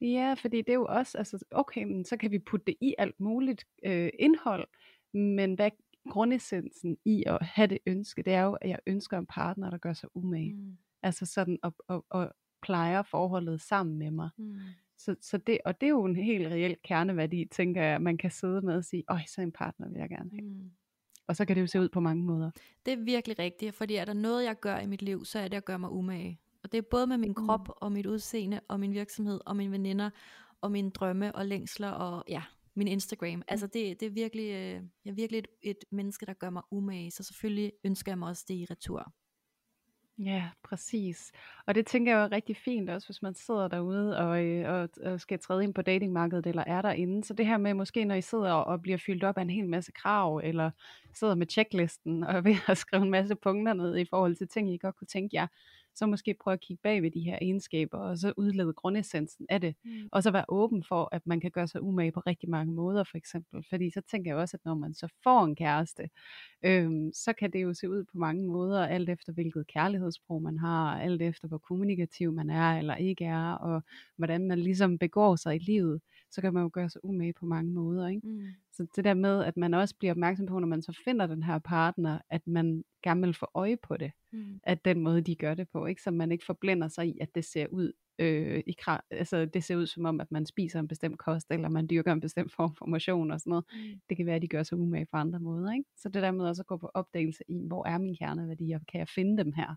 ja, 0.00 0.34
fordi 0.34 0.56
det 0.56 0.68
er 0.68 0.74
jo 0.74 0.86
også, 0.88 1.18
altså, 1.18 1.44
okay, 1.50 1.84
men 1.84 2.04
så 2.04 2.16
kan 2.16 2.30
vi 2.30 2.38
putte 2.38 2.66
det 2.66 2.76
i 2.80 2.94
alt 2.98 3.20
muligt 3.20 3.64
øh, 3.84 4.10
indhold, 4.18 4.68
men 5.12 5.54
hvad 5.54 5.70
grundessensen 6.08 6.96
i 7.04 7.24
at 7.26 7.38
have 7.42 7.66
det 7.66 7.78
ønske, 7.86 8.22
det 8.22 8.32
er 8.32 8.42
jo, 8.42 8.52
at 8.52 8.70
jeg 8.70 8.78
ønsker 8.86 9.18
en 9.18 9.26
partner, 9.26 9.70
der 9.70 9.78
gør 9.78 9.92
sig 9.92 10.08
umage. 10.16 10.54
Mm. 10.54 10.76
Altså 11.02 11.26
sådan, 11.26 11.58
og, 11.62 11.74
og, 11.88 12.04
og 12.10 12.32
plejer 12.62 13.02
forholdet 13.02 13.60
sammen 13.60 13.98
med 13.98 14.10
mig. 14.10 14.30
Mm. 14.36 14.58
Så, 14.98 15.16
så 15.20 15.38
det, 15.38 15.58
og 15.64 15.80
det 15.80 15.86
er 15.86 15.90
jo 15.90 16.04
en 16.04 16.16
helt 16.16 16.46
reel 16.46 16.76
kerneværdi, 16.84 17.44
tænker 17.44 17.82
jeg, 17.82 18.02
man 18.02 18.18
kan 18.18 18.30
sidde 18.30 18.62
med 18.62 18.74
og 18.74 18.84
sige, 18.84 19.04
åh, 19.10 19.20
så 19.26 19.40
en 19.40 19.52
partner 19.52 19.88
vil 19.88 19.98
jeg 19.98 20.08
gerne 20.08 20.30
have. 20.30 20.42
Mm. 20.42 20.70
Og 21.26 21.36
så 21.36 21.44
kan 21.44 21.56
det 21.56 21.62
jo 21.62 21.66
se 21.66 21.80
ud 21.80 21.88
på 21.88 22.00
mange 22.00 22.22
måder. 22.22 22.50
Det 22.86 22.92
er 22.92 22.96
virkelig 23.04 23.38
rigtigt, 23.38 23.74
fordi 23.74 23.94
er 23.94 24.04
der 24.04 24.12
noget, 24.12 24.44
jeg 24.44 24.60
gør 24.60 24.78
i 24.78 24.86
mit 24.86 25.02
liv, 25.02 25.24
så 25.24 25.38
er 25.38 25.48
det 25.48 25.56
at 25.56 25.64
gøre 25.64 25.78
mig 25.78 25.90
umage. 25.90 26.40
Og 26.64 26.72
det 26.72 26.78
er 26.78 26.82
både 26.82 27.06
med 27.06 27.18
min 27.18 27.34
mm. 27.38 27.46
krop, 27.46 27.68
og 27.76 27.92
mit 27.92 28.06
udseende, 28.06 28.60
og 28.68 28.80
min 28.80 28.92
virksomhed, 28.92 29.40
og 29.46 29.56
mine 29.56 29.72
veninder, 29.72 30.10
og 30.60 30.72
mine 30.72 30.90
drømme 30.90 31.34
og 31.34 31.46
længsler, 31.46 31.90
og 31.90 32.24
ja, 32.28 32.42
min 32.74 32.88
Instagram. 32.88 33.36
Mm. 33.36 33.42
Altså 33.48 33.66
det, 33.66 34.00
det 34.00 34.06
er 34.06 34.10
virkelig, 34.10 34.44
øh, 34.44 34.82
jeg 35.04 35.10
er 35.10 35.14
virkelig 35.14 35.38
et, 35.38 35.46
et 35.62 35.84
menneske, 35.90 36.26
der 36.26 36.32
gør 36.32 36.50
mig 36.50 36.62
umage, 36.70 37.10
så 37.10 37.22
selvfølgelig 37.22 37.72
ønsker 37.84 38.12
jeg 38.12 38.18
mig 38.18 38.28
også 38.28 38.44
det 38.48 38.54
i 38.54 38.66
retur. 38.70 39.12
Ja, 40.18 40.50
præcis. 40.64 41.32
Og 41.66 41.74
det 41.74 41.86
tænker 41.86 42.16
jeg 42.16 42.24
er 42.24 42.32
rigtig 42.32 42.56
fint 42.56 42.90
også, 42.90 43.08
hvis 43.08 43.22
man 43.22 43.34
sidder 43.34 43.68
derude 43.68 44.18
og, 44.18 44.44
øh, 44.44 44.72
og, 44.72 44.88
og 45.12 45.20
skal 45.20 45.38
træde 45.38 45.64
ind 45.64 45.74
på 45.74 45.82
datingmarkedet, 45.82 46.46
eller 46.46 46.64
er 46.66 46.82
derinde. 46.82 47.24
Så 47.24 47.34
det 47.34 47.46
her 47.46 47.56
med 47.56 47.74
måske, 47.74 48.04
når 48.04 48.14
I 48.14 48.20
sidder 48.20 48.52
og 48.52 48.82
bliver 48.82 48.98
fyldt 48.98 49.24
op 49.24 49.38
af 49.38 49.42
en 49.42 49.50
hel 49.50 49.68
masse 49.68 49.92
krav, 49.92 50.40
eller 50.44 50.70
sidder 51.14 51.34
med 51.34 51.46
checklisten 51.50 52.24
og 52.24 52.34
er 52.34 52.40
ved 52.40 52.56
at 52.68 52.78
skrive 52.84 53.02
en 53.02 53.10
masse 53.10 53.34
punkter 53.34 53.72
ned 53.72 53.96
i 53.96 54.04
forhold 54.04 54.36
til 54.36 54.48
ting, 54.48 54.74
I 54.74 54.78
godt 54.78 54.96
kunne 54.96 55.06
tænke 55.06 55.36
jer, 55.36 55.46
så 55.94 56.06
måske 56.06 56.34
prøve 56.40 56.52
at 56.52 56.60
kigge 56.60 56.80
bag 56.82 57.02
ved 57.02 57.10
de 57.10 57.20
her 57.20 57.38
egenskaber, 57.42 57.98
og 57.98 58.18
så 58.18 58.32
udlede 58.36 58.72
grundessensen 58.72 59.46
af 59.48 59.60
det. 59.60 59.74
Mm. 59.84 59.90
Og 60.12 60.22
så 60.22 60.30
være 60.30 60.44
åben 60.48 60.84
for, 60.88 61.08
at 61.12 61.26
man 61.26 61.40
kan 61.40 61.50
gøre 61.50 61.68
sig 61.68 61.82
umage 61.82 62.12
på 62.12 62.20
rigtig 62.20 62.50
mange 62.50 62.74
måder, 62.74 63.04
for 63.04 63.16
eksempel. 63.16 63.64
Fordi 63.68 63.90
så 63.90 64.00
tænker 64.10 64.30
jeg 64.30 64.36
også, 64.38 64.56
at 64.56 64.64
når 64.64 64.74
man 64.74 64.94
så 64.94 65.08
får 65.22 65.44
en 65.44 65.56
kæreste, 65.56 66.10
øhm, 66.64 67.12
så 67.12 67.32
kan 67.32 67.52
det 67.52 67.62
jo 67.62 67.74
se 67.74 67.90
ud 67.90 68.04
på 68.04 68.18
mange 68.18 68.46
måder, 68.46 68.86
alt 68.86 69.08
efter 69.08 69.32
hvilket 69.32 69.66
kærlighedssprog 69.66 70.42
man 70.42 70.58
har, 70.58 71.00
alt 71.00 71.22
efter 71.22 71.48
hvor 71.48 71.58
kommunikativ 71.58 72.32
man 72.32 72.50
er 72.50 72.78
eller 72.78 72.96
ikke 72.96 73.24
er, 73.24 73.52
og 73.52 73.82
hvordan 74.16 74.48
man 74.48 74.58
ligesom 74.58 74.98
begår 74.98 75.36
sig 75.36 75.56
i 75.56 75.58
livet, 75.58 76.00
så 76.30 76.40
kan 76.40 76.54
man 76.54 76.62
jo 76.62 76.70
gøre 76.72 76.90
sig 76.90 77.04
umage 77.04 77.32
på 77.32 77.46
mange 77.46 77.72
måder. 77.72 78.08
Ikke? 78.08 78.26
Mm. 78.26 78.46
Så 78.74 78.86
det 78.96 79.04
der 79.04 79.14
med, 79.14 79.44
at 79.44 79.56
man 79.56 79.74
også 79.74 79.96
bliver 79.98 80.12
opmærksom 80.12 80.46
på, 80.46 80.58
når 80.58 80.66
man 80.66 80.82
så 80.82 81.00
finder 81.04 81.26
den 81.26 81.42
her 81.42 81.58
partner, 81.58 82.18
at 82.30 82.46
man 82.46 82.84
gerne 83.02 83.20
vil 83.20 83.34
få 83.34 83.46
øje 83.54 83.76
på 83.76 83.96
det, 83.96 84.12
mm. 84.32 84.60
at 84.62 84.84
den 84.84 85.00
måde, 85.00 85.20
de 85.20 85.36
gør 85.36 85.54
det 85.54 85.68
på, 85.68 85.86
ikke? 85.86 86.02
så 86.02 86.10
man 86.10 86.32
ikke 86.32 86.44
forblænder 86.44 86.88
sig 86.88 87.08
i, 87.08 87.18
at 87.20 87.34
det 87.34 87.44
ser 87.44 87.66
ud 87.66 87.92
øh, 88.18 88.62
i 88.66 88.76
altså 89.10 89.44
det 89.44 89.64
ser 89.64 89.76
ud 89.76 89.86
som 89.86 90.04
om, 90.04 90.20
at 90.20 90.32
man 90.32 90.46
spiser 90.46 90.80
en 90.80 90.88
bestemt 90.88 91.18
kost, 91.18 91.46
eller 91.50 91.68
man 91.68 91.86
dyrker 91.86 92.12
en 92.12 92.20
bestemt 92.20 92.52
form 92.52 92.74
for 92.76 92.86
motion 92.86 93.30
og 93.30 93.40
sådan 93.40 93.50
noget. 93.50 93.64
Mm. 93.72 94.00
Det 94.08 94.16
kan 94.16 94.26
være, 94.26 94.36
at 94.36 94.42
de 94.42 94.48
gør 94.48 94.62
sig 94.62 94.78
umage 94.78 95.06
på 95.06 95.16
andre 95.16 95.40
måder. 95.40 95.72
Ikke? 95.72 95.84
Så 95.96 96.08
det 96.08 96.22
der 96.22 96.30
med 96.30 96.46
også 96.46 96.62
at 96.62 96.66
gå 96.66 96.76
på 96.76 96.90
opdagelse 96.94 97.44
i, 97.48 97.66
hvor 97.66 97.86
er 97.86 97.98
mine 97.98 98.16
kerneværdier, 98.16 98.78
kan 98.88 98.98
jeg 98.98 99.08
finde 99.08 99.44
dem 99.44 99.52
her? 99.52 99.74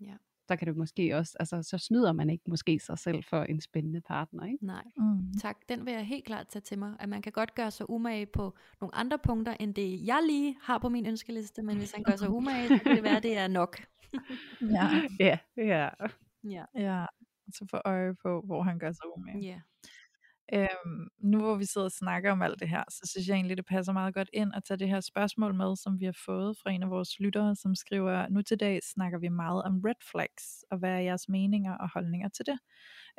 Ja 0.00 0.14
der 0.48 0.56
kan 0.56 0.68
det 0.68 0.76
måske 0.76 1.16
også, 1.16 1.36
altså 1.40 1.62
så 1.62 1.78
snyder 1.78 2.12
man 2.12 2.30
ikke 2.30 2.44
måske 2.46 2.78
sig 2.78 2.98
selv 2.98 3.24
for 3.24 3.42
en 3.42 3.60
spændende 3.60 4.00
partner, 4.00 4.44
ikke? 4.44 4.66
Nej, 4.66 4.84
mm. 4.96 5.32
tak. 5.40 5.56
Den 5.68 5.86
vil 5.86 5.92
jeg 5.92 6.06
helt 6.06 6.24
klart 6.24 6.48
tage 6.48 6.60
til 6.60 6.78
mig, 6.78 6.96
at 7.00 7.08
man 7.08 7.22
kan 7.22 7.32
godt 7.32 7.54
gøre 7.54 7.70
sig 7.70 7.90
umage 7.90 8.26
på 8.26 8.54
nogle 8.80 8.94
andre 8.94 9.18
punkter, 9.18 9.56
end 9.60 9.74
det 9.74 10.06
jeg 10.06 10.20
lige 10.26 10.56
har 10.62 10.78
på 10.78 10.88
min 10.88 11.06
ønskeliste, 11.06 11.62
men 11.62 11.76
hvis 11.76 11.92
han 11.92 12.02
gør 12.02 12.16
sig 12.16 12.30
umage, 12.30 12.68
så 12.68 12.78
kan 12.84 12.96
det 12.96 13.02
være, 13.02 13.20
det 13.20 13.38
er 13.38 13.48
nok. 13.48 13.76
ja. 14.76 14.88
ja, 15.26 15.38
ja. 15.56 15.88
Ja. 16.44 16.64
ja. 16.74 17.06
Så 17.52 17.66
få 17.70 17.80
øje 17.84 18.14
på, 18.14 18.42
hvor 18.46 18.62
han 18.62 18.78
gør 18.78 18.92
sig 18.92 19.16
umage. 19.16 19.38
Ja. 19.40 19.60
Øhm, 20.52 21.08
nu 21.18 21.38
hvor 21.40 21.56
vi 21.56 21.64
sidder 21.64 21.84
og 21.84 21.92
snakker 21.92 22.32
om 22.32 22.42
alt 22.42 22.60
det 22.60 22.68
her, 22.68 22.84
så 22.88 23.10
synes 23.10 23.28
jeg 23.28 23.34
egentlig, 23.34 23.56
det 23.56 23.66
passer 23.66 23.92
meget 23.92 24.14
godt 24.14 24.30
ind 24.32 24.52
at 24.54 24.64
tage 24.64 24.78
det 24.78 24.88
her 24.88 25.00
spørgsmål 25.00 25.54
med, 25.54 25.76
som 25.76 26.00
vi 26.00 26.04
har 26.04 26.16
fået 26.24 26.58
fra 26.62 26.70
en 26.70 26.82
af 26.82 26.90
vores 26.90 27.20
lyttere, 27.20 27.56
som 27.56 27.74
skriver, 27.74 28.28
nu 28.28 28.42
til 28.42 28.60
dag 28.60 28.80
snakker 28.94 29.18
vi 29.18 29.28
meget 29.28 29.62
om 29.62 29.80
red 29.84 30.10
flags, 30.10 30.64
og 30.70 30.78
hvad 30.78 30.90
er 30.90 30.98
jeres 30.98 31.28
meninger 31.28 31.74
og 31.74 31.88
holdninger 31.94 32.28
til 32.28 32.46
det? 32.46 32.58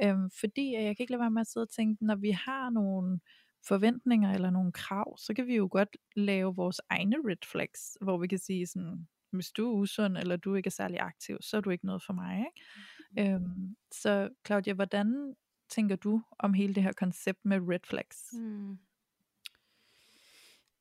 Øhm, 0.03 0.30
fordi 0.39 0.73
jeg 0.73 0.95
kan 0.95 1.03
ikke 1.03 1.11
lade 1.11 1.21
være 1.21 1.32
med 1.32 1.41
at 1.41 1.47
sidde 1.47 1.63
og 1.63 1.69
tænke, 1.69 2.05
når 2.05 2.15
vi 2.15 2.32
har 2.32 2.69
nogle 2.69 3.19
forventninger 3.67 4.34
eller 4.34 4.49
nogle 4.49 4.71
krav, 4.71 5.17
så 5.17 5.34
kan 5.34 5.47
vi 5.47 5.55
jo 5.55 5.67
godt 5.71 5.97
lave 6.15 6.55
vores 6.55 6.82
egne 6.89 7.15
red 7.30 7.45
flags, 7.51 7.97
hvor 8.01 8.17
vi 8.17 8.28
kan 8.28 8.39
sige 8.39 8.67
sådan, 8.67 9.07
hvis 9.32 9.51
du 9.51 9.67
er 9.69 9.73
usund, 9.73 10.17
eller 10.17 10.36
du 10.36 10.55
ikke 10.55 10.67
er 10.67 10.71
særlig 10.71 10.99
aktiv, 10.99 11.38
så 11.41 11.57
er 11.57 11.61
du 11.61 11.69
ikke 11.69 11.86
noget 11.86 12.03
for 12.05 12.13
mig. 12.13 12.38
Ikke? 12.38 13.30
Mm. 13.30 13.34
Øhm, 13.34 13.76
så 13.91 14.30
Claudia, 14.47 14.73
hvordan 14.73 15.36
tænker 15.70 15.95
du 15.95 16.22
om 16.39 16.53
hele 16.53 16.76
det 16.76 16.84
her 16.84 16.93
koncept 16.93 17.45
med 17.45 17.59
red 17.70 17.80
flags? 17.84 18.34
Mm. 18.34 18.78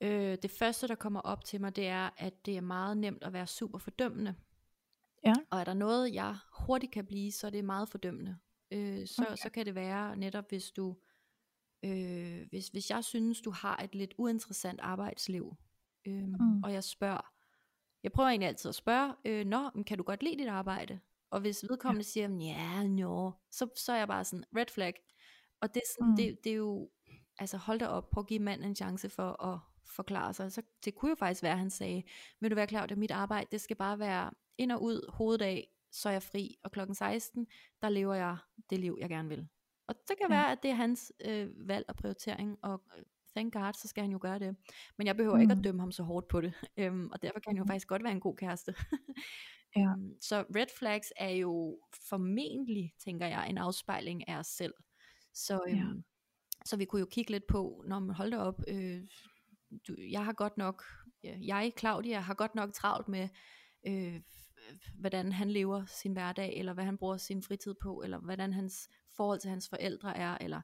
Øh, 0.00 0.38
det 0.42 0.50
første, 0.50 0.88
der 0.88 0.94
kommer 0.94 1.20
op 1.20 1.44
til 1.44 1.60
mig, 1.60 1.76
det 1.76 1.86
er, 1.86 2.10
at 2.16 2.46
det 2.46 2.56
er 2.56 2.60
meget 2.60 2.96
nemt 2.96 3.22
at 3.22 3.32
være 3.32 3.46
super 3.46 3.78
fordømmende. 3.78 4.34
Ja. 5.24 5.34
Og 5.50 5.60
er 5.60 5.64
der 5.64 5.74
noget, 5.74 6.14
jeg 6.14 6.36
hurtigt 6.52 6.92
kan 6.92 7.06
blive, 7.06 7.32
så 7.32 7.46
er 7.46 7.50
det 7.50 7.64
meget 7.64 7.88
fordømmende. 7.88 8.36
Øh, 8.70 9.06
så, 9.06 9.22
okay. 9.22 9.36
så 9.36 9.50
kan 9.50 9.66
det 9.66 9.74
være 9.74 10.16
netop, 10.16 10.48
hvis 10.48 10.70
du, 10.70 10.96
øh, 11.82 12.46
hvis, 12.50 12.68
hvis 12.68 12.90
jeg 12.90 13.04
synes, 13.04 13.40
du 13.40 13.50
har 13.50 13.76
et 13.76 13.94
lidt 13.94 14.14
uinteressant 14.18 14.80
arbejdsliv, 14.80 15.56
øh, 16.06 16.24
mm. 16.24 16.62
og 16.62 16.72
jeg 16.72 16.84
spørger, 16.84 17.32
jeg 18.02 18.12
prøver 18.12 18.28
egentlig 18.28 18.48
altid 18.48 18.68
at 18.68 18.74
spørge, 18.74 19.14
øh, 19.24 19.46
nå, 19.46 19.70
kan 19.86 19.98
du 19.98 20.04
godt 20.04 20.22
lide 20.22 20.38
dit 20.38 20.48
arbejde? 20.48 21.00
Og 21.34 21.40
hvis 21.40 21.64
vedkommende 21.70 22.04
ja. 22.06 22.10
siger, 22.10 22.28
ja, 22.28 22.82
jo, 22.82 23.32
så, 23.50 23.68
så 23.76 23.92
er 23.92 23.96
jeg 23.96 24.08
bare 24.08 24.24
sådan, 24.24 24.44
red 24.56 24.66
flag. 24.74 24.94
Og 25.60 25.74
det 25.74 25.80
er, 25.80 25.92
sådan, 25.98 26.10
mm. 26.10 26.16
det, 26.16 26.44
det 26.44 26.52
er 26.52 26.56
jo, 26.56 26.90
altså 27.38 27.56
hold 27.56 27.78
da 27.78 27.86
op, 27.86 28.10
på 28.10 28.20
at 28.20 28.26
give 28.26 28.40
manden 28.40 28.68
en 28.68 28.76
chance 28.76 29.08
for 29.08 29.42
at 29.42 29.58
forklare 29.86 30.34
sig. 30.34 30.52
Så 30.52 30.62
det 30.84 30.94
kunne 30.94 31.08
jo 31.08 31.14
faktisk 31.14 31.42
være, 31.42 31.52
at 31.52 31.58
han 31.58 31.70
sagde, 31.70 32.02
vil 32.40 32.50
du 32.50 32.54
være 32.54 32.66
klar, 32.66 32.82
at 32.82 32.98
mit 32.98 33.10
arbejde, 33.10 33.46
det 33.52 33.60
skal 33.60 33.76
bare 33.76 33.98
være 33.98 34.30
ind 34.58 34.72
og 34.72 34.82
ud, 34.82 35.10
hoveddag, 35.12 35.68
så 35.92 36.08
er 36.08 36.12
jeg 36.12 36.22
fri, 36.22 36.56
og 36.64 36.72
klokken 36.72 36.94
16, 36.94 37.46
der 37.82 37.88
lever 37.88 38.14
jeg 38.14 38.36
det 38.70 38.80
liv, 38.80 38.96
jeg 39.00 39.08
gerne 39.08 39.28
vil. 39.28 39.48
Og 39.86 39.94
det 40.08 40.18
kan 40.18 40.26
ja. 40.30 40.34
være, 40.34 40.52
at 40.52 40.62
det 40.62 40.70
er 40.70 40.74
hans 40.74 41.12
øh, 41.24 41.68
valg 41.68 41.84
og 41.88 41.96
prioritering, 41.96 42.58
og 42.62 42.82
øh, 42.98 43.04
thank 43.36 43.52
God, 43.52 43.72
så 43.72 43.88
skal 43.88 44.02
han 44.02 44.12
jo 44.12 44.18
gøre 44.22 44.38
det. 44.38 44.56
Men 44.98 45.06
jeg 45.06 45.16
behøver 45.16 45.34
mm. 45.34 45.40
ikke 45.40 45.52
at 45.52 45.58
mm. 45.58 45.62
dømme 45.62 45.80
ham 45.80 45.92
så 45.92 46.02
hårdt 46.02 46.28
på 46.28 46.40
det, 46.40 46.54
øhm, 46.80 47.08
og 47.12 47.22
derfor 47.22 47.40
kan 47.40 47.50
han 47.50 47.56
jo 47.56 47.62
mm. 47.62 47.68
faktisk 47.68 47.88
godt 47.88 48.04
være 48.04 48.12
en 48.12 48.20
god 48.20 48.36
kæreste. 48.36 48.74
Ja. 49.76 49.92
Um, 49.92 50.14
så 50.20 50.44
red 50.56 50.66
flags 50.78 51.12
er 51.16 51.30
jo 51.30 51.78
formentlig, 52.08 52.94
tænker 53.04 53.26
jeg, 53.26 53.50
en 53.50 53.58
afspejling 53.58 54.28
af 54.28 54.38
os 54.38 54.46
selv. 54.46 54.74
Så, 55.34 55.60
øhm, 55.68 55.76
ja. 55.76 55.84
så 56.64 56.76
vi 56.76 56.84
kunne 56.84 57.00
jo 57.00 57.06
kigge 57.10 57.30
lidt 57.30 57.46
på, 57.46 57.84
når 57.86 57.98
man 57.98 58.16
holder 58.16 58.38
op, 58.38 58.60
øh, 58.68 59.02
du, 59.88 59.94
jeg 60.10 60.24
har 60.24 60.32
godt 60.32 60.56
nok, 60.56 60.84
jeg, 61.22 61.72
Claudia, 61.78 62.20
har 62.20 62.34
godt 62.34 62.54
nok 62.54 62.72
travlt 62.72 63.08
med, 63.08 63.28
øh, 63.86 64.20
hvordan 65.00 65.32
han 65.32 65.50
lever 65.50 65.84
sin 65.86 66.12
hverdag, 66.12 66.56
eller 66.56 66.72
hvad 66.74 66.84
han 66.84 66.98
bruger 66.98 67.16
sin 67.16 67.42
fritid 67.42 67.74
på, 67.82 68.02
eller 68.02 68.18
hvordan 68.18 68.52
hans 68.52 68.88
forhold 69.16 69.40
til 69.40 69.50
hans 69.50 69.68
forældre 69.68 70.16
er, 70.16 70.38
eller 70.40 70.60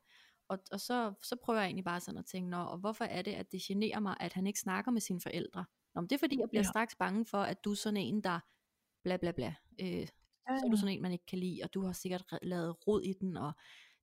og, 0.50 0.58
og 0.72 0.80
så, 0.80 1.14
så 1.22 1.36
prøver 1.44 1.58
jeg 1.60 1.66
egentlig 1.66 1.84
bare 1.84 2.00
sådan 2.00 2.18
at 2.18 2.26
tænke, 2.26 2.50
Nå, 2.50 2.56
og 2.56 2.78
hvorfor 2.78 3.04
er 3.04 3.22
det, 3.22 3.32
at 3.32 3.52
det 3.52 3.60
generer 3.62 4.00
mig, 4.00 4.16
at 4.20 4.32
han 4.32 4.46
ikke 4.46 4.60
snakker 4.60 4.90
med 4.90 5.00
sine 5.00 5.20
forældre? 5.20 5.64
Nå, 5.94 6.00
men 6.00 6.08
det 6.10 6.14
er 6.14 6.18
fordi, 6.18 6.38
jeg 6.40 6.48
bliver 6.48 6.64
ja. 6.66 6.68
straks 6.70 6.94
bange 6.96 7.26
for, 7.26 7.38
at 7.42 7.64
du 7.64 7.70
er 7.70 7.74
sådan 7.74 7.96
en, 7.96 8.20
der 8.20 8.40
bla 9.02 9.16
bla 9.16 9.32
bla. 9.32 9.54
Øh, 9.80 10.06
så 10.58 10.62
er 10.66 10.70
du 10.70 10.76
sådan 10.76 10.94
en, 10.94 11.02
man 11.02 11.12
ikke 11.12 11.26
kan 11.26 11.38
lide, 11.38 11.60
og 11.64 11.74
du 11.74 11.82
har 11.84 11.92
sikkert 11.92 12.24
lavet 12.42 12.86
rod 12.86 13.02
i 13.02 13.12
den, 13.12 13.36
og 13.36 13.52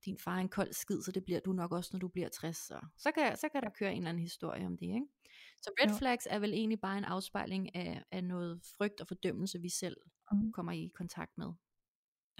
din 0.06 0.18
far 0.18 0.36
er 0.36 0.42
en 0.42 0.50
kold 0.50 0.74
skid, 0.74 1.02
så 1.02 1.12
det 1.12 1.26
bliver 1.26 1.40
du 1.40 1.54
nok 1.54 1.72
også, 1.72 1.90
når 1.94 2.00
du 2.00 2.08
bliver 2.08 2.30
60. 2.30 2.58
Så, 2.58 2.80
så, 2.98 3.12
kan, 3.12 3.38
så 3.38 3.50
kan 3.50 3.62
der 3.64 3.70
køre 3.70 3.92
en 3.92 3.98
eller 3.98 4.10
anden 4.10 4.24
historie 4.24 4.66
om 4.66 4.78
det. 4.78 4.86
Ikke? 4.86 5.06
Så 5.62 5.72
red 5.82 5.90
Jo. 5.90 5.96
flags 5.98 6.28
er 6.30 6.40
vel 6.40 6.54
egentlig 6.54 6.80
bare 6.82 6.98
en 6.98 7.04
afspejling 7.04 7.76
af, 7.76 8.04
af 8.12 8.24
noget 8.24 8.62
frygt 8.78 9.02
og 9.02 9.08
fordømmelse, 9.08 9.62
vi 9.62 9.70
selv 9.70 9.98
Mm. 10.32 10.52
kommer 10.52 10.72
i 10.72 10.92
kontakt 10.96 11.38
med. 11.38 11.54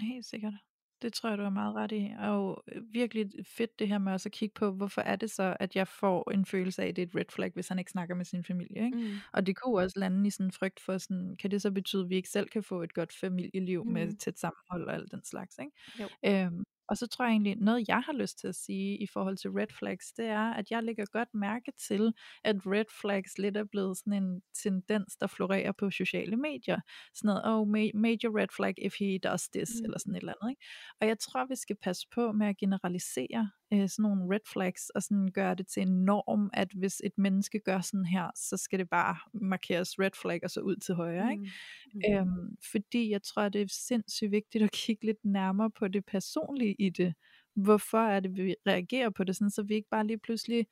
Helt 0.00 0.26
sikkert. 0.26 0.54
Det 1.02 1.12
tror 1.12 1.28
jeg, 1.28 1.38
du 1.38 1.42
har 1.42 1.50
meget 1.50 1.74
ret 1.74 1.92
i. 1.92 2.10
Og 2.18 2.64
øh, 2.72 2.82
virkelig 2.92 3.30
fedt 3.46 3.78
det 3.78 3.88
her 3.88 3.98
med 3.98 4.12
også 4.12 4.28
at 4.28 4.32
kigge 4.32 4.54
på, 4.54 4.70
hvorfor 4.70 5.00
er 5.00 5.16
det 5.16 5.30
så, 5.30 5.56
at 5.60 5.76
jeg 5.76 5.88
får 5.88 6.30
en 6.30 6.46
følelse 6.46 6.82
af, 6.82 6.88
at 6.88 6.96
det 6.96 7.02
er 7.02 7.06
et 7.06 7.14
red 7.14 7.32
flag, 7.32 7.50
hvis 7.54 7.68
han 7.68 7.78
ikke 7.78 7.90
snakker 7.90 8.14
med 8.14 8.24
sin 8.24 8.44
familie. 8.44 8.84
Ikke? 8.84 8.98
Mm. 8.98 9.14
Og 9.32 9.46
det 9.46 9.56
kunne 9.56 9.82
også 9.82 9.98
lande 9.98 10.26
i 10.26 10.30
sådan 10.30 10.46
en 10.46 10.52
frygt 10.52 10.80
for, 10.80 10.98
sådan, 10.98 11.36
kan 11.36 11.50
det 11.50 11.62
så 11.62 11.70
betyde, 11.70 12.02
at 12.04 12.10
vi 12.10 12.16
ikke 12.16 12.28
selv 12.28 12.48
kan 12.48 12.62
få 12.62 12.82
et 12.82 12.94
godt 12.94 13.12
familieliv 13.12 13.84
mm. 13.84 13.92
med 13.92 14.12
tæt 14.12 14.38
sammenhold 14.38 14.88
og 14.88 14.94
alt 14.94 15.10
den 15.10 15.24
slags. 15.24 15.58
Ikke? 15.58 15.72
Jo. 16.00 16.08
Øhm, 16.26 16.64
og 16.88 16.96
så 16.96 17.06
tror 17.06 17.24
jeg 17.24 17.32
egentlig, 17.32 17.56
noget 17.56 17.88
jeg 17.88 18.00
har 18.00 18.12
lyst 18.12 18.38
til 18.38 18.48
at 18.48 18.54
sige 18.54 18.98
i 18.98 19.06
forhold 19.06 19.36
til 19.36 19.50
red 19.50 19.66
flags, 19.78 20.12
det 20.12 20.26
er, 20.26 20.52
at 20.54 20.70
jeg 20.70 20.82
lægger 20.82 21.04
godt 21.12 21.28
mærke 21.34 21.72
til, 21.88 22.12
at 22.44 22.56
red 22.66 22.84
flags 23.00 23.38
lidt 23.38 23.56
er 23.56 23.64
blevet 23.64 23.98
sådan 23.98 24.22
en 24.22 24.42
tendens, 24.62 25.16
der 25.16 25.26
florerer 25.26 25.72
på 25.72 25.90
sociale 25.90 26.36
medier. 26.36 26.80
Sådan 27.14 27.28
noget, 27.28 27.42
oh, 27.44 27.68
ma- 27.68 27.98
major 27.98 28.38
red 28.40 28.48
flag 28.56 28.74
if 28.78 28.94
he 29.00 29.18
does 29.18 29.48
this, 29.48 29.70
mm. 29.74 29.80
Mm. 29.80 29.84
eller 29.84 29.98
sådan 29.98 30.14
et 30.14 30.20
eller 30.20 30.32
andet. 30.40 30.50
Ikke? 30.52 30.62
Og 31.00 31.06
jeg 31.06 31.18
tror, 31.18 31.46
vi 31.46 31.56
skal 31.56 31.76
passe 31.82 32.06
på 32.14 32.32
med 32.32 32.46
at 32.46 32.56
generalisere 32.56 33.50
øh, 33.72 33.88
sådan 33.88 34.02
nogle 34.02 34.34
red 34.34 34.46
flags, 34.52 34.90
og 34.90 35.02
sådan 35.02 35.28
gøre 35.34 35.54
det 35.54 35.66
til 35.66 35.82
en 35.82 36.04
norm, 36.04 36.50
at 36.52 36.68
hvis 36.72 37.00
et 37.04 37.18
menneske 37.18 37.60
gør 37.64 37.80
sådan 37.80 38.04
her, 38.04 38.30
så 38.34 38.56
skal 38.56 38.78
det 38.78 38.88
bare 38.88 39.16
markeres 39.32 39.98
red 39.98 40.10
flag, 40.22 40.40
og 40.42 40.50
så 40.50 40.60
ud 40.60 40.76
til 40.76 40.94
højre. 40.94 41.32
Ikke? 41.32 41.50
Mm. 41.94 42.00
Øhm, 42.14 42.56
fordi 42.72 43.10
jeg 43.10 43.22
tror, 43.22 43.48
det 43.48 43.62
er 43.62 43.66
sindssygt 43.68 44.30
vigtigt 44.30 44.64
at 44.64 44.72
kigge 44.72 45.06
lidt 45.06 45.24
nærmere 45.24 45.70
på 45.70 45.88
det 45.88 46.04
personlige 46.06 46.76
i 46.78 46.90
det. 46.90 47.14
Hvorfor 47.56 47.98
er 47.98 48.20
det, 48.20 48.36
vi 48.36 48.54
reagerer 48.66 49.10
på 49.10 49.24
det, 49.24 49.36
sådan, 49.36 49.50
så 49.50 49.62
vi 49.62 49.74
ikke 49.74 49.88
bare 49.90 50.06
lige 50.06 50.18
pludselig 50.18 50.66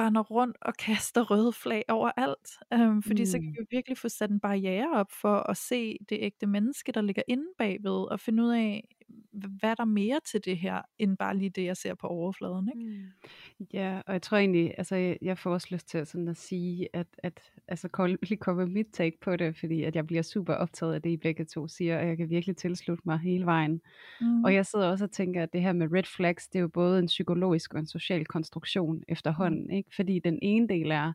render 0.00 0.22
rundt 0.22 0.56
og 0.62 0.74
kaster 0.78 1.22
røde 1.30 1.52
flag 1.52 1.84
overalt. 1.88 2.48
Øhm, 2.72 3.02
fordi 3.02 3.22
mm. 3.22 3.26
så 3.26 3.38
kan 3.38 3.48
Mm. 3.48 3.52
vi 3.58 3.66
virkelig 3.70 3.98
få 3.98 4.08
sat 4.08 4.30
en 4.30 4.40
barriere 4.40 4.90
op 5.00 5.10
for 5.20 5.36
at 5.50 5.56
se 5.56 5.96
det 6.08 6.18
ægte 6.20 6.46
menneske, 6.46 6.92
der 6.92 7.00
ligger 7.02 7.22
inde 7.28 7.44
bagved, 7.58 8.10
og 8.12 8.20
finde 8.20 8.42
ud 8.42 8.50
af, 8.50 8.88
hvad 9.32 9.70
er 9.70 9.74
der 9.74 9.84
mere 9.84 10.20
til 10.30 10.44
det 10.44 10.58
her, 10.58 10.82
end 10.98 11.16
bare 11.16 11.36
lige 11.36 11.50
det, 11.50 11.64
jeg 11.64 11.76
ser 11.76 11.94
på 11.94 12.06
overfladen. 12.06 12.68
Ikke? 12.76 12.90
Mm. 12.90 13.66
Ja, 13.72 14.00
og 14.06 14.12
jeg 14.12 14.22
tror 14.22 14.38
egentlig, 14.38 14.74
altså 14.78 14.96
jeg, 14.96 15.18
jeg 15.22 15.38
får 15.38 15.52
også 15.52 15.68
lyst 15.70 15.88
til 15.88 16.06
sådan 16.06 16.28
at 16.28 16.36
sige, 16.36 16.88
at, 16.92 17.06
at 17.18 17.52
altså 17.68 17.88
kom- 17.88 18.18
lige 18.22 18.36
komme 18.36 18.64
med 18.64 18.72
mit 18.72 18.86
take 18.92 19.18
på 19.20 19.36
det, 19.36 19.56
fordi 19.56 19.82
at 19.82 19.96
jeg 19.96 20.06
bliver 20.06 20.22
super 20.22 20.54
optaget 20.54 20.94
af 20.94 21.02
det, 21.02 21.10
I 21.10 21.16
begge 21.16 21.44
to 21.44 21.68
siger, 21.68 21.98
og 21.98 22.06
jeg 22.06 22.16
kan 22.16 22.30
virkelig 22.30 22.56
tilslutte 22.56 23.02
mig 23.06 23.18
hele 23.18 23.46
vejen. 23.46 23.80
Mm. 24.20 24.44
Og 24.44 24.54
jeg 24.54 24.66
sidder 24.66 24.88
også 24.90 25.04
og 25.04 25.10
tænker, 25.10 25.42
at 25.42 25.52
det 25.52 25.62
her 25.62 25.72
med 25.72 25.92
red 25.92 26.16
flags, 26.16 26.48
det 26.48 26.58
er 26.58 26.62
jo 26.62 26.68
både 26.68 26.98
en 26.98 27.06
psykologisk 27.06 27.74
og 27.74 27.80
en 27.80 27.86
social 27.86 28.26
konstruktion 28.26 29.02
efterhånden, 29.08 29.70
ikke? 29.70 29.90
Fordi 29.96 30.18
den 30.18 30.38
ene 30.42 30.68
del 30.68 30.90
er, 30.90 31.12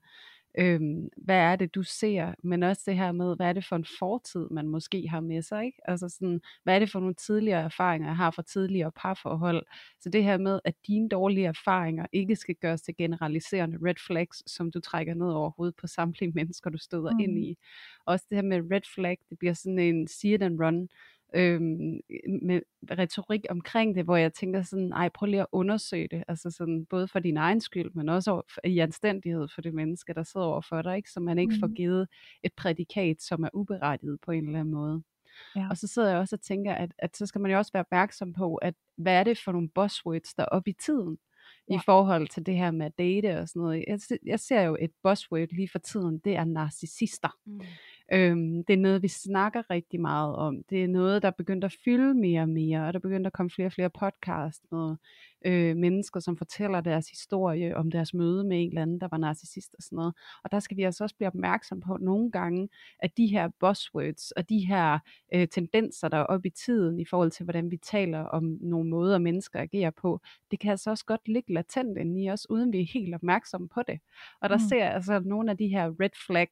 øhm, 0.57 1.09
hvad 1.17 1.35
er 1.35 1.55
det, 1.55 1.75
du 1.75 1.83
ser, 1.83 2.33
men 2.43 2.63
også 2.63 2.81
det 2.85 2.95
her 2.95 3.11
med, 3.11 3.35
hvad 3.35 3.47
er 3.47 3.53
det 3.53 3.65
for 3.65 3.75
en 3.75 3.85
fortid, 3.99 4.47
man 4.51 4.67
måske 4.67 5.07
har 5.07 5.19
med 5.19 5.41
sig, 5.41 5.65
ikke? 5.65 5.77
Altså 5.85 6.09
sådan, 6.09 6.41
hvad 6.63 6.75
er 6.75 6.79
det 6.79 6.91
for 6.91 6.99
nogle 6.99 7.15
tidligere 7.15 7.61
erfaringer, 7.61 8.07
jeg 8.07 8.17
har 8.17 8.31
fra 8.31 8.41
tidligere 8.41 8.91
parforhold? 8.91 9.65
Så 9.99 10.09
det 10.09 10.23
her 10.23 10.37
med, 10.37 10.59
at 10.65 10.75
dine 10.87 11.09
dårlige 11.09 11.47
erfaringer 11.47 12.05
ikke 12.11 12.35
skal 12.35 12.55
gøres 12.55 12.81
til 12.81 12.95
generaliserende 12.97 13.77
red 13.87 13.95
flags, 14.07 14.51
som 14.51 14.71
du 14.71 14.79
trækker 14.79 15.13
ned 15.13 15.27
over 15.27 15.49
hovedet 15.49 15.75
på 15.75 15.87
samtlige 15.87 16.31
mennesker, 16.39 16.69
du 16.69 16.77
støder 16.77 17.11
mm. 17.11 17.19
ind 17.19 17.39
i. 17.39 17.57
Også 18.05 18.25
det 18.29 18.35
her 18.35 18.43
med 18.43 18.61
red 18.71 18.93
flag, 18.93 19.17
det 19.29 19.39
bliver 19.39 19.53
sådan 19.53 19.79
en 19.79 20.07
see 20.07 20.33
it 20.33 20.41
and 20.41 20.59
run, 20.61 20.89
øhm, 21.33 21.99
med 22.41 22.61
retorik 22.91 23.45
omkring 23.49 23.95
det, 23.95 24.03
hvor 24.03 24.15
jeg 24.15 24.33
tænker 24.33 24.61
sådan, 24.61 24.93
ej, 24.93 25.09
prøv 25.09 25.25
lige 25.25 25.41
at 25.41 25.47
undersøge 25.51 26.07
det, 26.11 26.23
altså 26.27 26.51
sådan, 26.51 26.85
både 26.85 27.07
for 27.07 27.19
din 27.19 27.37
egen 27.37 27.61
skyld, 27.61 27.91
men 27.93 28.09
også 28.09 28.41
i 28.63 28.79
anstændighed 28.79 29.47
for 29.55 29.61
det 29.61 29.73
menneske, 29.73 30.13
der 30.13 30.23
sidder 30.23 30.45
over 30.45 30.61
for 30.61 30.81
dig, 30.81 30.97
ikke? 30.97 31.11
så 31.11 31.19
man 31.19 31.39
ikke 31.39 31.53
mm. 31.55 31.59
får 31.59 31.73
givet 31.75 32.07
et 32.43 32.53
prædikat, 32.53 33.21
som 33.21 33.43
er 33.43 33.49
uberettiget 33.53 34.19
på 34.25 34.31
en 34.31 34.45
eller 34.45 34.59
anden 34.59 34.73
måde. 34.73 35.03
Ja. 35.55 35.67
Og 35.69 35.77
så 35.77 35.87
sidder 35.87 36.09
jeg 36.09 36.17
også 36.17 36.35
og 36.35 36.41
tænker, 36.41 36.73
at, 36.73 36.93
at 36.97 37.17
så 37.17 37.25
skal 37.25 37.41
man 37.41 37.51
jo 37.51 37.57
også 37.57 37.71
være 37.73 37.83
opmærksom 37.83 38.33
på, 38.33 38.55
at 38.55 38.73
hvad 38.95 39.13
er 39.13 39.23
det 39.23 39.37
for 39.37 39.51
nogle 39.51 39.69
buzzwords, 39.69 40.33
der 40.33 40.43
er 40.43 40.47
op 40.47 40.67
i 40.67 40.73
tiden, 40.73 41.17
Ja. 41.69 41.75
i 41.75 41.79
forhold 41.85 42.27
til 42.27 42.45
det 42.45 42.55
her 42.55 42.71
med 42.71 42.85
at 42.85 42.97
date 42.97 43.39
og 43.39 43.49
sådan 43.49 43.61
noget. 43.61 43.85
Jeg, 43.87 43.99
jeg 44.25 44.39
ser 44.39 44.61
jo 44.61 44.77
et 44.79 44.91
buzzword 45.03 45.47
lige 45.51 45.69
for 45.69 45.79
tiden, 45.79 46.19
det 46.19 46.35
er 46.35 46.45
narcissister. 46.45 47.29
Mm. 47.45 47.61
Øhm, 48.13 48.63
det 48.63 48.73
er 48.73 48.77
noget, 48.77 49.01
vi 49.01 49.07
snakker 49.07 49.69
rigtig 49.69 50.01
meget 50.01 50.35
om. 50.35 50.63
Det 50.69 50.83
er 50.83 50.87
noget, 50.87 51.21
der 51.21 51.31
begyndte 51.31 51.65
at 51.65 51.75
fylde 51.85 52.13
mere 52.13 52.41
og 52.41 52.49
mere, 52.49 52.87
og 52.87 52.93
der 52.93 52.99
begyndte 52.99 53.27
at 53.27 53.33
komme 53.33 53.49
flere 53.49 53.67
og 53.67 53.73
flere 53.73 53.89
podcast 53.89 54.61
med 54.71 54.95
øh, 55.45 55.75
mennesker, 55.77 56.19
som 56.19 56.37
fortæller 56.37 56.81
deres 56.81 57.09
historie 57.09 57.77
om 57.77 57.91
deres 57.91 58.13
møde 58.13 58.43
med 58.43 58.61
en 58.63 58.67
eller 58.69 58.81
anden, 58.81 59.01
der 59.01 59.07
var 59.11 59.17
narcissist 59.17 59.75
og 59.77 59.83
sådan 59.83 59.95
noget. 59.95 60.13
Og 60.43 60.51
der 60.51 60.59
skal 60.59 60.77
vi 60.77 60.83
altså 60.83 61.03
også 61.03 61.15
blive 61.15 61.27
opmærksom 61.27 61.79
på 61.81 61.97
nogle 62.01 62.31
gange, 62.31 62.69
at 62.99 63.17
de 63.17 63.27
her 63.27 63.49
buzzwords 63.59 64.31
og 64.31 64.49
de 64.49 64.59
her 64.59 64.99
øh, 65.33 65.47
tendenser, 65.47 66.07
der 66.07 66.17
er 66.17 66.23
oppe 66.23 66.47
i 66.47 66.51
tiden 66.51 66.99
i 66.99 67.05
forhold 67.05 67.31
til, 67.31 67.43
hvordan 67.43 67.71
vi 67.71 67.77
taler 67.77 68.19
om 68.19 68.57
nogle 68.61 68.89
måder, 68.89 69.17
mennesker 69.17 69.59
agerer 69.59 69.91
på, 69.91 70.19
det 70.51 70.59
kan 70.59 70.71
altså 70.71 70.89
også 70.89 71.05
godt 71.05 71.27
ligge 71.27 71.53
latent 71.53 71.97
inde 71.97 72.23
i 72.23 72.29
os, 72.29 72.49
uden 72.49 72.73
vi 72.73 72.81
er 72.81 72.85
helt 72.93 73.15
opmærksomme 73.15 73.69
på 73.69 73.81
det. 73.87 73.99
Og 74.41 74.49
der 74.49 74.55
Mm. 74.55 74.59
ser 74.69 74.77
jeg 74.77 74.93
altså 74.93 75.19
nogle 75.19 75.51
af 75.51 75.57
de 75.57 75.67
her 75.67 75.91
red 75.99 76.09
flag 76.27 76.47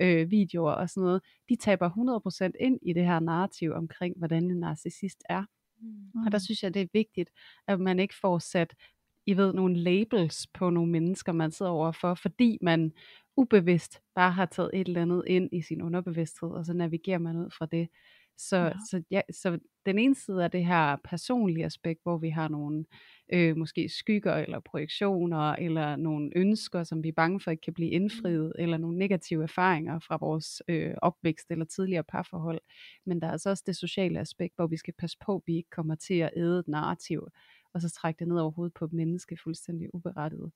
øh, 0.00 0.30
videoer 0.30 0.72
og 0.72 0.90
sådan 0.90 1.02
noget, 1.04 1.22
de 1.48 1.56
taber 1.56 1.90
100% 1.90 2.50
ind 2.60 2.78
i 2.82 2.92
det 2.92 3.04
her 3.04 3.20
narrativ 3.20 3.72
omkring, 3.72 4.18
hvordan 4.18 4.50
en 4.50 4.60
narcissist 4.60 5.22
er. 5.28 5.44
Mm. 6.14 6.26
Og 6.26 6.32
der 6.32 6.38
Mm. 6.38 6.40
synes 6.40 6.62
jeg, 6.62 6.74
det 6.74 6.82
er 6.82 6.86
vigtigt, 6.92 7.30
at 7.68 7.80
man 7.80 7.98
ikke 8.00 8.14
får 8.20 8.38
sat, 8.38 8.74
I 9.26 9.36
ved, 9.36 9.52
nogle 9.54 9.76
labels 9.76 10.46
på 10.54 10.70
nogle 10.70 10.92
mennesker, 10.92 11.32
man 11.32 11.50
sidder 11.50 11.72
overfor, 11.72 12.14
fordi 12.14 12.58
man 12.62 12.92
ubevidst 13.36 14.00
bare 14.14 14.32
har 14.32 14.46
taget 14.46 14.70
et 14.74 14.88
eller 14.88 15.02
andet 15.02 15.24
ind 15.26 15.48
i 15.52 15.62
sin 15.62 15.82
underbevidsthed, 15.82 16.48
og 16.50 16.64
så 16.66 16.72
navigerer 16.72 17.18
man 17.18 17.36
ud 17.36 17.50
fra 17.58 17.66
det. 17.66 17.88
Så, 18.38 18.56
Ja. 18.56 18.72
så, 18.90 19.02
ja, 19.10 19.20
så 19.32 19.58
den 19.86 19.98
ene 19.98 20.14
side 20.14 20.44
er 20.44 20.48
det 20.48 20.66
her 20.66 20.96
personlige 21.04 21.64
aspekt, 21.66 22.00
hvor 22.02 22.18
vi 22.18 22.28
har 22.30 22.48
nogle 22.48 22.84
øh, 23.32 23.56
måske 23.56 23.88
skygger 23.88 24.34
eller 24.34 24.60
projektioner, 24.60 25.52
eller 25.52 25.96
nogle 25.96 26.30
ønsker, 26.36 26.84
som 26.84 27.02
vi 27.02 27.08
er 27.08 27.12
bange 27.12 27.40
for 27.40 27.50
ikke 27.50 27.60
kan 27.60 27.74
blive 27.74 27.90
indfriet, 27.90 28.52
eller 28.58 28.76
nogle 28.78 28.98
negative 28.98 29.42
erfaringer 29.42 29.98
fra 29.98 30.16
vores 30.20 30.62
øh, 30.68 30.94
opvækst 31.02 31.50
eller 31.50 31.64
tidligere 31.64 32.04
parforhold. 32.04 32.60
Men 33.06 33.20
der 33.20 33.26
er 33.26 33.32
altså 33.32 33.50
også 33.50 33.64
det 33.66 33.76
sociale 33.76 34.20
aspekt, 34.20 34.54
hvor 34.56 34.66
vi 34.66 34.76
skal 34.76 34.94
passe 34.98 35.16
på, 35.26 35.34
at 35.36 35.42
vi 35.46 35.56
ikke 35.56 35.70
kommer 35.70 35.94
til 35.94 36.14
at 36.14 36.30
æde 36.36 36.58
et 36.58 36.68
narrativ, 36.68 37.28
og 37.74 37.80
så 37.80 37.90
trække 37.90 38.18
det 38.18 38.28
ned 38.28 38.38
over 38.38 38.50
hovedet 38.50 38.74
på 38.74 38.84
et 38.84 38.92
menneske 38.92 39.36
fuldstændig 39.44 39.94
uberettiget. 39.94 40.52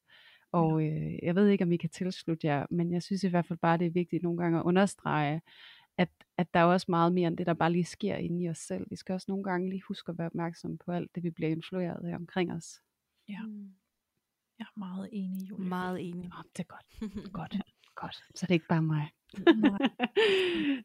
Og 0.53 0.83
øh, 0.83 1.19
jeg 1.23 1.35
ved 1.35 1.49
ikke, 1.49 1.65
om 1.65 1.73
I 1.73 1.77
kan 1.77 1.91
tilslutte 1.91 2.47
jer, 2.47 2.67
men 2.71 2.93
jeg 2.93 3.03
synes 3.03 3.25
i 3.25 3.29
hvert 3.29 3.47
fald 3.47 3.59
bare, 3.63 3.79
det 3.79 3.87
er 3.87 3.91
vigtigt 3.91 4.23
nogle 4.23 4.39
gange 4.43 4.59
at 4.59 4.65
understrege, 4.65 5.41
at, 5.99 6.09
at 6.37 6.55
der 6.55 6.61
er 6.61 6.65
også 6.65 6.87
meget 6.89 7.13
mere 7.13 7.29
end 7.29 7.37
det, 7.37 7.47
der 7.47 7.55
bare 7.55 7.73
lige 7.73 7.85
sker 7.85 8.17
inde 8.17 8.43
i 8.45 8.49
os 8.49 8.59
selv. 8.59 8.87
Vi 8.91 8.97
skal 8.97 9.13
også 9.13 9.25
nogle 9.29 9.45
gange 9.45 9.71
lige 9.71 9.83
huske 9.89 10.11
at 10.13 10.19
være 10.19 10.27
opmærksomme 10.27 10.79
på 10.79 10.93
alt 10.93 11.15
det, 11.15 11.23
vi 11.23 11.31
bliver 11.31 11.51
influeret 11.51 12.05
af 12.09 12.15
omkring 12.15 12.53
os. 12.53 12.81
Ja. 13.29 13.43
Mm. 13.43 13.75
Jeg 14.59 14.65
er 14.65 14.79
meget 14.79 15.09
enig, 15.13 15.51
Julie. 15.51 15.69
Meget 15.69 16.09
enig. 16.09 16.31
Oh, 16.39 16.45
det 16.57 16.61
er 16.61 16.65
godt, 16.65 16.87
godt, 17.39 17.57
godt. 17.95 18.15
Så 18.35 18.47
det 18.47 18.51
er 18.51 18.55
ikke 18.55 18.69
bare 18.69 18.83
mig. 18.83 19.11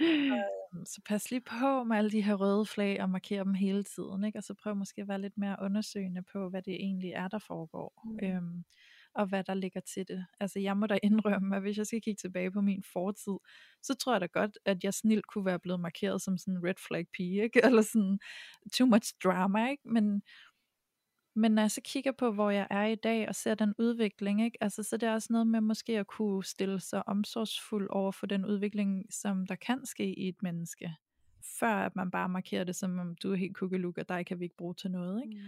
Øhm, 0.00 0.84
Så 0.84 1.00
pas 1.08 1.30
lige 1.30 1.40
på 1.40 1.84
med 1.84 1.96
alle 1.96 2.10
de 2.10 2.22
her 2.22 2.34
røde 2.34 2.66
flag 2.66 3.02
og 3.02 3.10
markere 3.10 3.44
dem 3.44 3.54
hele 3.54 3.84
tiden, 3.84 4.24
ikke? 4.24 4.38
og 4.38 4.42
så 4.42 4.54
prøv 4.54 4.76
måske 4.76 5.00
at 5.02 5.08
være 5.08 5.20
lidt 5.20 5.38
mere 5.38 5.56
undersøgende 5.62 6.22
på, 6.32 6.48
hvad 6.48 6.62
det 6.62 6.74
egentlig 6.74 7.10
er, 7.10 7.28
der 7.28 7.38
foregår, 7.38 8.02
Mm. 8.04 8.18
øhm, 8.22 8.64
og 9.14 9.26
hvad 9.26 9.44
der 9.44 9.54
ligger 9.54 9.80
til 9.80 10.08
det. 10.08 10.26
Altså 10.40 10.58
jeg 10.58 10.76
må 10.76 10.86
da 10.86 10.98
indrømme, 11.08 11.56
at 11.56 11.62
hvis 11.62 11.78
jeg 11.78 11.86
skal 11.86 12.00
kigge 12.00 12.18
tilbage 12.20 12.50
på 12.50 12.60
min 12.60 12.82
fortid, 12.92 13.36
så 13.82 13.94
tror 13.94 14.12
jeg 14.12 14.20
da 14.20 14.26
godt, 14.26 14.58
at 14.64 14.84
jeg 14.84 14.94
snilt 14.94 15.26
kunne 15.26 15.44
være 15.44 15.58
blevet 15.58 15.80
markeret 15.80 16.22
som 16.22 16.38
sådan 16.38 16.54
en 16.54 16.64
red 16.64 16.74
flag 16.88 17.06
pige, 17.12 17.42
ikke? 17.44 17.60
eller 17.64 17.82
sådan 17.82 18.18
too 18.72 18.86
much 18.86 19.14
drama, 19.24 19.70
ikke? 19.70 19.88
men 19.88 20.22
men 21.38 21.52
når 21.52 21.62
jeg 21.62 21.70
så 21.70 21.80
kigger 21.84 22.12
på, 22.12 22.30
hvor 22.30 22.50
jeg 22.50 22.66
er 22.70 22.84
i 22.84 22.94
dag, 22.94 23.28
og 23.28 23.34
ser 23.34 23.54
den 23.54 23.74
udvikling, 23.78 24.44
ikke? 24.44 24.58
Altså, 24.60 24.82
så 24.82 24.96
det 24.96 25.08
er 25.08 25.12
også 25.12 25.28
noget 25.30 25.46
med 25.46 25.60
måske 25.60 25.98
at 25.98 26.06
kunne 26.06 26.44
stille 26.44 26.80
sig 26.80 27.08
omsorgsfuld 27.08 27.88
over 27.90 28.12
for 28.12 28.26
den 28.26 28.44
udvikling, 28.44 29.06
som 29.10 29.46
der 29.46 29.54
kan 29.54 29.86
ske 29.86 30.18
i 30.18 30.28
et 30.28 30.42
menneske. 30.42 30.94
Før 31.60 31.74
at 31.74 31.96
man 31.96 32.10
bare 32.10 32.28
markerer 32.28 32.64
det 32.64 32.76
som, 32.76 32.98
om 32.98 33.14
du 33.14 33.32
er 33.32 33.36
helt 33.36 33.56
kukkeluk, 33.56 33.98
og 33.98 34.08
dig 34.08 34.26
kan 34.26 34.40
vi 34.40 34.44
ikke 34.44 34.56
bruge 34.56 34.74
til 34.74 34.90
noget. 34.90 35.22
Ikke? 35.22 35.42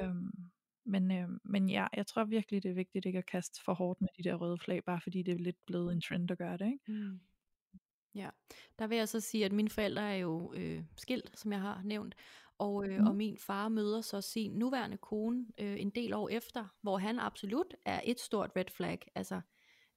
Mm. 0.00 0.06
Øhm, 0.06 0.50
men, 0.88 1.10
øhm, 1.10 1.40
men 1.44 1.70
ja, 1.70 1.86
jeg 1.96 2.06
tror 2.06 2.24
virkelig, 2.24 2.62
det 2.62 2.70
er 2.70 2.74
vigtigt 2.74 3.06
ikke 3.06 3.18
at 3.18 3.26
kaste 3.26 3.64
for 3.64 3.74
hårdt 3.74 4.00
med 4.00 4.08
de 4.18 4.22
der 4.22 4.34
røde 4.34 4.58
flag, 4.58 4.84
bare 4.84 5.00
fordi 5.00 5.22
det 5.22 5.34
er 5.34 5.38
lidt 5.38 5.66
blevet 5.66 5.92
en 5.92 6.00
trend 6.00 6.30
at 6.30 6.38
gøre 6.38 6.56
det. 6.56 6.66
Ikke? 6.66 6.92
Mm. 6.92 7.20
Ja, 8.14 8.30
der 8.78 8.86
vil 8.86 8.98
jeg 8.98 9.08
så 9.08 9.20
sige, 9.20 9.44
at 9.44 9.52
mine 9.52 9.70
forældre 9.70 10.02
er 10.12 10.16
jo 10.16 10.52
øh, 10.56 10.84
skilt, 10.96 11.38
som 11.38 11.52
jeg 11.52 11.60
har 11.60 11.82
nævnt, 11.84 12.14
og, 12.58 12.88
øh, 12.88 12.98
Mm. 13.00 13.06
og 13.06 13.16
min 13.16 13.38
far 13.38 13.68
møder 13.68 14.00
så 14.00 14.20
sin 14.20 14.52
nuværende 14.52 14.96
kone 14.96 15.46
øh, 15.58 15.80
en 15.80 15.90
del 15.90 16.14
år 16.14 16.28
efter, 16.28 16.64
hvor 16.82 16.98
han 16.98 17.18
absolut 17.18 17.74
er 17.84 18.00
et 18.04 18.20
stort 18.20 18.50
red 18.56 18.64
flag. 18.76 18.98
Altså, 19.14 19.40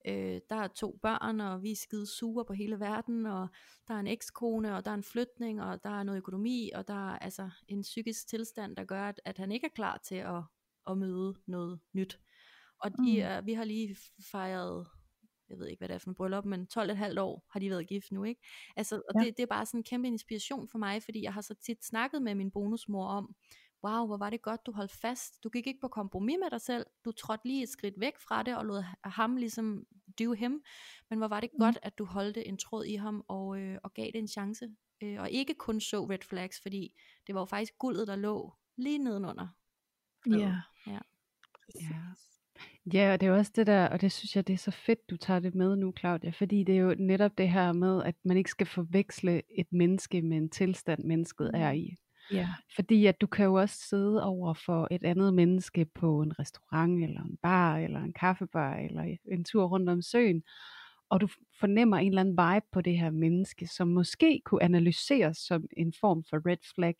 øh, 0.06 0.40
der 0.50 0.56
er 0.56 0.68
to 0.68 0.98
børn, 1.02 1.40
og 1.40 1.62
vi 1.62 1.70
er 1.72 1.76
skide 1.76 2.06
sure 2.06 2.44
på 2.44 2.52
hele 2.52 2.80
verden, 2.80 3.26
og 3.26 3.48
der 3.88 3.94
er 3.94 3.98
en 3.98 4.06
ekskone, 4.06 4.76
og 4.76 4.84
der 4.84 4.90
er 4.90 4.94
en 4.94 5.02
flytning, 5.02 5.62
og 5.62 5.84
der 5.84 5.90
er 5.90 6.02
noget 6.02 6.18
økonomi, 6.18 6.70
og 6.74 6.88
der 6.88 7.10
er 7.12 7.18
altså 7.18 7.50
en 7.68 7.82
psykisk 7.82 8.28
tilstand, 8.28 8.76
der 8.76 8.84
gør, 8.84 9.08
at, 9.08 9.20
at 9.24 9.38
han 9.38 9.52
ikke 9.52 9.66
er 9.66 9.74
klar 9.74 9.98
til 9.98 10.14
at, 10.14 10.42
at 10.90 10.98
møde 10.98 11.34
noget 11.46 11.80
nyt. 11.92 12.18
Og 12.78 12.90
de, 12.90 13.12
Mm. 13.12 13.18
er, 13.22 13.40
vi 13.40 13.52
har 13.52 13.64
lige 13.64 13.96
fejret 14.30 14.86
jeg 15.48 15.58
ved 15.58 15.66
ikke, 15.66 15.80
hvad 15.80 15.88
det 15.88 15.94
er 15.94 15.98
for 15.98 16.08
en 16.10 16.14
bryllup, 16.14 16.44
men 16.44 16.66
12,5 16.66 17.18
år 17.20 17.46
har 17.50 17.60
de 17.60 17.70
været 17.70 17.86
gift 17.88 18.12
nu, 18.12 18.24
ikke? 18.24 18.40
Altså, 18.76 18.96
og 19.08 19.20
Ja. 19.20 19.26
det, 19.26 19.36
det 19.36 19.42
er 19.42 19.46
bare 19.46 19.66
sådan 19.66 19.80
en 19.80 19.84
kæmpe 19.84 20.08
inspiration 20.08 20.68
for 20.68 20.78
mig, 20.78 21.02
fordi 21.02 21.22
jeg 21.22 21.34
har 21.34 21.40
så 21.40 21.54
tit 21.54 21.84
snakket 21.84 22.22
med 22.22 22.34
min 22.34 22.50
bonusmor 22.50 23.06
om, 23.06 23.34
wow, 23.84 24.06
hvor 24.06 24.16
var 24.16 24.30
det 24.30 24.42
godt, 24.42 24.66
du 24.66 24.72
holdt 24.72 24.92
fast. 24.92 25.44
Du 25.44 25.48
gik 25.48 25.66
ikke 25.66 25.80
på 25.80 25.88
kompromis 25.88 26.36
med 26.42 26.50
dig 26.50 26.60
selv. 26.60 26.86
Du 27.04 27.12
trådte 27.12 27.46
lige 27.48 27.62
et 27.62 27.68
skridt 27.68 27.94
væk 28.00 28.12
fra 28.28 28.42
det, 28.42 28.56
og 28.56 28.64
lod 28.66 28.82
ham 29.04 29.36
ligesom 29.36 29.86
do 30.20 30.32
him. 30.32 30.62
Men 31.10 31.18
hvor 31.18 31.28
var 31.28 31.40
det 31.40 31.50
Mm. 31.52 31.58
godt, 31.58 31.78
at 31.82 31.98
du 31.98 32.04
holdte 32.04 32.46
en 32.46 32.58
tråd 32.58 32.84
i 32.84 32.94
ham, 32.94 33.24
og, 33.28 33.58
øh, 33.60 33.78
og 33.84 33.94
gav 33.94 34.06
det 34.06 34.16
en 34.18 34.28
chance. 34.28 34.68
Øh, 35.02 35.20
og 35.20 35.30
ikke 35.30 35.54
kun 35.54 35.80
så 35.80 36.04
red 36.10 36.18
flags, 36.22 36.60
fordi 36.62 36.94
det 37.26 37.34
var 37.34 37.40
jo 37.40 37.44
faktisk 37.44 37.78
guldet, 37.78 38.08
der 38.08 38.16
lå 38.16 38.54
lige 38.76 38.98
nedenunder. 38.98 39.48
Ja. 40.30 40.56
Ja. 40.86 40.98
Ja. 41.80 41.96
Ja, 42.92 43.12
og 43.12 43.20
det 43.20 43.28
er 43.28 43.32
også 43.32 43.52
det 43.56 43.66
der, 43.66 43.88
og 43.88 44.00
det 44.00 44.12
synes 44.12 44.36
jeg, 44.36 44.46
det 44.46 44.52
er 44.52 44.58
så 44.58 44.70
fedt, 44.70 45.10
du 45.10 45.16
tager 45.16 45.40
det 45.40 45.54
med 45.54 45.76
nu, 45.76 45.92
Claudia, 45.98 46.30
fordi 46.30 46.64
det 46.64 46.74
er 46.74 46.78
jo 46.80 46.94
netop 46.98 47.38
det 47.38 47.48
her 47.50 47.72
med, 47.72 48.02
at 48.02 48.14
man 48.24 48.36
ikke 48.36 48.50
skal 48.50 48.66
forveksle 48.66 49.42
et 49.58 49.66
menneske 49.72 50.22
med 50.22 50.36
en 50.36 50.48
tilstand, 50.48 51.04
mennesket 51.04 51.50
Mm. 51.54 51.60
er 51.60 51.70
i. 51.72 51.96
Ja. 52.32 52.48
Fordi 52.74 53.06
at 53.06 53.20
du 53.20 53.26
kan 53.26 53.44
jo 53.44 53.54
også 53.54 53.76
sidde 53.88 54.24
over 54.24 54.54
for 54.54 54.88
et 54.90 55.04
andet 55.04 55.34
menneske 55.34 55.84
på 55.84 56.22
en 56.22 56.38
restaurant, 56.38 57.04
eller 57.04 57.22
en 57.22 57.36
bar, 57.42 57.76
eller 57.78 58.00
en 58.00 58.12
kaffebar, 58.12 58.74
eller 58.76 59.16
en 59.32 59.44
tur 59.44 59.64
rundt 59.64 59.88
om 59.90 60.02
søen, 60.02 60.42
og 61.08 61.20
du 61.20 61.28
fornemmer 61.60 61.96
en 61.96 62.08
eller 62.08 62.20
anden 62.20 62.54
vibe 62.54 62.66
på 62.72 62.80
det 62.80 62.98
her 62.98 63.10
menneske, 63.10 63.66
som 63.66 63.88
måske 63.88 64.42
kunne 64.44 64.62
analyseres 64.62 65.36
som 65.36 65.64
en 65.76 65.92
form 66.00 66.24
for 66.30 66.50
red 66.50 66.74
flag, 66.74 66.94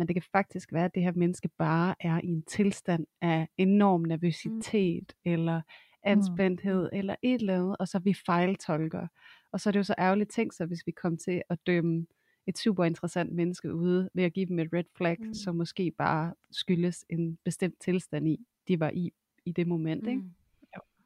men 0.00 0.08
det 0.08 0.14
kan 0.14 0.22
faktisk 0.32 0.72
være, 0.72 0.84
at 0.84 0.94
det 0.94 1.02
her 1.02 1.12
menneske 1.12 1.48
bare 1.58 1.94
er 2.00 2.20
i 2.24 2.26
en 2.26 2.42
tilstand 2.42 3.06
af 3.20 3.48
enorm 3.58 4.02
nervøsitet, 4.02 5.12
mm. 5.24 5.32
eller 5.32 5.62
anspændthed, 6.02 6.82
mm. 6.92 6.98
eller 6.98 7.16
et 7.22 7.40
eller 7.40 7.54
andet, 7.54 7.76
og 7.80 7.88
så 7.88 7.98
vi 7.98 8.14
fejltolker. 8.26 9.06
Og 9.52 9.60
så 9.60 9.70
er 9.70 9.72
det 9.72 9.78
jo 9.78 9.84
så 9.84 9.94
ærgerligt 9.98 10.30
tænkt 10.30 10.54
sig, 10.54 10.66
hvis 10.66 10.86
vi 10.86 10.92
kom 10.92 11.16
til 11.16 11.42
at 11.50 11.58
dømme 11.66 12.06
et 12.46 12.58
super 12.58 12.84
interessant 12.84 13.32
menneske 13.32 13.74
ude 13.74 14.10
ved 14.14 14.24
at 14.24 14.32
give 14.32 14.46
dem 14.46 14.58
et 14.58 14.68
red 14.72 14.84
flag, 14.96 15.16
Mm. 15.20 15.26
mm. 15.26 15.34
som 15.34 15.56
måske 15.56 15.90
bare 15.98 16.34
skyldes 16.50 17.04
en 17.08 17.38
bestemt 17.44 17.74
tilstand 17.80 18.28
i, 18.28 18.46
de 18.68 18.80
var 18.80 18.90
i 18.90 19.12
i 19.44 19.52
det 19.52 19.66
moment, 19.66 20.06
ikke? 20.06 20.20
Mm. 20.22 20.30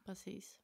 Præcis. 0.05 0.59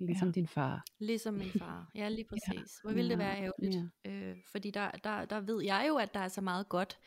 Ligesom 0.00 0.28
Ja. 0.28 0.32
din 0.32 0.46
far. 0.46 0.84
Ligesom 0.98 1.34
min 1.34 1.50
far. 1.58 1.90
Ja, 1.94 2.08
lige 2.08 2.24
præcis. 2.24 2.78
Hvor 2.82 2.92
ville 2.92 3.10
det 3.10 3.18
være 3.18 3.42
ærgerligt. 3.42 3.76
Øh, 4.04 4.36
fordi 4.52 4.70
der, 4.70 4.90
der, 4.90 5.24
der 5.24 5.40
ved 5.40 5.62
jeg 5.64 5.84
jo, 5.88 5.96
at 5.96 6.14
der 6.14 6.20
er 6.20 6.28
så 6.28 6.40
meget 6.40 6.68
godt 6.68 6.98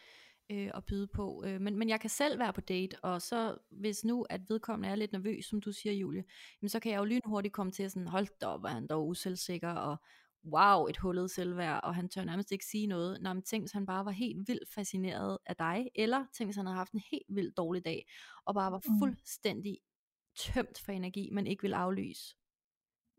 øh, 0.50 0.72
at 0.74 0.86
byde 0.86 1.08
på. 1.08 1.43
Øh, 1.48 1.62
men, 1.62 1.78
men 1.78 1.89
jeg 1.89 2.00
kan 2.02 2.10
selv 2.10 2.39
være 2.39 2.54
på 2.54 2.62
date, 2.62 3.00
og 3.04 3.22
så 3.22 3.58
hvis 3.72 4.06
nu, 4.06 4.26
at 4.30 4.50
vedkommende 4.50 4.89
er 4.89 4.95
lidt 4.95 5.12
nervøs, 5.12 5.45
som 5.45 5.62
du 5.62 5.72
siger, 5.72 5.93
Julie, 5.93 6.24
jamen, 6.62 6.70
så 6.70 6.80
kan 6.80 6.91
jeg 6.91 7.00
jo 7.00 7.04
lynhurtigt 7.06 7.54
komme 7.54 7.72
til 7.72 7.84
at 7.84 7.91
sådan, 7.91 8.08
hold 8.08 8.28
da 8.41 8.45
op, 8.45 8.64
er 8.64 8.68
han 8.68 8.88
dog 8.88 9.08
uselvsikker, 9.08 9.70
og 9.72 9.98
wow, 10.45 10.88
et 10.88 10.98
hullet 10.98 11.32
selvværd, 11.32 11.80
og 11.84 11.95
han 11.95 12.10
tør 12.10 12.24
nærmest 12.24 12.52
ikke 12.52 12.66
sige 12.66 12.88
noget. 12.88 13.22
Nå, 13.22 13.34
men 13.34 13.43
tænk, 13.43 13.72
han 13.74 13.86
bare 13.86 14.06
var 14.06 14.12
helt 14.12 14.48
vildt 14.48 14.70
fascineret 14.74 15.38
af 15.45 15.56
dig, 15.56 15.89
eller 15.95 16.26
tænk, 16.38 16.56
han 16.56 16.66
havde 16.66 16.78
haft 16.78 16.91
en 16.91 17.02
helt 17.12 17.26
vildt 17.30 17.58
dårlig 17.58 17.86
dag, 17.86 18.08
og 18.45 18.54
bare 18.54 18.72
var 18.72 18.82
Mm. 18.88 19.00
fuldstændig 19.00 19.78
tømt 20.38 20.80
for 20.80 20.91
energi, 20.91 21.30
men 21.32 21.48
ikke 21.48 21.62
vil 21.62 21.74
aflyse. 21.74 22.36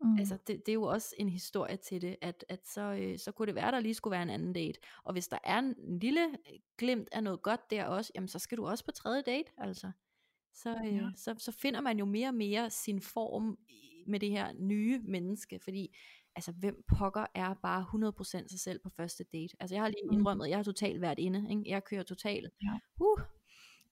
Mm. 0.01 0.17
Altså, 0.19 0.37
det, 0.47 0.65
det 0.65 0.69
er 0.69 0.73
jo 0.73 0.83
også 0.83 1.15
en 1.17 1.29
historie 1.29 1.77
til 1.77 2.01
det, 2.01 2.15
at, 2.21 2.45
at 2.49 2.67
så, 2.67 2.81
øh, 2.81 3.19
så 3.19 3.31
kunne 3.31 3.45
det 3.45 3.55
være, 3.55 3.71
der 3.71 3.79
lige 3.79 3.93
skulle 3.93 4.11
være 4.11 4.23
en 4.23 4.29
anden 4.29 4.53
date. 4.53 4.79
Og 5.03 5.13
hvis 5.13 5.27
der 5.27 5.37
er 5.43 5.59
en 5.59 5.75
lille 6.01 6.23
øh, 6.29 6.59
glimt 6.77 7.09
af 7.11 7.23
noget 7.23 7.41
godt 7.41 7.71
der 7.71 7.85
også, 7.85 8.11
jamen 8.15 8.27
så 8.27 8.39
skal 8.39 8.57
du 8.57 8.67
også 8.67 8.85
på 8.85 8.91
tredje 8.91 9.21
date, 9.21 9.51
altså. 9.57 9.91
Så, 10.53 10.75
øh, 10.85 10.95
Ja. 10.95 11.09
så, 11.15 11.35
så 11.37 11.51
finder 11.51 11.81
man 11.81 11.99
jo 11.99 12.05
mere 12.05 12.27
og 12.27 12.33
mere 12.35 12.69
sin 12.69 13.01
form 13.01 13.57
med 14.07 14.19
det 14.19 14.29
her 14.29 14.53
nye 14.53 14.99
menneske, 15.03 15.59
fordi 15.63 15.95
altså 16.35 16.51
hvem 16.51 16.83
pokker 16.97 17.25
er 17.35 17.53
bare 17.53 17.81
100% 17.81 18.47
sig 18.49 18.59
selv 18.59 18.79
på 18.79 18.89
første 18.89 19.23
date. 19.33 19.55
Altså 19.59 19.75
jeg 19.75 19.83
har 19.83 19.89
lige 19.89 20.07
Mm. 20.11 20.13
indrømmet, 20.13 20.49
jeg 20.49 20.57
har 20.57 20.63
totalt 20.63 21.01
været 21.01 21.19
inde, 21.19 21.47
ikke? 21.49 21.63
jeg 21.65 21.83
kører 21.83 22.03
totalt 22.03 22.49
Ja. 22.63 22.79
uh, 22.99 23.19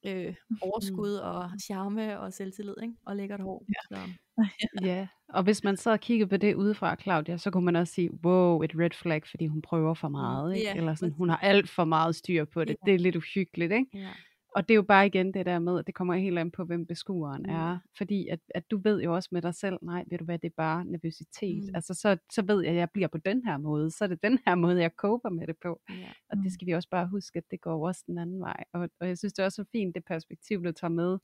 øh, 0.08 0.36
overskud 0.62 1.14
og 1.14 1.50
charme 1.64 2.20
og 2.20 2.34
selvtillid, 2.34 2.76
ikke? 2.84 2.94
og 3.06 3.16
lækkert 3.16 3.40
hår. 3.42 3.66
Ja. 3.92 3.96
Så, 3.98 4.02
Ja, 4.82 5.08
og 5.30 5.44
hvis 5.44 5.64
man 5.64 5.78
så 5.78 5.98
kigger 5.98 6.26
på 6.26 6.38
det 6.38 6.56
udefra, 6.56 6.96
Claudia, 6.96 7.38
så 7.38 7.52
kunne 7.52 7.66
man 7.66 7.76
også 7.76 7.94
sige, 7.94 8.10
wow, 8.26 8.62
et 8.62 8.72
red 8.76 8.90
flag, 9.02 9.22
fordi 9.30 9.48
hun 9.48 9.62
prøver 9.62 9.94
for 9.94 10.08
meget, 10.10 10.56
ikke? 10.56 10.68
Ja, 10.68 10.76
eller 10.76 10.96
sådan, 10.96 11.14
hun 11.14 11.30
har 11.30 11.38
alt 11.38 11.70
for 11.70 11.86
meget 11.86 12.16
styr 12.16 12.46
på 12.46 12.62
det, 12.66 12.70
Ja. 12.70 12.92
det 12.92 12.96
er 12.96 13.00
lidt 13.00 13.16
uhyggeligt, 13.16 13.72
ikke? 13.74 13.88
ja. 13.94 14.10
Og 14.56 14.68
det 14.68 14.74
er 14.74 14.76
jo 14.76 14.82
bare 14.84 15.06
igen 15.08 15.34
det 15.34 15.46
der 15.46 15.60
med, 15.60 15.80
at 15.80 15.88
det 15.88 15.96
kommer 15.96 16.14
helt 16.16 16.40
an 16.40 16.52
på, 16.52 16.66
hvem 16.66 16.86
beskueren 16.86 17.44
Mm. 17.44 17.50
er. 17.50 17.78
Fordi 17.98 18.28
at, 18.28 18.40
at 18.56 18.72
du 18.72 18.78
ved 18.84 19.02
jo 19.04 19.16
også 19.16 19.30
med 19.32 19.42
dig 19.42 19.56
selv, 19.56 19.78
nej, 19.82 20.04
ved 20.10 20.18
du 20.18 20.26
hvad, 20.26 20.40
det 20.40 20.48
er 20.48 20.54
bare 20.58 20.86
nervøsitet. 20.86 21.64
Mm. 21.70 21.76
Altså 21.76 21.94
så, 21.94 22.18
så 22.32 22.42
ved 22.42 22.62
jeg, 22.64 22.72
at 22.72 22.78
jeg 22.78 22.90
bliver 22.94 23.08
på 23.08 23.18
den 23.18 23.44
her 23.46 23.58
måde. 23.58 23.92
Så 23.92 24.04
er 24.04 24.08
det 24.08 24.24
den 24.24 24.40
her 24.48 24.56
måde, 24.66 24.82
jeg 24.82 24.92
coper 24.98 25.30
med 25.30 25.48
det 25.48 25.56
på. 25.64 25.82
ja. 25.90 26.10
Og 26.30 26.38
Mm. 26.38 26.44
det 26.44 26.52
skal 26.54 26.68
vi 26.68 26.72
også 26.72 26.90
bare 26.90 27.08
huske, 27.08 27.38
at 27.38 27.44
det 27.52 27.62
går 27.62 27.88
også 27.88 28.04
den 28.08 28.18
anden 28.18 28.40
vej. 28.40 28.64
Og, 28.74 28.90
og 29.00 29.08
jeg 29.08 29.18
synes, 29.18 29.34
det 29.34 29.40
er 29.42 29.46
også 29.46 29.56
så 29.64 29.70
fint, 29.72 29.96
det 29.96 30.06
perspektiv, 30.06 30.64
du 30.64 30.72
tager 30.72 30.92
med, 30.92 31.18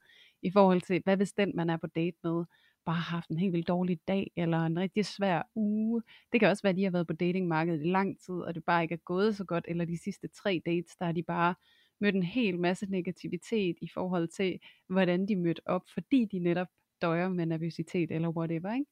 i 0.44 0.52
forhold 0.52 0.82
til, 0.82 1.02
hvad 1.04 1.18
hvis 1.18 1.34
den, 1.34 1.52
man 1.56 1.70
er 1.70 1.78
på 1.78 1.88
date 1.88 2.18
med, 2.24 2.44
bare 2.86 2.96
har 2.96 3.16
haft 3.16 3.30
en 3.30 3.38
helt 3.38 3.54
vildt 3.54 3.68
dårlig 3.68 4.00
dag, 4.08 4.32
eller 4.38 4.60
en 4.66 4.80
rigtig 4.80 5.06
svær 5.06 5.42
uge. 5.56 6.02
Det 6.32 6.40
kan 6.40 6.50
også 6.50 6.64
være, 6.64 6.70
at 6.70 6.78
de 6.78 6.84
har 6.84 6.92
været 6.92 7.08
på 7.08 7.14
datingmarkedet 7.14 7.82
i 7.86 7.90
lang 7.90 8.20
tid, 8.26 8.36
og 8.36 8.56
det 8.56 8.64
bare 8.66 8.84
ikke 8.84 8.94
er 8.94 9.04
gået 9.06 9.36
så 9.38 9.44
godt, 9.46 9.66
eller 9.68 9.86
de 9.86 9.98
sidste 10.04 10.28
tre 10.28 10.62
dates, 10.66 10.96
der 11.00 11.06
har 11.06 11.12
de 11.12 11.24
bare 11.24 11.56
mødt 12.02 12.16
en 12.16 12.24
hel 12.24 12.60
masse 12.60 12.86
negativitet 12.86 13.76
i 13.82 13.88
forhold 13.94 14.28
til, 14.28 14.60
hvordan 14.88 15.28
de 15.28 15.36
mødte 15.36 15.62
op, 15.66 15.82
fordi 15.94 16.26
de 16.26 16.40
netop 16.40 16.68
døjer 17.02 17.30
med 17.30 17.46
nervøsitet 17.46 18.12
eller 18.12 18.30
whatever. 18.30 18.74
Ikke? 18.74 18.86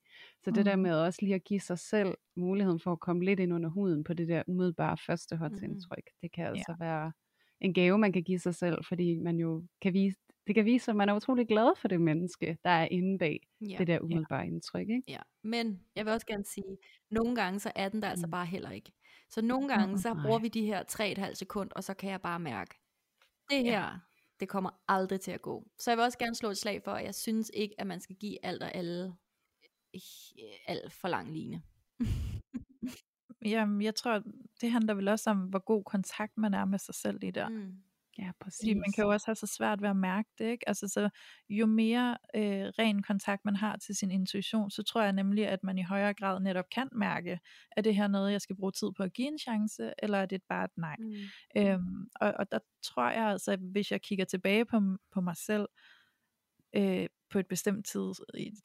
Så 0.44 0.52
det 0.52 0.66
der 0.66 0.76
Mhm. 0.76 0.84
med 0.84 0.96
også 1.00 1.20
lige 1.22 1.36
at 1.36 1.44
give 1.44 1.60
sig 1.60 1.80
selv 1.80 2.16
muligheden 2.36 2.80
for 2.80 2.92
at 2.92 3.00
komme 3.00 3.26
lidt 3.26 3.40
ind 3.40 3.54
under 3.54 3.70
huden 3.70 4.04
på 4.04 4.14
det 4.14 4.28
der 4.28 4.44
umiddelbare 4.48 4.98
førstehåndsindtryk, 4.98 6.10
det 6.22 6.32
kan 6.32 6.46
altså 6.46 6.76
være 6.80 7.12
en 7.60 7.74
gave, 7.74 7.98
man 7.98 8.12
kan 8.12 8.24
give 8.24 8.40
sig 8.40 8.56
selv, 8.56 8.84
fordi 8.86 9.16
man 9.20 9.38
jo 9.40 9.64
kan 9.82 9.94
vise, 9.94 10.18
det 10.48 10.56
kan 10.56 10.66
vise, 10.66 10.92
at 10.92 10.96
man 10.98 11.10
er 11.10 11.16
utrolig 11.16 11.48
glad 11.48 11.78
for 11.82 11.88
det 11.88 12.02
menneske, 12.02 12.58
der 12.64 12.70
er 12.70 12.86
inde 12.92 13.18
bag 13.18 13.40
Ja. 13.62 13.76
det 13.78 13.88
der 13.88 14.00
umiddelbare 14.00 14.48
indtryk. 14.48 14.90
Ikke? 14.90 15.04
Ja, 15.08 15.20
men 15.44 15.80
jeg 15.96 16.06
vil 16.06 16.14
også 16.14 16.26
gerne 16.28 16.46
sige, 16.46 16.78
nogle 17.12 17.36
gange 17.36 17.60
så 17.60 17.72
er 17.76 17.90
den 17.90 18.02
der 18.02 18.10
altså 18.10 18.28
Mm. 18.28 18.32
bare 18.32 18.46
heller 18.46 18.72
ikke. 18.72 18.92
Så 19.30 19.42
nogle 19.42 19.68
gange 19.68 19.98
så 20.00 20.14
bruger 20.26 20.40
vi 20.40 20.48
de 20.48 20.66
her 20.66 20.84
3,5 20.84 21.34
sekund, 21.36 21.70
og 21.76 21.84
så 21.84 21.94
kan 21.94 22.10
jeg 22.10 22.22
bare 22.22 22.40
mærke, 22.40 22.76
det 23.50 23.64
Ja. 23.66 23.72
her, 23.72 24.00
det 24.40 24.50
kommer 24.50 24.70
aldrig 24.88 25.22
til 25.22 25.32
at 25.32 25.42
gå. 25.42 25.68
Så 25.80 25.92
jeg 25.92 25.98
vil 25.98 26.04
også 26.06 26.18
gerne 26.18 26.36
slå 26.36 26.50
et 26.50 26.58
slag 26.58 26.84
for, 26.84 26.92
at 26.92 27.06
jeg 27.06 27.16
synes 27.16 27.52
ikke, 27.54 27.76
at 27.78 27.88
man 27.88 28.02
skal 28.02 28.16
give 28.16 28.46
alt 28.46 28.64
og 28.64 28.76
alle 28.76 29.16
øh, 29.96 30.02
alt 30.68 30.94
for 30.94 31.08
lang 31.08 31.34
line. 31.34 31.62
Jamen, 33.46 33.82
jeg 33.82 33.96
tror, 33.96 34.24
det 34.62 34.72
handler 34.72 34.94
vel 34.94 35.08
også 35.08 35.30
om, 35.30 35.38
hvor 35.38 35.60
god 35.60 35.84
kontakt 35.84 36.38
man 36.38 36.54
er 36.54 36.66
med 36.66 36.80
sig 36.80 36.96
selv 36.96 37.20
lige 37.20 37.32
der. 37.32 37.50
Mm. 37.50 37.76
Ja, 38.18 38.32
præcis. 38.40 38.62
Fordi 38.62 38.74
man 38.74 38.92
kan 38.96 39.04
jo 39.04 39.10
også 39.10 39.28
have 39.28 39.36
så 39.36 39.48
svært 39.48 39.82
ved 39.82 39.90
at 39.90 39.96
mærke 39.96 40.30
det, 40.38 40.46
ikke? 40.46 40.70
Altså, 40.70 40.88
så 40.88 41.10
jo 41.50 41.66
mere 41.66 42.18
øh, 42.36 42.66
ren 42.80 43.04
kontakt 43.04 43.46
man 43.46 43.56
har 43.56 43.78
til 43.78 43.96
sin 43.96 44.12
intuition, 44.12 44.72
så 44.72 44.84
tror 44.84 45.02
jeg 45.02 45.14
nemlig, 45.14 45.48
at 45.48 45.64
man 45.64 45.78
i 45.78 45.84
højere 45.84 46.14
grad 46.14 46.40
netop 46.40 46.66
kan 46.72 46.90
mærke, 46.92 47.40
er 47.78 47.82
det 47.82 47.96
her 47.96 48.08
noget, 48.08 48.32
jeg 48.32 48.42
skal 48.42 48.56
bruge 48.56 48.72
tid 48.72 48.88
på 48.98 49.04
at 49.04 49.14
give 49.14 49.28
en 49.28 49.40
chance, 49.40 49.94
eller 50.00 50.18
er 50.18 50.26
det 50.26 50.42
bare 50.50 50.66
et 50.66 50.78
nej? 50.78 50.96
Mm. 51.00 51.14
Øhm, 51.58 52.10
og, 52.16 52.34
og 52.40 52.52
der 52.52 52.60
tror 52.84 53.10
jeg 53.10 53.26
altså, 53.26 53.58
hvis 53.72 53.92
jeg 53.92 54.02
kigger 54.02 54.26
tilbage 54.26 54.66
på, 54.66 54.82
på 55.14 55.22
mig 55.22 55.36
selv, 55.38 55.62
øh, 55.62 56.01
på 57.30 57.40
et 57.40 57.48
bestemt 57.48 57.86
tid, 57.86 58.02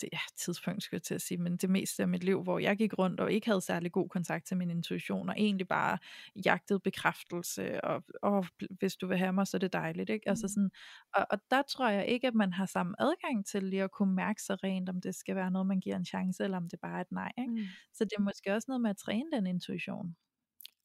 det, 0.01 0.09
ja, 0.13 0.19
tidspunkt, 0.37 0.83
skulle 0.83 0.99
jeg 0.99 1.03
til 1.03 1.15
at 1.15 1.23
sige, 1.23 1.39
men 1.39 1.57
det 1.57 1.71
meste 1.71 2.03
af 2.03 2.09
mit 2.09 2.25
liv, 2.25 2.43
hvor 2.43 2.59
jeg 2.59 2.77
gik 2.77 2.99
rundt 2.99 3.21
og 3.21 3.33
ikke 3.33 3.47
havde 3.47 3.61
særlig 3.61 3.93
god 3.93 4.09
kontakt 4.09 4.47
til 4.47 4.57
min 4.57 4.71
intuition, 4.71 5.29
og 5.29 5.35
egentlig 5.39 5.69
bare 5.69 5.99
jagtede 6.45 6.81
bekræftelse, 6.81 7.85
og, 7.85 8.05
og 8.23 8.47
hvis 8.79 8.97
du 8.97 9.07
vil 9.07 9.19
have 9.19 9.33
mig, 9.33 9.47
så 9.47 9.57
er 9.57 9.59
det 9.59 9.73
dejligt, 9.73 10.11
ikke? 10.11 10.29
Altså 10.29 10.45
Mm. 10.45 10.49
sådan, 10.49 10.71
og, 11.15 11.27
og 11.31 11.39
der 11.51 11.63
tror 11.63 11.89
jeg 11.89 12.07
ikke, 12.07 12.27
at 12.27 12.35
man 12.35 12.53
har 12.53 12.67
samme 12.67 12.95
adgang 12.99 13.47
til 13.47 13.63
lige 13.63 13.83
at 13.83 13.91
kunne 13.91 14.15
mærke 14.15 14.43
sig 14.43 14.65
rent, 14.65 14.89
om 14.89 15.01
det 15.01 15.15
skal 15.15 15.37
være 15.37 15.51
noget, 15.51 15.67
man 15.67 15.81
giver 15.81 15.97
en 15.97 16.05
chance, 16.05 16.45
eller 16.45 16.57
om 16.57 16.69
det 16.69 16.81
bare 16.81 16.97
er 16.97 17.01
et 17.01 17.13
nej, 17.13 17.33
ikke? 17.39 17.53
Mm. 17.53 17.59
Så 17.95 18.05
det 18.05 18.13
er 18.19 18.23
måske 18.23 18.55
også 18.55 18.67
noget 18.69 18.81
med 18.81 18.91
at 18.91 18.97
træne 18.97 19.31
den 19.33 19.47
intuition. 19.47 20.17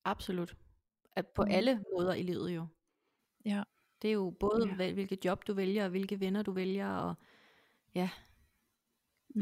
Absolut. 0.06 0.56
At 1.16 1.28
på 1.36 1.44
Mm. 1.44 1.52
alle 1.52 1.84
måder 1.98 2.14
i 2.14 2.24
livet 2.24 2.56
jo. 2.56 2.68
Ja. 3.46 3.64
Det 4.02 4.08
er 4.08 4.14
jo 4.14 4.30
både, 4.40 4.68
Ja. 4.80 4.84
ja. 4.84 4.94
hvilket 4.94 5.26
job 5.26 5.48
du 5.48 5.54
vælger, 5.54 5.84
og 5.84 5.90
hvilke 5.90 6.20
venner 6.20 6.44
du 6.44 6.52
vælger, 6.52 6.88
og 6.90 7.16
ja. 7.96 8.10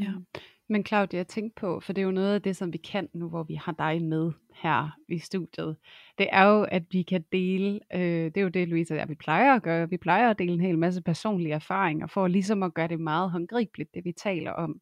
Ja. 0.00 0.10
Mm. 0.10 0.26
Men 0.68 0.86
Claudia, 0.86 1.16
jeg 1.18 1.26
tænkte 1.28 1.60
på, 1.60 1.80
for 1.80 1.92
det 1.92 2.02
er 2.02 2.06
jo 2.06 2.10
noget 2.10 2.34
af 2.34 2.42
det, 2.42 2.56
som 2.56 2.72
vi 2.72 2.78
kan 2.78 3.08
nu, 3.14 3.28
hvor 3.28 3.42
vi 3.42 3.54
har 3.54 3.72
dig 3.72 4.02
med 4.02 4.32
her 4.54 4.98
i 5.08 5.18
studiet. 5.18 5.76
Det 6.18 6.28
er 6.32 6.44
jo, 6.44 6.62
at 6.62 6.82
vi 6.90 7.02
kan 7.02 7.24
dele, 7.32 7.80
øh, 7.94 8.00
det 8.00 8.36
er 8.36 8.40
jo 8.42 8.48
det, 8.48 8.68
Louise 8.68 8.94
og 8.94 8.98
jeg, 8.98 9.08
vi 9.08 9.14
plejer 9.14 9.54
at 9.54 9.62
gøre. 9.62 9.90
Vi 9.90 9.96
plejer 9.96 10.30
at 10.30 10.38
dele 10.38 10.52
en 10.52 10.60
hel 10.60 10.78
masse 10.78 11.02
personlige 11.02 11.54
erfaringer, 11.54 12.06
for 12.06 12.26
ligesom 12.26 12.62
at 12.62 12.74
gøre 12.74 12.88
det 12.88 13.00
meget 13.00 13.30
håndgribeligt, 13.30 13.94
det 13.94 14.04
vi 14.04 14.12
taler 14.12 14.50
om. 14.52 14.80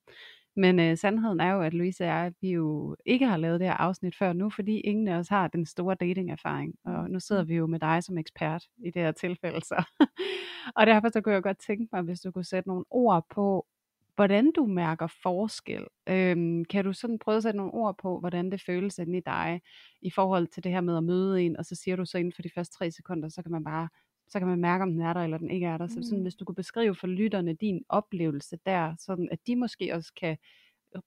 Men 0.59 0.81
øh, 0.81 0.97
sandheden 0.97 1.41
er 1.41 1.53
jo, 1.53 1.61
at 1.61 1.75
Louise 1.75 2.05
og 2.05 2.09
jeg, 2.09 2.33
vi 2.41 2.51
jo 2.51 2.97
ikke 3.07 3.27
har 3.27 3.37
lavet 3.37 3.61
det 3.61 3.69
her 3.69 3.75
afsnit 3.75 4.17
før 4.17 4.33
nu, 4.33 4.51
fordi 4.51 4.81
ingen 4.81 5.09
af 5.09 5.17
os 5.17 5.29
har 5.29 5.49
den 5.49 5.67
store 5.67 5.95
datingerfaring. 5.95 6.75
Og 6.85 7.11
nu 7.11 7.21
sidder 7.21 7.45
vi 7.45 7.55
jo 7.55 7.67
med 7.67 7.81
dig 7.81 8.05
som 8.05 8.19
ekspert 8.19 8.65
i 8.85 8.91
det 8.91 9.03
her 9.03 9.13
tilfælde. 9.13 9.61
Så. 9.61 9.85
og 10.77 10.87
derfor 10.87 11.09
så 11.13 11.21
kunne 11.21 11.35
jeg 11.35 11.43
godt 11.43 11.59
tænke 11.67 11.89
mig, 11.93 12.03
hvis 12.03 12.21
du 12.21 12.31
kunne 12.31 12.45
sætte 12.45 12.69
nogle 12.69 12.85
ord 12.91 13.27
på, 13.31 13.67
hvordan 14.15 14.53
du 14.57 14.67
mærker 14.67 15.07
forskel. 15.23 15.87
Øhm, 16.09 16.65
kan 16.65 16.85
du 16.85 16.93
sådan 16.93 17.19
prøve 17.19 17.37
at 17.37 17.43
sætte 17.43 17.57
nogle 17.57 17.75
ord 17.75 17.99
på, 17.99 18.21
hvordan 18.21 18.51
det 18.51 18.63
føles 18.67 18.99
inde 18.99 19.19
i 19.19 19.23
dig, 19.27 19.61
i 20.03 20.11
forhold 20.11 20.47
til 20.47 20.65
det 20.65 20.73
her 20.73 20.81
med 20.81 20.97
at 20.97 21.05
møde 21.05 21.43
en, 21.43 21.57
og 21.57 21.65
så 21.65 21.75
siger 21.75 21.97
du 21.97 22.05
så 22.05 22.19
inden 22.19 22.33
for 22.33 22.43
de 22.43 22.51
første 22.55 22.77
tre 22.79 22.91
sekunder, 22.91 23.29
så 23.29 23.43
kan 23.43 23.53
man 23.53 23.65
bare 23.65 23.89
så 24.29 24.39
kan 24.39 24.49
man 24.49 24.59
mærke, 24.61 24.83
om 24.83 24.91
den 24.93 25.01
er 25.01 25.13
der, 25.13 25.21
eller 25.21 25.39
den 25.39 25.51
ikke 25.51 25.67
er 25.67 25.79
der. 25.79 25.87
Så 25.87 25.95
sådan, 26.03 26.19
Mm. 26.19 26.23
hvis 26.23 26.35
du 26.35 26.45
kunne 26.45 26.55
beskrive 26.55 26.95
for 26.95 27.07
lytterne 27.07 27.53
din 27.55 27.85
oplevelse 27.89 28.59
der, 28.67 28.95
sådan 28.99 29.29
at 29.33 29.39
de 29.47 29.57
måske 29.57 29.95
også 29.95 30.13
kan 30.15 30.37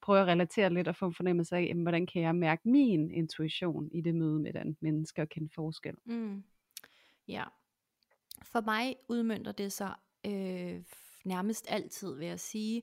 prøve 0.01 0.19
at 0.21 0.27
relatere 0.27 0.73
lidt 0.73 0.87
og 0.87 0.95
få 0.95 1.05
en 1.07 1.13
fornemmelse 1.13 1.55
af, 1.55 1.65
jamen, 1.69 1.83
hvordan 1.83 2.05
kan 2.05 2.21
jeg 2.21 2.35
mærke 2.35 2.69
min 2.69 3.11
intuition 3.11 3.89
i 3.91 4.01
det 4.01 4.15
møde 4.15 4.39
med 4.39 4.53
den 4.53 4.77
menneske 4.79 5.21
og 5.21 5.29
kende 5.29 5.49
forskel. 5.55 5.95
Mm. 6.05 6.43
Ja. 7.27 7.43
For 8.43 8.61
mig 8.61 8.95
udmyndter 9.09 9.51
det 9.51 9.71
sig 9.71 9.93
øh, 10.25 10.81
nærmest 11.25 11.65
altid, 11.69 12.17
vil 12.17 12.27
jeg 12.27 12.39
sige, 12.39 12.81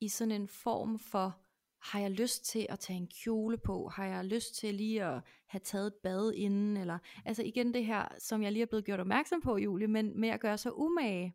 i 0.00 0.08
sådan 0.08 0.32
en 0.32 0.48
form 0.48 0.98
for, 0.98 1.36
har 1.78 2.00
jeg 2.00 2.10
lyst 2.10 2.44
til 2.44 2.66
at 2.68 2.78
tage 2.78 2.96
en 2.96 3.08
kjole 3.22 3.58
på? 3.58 3.88
Har 3.88 4.04
jeg 4.06 4.24
lyst 4.24 4.54
til 4.56 4.74
lige 4.74 5.04
at 5.04 5.20
have 5.46 5.60
taget 5.64 5.86
et 5.86 5.94
bad 6.02 6.32
inden? 6.32 6.76
Eller, 6.76 6.98
altså 7.24 7.42
igen 7.42 7.74
det 7.74 7.86
her, 7.86 8.08
som 8.18 8.42
jeg 8.42 8.52
lige 8.52 8.62
er 8.62 8.66
blevet 8.66 8.84
gjort 8.84 9.00
opmærksom 9.00 9.40
på, 9.40 9.56
Julie, 9.56 9.88
men 9.88 10.20
med 10.20 10.28
at 10.28 10.40
gøre 10.40 10.58
sig 10.58 10.78
umage. 10.78 11.34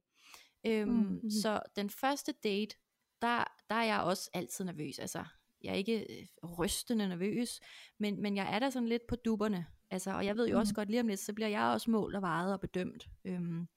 Øhm, 0.65 0.89
Mhm. 0.89 1.29
Så 1.31 1.61
den 1.75 1.89
første 1.89 2.31
date, 2.43 2.75
der, 3.21 3.43
der 3.69 3.75
er 3.75 3.83
jeg 3.83 4.01
også 4.01 4.29
altid 4.33 4.65
nervøs. 4.65 4.99
Altså, 4.99 5.23
jeg 5.61 5.71
er 5.71 5.75
ikke 5.75 6.19
øh, 6.19 6.49
rystende 6.59 7.07
nervøs, 7.07 7.59
men, 7.97 8.21
men 8.21 8.35
jeg 8.35 8.55
er 8.55 8.59
der 8.59 8.69
sådan 8.69 8.87
lidt 8.89 9.07
på 9.07 9.15
dupperne. 9.15 9.65
Altså, 9.91 10.11
og 10.11 10.25
jeg 10.25 10.37
ved 10.37 10.47
jo 10.49 10.59
også 10.59 10.71
Mhm. 10.71 10.75
godt, 10.75 10.89
lige 10.89 10.99
om 10.99 11.07
lidt, 11.07 11.19
så 11.19 11.33
bliver 11.33 11.47
jeg 11.47 11.63
også 11.63 11.91
målt 11.91 12.15
og 12.15 12.21
vejet 12.21 12.53
og 12.53 12.59
bedømt. 12.61 13.09
Øhm, 13.25 13.67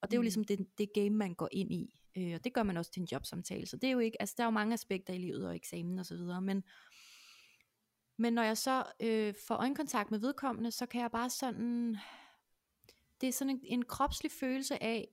og 0.00 0.10
det 0.10 0.14
er 0.14 0.18
jo 0.18 0.20
Mm. 0.20 0.24
ligesom 0.24 0.44
det, 0.44 0.66
det 0.78 0.88
game, 0.94 1.10
man 1.10 1.34
går 1.34 1.48
ind 1.52 1.72
i. 1.72 2.01
Øh, 2.16 2.34
og 2.34 2.44
det 2.44 2.54
gør 2.54 2.62
man 2.62 2.76
også 2.76 2.90
til 2.90 3.00
en 3.00 3.08
jobsamtale. 3.12 3.66
Så 3.66 3.76
det 3.76 3.88
er 3.88 3.92
jo 3.92 3.98
ikke, 3.98 4.22
altså 4.22 4.34
der 4.38 4.44
er 4.44 4.46
jo 4.46 4.50
mange 4.50 4.74
aspekter 4.74 5.14
i 5.14 5.18
livet 5.18 5.46
og 5.46 5.56
eksamen 5.56 5.98
og 5.98 6.06
så 6.06 6.16
videre. 6.16 6.42
Men, 6.42 6.64
men 8.16 8.32
når 8.32 8.42
jeg 8.42 8.58
så 8.58 8.84
øh, 9.00 9.34
får 9.46 9.54
øjenkontakt 9.54 10.10
med 10.10 10.18
vedkommende, 10.18 10.70
så 10.70 10.86
kan 10.86 11.00
jeg 11.00 11.10
bare 11.10 11.30
sådan, 11.30 11.96
det 13.20 13.28
er 13.28 13.32
sådan 13.32 13.50
en, 13.50 13.60
en 13.64 13.84
kropslig 13.84 14.32
følelse 14.32 14.82
af, 14.82 15.08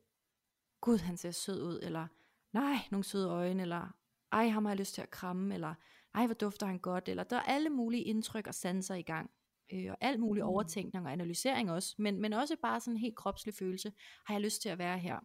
gud 0.82 0.98
han 0.98 1.18
ser 1.18 1.32
sød 1.32 1.64
ud, 1.64 1.80
eller 1.84 2.08
nej, 2.54 2.76
nogle 2.92 3.04
søde 3.04 3.30
øjne, 3.30 3.62
eller 3.62 3.96
ej, 4.32 4.48
ham 4.50 4.66
har 4.66 4.72
jeg 4.72 4.80
lyst 4.80 4.94
til 4.94 5.02
at 5.02 5.10
kramme, 5.12 5.54
eller 5.54 5.74
ej, 6.16 6.26
hvor 6.26 6.36
dufter 6.36 6.68
han 6.68 6.80
godt, 6.80 7.10
eller 7.10 7.24
der 7.24 7.36
er 7.36 7.42
alle 7.42 7.70
mulige 7.70 8.04
indtryk 8.04 8.48
og 8.48 8.54
sanser 8.54 8.96
i 8.96 9.02
gang. 9.02 9.32
Øh, 9.74 9.92
og 9.92 9.98
alt 10.02 10.20
mulig 10.20 10.44
Mm. 10.44 10.50
overtænkning 10.50 11.06
og 11.06 11.12
analysering 11.12 11.72
også, 11.72 11.96
men, 11.98 12.22
men 12.22 12.34
også 12.34 12.56
bare 12.62 12.80
sådan 12.80 12.94
en 12.94 13.00
helt 13.00 13.16
kropslig 13.16 13.54
følelse, 13.54 13.94
har 14.26 14.34
jeg 14.34 14.42
lyst 14.42 14.62
til 14.62 14.70
at 14.70 14.78
være 14.78 15.00
her. 15.00 15.20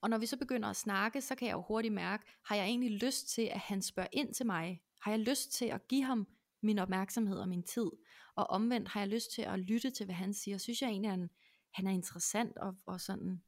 Og 0.00 0.10
når 0.10 0.18
vi 0.18 0.26
så 0.26 0.36
begynder 0.36 0.68
at 0.68 0.76
snakke, 0.76 1.20
så 1.20 1.34
kan 1.34 1.48
jeg 1.48 1.54
jo 1.54 1.62
hurtigt 1.62 1.94
mærke, 1.94 2.24
har 2.44 2.56
jeg 2.56 2.64
egentlig 2.64 2.90
lyst 2.90 3.28
til, 3.28 3.42
at 3.42 3.60
han 3.60 3.82
spørger 3.82 4.08
ind 4.12 4.34
til 4.34 4.46
mig? 4.46 4.82
Har 5.02 5.10
jeg 5.10 5.20
lyst 5.20 5.52
til 5.52 5.64
at 5.64 5.88
give 5.88 6.02
ham 6.02 6.26
min 6.62 6.78
opmærksomhed 6.78 7.38
og 7.38 7.48
min 7.48 7.62
tid? 7.62 7.90
Og 8.36 8.50
omvendt 8.50 8.88
har 8.88 9.00
jeg 9.00 9.08
lyst 9.08 9.32
til 9.34 9.42
at 9.42 9.58
lytte 9.58 9.90
til, 9.90 10.06
hvad 10.06 10.14
han 10.14 10.34
siger. 10.34 10.58
Synes 10.58 10.82
jeg 10.82 10.88
egentlig, 10.88 11.10
at 11.10 11.18
han, 11.18 11.30
han 11.74 11.86
er 11.86 11.90
interessant 11.90 12.58
og, 12.58 12.74
og 12.86 13.00
sådan 13.00 13.42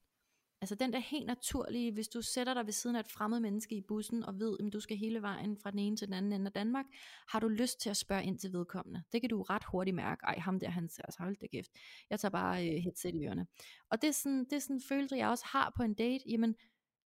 Altså 0.60 0.74
den 0.74 0.93
der 0.93 0.98
helt 0.98 1.26
naturlige, 1.26 1.93
hvis 1.93 2.09
du 2.09 2.22
sætter 2.22 2.55
dig 2.55 2.66
ved 2.66 2.72
siden 2.72 2.97
af 2.97 3.01
et 3.01 3.09
fremmed 3.09 3.40
menneske 3.40 3.74
i 3.74 3.80
bussen, 3.80 4.22
og 4.22 4.39
ved, 4.39 4.56
at 4.66 4.72
du 4.72 4.80
skal 4.80 4.97
hele 4.97 5.22
vejen 5.22 5.59
fra 5.62 5.70
den 5.70 5.78
ene 5.78 5.97
til 5.97 6.06
den 6.06 6.14
anden 6.14 6.32
ende 6.32 6.47
af 6.47 6.52
Danmark, 6.52 6.85
har 7.28 7.40
du 7.40 7.48
lyst 7.48 7.80
til 7.80 7.90
at 7.90 7.97
spørge 7.97 8.24
ind 8.24 8.39
til 8.39 8.52
vedkommende. 8.52 9.02
Det 9.12 9.20
kan 9.20 9.30
du 9.30 9.43
ret 9.43 9.64
hurtigt 9.64 9.94
mærke. 9.94 10.24
Ej, 10.24 10.39
ham 10.39 10.60
der, 10.60 10.70
han 10.70 10.89
ser 10.89 11.02
altså, 11.02 11.22
hold 11.22 11.36
det 11.36 11.51
gift. 11.51 11.70
Jeg 12.10 12.20
tager 12.20 12.30
bare 12.30 12.68
øh, 12.68 12.82
headset 12.82 13.14
i 13.14 13.24
ørerne. 13.24 13.47
Og 13.90 14.02
det 14.02 14.09
er, 14.09 14.12
sådan, 14.12 14.44
det 14.44 14.52
er 14.52 14.59
sådan 14.59 14.76
en 14.76 14.82
følelse, 14.89 15.16
jeg 15.16 15.28
også 15.28 15.44
har 15.47 15.72
på 15.76 15.82
en 15.82 15.94
date. 15.94 16.24
Jamen, 16.30 16.55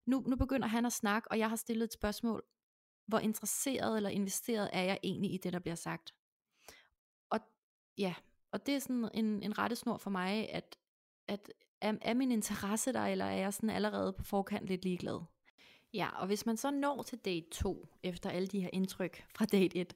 nu, 0.06 0.20
nu 0.20 0.36
begynder 0.36 0.68
han 0.68 0.86
at 0.86 0.92
snakke, 0.92 1.30
og 1.30 1.38
jeg 1.38 1.48
har 1.48 1.56
stillet 1.56 1.84
et 1.84 1.92
spørgsmål. 1.92 2.42
Hvor 3.06 3.18
interesseret 3.18 3.96
eller 3.96 4.10
investeret 4.10 4.70
er 4.72 4.82
jeg 4.82 4.98
egentlig 5.02 5.34
i 5.34 5.38
det, 5.38 5.52
der 5.52 5.58
bliver 5.58 5.74
sagt? 5.74 6.14
Og 7.30 7.40
ja, 7.98 8.14
og 8.52 8.66
det 8.66 8.74
er 8.74 8.78
sådan 8.78 9.10
en, 9.14 9.42
en 9.42 9.58
rettesnor 9.58 9.96
for 9.96 10.10
mig, 10.10 10.50
at, 10.50 10.76
at 11.28 11.52
er, 11.82 11.92
er 12.02 12.14
min 12.14 12.32
interesse 12.32 12.92
der, 12.92 13.06
eller 13.06 13.24
er 13.24 13.36
jeg 13.36 13.54
sådan 13.54 13.70
allerede 13.70 14.12
på 14.12 14.24
forkant 14.24 14.66
lidt 14.66 14.84
ligeglad? 14.84 15.20
Ja, 15.94 16.08
og 16.20 16.26
hvis 16.26 16.46
man 16.46 16.56
så 16.56 16.70
når 16.70 17.02
til 17.02 17.18
date 17.18 17.46
2, 17.50 17.88
efter 18.02 18.30
alle 18.30 18.48
de 18.48 18.60
her 18.60 18.70
indtryk 18.72 19.24
fra 19.34 19.44
date 19.44 19.80
1, 19.80 19.94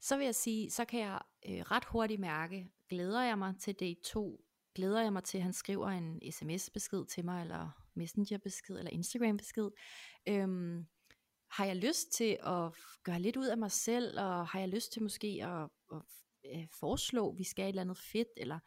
så 0.00 0.16
vil 0.16 0.24
jeg 0.24 0.34
sige, 0.34 0.70
så 0.70 0.84
kan 0.84 1.00
jeg 1.00 1.20
øh, 1.48 1.60
ret 1.60 1.84
hurtigt 1.84 2.20
mærke, 2.20 2.70
glæder 2.88 3.22
jeg 3.22 3.38
mig 3.38 3.54
til 3.60 3.74
date 3.74 4.00
2, 4.04 4.44
glæder 4.74 5.02
jeg 5.02 5.12
mig 5.12 5.24
til, 5.24 5.38
at 5.38 5.44
han 5.44 5.52
skriver 5.52 5.88
en 5.88 6.32
sms-besked 6.32 7.06
til 7.06 7.24
mig, 7.24 7.42
eller 7.42 7.70
messenger-besked, 7.94 8.78
eller 8.78 8.90
Instagram-besked. 8.90 9.70
Øhm, 10.28 10.86
har 11.50 11.64
jeg 11.64 11.76
lyst 11.76 12.12
til 12.12 12.38
at 12.46 12.72
gøre 13.02 13.20
lidt 13.20 13.36
ud 13.36 13.46
af 13.46 13.58
mig 13.58 13.70
selv, 13.70 14.20
og 14.20 14.46
har 14.46 14.58
jeg 14.58 14.68
lyst 14.68 14.92
til 14.92 15.02
måske 15.02 15.40
at, 15.42 15.68
at 15.92 16.02
at 16.44 16.68
foreslå, 16.80 17.30
at 17.30 17.38
vi 17.38 17.44
skal 17.44 17.64
et 17.64 17.68
eller 17.68 17.82
andet 17.82 17.98
fedt, 17.98 18.28
eller 18.36 18.58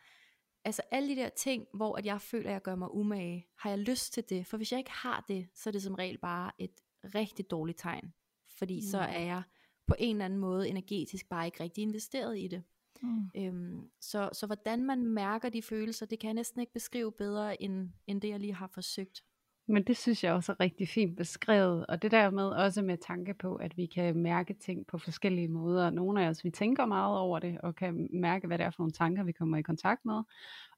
altså 0.65 0.81
alle 0.91 1.09
de 1.09 1.21
der 1.21 1.29
ting, 1.29 1.67
hvor 1.73 1.97
at 1.97 2.05
jeg 2.05 2.21
føler, 2.21 2.49
at 2.49 2.53
jeg 2.53 2.61
gør 2.61 2.75
mig 2.75 2.93
umage, 2.93 3.47
har 3.55 3.69
jeg 3.69 3.79
lyst 3.79 4.13
til 4.13 4.23
det? 4.29 4.47
For 4.47 4.57
hvis 4.57 4.71
jeg 4.71 4.77
ikke 4.77 4.91
har 4.91 5.25
det, 5.27 5.47
så 5.53 5.69
er 5.69 5.71
det 5.71 5.83
som 5.83 5.95
regel 5.95 6.17
bare 6.17 6.51
et 6.57 6.71
rigtig 7.03 7.51
dårligt 7.51 7.79
tegn. 7.79 8.13
Fordi 8.49 8.75
mm. 8.75 8.81
så 8.81 8.97
er 8.97 9.21
jeg 9.21 9.43
på 9.87 9.95
en 9.99 10.15
eller 10.15 10.25
anden 10.25 10.39
måde 10.39 10.69
energetisk 10.69 11.29
bare 11.29 11.45
ikke 11.45 11.63
rigtig 11.63 11.81
investeret 11.81 12.39
i 12.39 12.47
det. 12.47 12.63
Mm. 13.01 13.29
Øhm, 13.35 13.89
så, 14.01 14.29
så 14.33 14.45
hvordan 14.45 14.83
man 14.83 15.05
mærker 15.05 15.49
de 15.49 15.61
følelser, 15.61 16.05
det 16.05 16.19
kan 16.19 16.27
jeg 16.27 16.33
næsten 16.33 16.61
ikke 16.61 16.73
beskrive 16.73 17.11
bedre, 17.11 17.61
end, 17.61 17.89
end 18.07 18.21
det 18.21 18.29
jeg 18.29 18.39
lige 18.39 18.53
har 18.53 18.67
forsøgt. 18.67 19.23
Men 19.67 19.83
det 19.83 19.97
synes 19.97 20.23
jeg 20.23 20.33
også 20.33 20.51
er 20.51 20.59
rigtig 20.59 20.87
fint 20.87 21.17
beskrevet, 21.17 21.85
og 21.85 22.01
det 22.01 22.11
der 22.11 22.29
med 22.29 22.43
også 22.43 22.81
med 22.81 22.97
tanke 22.97 23.33
på, 23.33 23.55
at 23.55 23.77
vi 23.77 23.85
kan 23.85 24.15
mærke 24.15 24.53
ting 24.53 24.87
på 24.87 24.97
forskellige 24.97 25.47
måder. 25.47 25.89
Nogle 25.89 26.25
af 26.25 26.29
os, 26.29 26.43
vi 26.43 26.49
tænker 26.49 26.85
meget 26.85 27.17
over 27.17 27.39
det, 27.39 27.61
og 27.61 27.75
kan 27.75 28.07
mærke, 28.13 28.47
hvad 28.47 28.57
det 28.57 28.65
er 28.65 28.69
for 28.69 28.79
nogle 28.79 28.91
tanker, 28.91 29.23
vi 29.23 29.31
kommer 29.31 29.57
i 29.57 29.61
kontakt 29.61 30.05
med. 30.05 30.13
Og 30.13 30.25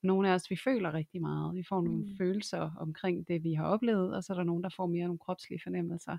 nogle 0.04 0.30
af 0.30 0.34
os, 0.34 0.50
vi 0.50 0.56
føler 0.64 0.94
rigtig 0.94 1.22
meget. 1.22 1.56
Vi 1.56 1.64
får 1.70 1.82
nogle 1.82 2.00
mm. 2.00 2.18
følelser 2.18 2.72
omkring 2.80 3.28
det, 3.28 3.44
vi 3.44 3.54
har 3.54 3.66
oplevet, 3.66 4.16
og 4.16 4.24
så 4.24 4.34
er 4.34 4.38
der 4.38 4.44
nogen, 4.44 4.64
der 4.64 4.70
får 4.70 4.88
mere 4.88 5.06
nogle 5.06 5.20
kropslige 5.20 5.62
fornemmelser. 5.64 6.18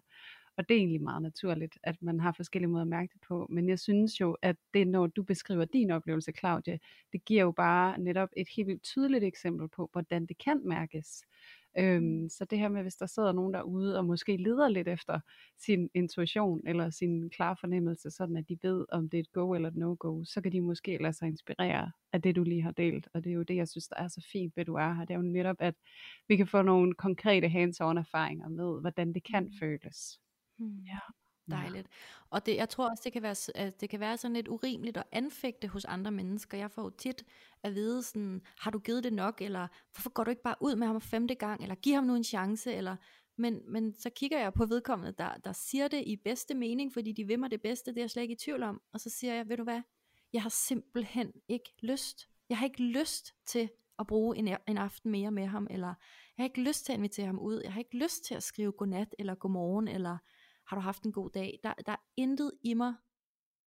Og 0.57 0.69
det 0.69 0.74
er 0.74 0.78
egentlig 0.78 1.03
meget 1.03 1.23
naturligt, 1.23 1.78
at 1.82 2.03
man 2.03 2.20
har 2.20 2.32
forskellige 2.32 2.70
måder 2.70 2.82
at 2.82 2.89
mærke 2.89 3.11
det 3.12 3.20
på. 3.28 3.47
Men 3.51 3.69
jeg 3.69 3.78
synes 3.78 4.20
jo, 4.20 4.36
at 4.43 4.57
det, 4.74 4.89
når 4.89 5.07
du 5.07 5.23
beskriver 5.23 5.65
din 5.65 5.91
oplevelse, 5.91 6.32
Claudia, 6.39 6.78
det 7.12 7.24
giver 7.24 7.43
jo 7.43 7.53
bare 7.53 7.99
netop 7.99 8.28
et 8.36 8.49
helt 8.57 8.69
vildt 8.69 8.82
tydeligt 8.82 9.24
eksempel 9.24 9.69
på, 9.69 9.89
hvordan 9.93 10.27
det 10.27 10.39
kan 10.39 10.61
mærkes. 10.65 11.24
Øhm, 11.78 12.28
så 12.28 12.44
det 12.44 12.59
her 12.59 12.68
med, 12.68 12.82
hvis 12.82 12.96
der 12.96 13.06
sidder 13.06 13.32
nogen 13.32 13.55
derude 13.55 13.98
og 13.98 14.05
måske 14.05 14.36
leder 14.36 14.68
lidt 14.68 14.88
efter 14.88 15.20
sin 15.59 15.90
intuition 15.94 16.60
eller 16.66 16.90
sin 16.90 17.30
klare 17.30 17.56
fornemmelse, 17.60 18.10
sådan 18.10 18.36
at 18.36 18.48
de 18.48 18.59
ved, 18.62 18.86
om 18.92 19.09
det 19.09 19.18
er 19.18 19.22
et 19.22 19.32
go 19.32 19.55
eller 19.55 19.68
et 19.68 19.76
no-go, 19.76 20.24
så 20.24 20.40
kan 20.40 20.52
de 20.52 20.60
måske 20.60 20.98
lade 21.01 21.12
sig 21.12 21.28
inspirere 21.28 21.90
af 22.12 22.22
det, 22.22 22.36
du 22.36 22.42
lige 22.42 22.62
har 22.62 22.72
delt. 22.72 23.09
Og 23.14 23.24
det 23.24 23.30
er 23.30 23.34
jo 23.34 23.42
det, 23.42 23.56
jeg 23.56 23.68
synes, 23.68 23.88
der 23.88 23.96
er 23.96 24.09
så 24.09 24.28
fint 24.32 24.56
ved, 24.56 24.64
du 24.64 24.74
er 24.74 24.92
her. 24.94 25.05
Det 25.05 25.14
er 25.14 25.18
jo 25.18 25.22
netop, 25.22 25.56
at 25.59 25.74
vi 26.28 26.36
kan 26.36 26.46
få 26.46 26.62
nogle 26.62 26.94
konkrete 26.94 27.48
hands-on 27.48 27.98
erfaringer 27.98 28.48
med, 28.48 28.80
hvordan 28.80 29.12
det 29.12 29.24
kan 29.24 29.52
føles. 29.60 30.20
Hmm. 30.59 30.78
Ja. 30.86 30.98
Dejligt. 31.50 31.88
Og 32.30 32.46
det, 32.46 32.56
jeg 32.56 32.68
tror 32.68 32.90
også, 32.90 33.02
det 33.04 33.12
kan, 33.12 33.22
være, 33.22 33.36
at 33.54 33.80
det 33.80 33.90
kan 33.90 34.00
være 34.00 34.16
sådan 34.16 34.34
lidt 34.34 34.48
urimeligt 34.48 34.96
at 34.96 35.04
anfægte 35.12 35.68
hos 35.68 35.84
andre 35.84 36.10
mennesker. 36.10 36.58
Jeg 36.58 36.70
får 36.70 36.82
jo 36.82 36.90
tit 36.90 37.24
at 37.62 37.74
vide 37.74 38.02
sådan, 38.02 38.42
har 38.58 38.70
du 38.70 38.78
givet 38.78 39.04
det 39.04 39.12
nok, 39.12 39.40
eller 39.40 39.68
hvorfor 39.92 40.10
går 40.10 40.24
du 40.24 40.30
ikke 40.30 40.42
bare 40.42 40.56
ud 40.60 40.76
med 40.76 40.86
ham 40.86 41.00
femte 41.00 41.34
gang, 41.34 41.62
eller 41.62 41.74
giv 41.74 41.94
ham 41.94 42.04
nu 42.04 42.14
en 42.14 42.24
chance, 42.24 42.74
eller 42.74 42.96
men, 43.36 43.60
men 43.68 43.94
så 43.94 44.10
kigger 44.10 44.38
jeg 44.38 44.52
på 44.52 44.66
vedkommende, 44.66 45.12
der, 45.18 45.36
der 45.44 45.52
siger 45.52 45.88
det 45.88 46.02
i 46.06 46.16
bedste 46.16 46.54
mening, 46.54 46.92
fordi 46.92 47.12
de 47.12 47.26
vil 47.26 47.38
mig 47.38 47.50
det 47.50 47.62
bedste, 47.62 47.90
det 47.90 47.98
er 47.98 48.02
jeg 48.02 48.10
slet 48.10 48.22
ikke 48.22 48.32
i 48.32 48.36
tvivl 48.44 48.62
om. 48.62 48.80
Og 48.92 49.00
så 49.00 49.10
siger 49.10 49.34
jeg, 49.34 49.48
ved 49.48 49.56
du 49.56 49.62
hvad, 49.64 49.82
jeg 50.32 50.42
har 50.42 50.50
simpelthen 50.50 51.32
ikke 51.48 51.74
lyst. 51.82 52.28
Jeg 52.48 52.58
har 52.58 52.64
ikke 52.64 52.82
lyst 52.82 53.34
til 53.46 53.70
at 53.98 54.06
bruge 54.06 54.36
en, 54.36 54.56
en 54.68 54.78
aften 54.78 55.10
mere 55.10 55.30
med 55.30 55.46
ham, 55.46 55.66
eller 55.70 55.94
jeg 56.36 56.42
har 56.42 56.44
ikke 56.44 56.62
lyst 56.62 56.84
til 56.84 56.92
at 56.92 56.98
invitere 56.98 57.26
ham 57.26 57.38
ud, 57.38 57.60
jeg 57.64 57.72
har 57.72 57.80
ikke 57.80 57.98
lyst 57.98 58.24
til 58.24 58.34
at 58.34 58.42
skrive 58.42 58.72
godnat, 58.72 59.14
eller 59.18 59.34
godmorgen, 59.34 59.88
eller 59.88 60.18
har 60.66 60.77
du 60.77 60.81
haft 60.81 61.03
en 61.03 61.12
god 61.12 61.31
dag? 61.31 61.61
Der, 61.62 61.74
der 61.86 61.93
er 61.93 62.03
intet 62.16 62.53
i 62.62 62.74
mig, 62.74 62.95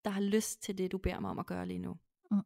der 0.06 0.12
har 0.12 0.22
lyst 0.22 0.64
til 0.64 0.78
det, 0.78 0.92
du 0.92 0.98
beder 0.98 1.20
mig 1.20 1.30
om 1.30 1.40
at 1.40 1.46
gøre 1.46 1.66
lige 1.66 1.80
nu. 1.80 1.98
Mm. 2.32 2.38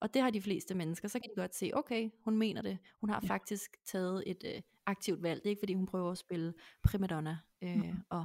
Og 0.00 0.14
det 0.14 0.22
har 0.22 0.30
de 0.30 0.42
fleste 0.42 0.74
mennesker. 0.74 1.08
Så 1.08 1.20
kan 1.20 1.30
de 1.30 1.40
godt 1.40 1.54
se, 1.54 1.70
okay, 1.74 2.10
hun 2.24 2.38
mener 2.38 2.62
det. 2.62 2.78
Hun 3.00 3.10
har 3.10 3.20
Ja. 3.22 3.28
faktisk 3.28 3.76
taget 3.84 4.22
et 4.26 4.44
øh, 4.56 4.62
aktivt 4.86 5.22
valg. 5.22 5.40
Det 5.42 5.46
er 5.46 5.50
ikke 5.50 5.60
fordi, 5.60 5.74
hun 5.74 5.86
prøver 5.86 6.10
at 6.10 6.18
spille 6.18 6.54
primadonna. 6.82 7.38
Øh, 7.62 7.76
Mm. 7.76 7.98
Og 8.08 8.24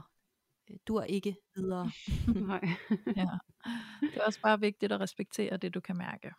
øh, 0.71 0.77
du 0.87 0.95
er 0.95 1.03
ikke 1.03 1.35
videre. 1.55 1.91
Nej. 2.47 2.67
Ja. 3.17 3.27
Det 4.01 4.17
er 4.17 4.25
også 4.25 4.41
bare 4.41 4.59
vigtigt 4.59 4.91
at 4.91 4.99
respektere 4.99 5.57
det, 5.57 5.73
du 5.73 5.79
kan 5.79 5.97
mærke. 5.97 6.31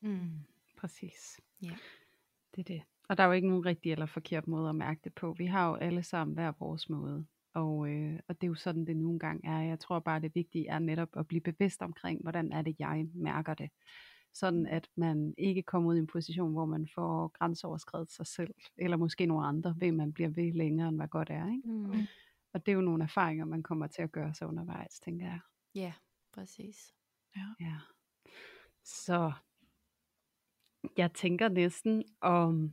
Mm. 0.00 0.30
Præcis. 0.78 1.40
Ja. 1.62 1.76
Det 2.54 2.60
er 2.60 2.64
det. 2.74 2.82
Og 3.08 3.16
der 3.18 3.22
er 3.22 3.26
jo 3.26 3.32
ikke 3.32 3.48
nogen 3.48 3.66
rigtig 3.66 3.92
eller 3.92 4.06
forkert 4.06 4.46
måde 4.46 4.68
at 4.68 4.74
mærke 4.74 5.00
det 5.04 5.14
på. 5.14 5.32
Vi 5.32 5.46
har 5.46 5.68
jo 5.68 5.74
alle 5.74 6.02
sammen 6.02 6.34
hver 6.34 6.52
vores 6.58 6.88
måde. 6.88 7.26
Og, 7.56 7.88
øh, 7.88 8.18
og 8.28 8.40
det 8.40 8.46
er 8.46 8.48
jo 8.48 8.54
sådan, 8.54 8.86
det 8.86 8.96
nogle 8.96 9.18
gange 9.18 9.48
er. 9.48 9.60
Jeg 9.60 9.78
tror 9.80 9.98
bare, 9.98 10.20
det 10.20 10.34
vigtige 10.34 10.68
er 10.68 10.78
netop 10.78 11.08
at 11.16 11.26
blive 11.28 11.40
bevidst 11.40 11.82
omkring, 11.82 12.22
hvordan 12.22 12.52
er 12.52 12.62
det, 12.62 12.76
jeg 12.78 13.06
mærker 13.14 13.54
det. 13.54 13.70
Sådan 14.34 14.66
at 14.66 14.88
man 14.96 15.34
ikke 15.38 15.62
kommer 15.62 15.90
ud 15.90 15.96
i 15.96 15.98
en 15.98 16.06
position, 16.06 16.52
hvor 16.52 16.64
man 16.64 16.88
får 16.94 17.28
grænseoverskrevet 17.28 18.10
sig 18.10 18.26
selv, 18.26 18.54
eller 18.78 18.96
måske 18.96 19.26
nogle 19.26 19.46
andre, 19.46 19.74
ved 19.78 19.92
man 19.92 20.12
bliver 20.12 20.28
ved 20.28 20.52
længere, 20.52 20.88
end 20.88 20.96
hvad 20.96 21.08
godt 21.08 21.30
er. 21.30 21.46
Ikke? 21.50 21.68
Mm. 21.68 22.06
Og 22.52 22.66
det 22.66 22.72
er 22.72 22.76
jo 22.76 22.80
nogle 22.80 23.04
erfaringer, 23.04 23.44
man 23.44 23.62
kommer 23.62 23.86
til 23.86 24.02
at 24.02 24.12
gøre 24.12 24.34
sig 24.34 24.48
undervejs, 24.48 25.00
tænker 25.00 25.26
jeg. 25.26 25.40
Ja, 25.74 25.92
præcis. 26.32 26.94
Ja. 27.36 27.46
Ja. 27.60 27.76
Så 28.84 29.32
jeg 30.96 31.12
tænker 31.12 31.48
næsten, 31.48 32.04
om 32.20 32.72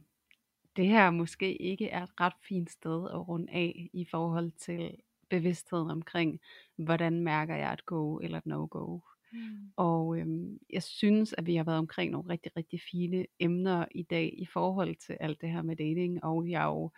det 0.75 0.87
her 0.87 1.09
måske 1.11 1.61
ikke 1.61 1.89
er 1.89 2.03
et 2.03 2.19
ret 2.19 2.33
fint 2.47 2.69
sted 2.71 3.09
at 3.09 3.27
runde 3.27 3.53
af 3.53 3.89
i 3.93 4.05
forhold 4.05 4.51
til 4.51 4.95
bevidstheden 5.29 5.91
omkring, 5.91 6.39
hvordan 6.75 7.19
mærker 7.19 7.55
jeg 7.55 7.73
et 7.73 7.85
go 7.85 8.17
eller 8.19 8.37
et 8.37 8.45
no-go. 8.45 8.99
Mm. 9.31 9.71
Og 9.75 10.17
øhm, 10.17 10.59
jeg 10.69 10.83
synes, 10.83 11.33
at 11.37 11.45
vi 11.45 11.55
har 11.55 11.63
været 11.63 11.77
omkring 11.77 12.11
nogle 12.11 12.29
rigtig, 12.29 12.51
rigtig 12.57 12.81
fine 12.91 13.25
emner 13.39 13.85
i 13.91 14.03
dag 14.03 14.33
i 14.37 14.45
forhold 14.45 14.95
til 14.95 15.17
alt 15.19 15.41
det 15.41 15.49
her 15.49 15.61
med 15.61 15.75
dating, 15.75 16.23
og 16.23 16.49
jeg 16.49 16.61
er 16.61 16.67
jo, 16.67 16.91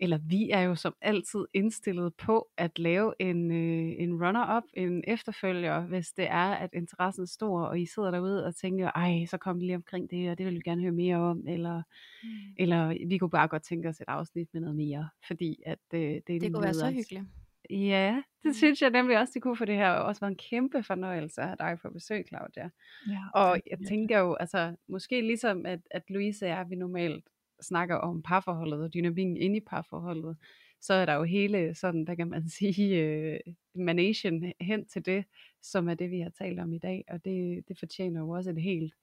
eller 0.00 0.18
vi 0.18 0.50
er 0.50 0.60
jo 0.60 0.74
som 0.74 0.94
altid 1.00 1.44
indstillet 1.54 2.14
på 2.14 2.48
at 2.56 2.78
lave 2.78 3.14
en, 3.18 3.50
øh, 3.50 3.92
en 3.98 4.24
runner-up, 4.24 4.62
en 4.74 5.04
efterfølger, 5.06 5.80
hvis 5.80 6.12
det 6.12 6.26
er, 6.30 6.50
at 6.54 6.70
interessen 6.72 7.22
er 7.22 7.26
stor, 7.26 7.62
og 7.62 7.80
I 7.80 7.86
sidder 7.86 8.10
derude 8.10 8.46
og 8.46 8.56
tænker, 8.56 8.90
ej, 8.90 9.26
så 9.26 9.38
kom 9.38 9.60
vi 9.60 9.64
lige 9.64 9.76
omkring 9.76 10.10
det, 10.10 10.30
og 10.30 10.38
det 10.38 10.46
vil 10.46 10.54
vi 10.54 10.60
gerne 10.64 10.82
høre 10.82 10.92
mere 10.92 11.16
om, 11.16 11.48
eller, 11.48 11.82
Mm. 12.22 12.28
eller 12.58 13.06
vi 13.08 13.18
kunne 13.18 13.30
bare 13.30 13.48
godt 13.48 13.62
tænke 13.62 13.88
os 13.88 14.00
et 14.00 14.04
afsnit 14.08 14.48
med 14.52 14.60
noget 14.60 14.76
mere, 14.76 15.08
fordi 15.26 15.62
at 15.66 15.78
øh, 15.94 16.00
det, 16.00 16.22
Det 16.28 16.52
kunne 16.52 16.62
være 16.64 16.74
så 16.74 16.90
hyggeligt. 16.90 17.24
Ja, 17.70 18.22
det 18.42 18.48
Mm. 18.48 18.52
synes 18.52 18.82
jeg 18.82 18.90
nemlig 18.90 19.18
også, 19.18 19.30
det 19.34 19.42
kunne 19.42 19.56
for 19.56 19.64
det 19.64 19.74
her 19.74 19.90
også 19.90 20.20
været 20.20 20.30
en 20.30 20.36
kæmpe 20.50 20.82
fornøjelse 20.82 21.40
at 21.40 21.46
have 21.46 21.56
dig 21.58 21.78
på 21.82 21.90
besøg, 21.90 22.24
Claudia. 22.28 22.70
Ja, 23.08 23.18
Og 23.34 23.60
jeg 23.70 23.78
tænker 23.88 24.18
jo, 24.18 24.34
altså 24.34 24.76
måske 24.88 25.20
ligesom 25.20 25.66
at, 25.66 25.80
at 25.90 26.02
Louise 26.08 26.44
og 26.44 26.48
jeg, 26.48 26.66
vi 26.68 26.76
normalt 26.76 27.24
snakker 27.62 27.96
om 27.96 28.22
parforholdet 28.22 28.82
og 28.82 28.94
dynamikken 28.94 29.36
inde 29.36 29.56
i 29.56 29.60
parforholdet, 29.60 30.36
så 30.80 30.94
er 30.94 31.06
der 31.06 31.14
jo 31.14 31.22
hele 31.22 31.74
sådan, 31.74 32.02
hvad 32.02 32.16
kan 32.16 32.28
man 32.28 32.48
sige, 32.58 33.02
øh, 33.02 33.40
manation 33.74 34.52
hen 34.60 34.86
til 34.86 35.06
det, 35.06 35.24
som 35.62 35.88
er 35.88 35.94
det, 35.94 36.10
vi 36.10 36.20
har 36.20 36.30
talt 36.30 36.60
om 36.60 36.72
i 36.72 36.78
dag, 36.78 37.04
og 37.08 37.24
det, 37.24 37.68
det 37.68 37.78
fortjener 37.78 38.20
jo 38.20 38.28
også 38.28 38.50
et 38.50 38.62
helt 38.62 38.94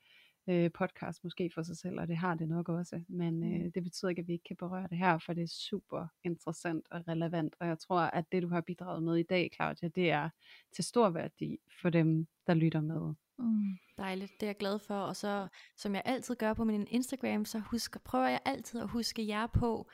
øh, 0.49 0.71
podcast 0.71 1.23
måske 1.23 1.51
for 1.53 1.63
sig 1.63 1.77
selv, 1.77 1.99
og 1.99 2.07
det 2.07 2.17
har 2.17 2.35
det 2.35 2.47
nok 2.47 2.69
også, 2.69 3.01
men 3.07 3.43
øh, 3.43 3.71
det 3.75 3.83
betyder 3.83 4.09
ikke, 4.09 4.19
at 4.19 4.27
vi 4.27 4.33
ikke 4.33 4.43
kan 4.43 4.55
berøre 4.55 4.87
det 4.89 4.97
her, 4.97 5.17
for 5.25 5.33
det 5.33 5.43
er 5.43 5.47
super 5.69 6.07
interessant 6.23 6.85
og 6.91 7.07
relevant, 7.07 7.55
og 7.59 7.67
jeg 7.67 7.79
tror, 7.79 7.99
at 7.99 8.25
det, 8.31 8.43
du 8.43 8.47
har 8.47 8.61
bidraget 8.61 9.03
med 9.03 9.17
i 9.17 9.23
dag, 9.23 9.49
Claudia, 9.55 9.87
det 9.87 10.11
er 10.11 10.29
til 10.75 10.83
stor 10.83 11.09
værdi 11.09 11.57
for 11.81 11.89
dem, 11.89 12.27
der 12.47 12.53
lytter 12.53 12.81
med. 12.81 13.13
Mm. 13.41 13.77
Dejligt, 13.97 14.31
det 14.39 14.43
er 14.43 14.47
jeg 14.47 14.57
glad 14.57 14.79
for. 14.79 14.95
Og 14.95 15.15
så, 15.15 15.47
som 15.77 15.95
jeg 15.95 16.01
altid 16.05 16.35
gør 16.35 16.53
på 16.53 16.63
min 16.63 16.87
Instagram, 16.87 17.45
så 17.45 17.59
husk, 17.59 18.03
prøver 18.03 18.27
jeg 18.27 18.39
altid 18.45 18.79
at 18.79 18.89
huske 18.89 19.27
jer 19.27 19.47
på. 19.47 19.89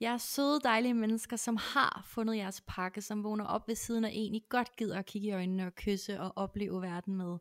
Jeg 0.00 0.12
er 0.12 0.18
søde, 0.18 0.60
dejlige 0.64 0.94
mennesker, 0.94 1.36
som 1.36 1.56
har 1.56 2.02
fundet 2.06 2.36
jeres 2.36 2.60
pakke, 2.66 3.02
som 3.02 3.24
vågner 3.24 3.44
op 3.44 3.68
ved 3.68 3.74
siden 3.74 4.04
af 4.04 4.10
en, 4.14 4.34
I 4.34 4.44
godt 4.48 4.76
gider 4.76 4.98
at 4.98 5.06
kigge 5.06 5.28
i 5.28 5.32
øjnene 5.32 5.66
og 5.66 5.74
kysse 5.74 6.20
og 6.20 6.32
opleve 6.36 6.82
verden 6.82 7.16
med. 7.16 7.38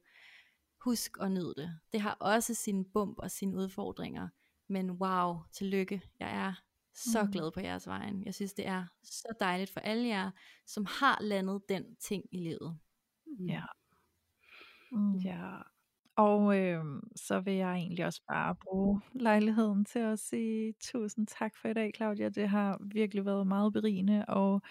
Husk 0.82 1.18
at 1.22 1.32
nyde 1.32 1.54
det. 1.58 1.80
Det 1.94 2.02
har 2.02 2.14
også 2.20 2.54
sine 2.54 2.86
bump 2.94 3.20
og 3.20 3.32
sine 3.32 3.58
udfordringer. 3.58 4.28
Men 4.70 4.92
wow, 4.92 5.36
tillykke. 5.54 6.02
Jeg 6.20 6.32
er 6.48 6.54
så 6.94 7.24
Mm. 7.24 7.32
glad 7.32 7.52
på 7.52 7.60
jeres 7.60 7.88
vejen. 7.88 8.26
Jeg 8.26 8.36
synes, 8.36 8.54
det 8.54 8.68
er 8.68 8.86
så 9.04 9.34
dejligt 9.40 9.70
for 9.72 9.80
alle 9.80 10.08
jer, 10.08 10.32
som 10.68 10.86
har 10.86 11.18
landet 11.22 11.62
den 11.70 11.96
ting 11.96 12.24
i 12.32 12.38
livet. 12.38 12.78
Ja. 13.48 13.62
Mm. 14.92 15.16
Ja, 15.26 15.50
Og 16.18 16.58
øh, 16.60 16.86
så 17.16 17.40
vil 17.40 17.54
jeg 17.54 17.74
egentlig 17.76 18.06
også 18.06 18.22
bare 18.30 18.56
bruge 18.56 19.02
lejligheden 19.14 19.86
til 19.86 20.00
at 20.00 20.20
sige 20.20 20.74
tusind 20.82 21.28
tak 21.28 21.58
for 21.58 21.68
i 21.70 21.74
dag, 21.74 21.92
Claudia. 21.96 22.30
Det 22.30 22.50
har 22.50 22.80
virkelig 22.82 23.26
været 23.26 23.48
meget 23.48 23.74
berigende, 23.74 24.26
og 24.28 24.62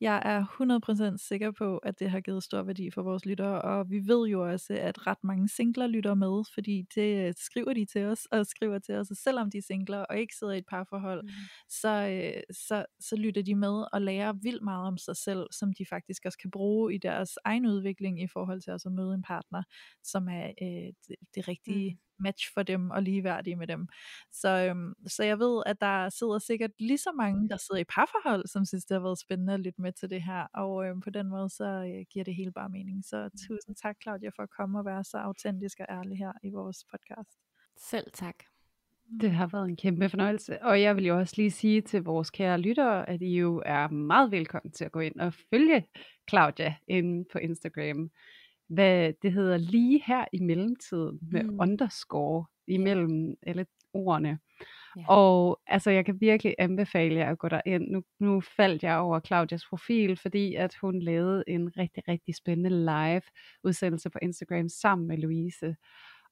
jeg 0.00 0.22
er 0.24 0.44
100% 0.44 1.16
sikker 1.28 1.50
på, 1.50 1.78
at 1.78 1.98
det 1.98 2.10
har 2.10 2.20
givet 2.20 2.42
stor 2.42 2.62
værdi 2.62 2.90
for 2.90 3.02
vores 3.02 3.26
lyttere, 3.26 3.62
og 3.62 3.90
vi 3.90 4.00
ved 4.06 4.28
jo 4.28 4.50
også, 4.50 4.72
at 4.80 5.06
ret 5.06 5.24
mange 5.24 5.48
singler 5.48 5.86
lytter 5.86 6.14
med, 6.14 6.42
fordi 6.54 6.82
det 6.94 7.26
øh, 7.26 7.34
skriver 7.36 7.72
de 7.74 7.84
til 7.86 8.04
os, 8.04 8.26
og 8.26 8.46
skriver 8.46 8.78
til 8.78 8.94
os, 8.94 9.10
og 9.10 9.16
selvom 9.16 9.50
de 9.50 9.58
er 9.58 9.62
singler 9.62 9.98
og 9.98 10.18
ikke 10.18 10.34
sidder 10.36 10.52
i 10.52 10.58
et 10.58 10.66
parforhold, 10.70 11.22
Mm. 11.24 11.28
så, 11.68 11.88
øh, 12.08 12.42
så, 12.56 12.84
så 13.00 13.16
lytter 13.16 13.42
de 13.42 13.54
med 13.54 13.84
og 13.92 14.02
lærer 14.02 14.32
vildt 14.32 14.62
meget 14.62 14.86
om 14.86 14.98
sig 14.98 15.16
selv, 15.16 15.46
som 15.52 15.72
de 15.72 15.86
faktisk 15.86 16.22
også 16.24 16.38
kan 16.38 16.50
bruge 16.50 16.94
i 16.94 16.98
deres 16.98 17.38
egen 17.44 17.66
udvikling 17.66 18.22
i 18.22 18.26
forhold 18.26 18.60
til 18.60 18.72
også 18.72 18.88
at 18.88 18.92
møde 18.94 19.14
en 19.14 19.22
partner, 19.22 19.62
som 20.04 20.28
er 20.28 20.46
øh, 20.62 20.92
det, 21.08 21.16
det 21.34 21.48
rigtige 21.48 21.90
Mm. 21.94 22.07
Match 22.20 22.52
for 22.54 22.62
dem 22.62 22.90
og 22.90 23.02
ligeværdige 23.02 23.56
med 23.56 23.66
dem. 23.66 23.88
Så, 24.32 24.48
øhm, 24.48 24.94
så 25.06 25.24
jeg 25.24 25.38
ved, 25.38 25.62
at 25.66 25.80
der 25.80 26.08
sidder 26.08 26.38
sikkert 26.38 26.70
lige 26.78 26.98
så 26.98 27.12
mange, 27.16 27.48
der 27.48 27.56
sidder 27.56 27.80
i 27.80 27.84
parforhold, 27.84 28.46
som 28.46 28.64
synes, 28.64 28.84
det 28.84 28.94
har 28.94 29.02
været 29.02 29.18
spændende 29.18 29.54
at 29.54 29.60
lytte 29.60 29.80
med 29.80 29.92
til 29.92 30.10
det 30.10 30.22
her, 30.22 30.46
og 30.54 30.86
øhm, 30.86 31.00
på 31.00 31.10
den 31.10 31.28
måde, 31.28 31.48
så 31.48 31.64
øh, 31.64 32.04
giver 32.12 32.24
det 32.24 32.34
hele 32.34 32.52
bare 32.52 32.68
mening. 32.68 33.04
Så 33.04 33.30
tusind 33.48 33.76
tak, 33.82 33.96
Claudia, 34.02 34.28
for 34.36 34.42
at 34.42 34.50
komme 34.50 34.78
og 34.78 34.84
være 34.84 35.04
så 35.04 35.18
autentisk 35.18 35.80
og 35.80 35.86
ærlig 35.90 36.18
her 36.18 36.32
i 36.42 36.50
vores 36.50 36.84
podcast. 36.92 37.38
Selv 37.76 38.06
tak. 38.14 38.34
Det 39.20 39.30
har 39.30 39.46
været 39.46 39.68
en 39.68 39.76
kæmpe 39.76 40.08
fornøjelse, 40.08 40.62
og 40.62 40.82
jeg 40.82 40.96
vil 40.96 41.06
jo 41.06 41.18
også 41.18 41.34
lige 41.36 41.50
sige 41.50 41.80
til 41.80 42.02
vores 42.02 42.30
kære 42.30 42.60
lyttere, 42.60 43.08
at 43.08 43.22
I 43.22 43.38
jo 43.38 43.62
er 43.66 43.88
meget 43.88 44.30
velkommen 44.30 44.72
til 44.72 44.84
at 44.84 44.92
gå 44.92 45.00
ind 45.00 45.20
og 45.20 45.34
følge 45.50 45.86
Claudia 46.30 46.74
inde 46.88 47.24
på 47.32 47.38
Instagram. 47.38 48.10
Hvad 48.68 49.12
det 49.22 49.32
hedder 49.32 49.56
lige 49.56 50.02
her 50.06 50.24
i 50.32 50.38
mellemtiden 50.40 51.18
med 51.32 51.42
Mm. 51.44 51.60
underscore 51.60 52.44
imellem 52.68 53.34
alle 53.46 53.66
ordene. 53.94 54.38
Ja. 54.96 55.04
Og 55.08 55.60
altså, 55.66 55.90
jeg 55.90 56.04
kan 56.04 56.20
virkelig 56.20 56.54
anbefale 56.58 57.14
jer 57.16 57.30
at 57.30 57.38
gå 57.38 57.48
derind. 57.48 57.88
Nu, 57.90 58.02
nu 58.20 58.40
faldt 58.40 58.82
jeg 58.82 58.96
over 58.98 59.20
Claudias 59.20 59.64
profil, 59.68 60.16
fordi 60.16 60.54
at 60.54 60.74
hun 60.80 61.02
lavede 61.02 61.44
en 61.46 61.78
rigtig, 61.78 62.02
rigtig 62.08 62.34
spændende 62.36 62.70
live 62.70 63.22
udsendelse 63.64 64.10
på 64.10 64.18
Instagram 64.22 64.68
sammen 64.68 65.08
med 65.08 65.18
Louise. 65.18 65.76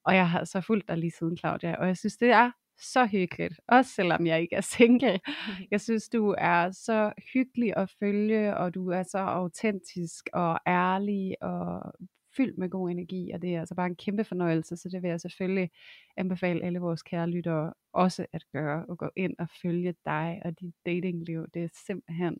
Og 0.04 0.14
jeg 0.14 0.30
har 0.30 0.44
så 0.44 0.60
fulgt 0.60 0.88
dig 0.88 0.98
lige 0.98 1.10
siden, 1.18 1.36
Claudia, 1.36 1.74
og 1.76 1.86
jeg 1.86 1.96
synes, 1.96 2.16
det 2.16 2.30
er 2.30 2.50
så 2.80 3.06
hyggeligt, 3.06 3.60
også 3.68 3.90
selvom 3.90 4.26
jeg 4.26 4.40
ikke 4.40 4.56
er 4.56 4.60
single. 4.60 5.20
Jeg 5.70 5.80
synes, 5.80 6.08
du 6.08 6.34
er 6.38 6.70
så 6.70 7.12
hyggelig 7.32 7.76
at 7.76 7.90
følge, 7.98 8.56
og 8.56 8.74
du 8.74 8.88
er 8.90 9.02
så 9.02 9.18
autentisk 9.18 10.28
og 10.32 10.58
ærlig 10.66 11.34
og 11.42 11.92
fyldt 12.36 12.58
med 12.58 12.70
god 12.70 12.90
energi, 12.90 13.30
og 13.30 13.42
det 13.42 13.54
er 13.54 13.60
altså 13.60 13.74
bare 13.74 13.86
en 13.86 13.96
kæmpe 13.96 14.24
fornøjelse, 14.24 14.76
så 14.76 14.88
det 14.88 15.02
vil 15.02 15.08
jeg 15.10 15.20
selvfølgelig 15.20 15.70
anbefale 16.16 16.64
alle 16.64 16.78
vores 16.78 17.02
kære 17.02 17.30
lyttere 17.30 17.72
også 17.92 18.26
at 18.32 18.44
gøre, 18.52 18.86
og 18.88 18.98
gå 18.98 19.10
ind 19.16 19.34
og 19.38 19.48
følge 19.62 19.94
dig 20.04 20.42
og 20.44 20.60
dit 20.60 20.74
datingliv. 20.86 21.46
Det 21.54 21.64
er 21.64 21.68
simpelthen 21.86 22.36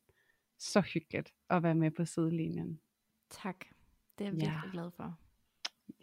så 0.59 0.81
hyggeligt 0.81 1.33
at 1.51 1.63
være 1.63 1.75
med 1.75 1.91
på 1.91 2.05
sidelinjen. 2.05 2.81
Tak. 3.31 3.57
Det 4.19 4.27
er 4.27 4.31
jeg 4.31 4.39
Ja. 4.41 4.51
virkelig 4.51 4.73
glad 4.73 4.91
for. 4.97 5.19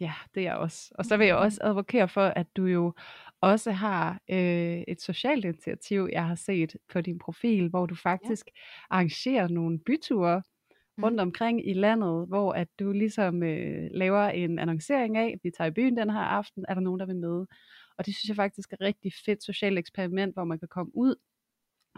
Ja, 0.00 0.12
det 0.34 0.40
er 0.40 0.44
jeg 0.44 0.56
også. 0.56 0.92
Og 0.94 1.04
så 1.04 1.16
vil 1.16 1.26
jeg 1.26 1.36
også 1.36 1.58
advokere 1.62 2.08
for, 2.08 2.26
at 2.26 2.56
du 2.56 2.64
jo 2.66 2.92
også 3.40 3.72
har 3.72 4.20
øh, 4.30 4.82
et 4.88 5.00
socialt 5.02 5.44
initiativ, 5.44 6.08
jeg 6.12 6.26
har 6.26 6.34
set 6.34 6.76
på 6.92 7.00
din 7.00 7.18
profil, 7.18 7.68
hvor 7.68 7.86
du 7.86 7.94
faktisk 7.94 8.46
arrangerer 8.90 9.48
nogle 9.48 9.78
byture 9.78 10.42
rundt 11.02 11.16
Mm. 11.16 11.22
omkring 11.22 11.68
i 11.68 11.72
landet, 11.72 12.26
hvor 12.28 12.52
at 12.52 12.68
du 12.78 12.92
ligesom 12.92 13.42
øh, 13.42 13.88
laver 13.92 14.28
en 14.28 14.58
annoncering 14.58 15.16
af, 15.16 15.40
vi 15.42 15.50
tager 15.50 15.68
i 15.68 15.74
byen 15.74 15.96
den 15.96 16.10
her 16.10 16.20
aften, 16.20 16.64
er 16.68 16.74
der 16.74 16.80
nogen, 16.80 17.00
der 17.00 17.06
vil 17.06 17.16
med? 17.16 17.46
Og 17.98 18.06
det 18.06 18.14
synes 18.14 18.28
jeg 18.28 18.36
faktisk 18.36 18.72
er 18.72 18.76
et 18.76 18.80
rigtig 18.80 19.12
fedt 19.26 19.44
socialt 19.44 19.78
eksperiment, 19.78 20.34
hvor 20.34 20.44
man 20.44 20.58
kan 20.58 20.68
komme 20.68 20.96
ud 20.96 21.14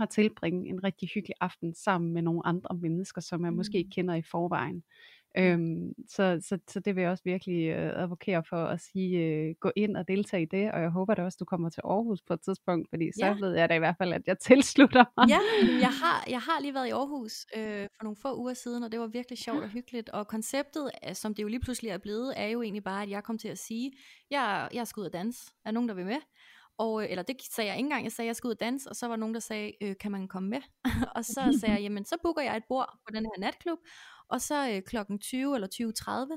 og 0.01 0.11
tilbringe 0.11 0.69
en 0.69 0.85
rigtig 0.85 1.09
hyggelig 1.15 1.35
aften 1.41 1.75
sammen 1.75 2.13
med 2.13 2.23
nogle 2.23 2.47
andre 2.47 2.77
mennesker, 2.77 3.21
som 3.21 3.41
man 3.41 3.51
mm. 3.51 3.57
måske 3.57 3.79
ikke 3.79 3.91
kender 3.91 4.15
i 4.15 4.23
forvejen. 4.23 4.83
Øhm, 5.39 5.93
så, 6.09 6.39
så, 6.49 6.59
så 6.69 6.81
det 6.81 6.97
vil 6.97 7.03
jeg 7.03 7.11
også 7.11 7.25
virkelig 7.25 7.67
øh, 7.69 8.03
advokere 8.03 8.45
for 8.49 8.65
at 8.65 8.81
sige, 8.81 9.19
øh, 9.19 9.55
gå 9.61 9.73
ind 9.77 9.97
og 9.97 10.09
deltage 10.09 10.43
i 10.43 10.47
det, 10.47 10.73
og 10.73 10.81
jeg 10.81 10.91
håber 10.91 11.15
da 11.15 11.23
også, 11.25 11.37
du 11.41 11.45
kommer 11.45 11.71
til 11.71 11.81
Aarhus 11.85 12.23
på 12.23 12.35
et 12.35 12.41
tidspunkt, 12.41 12.89
fordi 12.89 13.13
så 13.13 13.27
Ja. 13.27 13.37
ved 13.41 13.55
jeg 13.57 13.69
da 13.69 13.75
i 13.75 13.79
hvert 13.79 13.95
fald, 13.99 14.13
at 14.13 14.23
jeg 14.27 14.39
tilslutter 14.49 15.05
mig. 15.17 15.29
Ja, 15.29 15.39
jeg 15.81 15.93
har, 16.03 16.25
jeg 16.29 16.41
har 16.41 16.61
lige 16.61 16.75
været 16.75 16.87
i 16.87 16.91
Aarhus 16.91 17.47
øh, 17.57 17.89
for 17.97 18.03
nogle 18.05 18.17
få 18.23 18.37
uger 18.41 18.55
siden, 18.55 18.83
og 18.83 18.93
det 18.93 19.01
var 19.01 19.07
virkelig 19.07 19.39
sjovt 19.39 19.63
og 19.63 19.69
hyggeligt. 19.69 20.09
Og 20.11 20.27
konceptet, 20.29 20.91
øh, 21.09 21.15
som 21.15 21.35
det 21.35 21.43
jo 21.43 21.49
lige 21.49 21.61
pludselig 21.61 21.91
er 21.91 21.99
blevet, 21.99 22.35
er 22.37 22.47
jo 22.47 22.63
egentlig 22.63 22.85
bare, 22.85 23.03
at 23.03 23.11
jeg 23.11 23.25
kom 23.25 23.39
til 23.39 23.49
at 23.49 23.59
sige, 23.59 23.93
jeg, 24.31 24.69
jeg 24.75 24.87
skal 24.87 25.01
ud 25.01 25.07
og 25.07 25.13
danse. 25.13 25.51
Er 25.65 25.71
nogen, 25.71 25.89
der 25.89 25.95
vil 25.95 26.07
med? 26.07 26.19
Og, 26.79 27.03
øh, 27.03 27.11
eller 27.11 27.23
det 27.23 27.37
sagde 27.55 27.69
jeg 27.69 27.77
ikke 27.77 27.87
engang, 27.87 28.05
jeg 28.05 28.13
sagde, 28.13 28.27
jeg 28.27 28.37
skal 28.37 28.49
ud 28.49 28.53
og 28.55 28.61
danse, 28.61 28.89
og 28.91 28.97
så 28.97 29.09
var 29.09 29.17
nogen, 29.17 29.35
der 29.35 29.41
sagde, 29.41 29.73
øh, 29.83 29.95
kan 30.01 30.13
man 30.13 30.29
komme 30.29 30.49
med? 30.49 30.61
og 31.17 31.25
så 31.25 31.59
sagde 31.61 31.75
jeg, 31.75 31.83
jamen 31.87 32.05
så 32.05 32.17
booker 32.23 32.43
jeg 32.43 32.57
et 32.57 32.65
bord 32.69 32.99
på 33.09 33.15
den 33.15 33.25
her 33.25 33.41
natklub, 33.41 33.79
og 34.29 34.41
så 34.41 34.71
øh, 34.71 34.83
klokken 34.83 35.19
20 35.19 35.55
eller 35.55 35.69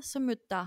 20.30, 0.02 0.10
så 0.10 0.18
mødte 0.18 0.42
der, 0.50 0.66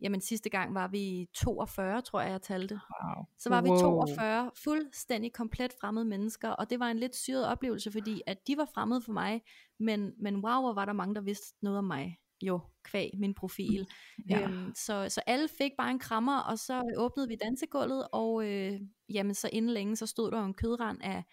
jamen 0.00 0.20
sidste 0.20 0.50
gang 0.50 0.74
var 0.74 0.88
vi 0.88 1.26
42, 1.34 2.02
tror 2.02 2.20
jeg, 2.20 2.30
jeg 2.30 2.42
talte. 2.42 2.74
Wow. 2.74 3.24
Så 3.38 3.48
var 3.48 3.60
vi 3.62 3.68
Wow. 3.68 3.78
42 3.78 4.50
fuldstændig 4.64 5.32
komplet 5.32 5.72
fremmede 5.80 6.04
mennesker, 6.04 6.48
og 6.48 6.70
det 6.70 6.80
var 6.80 6.90
en 6.90 6.98
lidt 6.98 7.16
syret 7.16 7.46
oplevelse, 7.46 7.92
fordi 7.92 8.22
at 8.26 8.38
de 8.46 8.56
var 8.56 8.68
fremmede 8.74 9.02
for 9.02 9.12
mig, 9.12 9.42
men, 9.80 10.12
men 10.22 10.34
wow, 10.34 10.60
hvor 10.60 10.72
var 10.72 10.84
der 10.84 10.92
mange, 10.92 11.14
der 11.14 11.20
vidste 11.20 11.56
noget 11.62 11.78
om 11.78 11.84
mig, 11.84 12.16
jo, 12.42 12.60
kvæg 12.84 13.10
min 13.18 13.34
profil. 13.34 13.86
Ja. 14.30 14.40
Øhm, 14.40 14.72
så, 14.74 15.06
så 15.08 15.20
alle 15.26 15.48
fik 15.58 15.72
bare 15.78 15.90
en 15.90 15.98
krammer, 15.98 16.38
og 16.38 16.58
så 16.58 16.94
åbnede 16.96 17.28
vi 17.28 17.36
dansegulvet, 17.36 18.08
og 18.12 18.46
øh, 18.46 18.80
jamen 19.08 19.34
så 19.34 19.50
inden 19.52 19.70
længe, 19.70 19.96
så 19.96 20.06
stod 20.06 20.30
der 20.30 20.44
en 20.44 20.54
kødrand 20.54 20.98
af, 21.02 21.24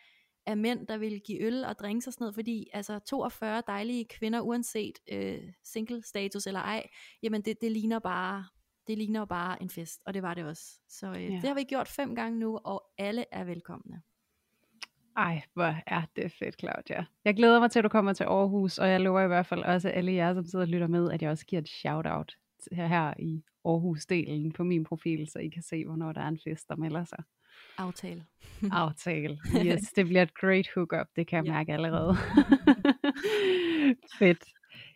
af 0.46 0.58
mænd, 0.58 0.88
der 0.88 0.98
ville 0.98 1.20
give 1.20 1.42
øl 1.42 1.66
og 1.66 1.80
drinks 1.80 2.08
og 2.08 2.14
sådan 2.14 2.24
noget, 2.24 2.36
fordi 2.36 2.68
altså 2.74 3.00
42 3.00 3.64
dejlige 3.68 4.06
kvinder, 4.06 4.42
uanset 4.42 5.00
øh, 5.12 5.40
single 5.64 6.04
status 6.04 6.48
eller 6.48 6.60
ej, 6.60 6.88
jamen 7.24 7.42
det, 7.42 7.62
det 7.62 7.72
ligner 7.72 8.00
bare 8.00 8.46
det 8.88 8.98
ligner 8.98 9.26
bare 9.26 9.62
en 9.62 9.70
fest, 9.70 10.02
og 10.06 10.14
det 10.14 10.22
var 10.22 10.34
det 10.34 10.46
også. 10.46 10.80
Så 10.90 11.08
øh, 11.08 11.24
ja. 11.24 11.30
det 11.30 11.44
har 11.44 11.54
vi 11.54 11.64
gjort 11.64 11.88
fem 11.88 12.16
gange 12.16 12.40
nu, 12.40 12.58
og 12.58 12.84
alle 12.98 13.26
er 13.32 13.44
velkomne. 13.44 14.02
Ej, 15.18 15.42
hvor 15.54 15.76
er 15.88 16.02
det 16.16 16.32
fedt, 16.32 16.60
Claudia. 16.60 17.06
Jeg 17.26 17.36
glæder 17.36 17.60
mig 17.60 17.72
til, 17.72 17.80
at 17.80 17.84
du 17.84 17.90
kommer 17.90 18.14
til 18.14 18.24
Aarhus, 18.24 18.78
og 18.78 18.90
jeg 18.90 19.02
lover 19.02 19.22
i 19.22 19.28
hvert 19.28 19.46
fald 19.46 19.64
også 19.64 19.90
alle 19.90 20.14
jer, 20.14 20.34
som 20.34 20.46
sidder 20.46 20.66
og 20.66 20.70
lytter 20.70 20.88
med, 20.88 21.12
at 21.12 21.22
jeg 21.22 21.32
også 21.32 21.46
giver 21.46 21.62
et 21.62 21.70
shout-out 21.70 22.38
her, 22.72 22.88
her 22.88 23.14
i 23.20 23.44
Aarhus-delen 23.66 24.52
på 24.52 24.64
min 24.64 24.84
profil, 24.84 25.28
så 25.28 25.40
I 25.40 25.48
kan 25.48 25.62
se, 25.62 25.86
hvornår 25.86 26.12
der 26.12 26.22
er 26.22 26.28
en 26.28 26.40
fest, 26.44 26.70
der 26.70 26.76
melder 26.76 27.04
sig. 27.04 27.24
Aftale. 27.78 28.26
Aftale. 28.72 29.38
Yes, 29.66 29.82
det 29.82 30.06
bliver 30.06 30.22
et 30.22 30.34
great 30.34 30.68
hookup, 30.76 31.08
det 31.16 31.28
kan 31.28 31.46
jeg 31.46 31.54
mærke 31.54 31.74
allerede. 31.74 32.16
Fedt. 34.20 34.46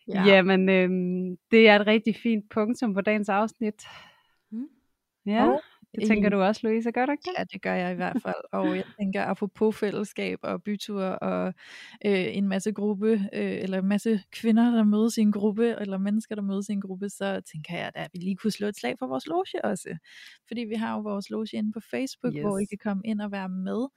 Ja. 0.08 0.24
Jamen, 0.24 0.70
øhm, 0.70 1.38
det 1.52 1.70
er 1.70 1.80
et 1.80 1.88
rigtig 1.88 2.16
fint 2.16 2.50
punktum 2.50 2.94
på 2.94 3.02
dagens 3.02 3.30
afsnit. 3.30 3.84
Mm. 4.52 4.68
Ja. 5.26 5.48
Og 5.48 5.62
det 5.96 6.08
tænker 6.08 6.30
du 6.30 6.42
også, 6.42 6.62
Louise, 6.68 6.92
gør 6.92 7.06
du 7.06 7.12
ikke 7.12 7.24
det? 7.26 7.34
Ja, 7.38 7.44
det 7.44 7.62
gør 7.62 7.74
jeg 7.74 7.92
i 7.92 7.96
hvert 7.96 8.18
fald. 8.22 8.44
Og 8.52 8.76
jeg 8.76 8.84
tænker, 9.00 9.24
apropos 9.24 9.80
fællesskab 9.80 10.40
og 10.44 10.64
bytur 10.64 11.04
og 11.04 11.54
øh, 12.06 12.38
en 12.38 12.48
masse 12.48 12.72
gruppe, 12.72 13.12
øh, 13.34 13.58
eller 13.64 13.80
en 13.80 13.88
masse 13.88 14.24
kvinder, 14.32 14.72
der 14.72 14.84
mødes 14.84 15.18
i 15.18 15.22
en 15.22 15.32
gruppe, 15.32 15.76
eller 15.80 15.98
mennesker, 15.98 16.36
der 16.36 16.42
mødes 16.42 16.70
i 16.70 16.72
en 16.72 16.82
gruppe, 16.82 17.10
så 17.10 17.42
tænker 17.52 17.78
jeg, 17.78 17.92
at 17.96 18.10
vi 18.14 18.20
lige 18.20 18.36
kunne 18.36 18.52
slå 18.52 18.68
et 18.68 18.76
slag 18.76 18.96
for 19.00 19.08
vores 19.08 19.28
loge 19.28 19.66
også. 19.66 19.98
Fordi 20.48 20.62
vi 20.62 20.76
har 20.76 20.96
jo 20.96 21.02
vores 21.02 21.30
loge 21.30 21.48
inde 21.54 21.72
på 21.72 21.80
Facebook, 21.80 22.34
yes. 22.34 22.42
hvor 22.42 22.60
I 22.60 22.66
kan 22.66 22.78
komme 22.78 23.04
ind 23.06 23.22
og 23.22 23.32
være 23.32 23.50
med. 23.50 23.88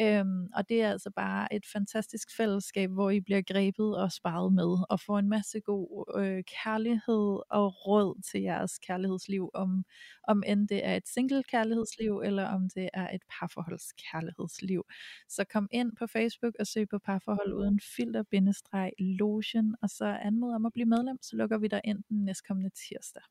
Øhm, 0.00 0.46
og 0.54 0.68
det 0.68 0.82
er 0.82 0.90
altså 0.90 1.10
bare 1.16 1.54
et 1.54 1.66
fantastisk 1.72 2.36
fællesskab, 2.36 2.90
hvor 2.90 3.10
I 3.10 3.20
bliver 3.20 3.42
grebet 3.52 3.96
og 3.96 4.12
sparet 4.12 4.52
med, 4.52 4.86
og 4.90 5.00
får 5.00 5.18
en 5.18 5.28
masse 5.28 5.60
god 5.60 6.14
øh, 6.20 6.44
kærlighed 6.64 7.40
og 7.50 7.86
råd 7.86 8.22
til 8.30 8.40
jeres 8.40 8.78
kærlighedsliv, 8.78 9.50
om, 9.54 9.84
om 10.28 10.42
end 10.46 10.68
det 10.68 10.86
er 10.86 10.96
et 10.96 11.08
single 11.08 11.41
kærlighedsliv, 11.42 12.18
eller 12.24 12.48
om 12.48 12.68
det 12.74 12.88
er 12.94 13.14
et 13.14 13.22
parforholdskærlighedsliv. 13.40 14.84
Så 15.28 15.44
kom 15.44 15.68
ind 15.70 15.92
på 15.98 16.06
Facebook 16.06 16.54
og 16.60 16.66
søg 16.66 16.88
på 16.88 16.98
parforhold 16.98 17.52
uden 17.52 17.80
filter, 17.96 18.22
bindestreg, 18.22 18.92
lotion, 18.98 19.74
og 19.82 19.90
så 19.90 20.04
anmod 20.04 20.54
om 20.54 20.66
at 20.66 20.72
blive 20.72 20.86
medlem, 20.86 21.18
så 21.22 21.36
lukker 21.36 21.58
vi 21.58 21.68
dig 21.68 21.80
ind 21.84 22.02
den 22.08 22.24
næstkommende 22.24 22.70
tirsdag. 22.70 23.22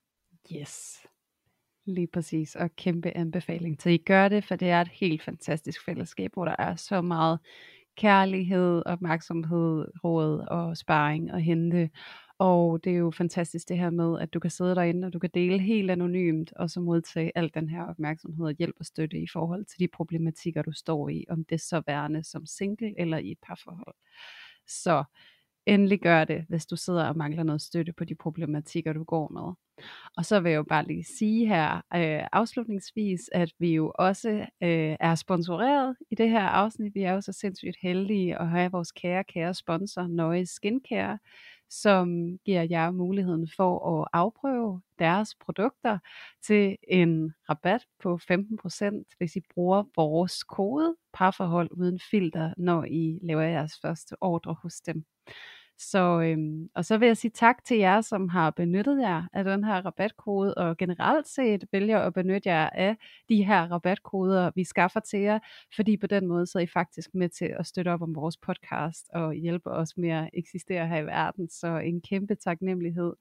Yes. 0.52 1.06
Lige 1.86 2.08
præcis, 2.08 2.56
og 2.56 2.76
kæmpe 2.76 3.18
anbefaling 3.18 3.80
til, 3.80 3.92
I 3.92 3.98
gør 3.98 4.30
det, 4.30 4.44
for 4.44 4.56
det 4.56 4.70
er 4.70 4.82
et 4.82 4.88
helt 4.88 5.24
fantastisk 5.24 5.86
fællesskab, 5.86 6.34
hvor 6.34 6.46
der 6.46 6.56
er 6.60 6.76
så 6.76 7.02
meget 7.02 7.40
kærlighed, 7.98 8.84
opmærksomhed, 8.86 9.88
råd 10.04 10.46
og 10.48 10.78
sparring 10.78 11.34
og 11.34 11.42
hente. 11.42 11.90
Og 12.42 12.84
det 12.84 12.94
er 12.94 12.98
jo 12.98 13.12
fantastisk 13.12 13.70
det 13.70 13.78
her 13.78 13.90
med, 13.90 14.20
at 14.20 14.34
du 14.34 14.40
kan 14.40 14.52
sidde 14.52 14.76
derinde, 14.76 15.06
og 15.06 15.14
du 15.14 15.20
kan 15.20 15.30
dele 15.34 15.60
helt 15.60 15.92
anonymt, 15.92 16.54
og 16.56 16.70
så 16.70 16.80
modtage 16.80 17.32
al 17.36 17.52
den 17.54 17.70
her 17.70 17.84
opmærksomhed 17.84 18.46
og 18.46 18.52
hjælp 18.52 18.76
og 18.80 18.86
støtte 18.86 19.20
i 19.20 19.28
forhold 19.34 19.66
til 19.66 19.80
de 19.80 19.88
problematikker, 19.88 20.62
du 20.62 20.72
står 20.72 21.10
i, 21.10 21.26
om 21.30 21.46
det 21.46 21.62
så 21.62 21.82
værende 21.88 22.24
som 22.24 22.46
single 22.46 22.94
eller 22.98 23.18
i 23.18 23.32
et 23.32 23.38
parforhold. 23.48 23.96
Så 24.68 25.04
endelig 25.66 26.02
gør 26.02 26.24
det, 26.24 26.46
hvis 26.50 26.66
du 26.66 26.76
sidder 26.76 27.08
og 27.08 27.18
mangler 27.18 27.44
noget 27.44 27.62
støtte 27.62 27.94
på 27.94 28.06
de 28.06 28.16
problematikker, 28.16 28.94
du 28.94 29.04
går 29.04 29.30
med. 29.30 29.54
Og 30.18 30.26
så 30.26 30.40
vil 30.40 30.50
jeg 30.50 30.58
jo 30.58 30.64
bare 30.64 30.88
lige 30.88 31.04
sige 31.18 31.48
her 31.48 31.76
øh, 31.76 32.28
afslutningsvis, 32.32 33.30
at 33.32 33.52
vi 33.60 33.74
jo 33.74 33.92
også 33.96 34.30
øh, 34.64 34.96
er 35.00 35.16
sponsoreret 35.16 35.96
i 36.12 36.16
det 36.16 36.30
her 36.30 36.44
afsnit. 36.44 36.96
Vi 36.96 37.02
er 37.02 37.14
jo 37.14 37.22
så 37.22 37.32
sindssygt 37.32 37.78
heldige 37.82 38.42
at 38.42 38.50
have 38.50 38.72
vores 38.72 38.92
kære, 38.92 39.24
kære 39.24 39.54
sponsor, 39.54 40.08
Noise 40.08 40.54
Skincare, 40.54 41.20
som 41.72 42.38
giver 42.46 42.64
jer 42.70 42.92
muligheden 42.92 43.48
for 43.56 44.02
at 44.02 44.08
afprøve 44.14 44.82
deres 45.00 45.36
produkter 45.36 46.00
til 46.44 46.78
en 46.88 47.34
rabat 47.50 47.82
på 48.04 48.20
15%, 48.32 49.04
hvis 49.18 49.36
I 49.36 49.42
bruger 49.54 49.84
vores 49.96 50.44
kode 50.44 50.96
parforhold 51.14 51.70
uden 51.72 52.00
filter, 52.12 52.54
når 52.58 52.84
I 52.84 53.20
laver 53.24 53.42
jeres 53.42 53.74
første 53.82 54.16
ordre 54.22 54.56
hos 54.64 54.82
dem. 54.82 55.06
Så, 55.90 56.22
øhm, 56.22 56.70
og 56.76 56.86
så 56.86 56.98
vil 56.98 57.06
jeg 57.06 57.18
sige 57.18 57.32
tak 57.32 57.64
til 57.66 57.78
jer, 57.78 58.02
som 58.02 58.30
har 58.30 58.52
benyttet 58.52 59.02
jer 59.02 59.24
af 59.34 59.44
den 59.44 59.64
her 59.64 59.86
rabatkode, 59.86 60.54
og 60.54 60.78
generelt 60.78 61.28
set 61.28 61.64
vælger 61.72 62.00
at 62.00 62.14
benytte 62.14 62.50
jer 62.50 62.70
af 62.70 62.98
de 63.30 63.44
her 63.44 63.72
rabatkoder, 63.72 64.52
vi 64.56 64.64
skaffer 64.64 65.00
til 65.00 65.20
jer, 65.20 65.40
fordi 65.76 65.98
på 65.98 66.08
den 66.08 66.28
måde 66.28 66.48
så 66.48 66.58
er 66.60 66.64
I 66.64 66.68
faktisk 66.68 67.10
med 67.14 67.30
til 67.30 67.56
at 67.60 67.66
støtte 67.66 67.90
op 67.90 68.02
om 68.02 68.16
vores 68.16 68.38
podcast 68.38 69.10
og 69.14 69.34
hjælpe 69.34 69.70
os 69.70 69.98
med 69.98 70.10
at 70.10 70.30
eksistere 70.34 70.88
her 70.88 70.98
i 70.98 71.06
verden. 71.06 71.50
Så 71.50 71.78
en 71.78 72.02
kæmpe 72.02 72.36
taknemmelighed 72.36 73.14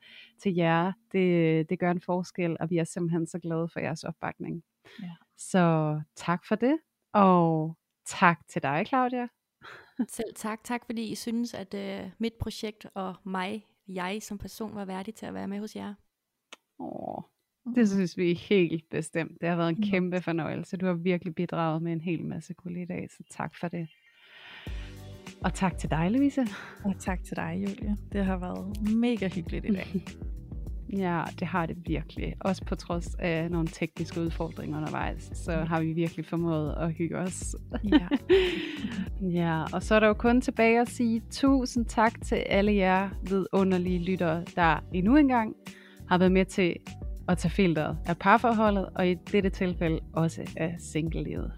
til 0.43 0.55
jer. 0.55 0.93
Det, 1.13 1.71
det 1.71 1.79
gør 1.79 1.91
en 1.91 2.01
forskel, 2.01 2.57
og 2.61 2.71
vi 2.71 2.79
er 2.79 2.85
simpelthen 2.85 3.27
så 3.27 3.39
glade 3.39 3.69
for 3.73 3.81
jeres 3.81 4.05
opbakning. 4.05 4.63
Ja. 5.03 5.11
Så 5.39 6.01
tak 6.17 6.45
for 6.49 6.55
det, 6.55 6.79
og 7.13 7.77
tak 8.07 8.39
til 8.49 8.63
dig, 8.63 8.85
Claudia. 8.87 9.40
Selv 10.09 10.35
tak. 10.35 10.65
Tak 10.65 10.87
fordi 10.87 11.13
I 11.13 11.15
synes, 11.15 11.55
at 11.55 11.75
uh, 11.75 12.11
mit 12.19 12.33
projekt 12.41 12.87
og 12.95 13.15
mig, 13.25 13.67
jeg 13.89 14.19
som 14.23 14.39
person, 14.39 14.75
var 14.75 14.85
værdig 14.85 15.15
til 15.15 15.27
at 15.27 15.35
være 15.35 15.49
med 15.49 15.59
hos 15.59 15.77
jer. 15.77 15.95
Åh, 16.79 17.23
det 17.75 17.89
synes 17.89 18.17
vi 18.17 18.35
helt 18.35 18.85
bestemt. 18.91 19.41
Det 19.41 19.49
har 19.49 19.57
været 19.57 19.69
en 19.69 19.83
kæmpe 19.91 20.21
fornøjelse. 20.21 20.77
Du 20.77 20.87
har 20.87 20.95
virkelig 20.95 21.35
bidraget 21.35 21.83
med 21.83 21.93
en 21.93 22.01
hel 22.01 22.25
masse 22.25 22.55
guld 22.55 22.77
i 22.77 22.87
dag, 22.87 23.11
så 23.11 23.23
tak 23.31 23.55
for 23.61 23.69
det. 23.69 23.89
Og 25.45 25.55
tak 25.55 25.79
til 25.79 25.91
dig, 25.91 26.11
Louise. 26.11 26.47
Og 26.85 26.95
tak 26.99 27.25
til 27.25 27.37
dig, 27.37 27.55
Julie. 27.63 27.97
Det 28.13 28.25
har 28.25 28.39
været 28.39 28.93
mega 28.97 29.29
hyggeligt 29.29 29.65
i 29.65 29.73
dag. 29.73 30.05
Ja, 30.93 31.23
det 31.39 31.47
har 31.47 31.67
det 31.67 31.77
virkelig. 31.87 32.35
Også 32.41 32.65
på 32.65 32.75
trods 32.75 33.15
af 33.15 33.51
nogle 33.51 33.69
tekniske 33.69 34.21
udfordringer 34.21 34.79
undervejs, 34.79 35.31
så 35.35 35.53
har 35.53 35.81
vi 35.81 35.93
virkelig 35.93 36.27
formået 36.27 36.75
at 36.81 36.93
hygge 36.93 37.19
os. 37.19 37.57
Ja. 37.85 38.09
ja, 39.41 39.65
og 39.73 39.83
så 39.83 39.95
er 39.95 40.01
der 40.01 40.07
jo 40.07 40.15
kun 40.15 40.41
tilbage 40.41 40.81
at 40.81 40.89
sige 40.89 41.23
tusind 41.31 41.87
tak 41.87 42.23
til 42.23 42.35
alle 42.35 42.75
jer 42.75 43.09
vidunderlige 43.23 43.99
lyttere, 43.99 44.45
der 44.57 44.85
endnu 44.93 45.17
engang 45.17 45.55
har 46.09 46.19
været 46.19 46.33
med 46.33 46.45
til 46.45 46.77
at 47.29 47.39
tage 47.39 47.53
filteret 47.53 47.97
af 48.07 48.19
parforholdet, 48.19 48.89
og 48.95 49.09
i 49.09 49.15
dette 49.33 49.51
tilfælde 49.51 50.01
også 50.13 50.51
af 50.57 50.77
single-livet. 50.79 51.53